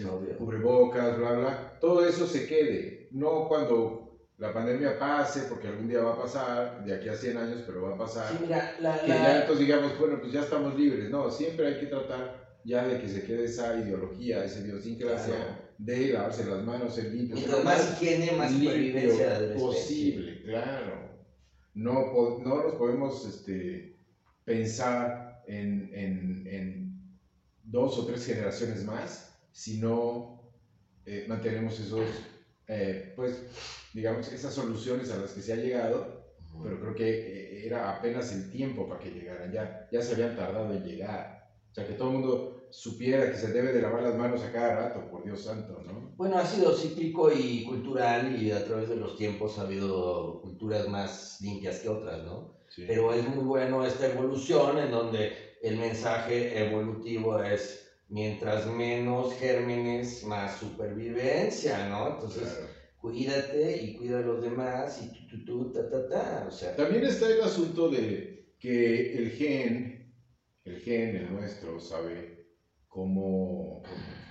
obvio. 0.07 0.35
cubrebocas, 0.37 1.15
bla, 1.16 1.33
bla, 1.33 1.59
todo 1.81 2.03
eso 2.05 2.27
se 2.27 2.47
quede. 2.47 3.04
No 3.15 3.47
cuando 3.49 4.19
la 4.39 4.53
pandemia 4.53 4.99
pase, 4.99 5.43
porque 5.49 5.69
algún 5.69 5.89
día 5.89 6.01
va 6.03 6.15
a 6.15 6.19
pasar, 6.23 6.85
de 6.85 6.95
aquí 6.95 7.09
a 7.09 7.15
100 7.15 7.39
años, 7.39 7.62
pero 7.66 7.82
va 7.82 7.95
a 7.95 7.99
pasar. 7.99 8.32
Sí, 8.32 8.39
mira, 8.43 8.74
la, 8.81 9.01
que 9.01 9.09
la- 9.09 9.15
ya 9.23 9.41
entonces 9.43 9.61
digamos, 9.66 9.97
bueno, 9.99 10.19
pues 10.20 10.32
ya 10.32 10.41
estamos 10.41 10.74
libres. 10.74 11.09
No, 11.11 11.31
siempre 11.31 11.69
hay 11.69 11.78
que 11.81 11.86
tratar 11.86 12.45
ya 12.65 12.86
de 12.86 12.99
que 13.01 13.09
se 13.09 13.23
quede 13.24 13.45
esa 13.45 13.77
ideología, 13.77 14.43
esa 14.45 14.59
idiosincrasia 14.61 15.35
Claro. 15.36 15.59
de 15.78 16.09
lavarse 16.09 16.45
las 16.45 16.62
manos, 16.65 16.95
ser 16.95 17.05
limpios. 17.12 17.39
mientras 17.39 17.59
lo 17.59 17.65
más 17.65 17.93
higiene, 18.03 18.32
más 18.32 18.51
limpio 18.51 18.70
supervivencia 18.70 19.39
de 19.39 19.47
la 19.47 19.55
especie. 19.55 19.66
posible, 19.66 20.43
claro. 20.43 21.09
No, 21.74 22.39
no 22.39 22.62
nos 22.62 22.74
podemos 22.74 23.24
este, 23.27 23.95
pensar 24.45 25.41
en, 25.47 25.91
en- 25.93 26.43
en 26.47 27.15
dos 27.62 27.99
o 27.99 28.07
tres 28.07 28.24
generaciones 28.27 28.85
más 28.85 29.31
si 29.53 29.78
no 29.78 30.41
eh, 31.07 31.27
mantenemos 31.28 31.78
esos, 31.78 32.09
eh, 32.69 33.12
pues, 33.16 33.43
digamos, 33.93 34.32
esas 34.32 34.55
soluciones 34.55 35.11
a 35.11 35.19
las 35.19 35.32
que 35.32 35.43
se 35.43 35.53
ha 35.53 35.57
llegado, 35.57 36.24
pero 36.62 36.81
creo 36.81 36.95
que 36.95 37.09
eh, 37.09 37.66
era 37.66 37.97
apenas 37.97 38.32
el 38.32 38.51
tiempo 38.51 38.89
para 38.89 39.01
que 39.01 39.11
llegaran, 39.11 39.53
ya, 39.53 39.89
ya 39.91 40.03
se 40.03 40.15
habían 40.15 40.36
tardado 40.36 40.73
en 40.73 40.85
llegar. 40.85 41.45
O 41.70 41.74
sea, 41.74 41.86
que 41.86 41.95
todo 41.95 42.09
el 42.09 42.19
mundo 42.19 42.69
supiera 42.70 43.31
que 43.31 43.36
se 43.36 43.53
debe 43.53 43.73
de 43.73 43.82
lavar 43.82 44.03
las 44.03 44.15
manos 44.15 44.43
a 44.43 44.53
cada 44.53 44.77
rato, 44.77 45.09
por 45.11 45.24
Dios 45.24 45.43
santo, 45.43 45.82
¿no? 45.85 46.12
Bueno, 46.16 46.39
ha 46.39 46.47
sido 46.47 46.73
cíclico 46.73 47.31
y 47.32 47.65
cultural 47.65 48.41
y 48.41 48.51
a 48.51 48.65
través 48.65 48.89
de 48.89 48.97
los 48.97 49.16
tiempos 49.16 49.59
ha 49.59 49.62
habido 49.62 50.41
culturas 50.41 50.89
más 50.89 51.39
limpias 51.41 51.81
que 51.81 51.89
otras, 51.89 52.24
¿no? 52.24 52.55
Sí. 52.69 52.85
Pero 52.86 53.12
es 53.12 53.28
muy 53.28 53.45
bueno 53.45 53.85
esta 53.85 54.07
evolución 54.07 54.78
en 54.78 54.91
donde 54.91 55.32
el 55.62 55.78
mensaje 55.78 56.66
evolutivo 56.66 57.41
es 57.43 57.84
mientras 58.15 58.66
menos 58.66 59.35
gérmenes, 59.35 60.24
más 60.24 60.59
supervivencia, 60.59 61.85
¿no? 61.89 62.07
Entonces, 62.09 62.49
Claro. 62.55 62.69
cuídate 62.97 63.77
y 63.77 63.95
cuida 63.95 64.19
a 64.20 64.23
los 64.23 64.41
demás 64.41 64.99
y 64.99 65.12
tú, 65.12 65.20
tú, 65.27 65.45
tú, 65.45 65.73
ta, 65.73 65.89
ta, 65.89 66.09
ta. 66.09 66.45
O 66.47 66.51
sea, 66.51 66.73
También 66.77 67.05
está 67.05 67.31
el 67.31 67.41
asunto 67.41 67.89
de 67.89 68.55
que 68.59 69.19
el 69.19 69.28
gen, 69.28 70.15
el 70.65 70.78
gen, 70.78 71.15
el 71.16 71.28
nuestro, 71.28 71.78
sabe 71.78 72.36
cómo 72.89 73.82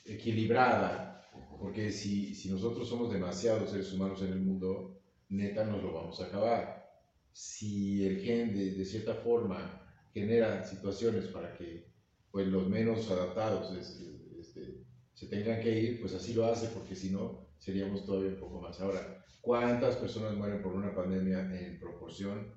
equilibrada, 0.05 1.21
porque 1.59 1.91
si, 1.91 2.33
si 2.33 2.49
nosotros 2.49 2.87
somos 2.87 3.11
demasiados 3.11 3.69
seres 3.69 3.91
humanos 3.93 4.21
en 4.21 4.33
el 4.33 4.39
mundo, 4.41 4.97
neta 5.29 5.63
nos 5.63 5.81
lo 5.83 5.93
vamos 5.93 6.19
a 6.21 6.25
acabar. 6.25 6.83
Si 7.31 8.05
el 8.05 8.19
gen 8.19 8.53
de, 8.53 8.71
de 8.71 8.85
cierta 8.85 9.15
forma 9.15 9.81
genera 10.13 10.63
situaciones 10.63 11.27
para 11.27 11.53
que 11.53 11.87
pues, 12.31 12.47
los 12.47 12.67
menos 12.67 13.09
adaptados 13.09 13.71
es- 13.77 13.99
este, 14.39 14.83
se 15.13 15.27
tengan 15.27 15.59
que 15.61 15.71
ir, 15.79 16.01
pues 16.01 16.13
así 16.13 16.33
lo 16.33 16.45
hace, 16.45 16.67
porque 16.69 16.95
si 16.95 17.09
no 17.11 17.47
seríamos 17.57 18.05
todavía 18.05 18.31
un 18.31 18.39
poco 18.39 18.59
más. 18.59 18.79
Ahora, 18.81 19.23
¿cuántas 19.41 19.95
personas 19.97 20.33
mueren 20.35 20.61
por 20.61 20.73
una 20.73 20.93
pandemia 20.93 21.39
en 21.59 21.79
proporción 21.79 22.51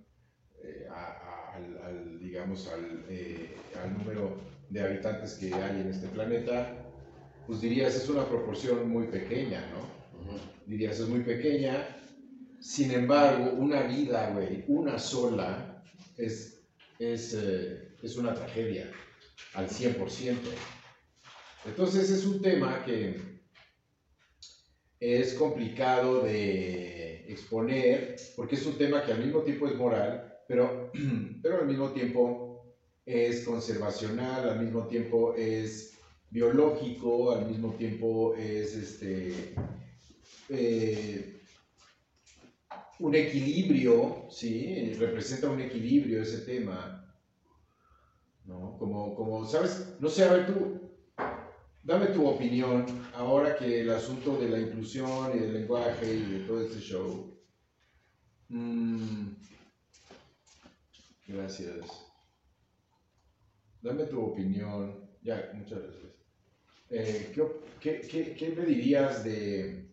eh, 0.62 0.86
al, 0.90 2.18
digamos, 2.18 2.66
al, 2.68 3.04
eh, 3.08 3.54
al 3.74 3.92
número 3.92 4.36
de 4.70 4.80
habitantes 4.80 5.34
que 5.34 5.52
hay 5.54 5.80
en 5.80 5.88
este 5.88 6.08
planeta? 6.08 6.84
Pues 7.46 7.60
dirías, 7.60 7.94
es 7.94 8.08
una 8.08 8.26
proporción 8.26 8.88
muy 8.88 9.06
pequeña, 9.06 9.66
¿no? 9.70 10.38
Dirías, 10.66 10.98
es 11.00 11.08
muy 11.08 11.20
pequeña. 11.20 11.96
Sin 12.60 12.90
embargo, 12.90 13.52
una 13.58 13.82
vida, 13.82 14.30
güey, 14.30 14.64
una 14.68 14.98
sola, 14.98 15.82
es, 16.16 16.64
es, 16.98 17.34
eh, 17.34 17.94
es 18.02 18.16
una 18.16 18.32
tragedia 18.34 18.90
al 19.54 19.68
100%. 19.68 20.36
Entonces 21.66 22.10
es 22.10 22.24
un 22.26 22.40
tema 22.40 22.84
que 22.84 23.34
es 25.00 25.34
complicado 25.34 26.22
de 26.22 27.30
exponer, 27.30 28.16
porque 28.36 28.54
es 28.54 28.66
un 28.66 28.78
tema 28.78 29.04
que 29.04 29.12
al 29.12 29.24
mismo 29.24 29.42
tiempo 29.42 29.66
es 29.66 29.74
moral, 29.74 30.34
pero, 30.48 30.90
pero 31.42 31.60
al 31.60 31.66
mismo 31.66 31.90
tiempo 31.90 32.43
es 33.06 33.44
conservacional, 33.44 34.48
al 34.48 34.60
mismo 34.60 34.86
tiempo 34.86 35.34
es 35.34 35.98
biológico, 36.30 37.32
al 37.32 37.46
mismo 37.46 37.72
tiempo 37.74 38.34
es 38.34 38.74
este, 38.74 39.54
eh, 40.48 41.40
un 42.98 43.14
equilibrio, 43.14 44.26
¿sí? 44.30 44.92
Representa 44.94 45.48
un 45.48 45.60
equilibrio 45.60 46.22
ese 46.22 46.38
tema, 46.38 47.14
¿no? 48.44 48.76
Como, 48.78 49.14
como, 49.14 49.44
¿sabes? 49.46 49.94
No 50.00 50.08
sé, 50.08 50.24
a 50.24 50.32
ver 50.32 50.46
tú, 50.46 50.80
dame 51.82 52.06
tu 52.06 52.26
opinión 52.26 52.86
ahora 53.14 53.56
que 53.56 53.82
el 53.82 53.90
asunto 53.90 54.36
de 54.36 54.48
la 54.48 54.58
inclusión 54.58 55.36
y 55.36 55.38
del 55.38 55.54
lenguaje 55.54 56.14
y 56.14 56.22
de 56.22 56.38
todo 56.40 56.62
este 56.62 56.80
show. 56.80 57.38
Mm, 58.48 59.34
gracias. 61.28 62.03
Dame 63.84 64.04
tu 64.06 64.18
opinión. 64.18 65.10
Ya, 65.22 65.50
muchas 65.52 65.82
gracias. 65.82 66.12
Eh, 66.88 67.32
¿qué, 67.34 67.42
qué, 67.80 68.00
qué, 68.00 68.34
qué 68.34 68.48
me 68.56 68.64
dirías 68.64 69.22
de... 69.24 69.90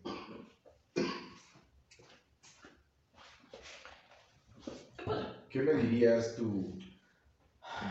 ¿Qué 5.50 5.60
me 5.60 5.74
dirías 5.74 6.36
tú 6.36 6.78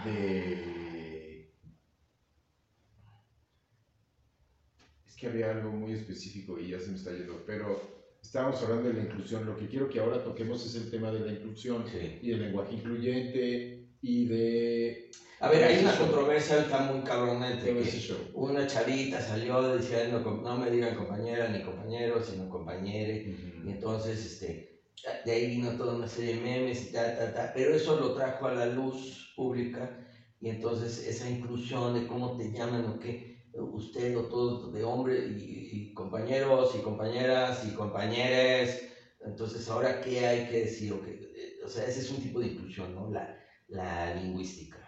de... 0.03 1.53
Es 5.07 5.15
que 5.15 5.27
había 5.27 5.51
algo 5.51 5.71
muy 5.71 5.91
específico 5.93 6.59
y 6.59 6.69
ya 6.69 6.79
se 6.79 6.89
me 6.89 6.97
está 6.97 7.11
yendo, 7.11 7.43
pero 7.45 7.79
estábamos 8.23 8.59
hablando 8.63 8.87
de 8.89 8.95
la 8.95 9.03
inclusión. 9.03 9.45
Lo 9.45 9.55
que 9.55 9.67
quiero 9.67 9.87
que 9.87 9.99
ahora 9.99 10.23
toquemos 10.23 10.65
es 10.65 10.73
el 10.81 10.89
tema 10.89 11.11
de 11.11 11.19
la 11.19 11.33
inclusión 11.33 11.85
Sí. 11.87 12.17
y 12.23 12.31
del 12.31 12.41
lenguaje 12.41 12.73
incluyente 12.73 13.87
y 14.01 14.25
de 14.25 15.11
A 15.41 15.49
ver, 15.49 15.63
hay 15.63 15.77
una 15.77 15.95
controversia 15.95 16.55
ahorita 16.55 16.79
muy 16.79 17.01
cabrona 17.01 17.47
entre 17.47 17.71
todo 17.71 17.87
que 17.87 17.99
una 18.33 18.65
chavita 18.65 19.21
salió 19.21 19.71
diciendo, 19.71 20.21
"Com- 20.21 20.37
no 20.41 20.55
me 20.55 20.69
digan 20.69 20.93
compañera 20.93 21.47
ni 21.49 21.59
compañero, 21.59 22.21
sino 22.21 22.47
compañere. 22.47 23.21
Y 23.61 23.71
entonces, 23.71 24.23
este, 24.23 24.59
de 25.23 25.31
ahí 25.33 25.45
vino 25.45 25.73
toda 25.73 25.93
una 25.93 26.07
serie 26.07 26.31
de 26.31 26.37
memes 26.37 26.81
y 26.81 26.87
ta, 26.87 27.09
ta, 27.11 27.29
ta, 27.29 27.47
pero 27.53 27.73
eso 27.73 27.95
lo 27.95 28.11
trajo 28.11 28.47
a 28.47 28.51
la 28.51 28.65
luz 28.67 29.27
pública 29.35 29.91
y 30.39 30.49
entonces 30.49 30.99
esa 30.99 31.27
inclusión 31.27 31.93
de 31.93 32.03
cómo 32.03 32.29
te 32.31 32.49
llaman 32.49 32.85
o 32.87 32.93
qué, 32.99 33.17
usted 33.53 34.15
o 34.17 34.23
todos 34.23 34.71
de 34.71 34.83
hombre 34.83 35.21
y, 35.25 35.35
y 35.85 35.89
compañeros 35.89 36.73
y 36.75 36.81
compañeras 36.81 37.63
y 37.63 37.71
compañeres, 37.71 38.79
entonces 39.21 39.69
ahora 39.69 39.93
qué 39.93 40.25
hay 40.25 40.41
que 40.43 40.61
decir, 40.61 40.93
o, 40.93 40.99
qué? 41.01 41.15
O 41.63 41.69
sea, 41.69 41.85
ese 41.85 41.99
es 42.01 42.09
un 42.11 42.19
tipo 42.19 42.39
de 42.39 42.47
inclusión, 42.47 42.93
¿no? 42.93 43.07
La, 43.09 43.23
la 43.67 44.09
lingüística, 44.11 44.80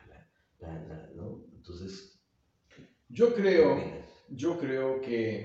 la, 0.64 0.74
la- 0.80 0.96
la- 0.98 1.10
¿no? 1.16 1.44
Entonces, 1.56 2.10
Yo 3.10 3.34
creo, 3.34 3.78
yo 4.30 4.58
creo 4.58 5.02
que 5.02 5.44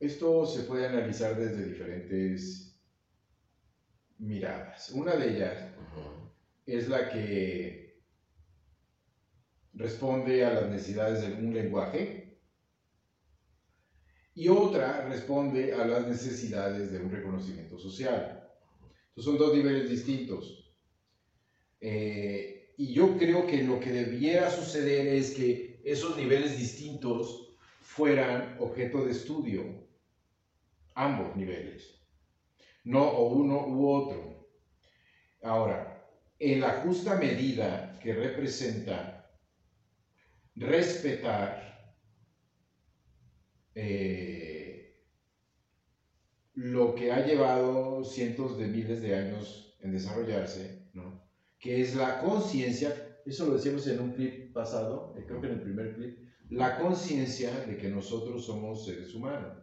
esto 0.00 0.46
se 0.46 0.62
puede 0.62 0.86
analizar 0.86 1.36
desde 1.36 1.64
diferentes 1.66 2.78
miradas. 4.18 4.90
Una 4.90 5.16
de 5.16 5.28
ellas 5.30 5.66
es 6.66 6.88
la 6.88 7.08
que 7.08 7.96
responde 9.74 10.44
a 10.44 10.50
las 10.50 10.66
necesidades 10.68 11.20
de 11.20 11.32
un 11.46 11.54
lenguaje 11.54 12.40
y 14.34 14.48
otra 14.48 15.00
responde 15.08 15.72
a 15.72 15.84
las 15.84 16.06
necesidades 16.06 16.90
de 16.92 17.00
un 17.00 17.10
reconocimiento 17.10 17.78
social. 17.78 18.22
Entonces 19.08 19.24
son 19.24 19.38
dos 19.38 19.52
niveles 19.54 19.88
distintos. 19.88 20.65
Eh, 21.80 22.74
y 22.78 22.92
yo 22.92 23.16
creo 23.16 23.46
que 23.46 23.62
lo 23.62 23.80
que 23.80 23.90
debiera 23.90 24.50
suceder 24.50 25.06
es 25.08 25.32
que 25.32 25.80
esos 25.84 26.16
niveles 26.16 26.56
distintos 26.56 27.56
fueran 27.80 28.56
objeto 28.58 29.04
de 29.04 29.12
estudio, 29.12 29.88
ambos 30.94 31.36
niveles, 31.36 32.02
no 32.84 33.02
o 33.04 33.30
uno 33.34 33.66
u 33.66 33.88
otro. 33.88 34.48
Ahora, 35.42 36.06
en 36.38 36.60
la 36.60 36.80
justa 36.82 37.16
medida 37.16 37.98
que 38.00 38.12
representa 38.14 39.30
respetar 40.56 41.52
eh, 43.74 44.96
lo 46.54 46.94
que 46.96 47.12
ha 47.12 47.24
llevado 47.24 48.02
cientos 48.04 48.56
de 48.58 48.66
miles 48.66 49.00
de 49.00 49.14
años 49.14 49.76
en 49.80 49.92
desarrollarse, 49.92 50.88
¿no? 50.92 51.25
Que 51.58 51.80
es 51.80 51.94
la 51.96 52.18
conciencia, 52.20 53.18
eso 53.24 53.46
lo 53.46 53.54
decíamos 53.54 53.86
en 53.88 54.00
un 54.00 54.12
clip 54.12 54.52
pasado, 54.52 55.14
eh, 55.16 55.24
creo 55.26 55.40
que 55.40 55.46
en 55.48 55.54
el 55.54 55.60
primer 55.62 55.94
clip, 55.94 56.18
la 56.50 56.76
conciencia 56.78 57.60
de 57.60 57.76
que 57.76 57.88
nosotros 57.90 58.44
somos 58.44 58.84
seres 58.84 59.14
humanos. 59.14 59.62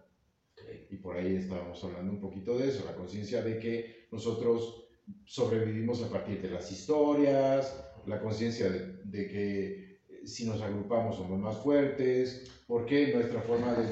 Y 0.90 0.98
por 0.98 1.16
ahí 1.18 1.36
estábamos 1.36 1.84
hablando 1.84 2.12
un 2.12 2.20
poquito 2.20 2.58
de 2.58 2.68
eso, 2.70 2.86
la 2.86 2.96
conciencia 2.96 3.42
de 3.42 3.58
que 3.60 4.06
nosotros 4.12 4.86
sobrevivimos 5.26 6.02
a 6.02 6.10
partir 6.10 6.42
de 6.42 6.50
las 6.50 6.72
historias, 6.72 7.76
la 8.06 8.20
conciencia 8.20 8.70
de, 8.70 9.00
de 9.04 9.28
que 9.28 9.66
eh, 10.08 10.26
si 10.26 10.46
nos 10.46 10.62
agrupamos 10.62 11.16
somos 11.18 11.40
más 11.40 11.58
fuertes, 11.58 12.44
porque 12.68 13.12
nuestra 13.12 13.42
forma 13.42 13.74
de- 13.74 13.90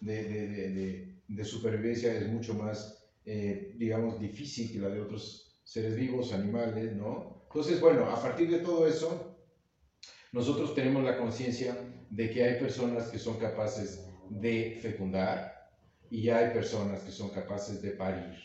de- 0.00 1.08
de 1.26 1.44
supervivencia 1.44 2.14
es 2.14 2.28
mucho 2.28 2.54
más, 2.54 3.04
eh, 3.24 3.72
digamos, 3.76 4.18
difícil 4.18 4.70
que 4.70 4.78
la 4.78 4.88
de 4.90 5.00
otros 5.00 5.56
seres 5.64 5.94
vivos, 5.94 6.32
animales, 6.32 6.92
¿no? 6.92 7.41
Entonces, 7.54 7.82
bueno, 7.82 8.06
a 8.06 8.20
partir 8.20 8.50
de 8.50 8.60
todo 8.60 8.86
eso, 8.86 9.36
nosotros 10.32 10.74
tenemos 10.74 11.04
la 11.04 11.18
conciencia 11.18 11.76
de 12.08 12.30
que 12.30 12.42
hay 12.42 12.58
personas 12.58 13.08
que 13.08 13.18
son 13.18 13.38
capaces 13.38 14.06
de 14.30 14.78
fecundar 14.80 15.70
y 16.08 16.30
hay 16.30 16.54
personas 16.54 17.02
que 17.02 17.10
son 17.10 17.28
capaces 17.28 17.82
de 17.82 17.90
parir. 17.90 18.38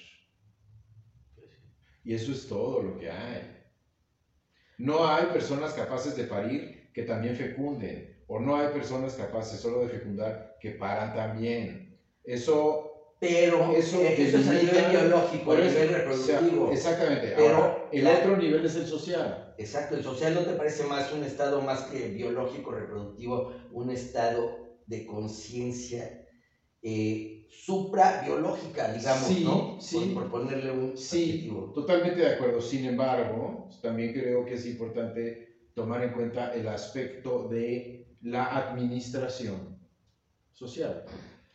Y 2.04 2.14
eso 2.14 2.34
es 2.34 2.50
todo 2.50 2.82
lo 2.82 2.98
que 2.98 3.10
hay. 3.10 3.64
No 4.78 5.08
hay 5.08 5.28
personas 5.28 5.74
capaces 5.74 6.18
de 6.18 6.26
parir 6.26 6.92
que 6.94 7.04
también 7.04 7.38
fecunden, 7.38 8.24
o 8.28 8.40
no 8.40 8.58
hay 8.58 8.74
personas 8.74 9.14
capaces 9.14 9.62
solo 9.62 9.80
de 9.82 9.90
fecundar 9.90 10.58
que 10.60 10.72
paran 10.72 11.14
también. 11.14 11.98
Eso, 12.26 12.97
Pero 13.20 13.70
eso, 13.72 13.98
eh, 14.00 14.14
eso 14.16 14.38
es 14.38 14.48
a 14.48 14.54
nivel 14.54 14.84
biológico, 14.84 15.52
a 15.52 15.58
nivel 15.58 15.88
o 16.14 16.18
sea, 16.18 16.42
reproductivo. 16.44 16.66
exactamente. 16.66 17.34
Pero 17.34 17.58
Ahora, 17.58 17.72
el 17.90 18.06
la- 18.06 18.12
otro 18.12 18.36
nivel 18.36 18.66
es 18.66 18.76
el 18.76 18.86
social. 18.86 19.38
Exacto, 19.60 19.96
el 19.96 20.02
social 20.02 20.34
no 20.34 20.44
te 20.44 20.54
parece 20.54 20.84
más 20.84 21.10
un 21.12 21.24
estado 21.24 21.60
más 21.60 21.82
que 21.82 22.06
biológico, 22.08 22.70
reproductivo, 22.72 23.44
un 23.70 23.90
estado 23.90 24.54
de 24.86 25.04
conciencia 25.04 26.12
eh, 26.82 27.24
suprabiológica, 27.48 28.90
digamos, 28.90 29.40
Sí, 29.40 29.42
¿no? 29.42 29.74
sí. 29.78 29.98
Por, 29.98 30.12
por 30.12 30.28
ponerle 30.30 30.72
un 30.72 30.94
Sí, 30.94 31.08
adjetivo. 31.08 31.72
totalmente 31.72 32.22
de 32.22 32.28
acuerdo. 32.28 32.60
Sin 32.60 32.84
embargo, 32.84 33.62
también 33.80 34.10
creo 34.12 34.44
que 34.44 34.56
es 34.56 34.66
importante 34.66 35.36
tomar 35.74 36.02
en 36.02 36.10
cuenta 36.10 36.46
el 36.46 36.68
aspecto 36.68 37.44
de 37.44 37.86
la 38.20 38.44
administración 38.44 39.76
social. 40.54 41.02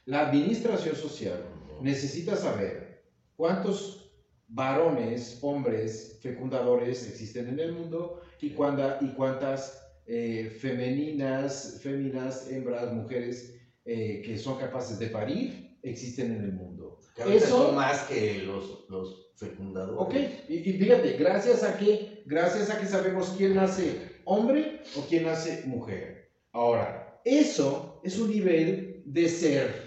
La 0.05 0.21
administración 0.21 0.95
social 0.95 1.52
necesita 1.83 2.37
saber 2.37 3.03
cuántos 3.37 4.13
varones, 4.49 5.39
hombres, 5.43 6.19
fecundadores 6.21 7.07
existen 7.09 7.49
en 7.49 7.61
el 7.61 7.73
mundo 7.73 8.21
y, 8.41 8.49
y 8.49 9.09
cuántas 9.15 9.79
eh, 10.07 10.57
femeninas, 10.61 11.79
féminas, 11.83 12.49
hembras, 12.51 12.93
mujeres 12.93 13.55
eh, 13.85 14.21
que 14.25 14.37
son 14.39 14.59
capaces 14.59 14.99
de 14.99 15.09
parir 15.09 15.79
existen 15.83 16.33
en 16.33 16.45
el 16.45 16.53
mundo. 16.53 16.99
Eso- 17.27 17.67
son 17.67 17.75
más 17.75 18.03
que 18.03 18.43
los, 18.45 18.85
los 18.89 19.33
fecundadores. 19.37 19.97
Ok, 19.99 20.15
y, 20.49 20.55
y 20.71 20.73
fíjate, 20.79 21.13
gracias 21.17 21.65
a 21.65 21.77
que, 21.77 22.23
gracias 22.27 22.71
a 22.71 22.79
que 22.79 22.87
sabemos 22.87 23.35
quién 23.37 23.55
nace 23.57 24.21
hombre 24.25 24.83
o 24.97 25.01
quién 25.09 25.25
nace 25.25 25.65
mujer. 25.67 26.29
Ahora, 26.53 27.21
eso 27.25 28.01
es 28.05 28.19
un 28.19 28.31
nivel 28.31 29.03
de 29.07 29.29
ser, 29.29 29.82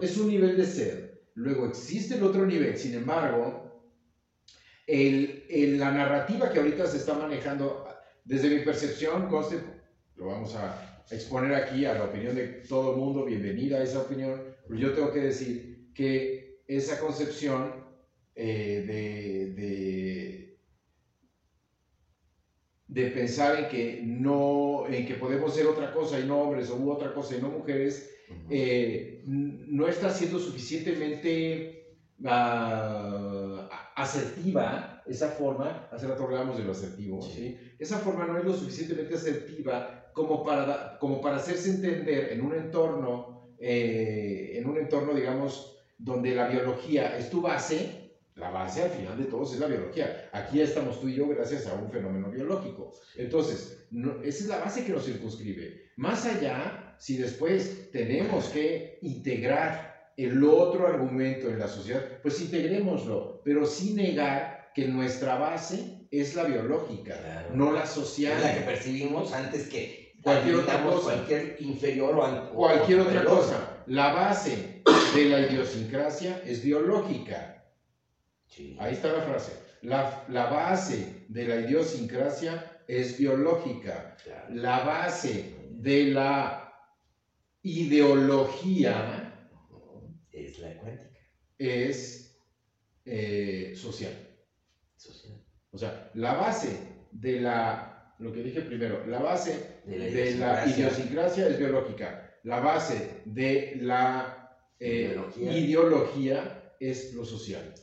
Es 0.00 0.16
un 0.16 0.28
nivel 0.28 0.56
de 0.56 0.64
ser. 0.64 1.20
Luego 1.34 1.66
existe 1.66 2.14
el 2.14 2.22
otro 2.22 2.44
nivel, 2.46 2.76
sin 2.76 2.94
embargo, 2.94 3.62
el, 4.86 5.44
el- 5.48 5.78
la 5.78 5.90
narrativa 5.90 6.48
que 6.50 6.58
ahorita 6.58 6.86
se 6.86 6.96
está 6.98 7.14
manejando, 7.14 7.84
desde 8.24 8.48
mi 8.50 8.60
percepción, 8.60 9.26
conste, 9.26 9.60
lo 10.14 10.26
vamos 10.26 10.54
a 10.54 10.74
exponer 11.10 11.54
aquí 11.54 11.84
a 11.84 11.94
la 11.94 12.04
opinión 12.04 12.34
de 12.34 12.48
todo 12.68 12.90
el 12.90 12.96
mundo, 12.96 13.24
bienvenida 13.24 13.78
a 13.78 13.82
esa 13.82 14.00
opinión, 14.00 14.42
pero 14.66 14.80
yo 14.80 14.92
tengo 14.92 15.10
que 15.10 15.20
decir 15.20 15.62
que 15.94 16.62
esa 16.66 16.98
concepción 16.98 17.74
eh, 18.34 18.82
de, 18.86 19.46
de, 19.54 20.47
de 22.88 23.06
pensar 23.08 23.56
en 23.60 23.68
que 23.68 24.00
no, 24.02 24.86
en 24.88 25.06
que 25.06 25.14
podemos 25.14 25.54
ser 25.54 25.66
otra 25.66 25.92
cosa 25.92 26.18
y 26.18 26.24
no 26.26 26.40
hombres, 26.40 26.70
o 26.70 26.82
otra 26.90 27.12
cosa 27.12 27.36
y 27.36 27.40
no 27.42 27.50
mujeres, 27.50 28.10
eh, 28.50 29.22
no 29.26 29.86
está 29.86 30.10
siendo 30.10 30.38
suficientemente 30.38 31.96
a- 32.24 33.92
asertiva 33.94 35.02
esa 35.06 35.28
forma, 35.30 35.88
hace 35.90 36.06
rato 36.06 36.26
de 36.28 36.64
lo 36.64 36.72
asertivo, 36.72 37.22
Sí. 37.22 37.30
¿sí? 37.32 37.56
esa 37.78 37.98
forma 37.98 38.26
no 38.26 38.38
es 38.38 38.44
lo 38.44 38.52
suficientemente 38.54 39.14
asertiva 39.14 40.10
como 40.12 40.44
para, 40.44 40.98
como 40.98 41.20
para 41.20 41.36
hacerse 41.36 41.70
entender 41.70 42.32
en 42.32 42.42
un 42.42 42.54
entorno, 42.54 43.54
eh, 43.58 44.52
en 44.56 44.66
un 44.68 44.78
entorno, 44.78 45.14
digamos, 45.14 45.76
donde 45.98 46.34
la 46.34 46.48
biología 46.48 47.16
es 47.18 47.30
tu 47.30 47.40
base, 47.40 48.07
la 48.38 48.50
base 48.50 48.82
al 48.82 48.90
final 48.90 49.18
de 49.18 49.24
todos 49.24 49.52
es 49.54 49.60
la 49.60 49.66
biología. 49.66 50.28
Aquí 50.32 50.60
estamos 50.60 51.00
tú 51.00 51.08
y 51.08 51.14
yo 51.16 51.28
gracias 51.28 51.66
a 51.66 51.74
un 51.74 51.90
fenómeno 51.90 52.30
biológico. 52.30 52.92
Entonces, 53.16 53.86
no- 53.90 54.22
esa 54.22 54.44
es 54.44 54.46
la 54.48 54.58
base 54.58 54.84
que 54.84 54.92
nos 54.92 55.04
circunscribe. 55.04 55.90
Más 55.96 56.24
allá, 56.24 56.94
si 56.98 57.16
después 57.16 57.90
tenemos 57.90 58.46
que 58.46 58.98
integrar 59.02 60.12
el 60.16 60.42
otro 60.44 60.86
argumento 60.86 61.48
en 61.48 61.58
la 61.58 61.68
sociedad, 61.68 62.02
pues 62.22 62.40
integrémoslo, 62.40 63.40
pero 63.44 63.66
sin 63.66 63.96
negar 63.96 64.70
que 64.74 64.86
nuestra 64.86 65.36
base 65.36 66.06
es 66.10 66.34
la 66.36 66.44
biológica, 66.44 67.16
Claro. 67.20 67.48
no 67.54 67.72
la 67.72 67.82
Es 67.84 67.90
social. 67.90 68.40
la 68.40 68.54
que 68.54 68.60
percibimos 68.62 69.32
antes 69.32 69.68
que 69.68 70.08
Cualquier 70.22 70.56
otra 70.56 70.82
cosa. 70.82 71.02
cualquier 71.14 71.56
inferior 71.60 72.14
o, 72.16 72.50
o 72.52 72.54
Cualquier 72.54 73.00
otra 73.00 73.24
cosa. 73.24 73.82
La 73.86 74.12
base 74.12 74.82
de 75.14 75.24
la 75.26 75.40
idiosincrasia 75.40 76.42
es 76.44 76.62
biológica. 76.64 77.57
Sí. 78.48 78.76
Ahí 78.80 78.94
está 78.94 79.12
la 79.12 79.22
frase. 79.22 79.52
La, 79.82 80.24
la 80.28 80.46
base 80.50 81.24
de 81.28 81.44
la 81.46 81.60
idiosincrasia 81.60 82.82
es 82.88 83.16
biológica. 83.18 84.16
Claro. 84.24 84.54
La 84.54 84.80
base 84.84 85.54
de 85.70 86.04
la 86.06 86.72
ideología 87.62 89.24
Es 90.32 90.58
la 90.58 90.76
cuántica. 90.78 91.20
es 91.58 92.40
eh, 93.04 93.72
social. 93.76 94.12
social. 94.96 95.34
O 95.70 95.78
sea, 95.78 96.10
la 96.14 96.34
base 96.34 96.76
de 97.12 97.40
la, 97.40 98.14
lo 98.18 98.32
que 98.32 98.42
dije 98.42 98.62
primero, 98.62 99.06
la 99.06 99.18
base 99.20 99.80
De 99.84 99.98
la 99.98 100.04
de 100.06 100.34
la 100.36 100.66
idiosincrasia. 100.66 101.48
es 101.48 101.58
biológica. 101.58 102.24
La 102.44 102.60
base 102.60 103.22
de 103.26 103.78
la 103.80 104.56
eh, 104.80 105.08
Ideología. 105.12 105.52
ideología 105.58 106.74
es 106.80 107.12
Lo 107.14 107.24
social. 107.24 107.74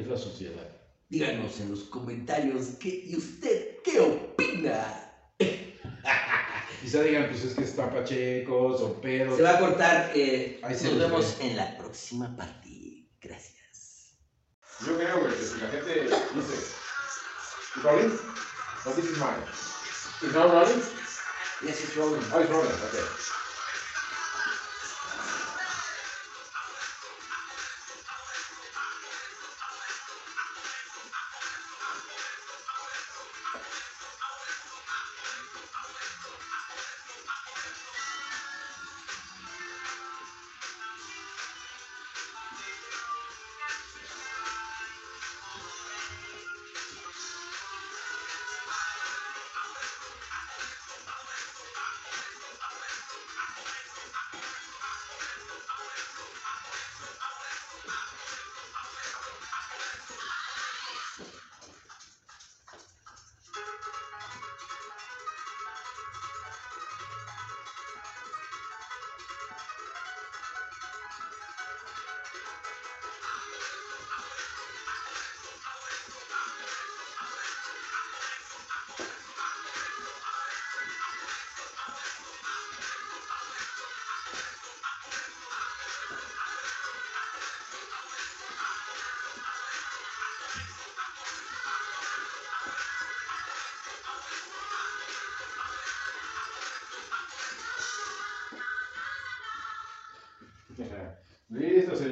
Es 0.00 0.06
la 0.06 0.16
sociedad. 0.16 0.68
Díganos 1.08 1.60
en 1.60 1.70
los 1.70 1.84
comentarios 1.84 2.66
qué, 2.80 2.88
y 3.04 3.16
usted 3.16 3.76
qué 3.84 4.00
opina. 4.00 5.02
Quizá 6.82 7.02
digan, 7.02 7.28
pues 7.28 7.44
es 7.44 7.54
que 7.54 7.64
están 7.64 7.90
pachecos 7.90 8.80
o 8.80 9.00
pedos. 9.00 9.36
Se 9.36 9.42
va 9.42 9.50
a 9.56 9.58
cortar. 9.58 10.10
eh, 10.14 10.60
Ahí 10.62 10.74
nos 10.82 10.98
vemos 10.98 11.38
ve. 11.38 11.46
en 11.46 11.56
la 11.56 11.76
próxima 11.76 12.34
parte. 12.36 13.06
Gracias. 13.20 14.14
Yo 14.86 14.96
creo, 14.96 15.26
que 15.28 15.34
si 15.44 15.60
la 15.60 15.68
gente 15.68 16.02
dice. 16.02 16.16
No, 17.82 18.92
this 18.94 19.04
is 19.04 19.18
mine. 19.18 19.42
Is 20.22 20.32
not 20.34 20.50
rolling? 20.52 20.82
Yes, 21.62 21.82
it's 21.82 21.96
rolling. 21.96 22.22
Oh, 22.32 22.40
it's 22.40 22.50
rolling, 22.50 22.70
okay. 22.70 23.04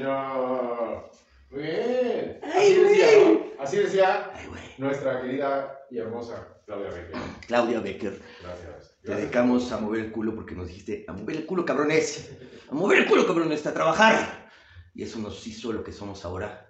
Señor. 0.04 1.10
Muy 1.50 1.62
bien. 1.62 2.40
Ay, 2.42 2.72
Así 2.72 2.82
decía. 2.82 3.54
Así 3.60 3.76
decía 3.78 4.32
nuestra 4.78 5.22
querida 5.22 5.78
y 5.90 5.98
hermosa 5.98 6.48
Claudia 6.66 6.90
Becker. 6.90 7.16
Claudia 7.46 7.80
Becker, 7.80 8.20
Gracias. 8.42 8.96
te 9.02 9.14
dedicamos 9.14 9.70
a 9.70 9.78
mover 9.78 10.06
el 10.06 10.12
culo 10.12 10.34
porque 10.34 10.54
nos 10.54 10.66
dijiste, 10.66 11.04
a 11.06 11.12
mover 11.12 11.36
el 11.36 11.46
culo, 11.46 11.64
cabrones. 11.64 12.32
A 12.70 12.74
mover 12.74 12.98
el 12.98 13.06
culo, 13.06 13.26
cabrones, 13.26 13.64
a 13.66 13.72
trabajar. 13.72 14.50
Y 14.94 15.02
eso 15.04 15.18
nos 15.18 15.46
hizo 15.46 15.72
lo 15.72 15.84
que 15.84 15.92
somos 15.92 16.24
ahora. 16.24 16.68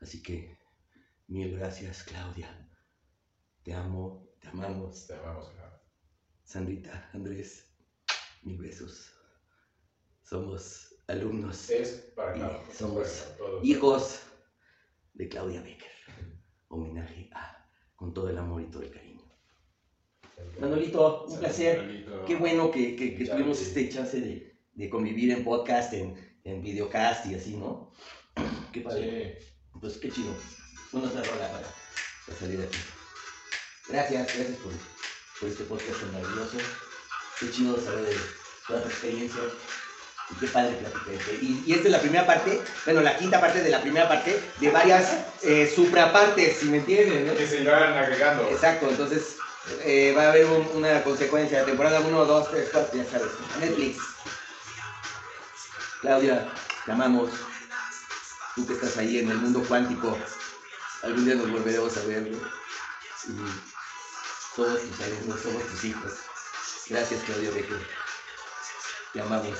Así 0.00 0.22
que, 0.22 0.58
mil 1.28 1.56
gracias, 1.56 2.02
Claudia. 2.02 2.48
Te 3.62 3.72
amo, 3.74 4.28
te 4.40 4.48
amamos. 4.48 5.06
Te 5.06 5.14
amamos, 5.14 5.50
Claudia. 5.50 5.80
Sandrita, 6.42 7.10
Andrés, 7.12 7.68
mil 8.42 8.58
besos. 8.58 9.12
Somos 10.22 10.95
alumnos, 11.08 11.70
Es 11.70 11.90
para 12.14 12.36
Y 12.36 12.40
Claudia. 12.40 12.62
somos 12.76 13.08
Para 13.38 13.50
hijos 13.64 14.20
de 15.14 15.28
Claudia 15.28 15.62
Becker. 15.62 15.90
Homenaje 16.68 17.30
a, 17.32 17.66
con 17.94 18.12
todo 18.12 18.28
el 18.28 18.38
amor 18.38 18.62
y 18.62 18.66
todo 18.66 18.82
el 18.82 18.90
cariño. 18.90 19.22
Manolito, 20.58 21.24
un 21.24 21.38
placer. 21.38 21.78
Manolito. 21.78 22.24
Qué 22.26 22.36
bueno 22.36 22.70
que, 22.70 22.96
que, 22.96 23.24
tuvimos 23.24 23.60
este 23.60 23.88
chance 23.88 24.20
de, 24.20 24.58
de 24.72 24.90
convivir 24.90 25.30
en 25.30 25.44
podcast, 25.44 25.92
en, 25.92 26.16
en 26.44 26.62
videocast 26.62 27.26
y 27.26 27.34
así, 27.34 27.56
¿no? 27.56 27.92
Qué 28.72 28.80
padre. 28.80 29.38
Sí. 29.40 29.46
Pues 29.80 29.98
qué 29.98 30.10
chido. 30.10 30.34
Una 30.92 31.08
otra 31.08 31.22
rola 31.22 31.50
para, 31.52 31.68
para 32.26 32.38
salir 32.38 32.58
de 32.58 32.64
aquí. 32.66 32.78
Gracias, 33.88 34.34
gracias 34.34 34.58
por, 34.58 34.72
por 35.38 35.48
este 35.50 35.64
podcast 35.64 36.00
tan 36.00 36.12
maravilloso. 36.14 36.56
Qué 37.38 37.50
chido 37.50 37.78
saber 37.78 38.06
de 38.06 38.16
toda 38.66 38.82
tu 38.82 38.88
experiencia. 38.88 39.40
Y 40.30 40.34
qué 40.40 40.46
padre 40.48 40.72
platicar. 40.74 41.34
Y, 41.40 41.62
y 41.66 41.72
esta 41.74 41.86
es 41.86 41.92
la 41.92 42.00
primera 42.00 42.26
parte, 42.26 42.60
bueno, 42.84 43.00
la 43.00 43.16
quinta 43.16 43.40
parte 43.40 43.62
de 43.62 43.70
la 43.70 43.80
primera 43.80 44.08
parte 44.08 44.42
de 44.58 44.70
varias 44.70 45.12
eh, 45.42 45.72
suprapartes, 45.74 46.58
si 46.58 46.66
me 46.66 46.78
entienden, 46.78 47.26
¿no? 47.28 47.36
Que 47.36 47.46
se 47.46 47.60
irán 47.62 47.92
agregando. 47.96 48.48
Exacto, 48.50 48.88
entonces 48.88 49.36
eh, 49.82 50.12
va 50.16 50.24
a 50.24 50.28
haber 50.30 50.46
un- 50.46 50.68
una 50.74 51.02
consecuencia. 51.04 51.64
Temporada 51.64 52.00
1, 52.00 52.24
2, 52.24 52.50
3, 52.50 52.68
4, 52.72 52.98
ya 52.98 53.10
sabes. 53.10 53.30
Netflix. 53.60 53.98
Claudia, 56.00 56.52
te 56.84 56.92
amamos. 56.92 57.30
Tú 58.54 58.66
que 58.66 58.74
estás 58.74 58.96
ahí 58.96 59.18
en 59.18 59.30
el 59.30 59.36
mundo 59.38 59.62
cuántico. 59.68 60.18
Algún 61.02 61.24
día 61.24 61.34
nos 61.36 61.50
volveremos 61.50 61.96
a 61.96 62.02
ver. 62.04 62.22
¿no? 62.22 62.38
Y 63.28 63.36
somos 64.56 64.80
tus 64.80 65.00
alumnos, 65.02 65.40
somos 65.40 65.62
tus 65.68 65.84
hijos. 65.84 66.12
Gracias, 66.88 67.22
Claudia 67.24 67.50
Becker. 67.50 67.86
Te 69.12 69.20
amamos. 69.20 69.58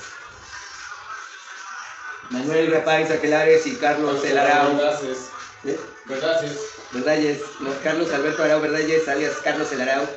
Manuel 2.29 2.71
Rapáez 2.71 3.09
Aquelares 3.11 3.65
y 3.67 3.75
Carlos 3.75 4.23
Elarao. 4.25 4.77
Gracias. 4.77 5.17
¿Eh? 5.65 5.79
Gracias. 6.05 6.53
Verdalles, 6.91 7.41
no, 7.59 7.69
Carlos 7.83 8.11
Alberto 8.13 8.43
Arau 8.43 8.61
Verdalles, 8.61 9.07
alias 9.07 9.33
Carlos 9.43 9.71
El 9.71 9.81
Arau. 9.81 10.07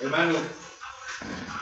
Hermano. 0.00 0.36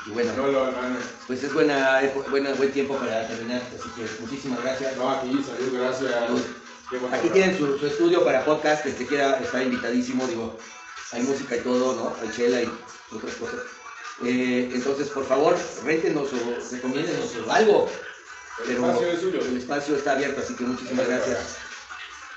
Y 0.07 0.11
bueno, 0.11 0.33
No 0.37 0.47
lo, 0.49 0.69
hermano. 0.69 0.97
pues 1.27 1.43
es 1.43 1.55
buena, 1.55 2.03
buena, 2.29 2.53
buen 2.55 2.73
tiempo 2.73 2.97
para 2.97 3.27
terminar, 3.27 3.63
así 3.79 3.89
que 3.97 4.07
muchísimas 4.21 4.63
gracias. 4.63 4.97
No, 4.97 5.11
aquí, 5.11 5.29
salud, 5.47 5.79
gracias. 5.79 6.13
Aquí 7.13 7.29
tienen 7.31 7.57
su, 7.57 7.79
su 7.79 7.87
estudio 7.87 8.23
para 8.25 8.45
podcast, 8.45 8.83
que 8.83 8.93
se 8.93 9.07
quiera 9.07 9.39
estar 9.39 9.63
invitadísimo, 9.63 10.27
digo, 10.27 10.59
hay 11.13 11.23
música 11.23 11.57
y 11.57 11.61
todo, 11.61 11.95
¿no? 11.95 12.17
Hay 12.21 12.31
chela 12.37 12.61
y 12.61 12.71
otras 13.11 13.35
cosas. 13.37 13.61
Eh, 14.25 14.71
entonces, 14.73 15.09
por 15.09 15.27
favor, 15.27 15.57
réntenos 15.85 16.29
o 16.33 16.73
recomiéndenos 16.73 17.31
o 17.47 17.51
algo. 17.51 17.91
El 18.61 18.67
Pero 18.67 18.87
espacio 18.87 19.41
el 19.41 19.57
espacio 19.57 19.97
está 19.97 20.13
abierto, 20.13 20.41
así 20.41 20.55
que 20.55 20.65
muchísimas 20.65 21.07
gracias. 21.09 21.57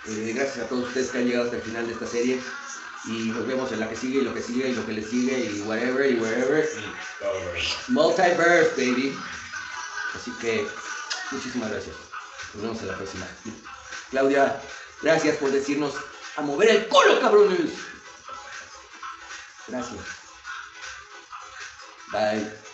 Eh, 0.08 0.34
gracias 0.36 0.66
a 0.66 0.70
todos 0.70 0.88
ustedes 0.88 1.10
que 1.10 1.18
han 1.20 1.26
llegado 1.26 1.46
hasta 1.46 1.58
el 1.58 1.62
final 1.62 1.86
de 1.86 1.94
esta 1.94 2.08
serie. 2.08 2.42
Y 3.06 3.30
nos 3.30 3.46
vemos 3.48 3.72
en 3.72 3.80
la 3.80 3.90
que 3.90 3.96
sigue 3.96 4.20
y 4.20 4.22
lo 4.24 4.34
que 4.34 4.42
sigue 4.42 4.70
y 4.70 4.76
lo 4.76 4.86
que 4.86 4.94
le 4.94 5.04
sigue 5.04 5.38
y 5.38 5.62
whatever 5.62 6.12
y 6.12 6.16
wherever. 6.16 6.70
Multiverse, 7.90 8.72
baby. 8.76 9.18
Así 10.16 10.32
que 10.42 10.68
muchísimas 11.32 11.70
gracias. 11.70 11.96
Nos 12.54 12.64
vemos 12.64 12.82
en 12.82 12.88
la 12.88 12.96
próxima. 12.96 13.28
Claudia, 14.10 14.62
gracias 15.02 15.38
por 15.38 15.52
decirnos 15.52 15.94
a 16.36 16.42
mover 16.42 16.70
el 16.70 16.88
culo, 16.88 17.20
cabrones. 17.20 17.72
Gracias. 19.68 20.00
Bye. 22.12 22.67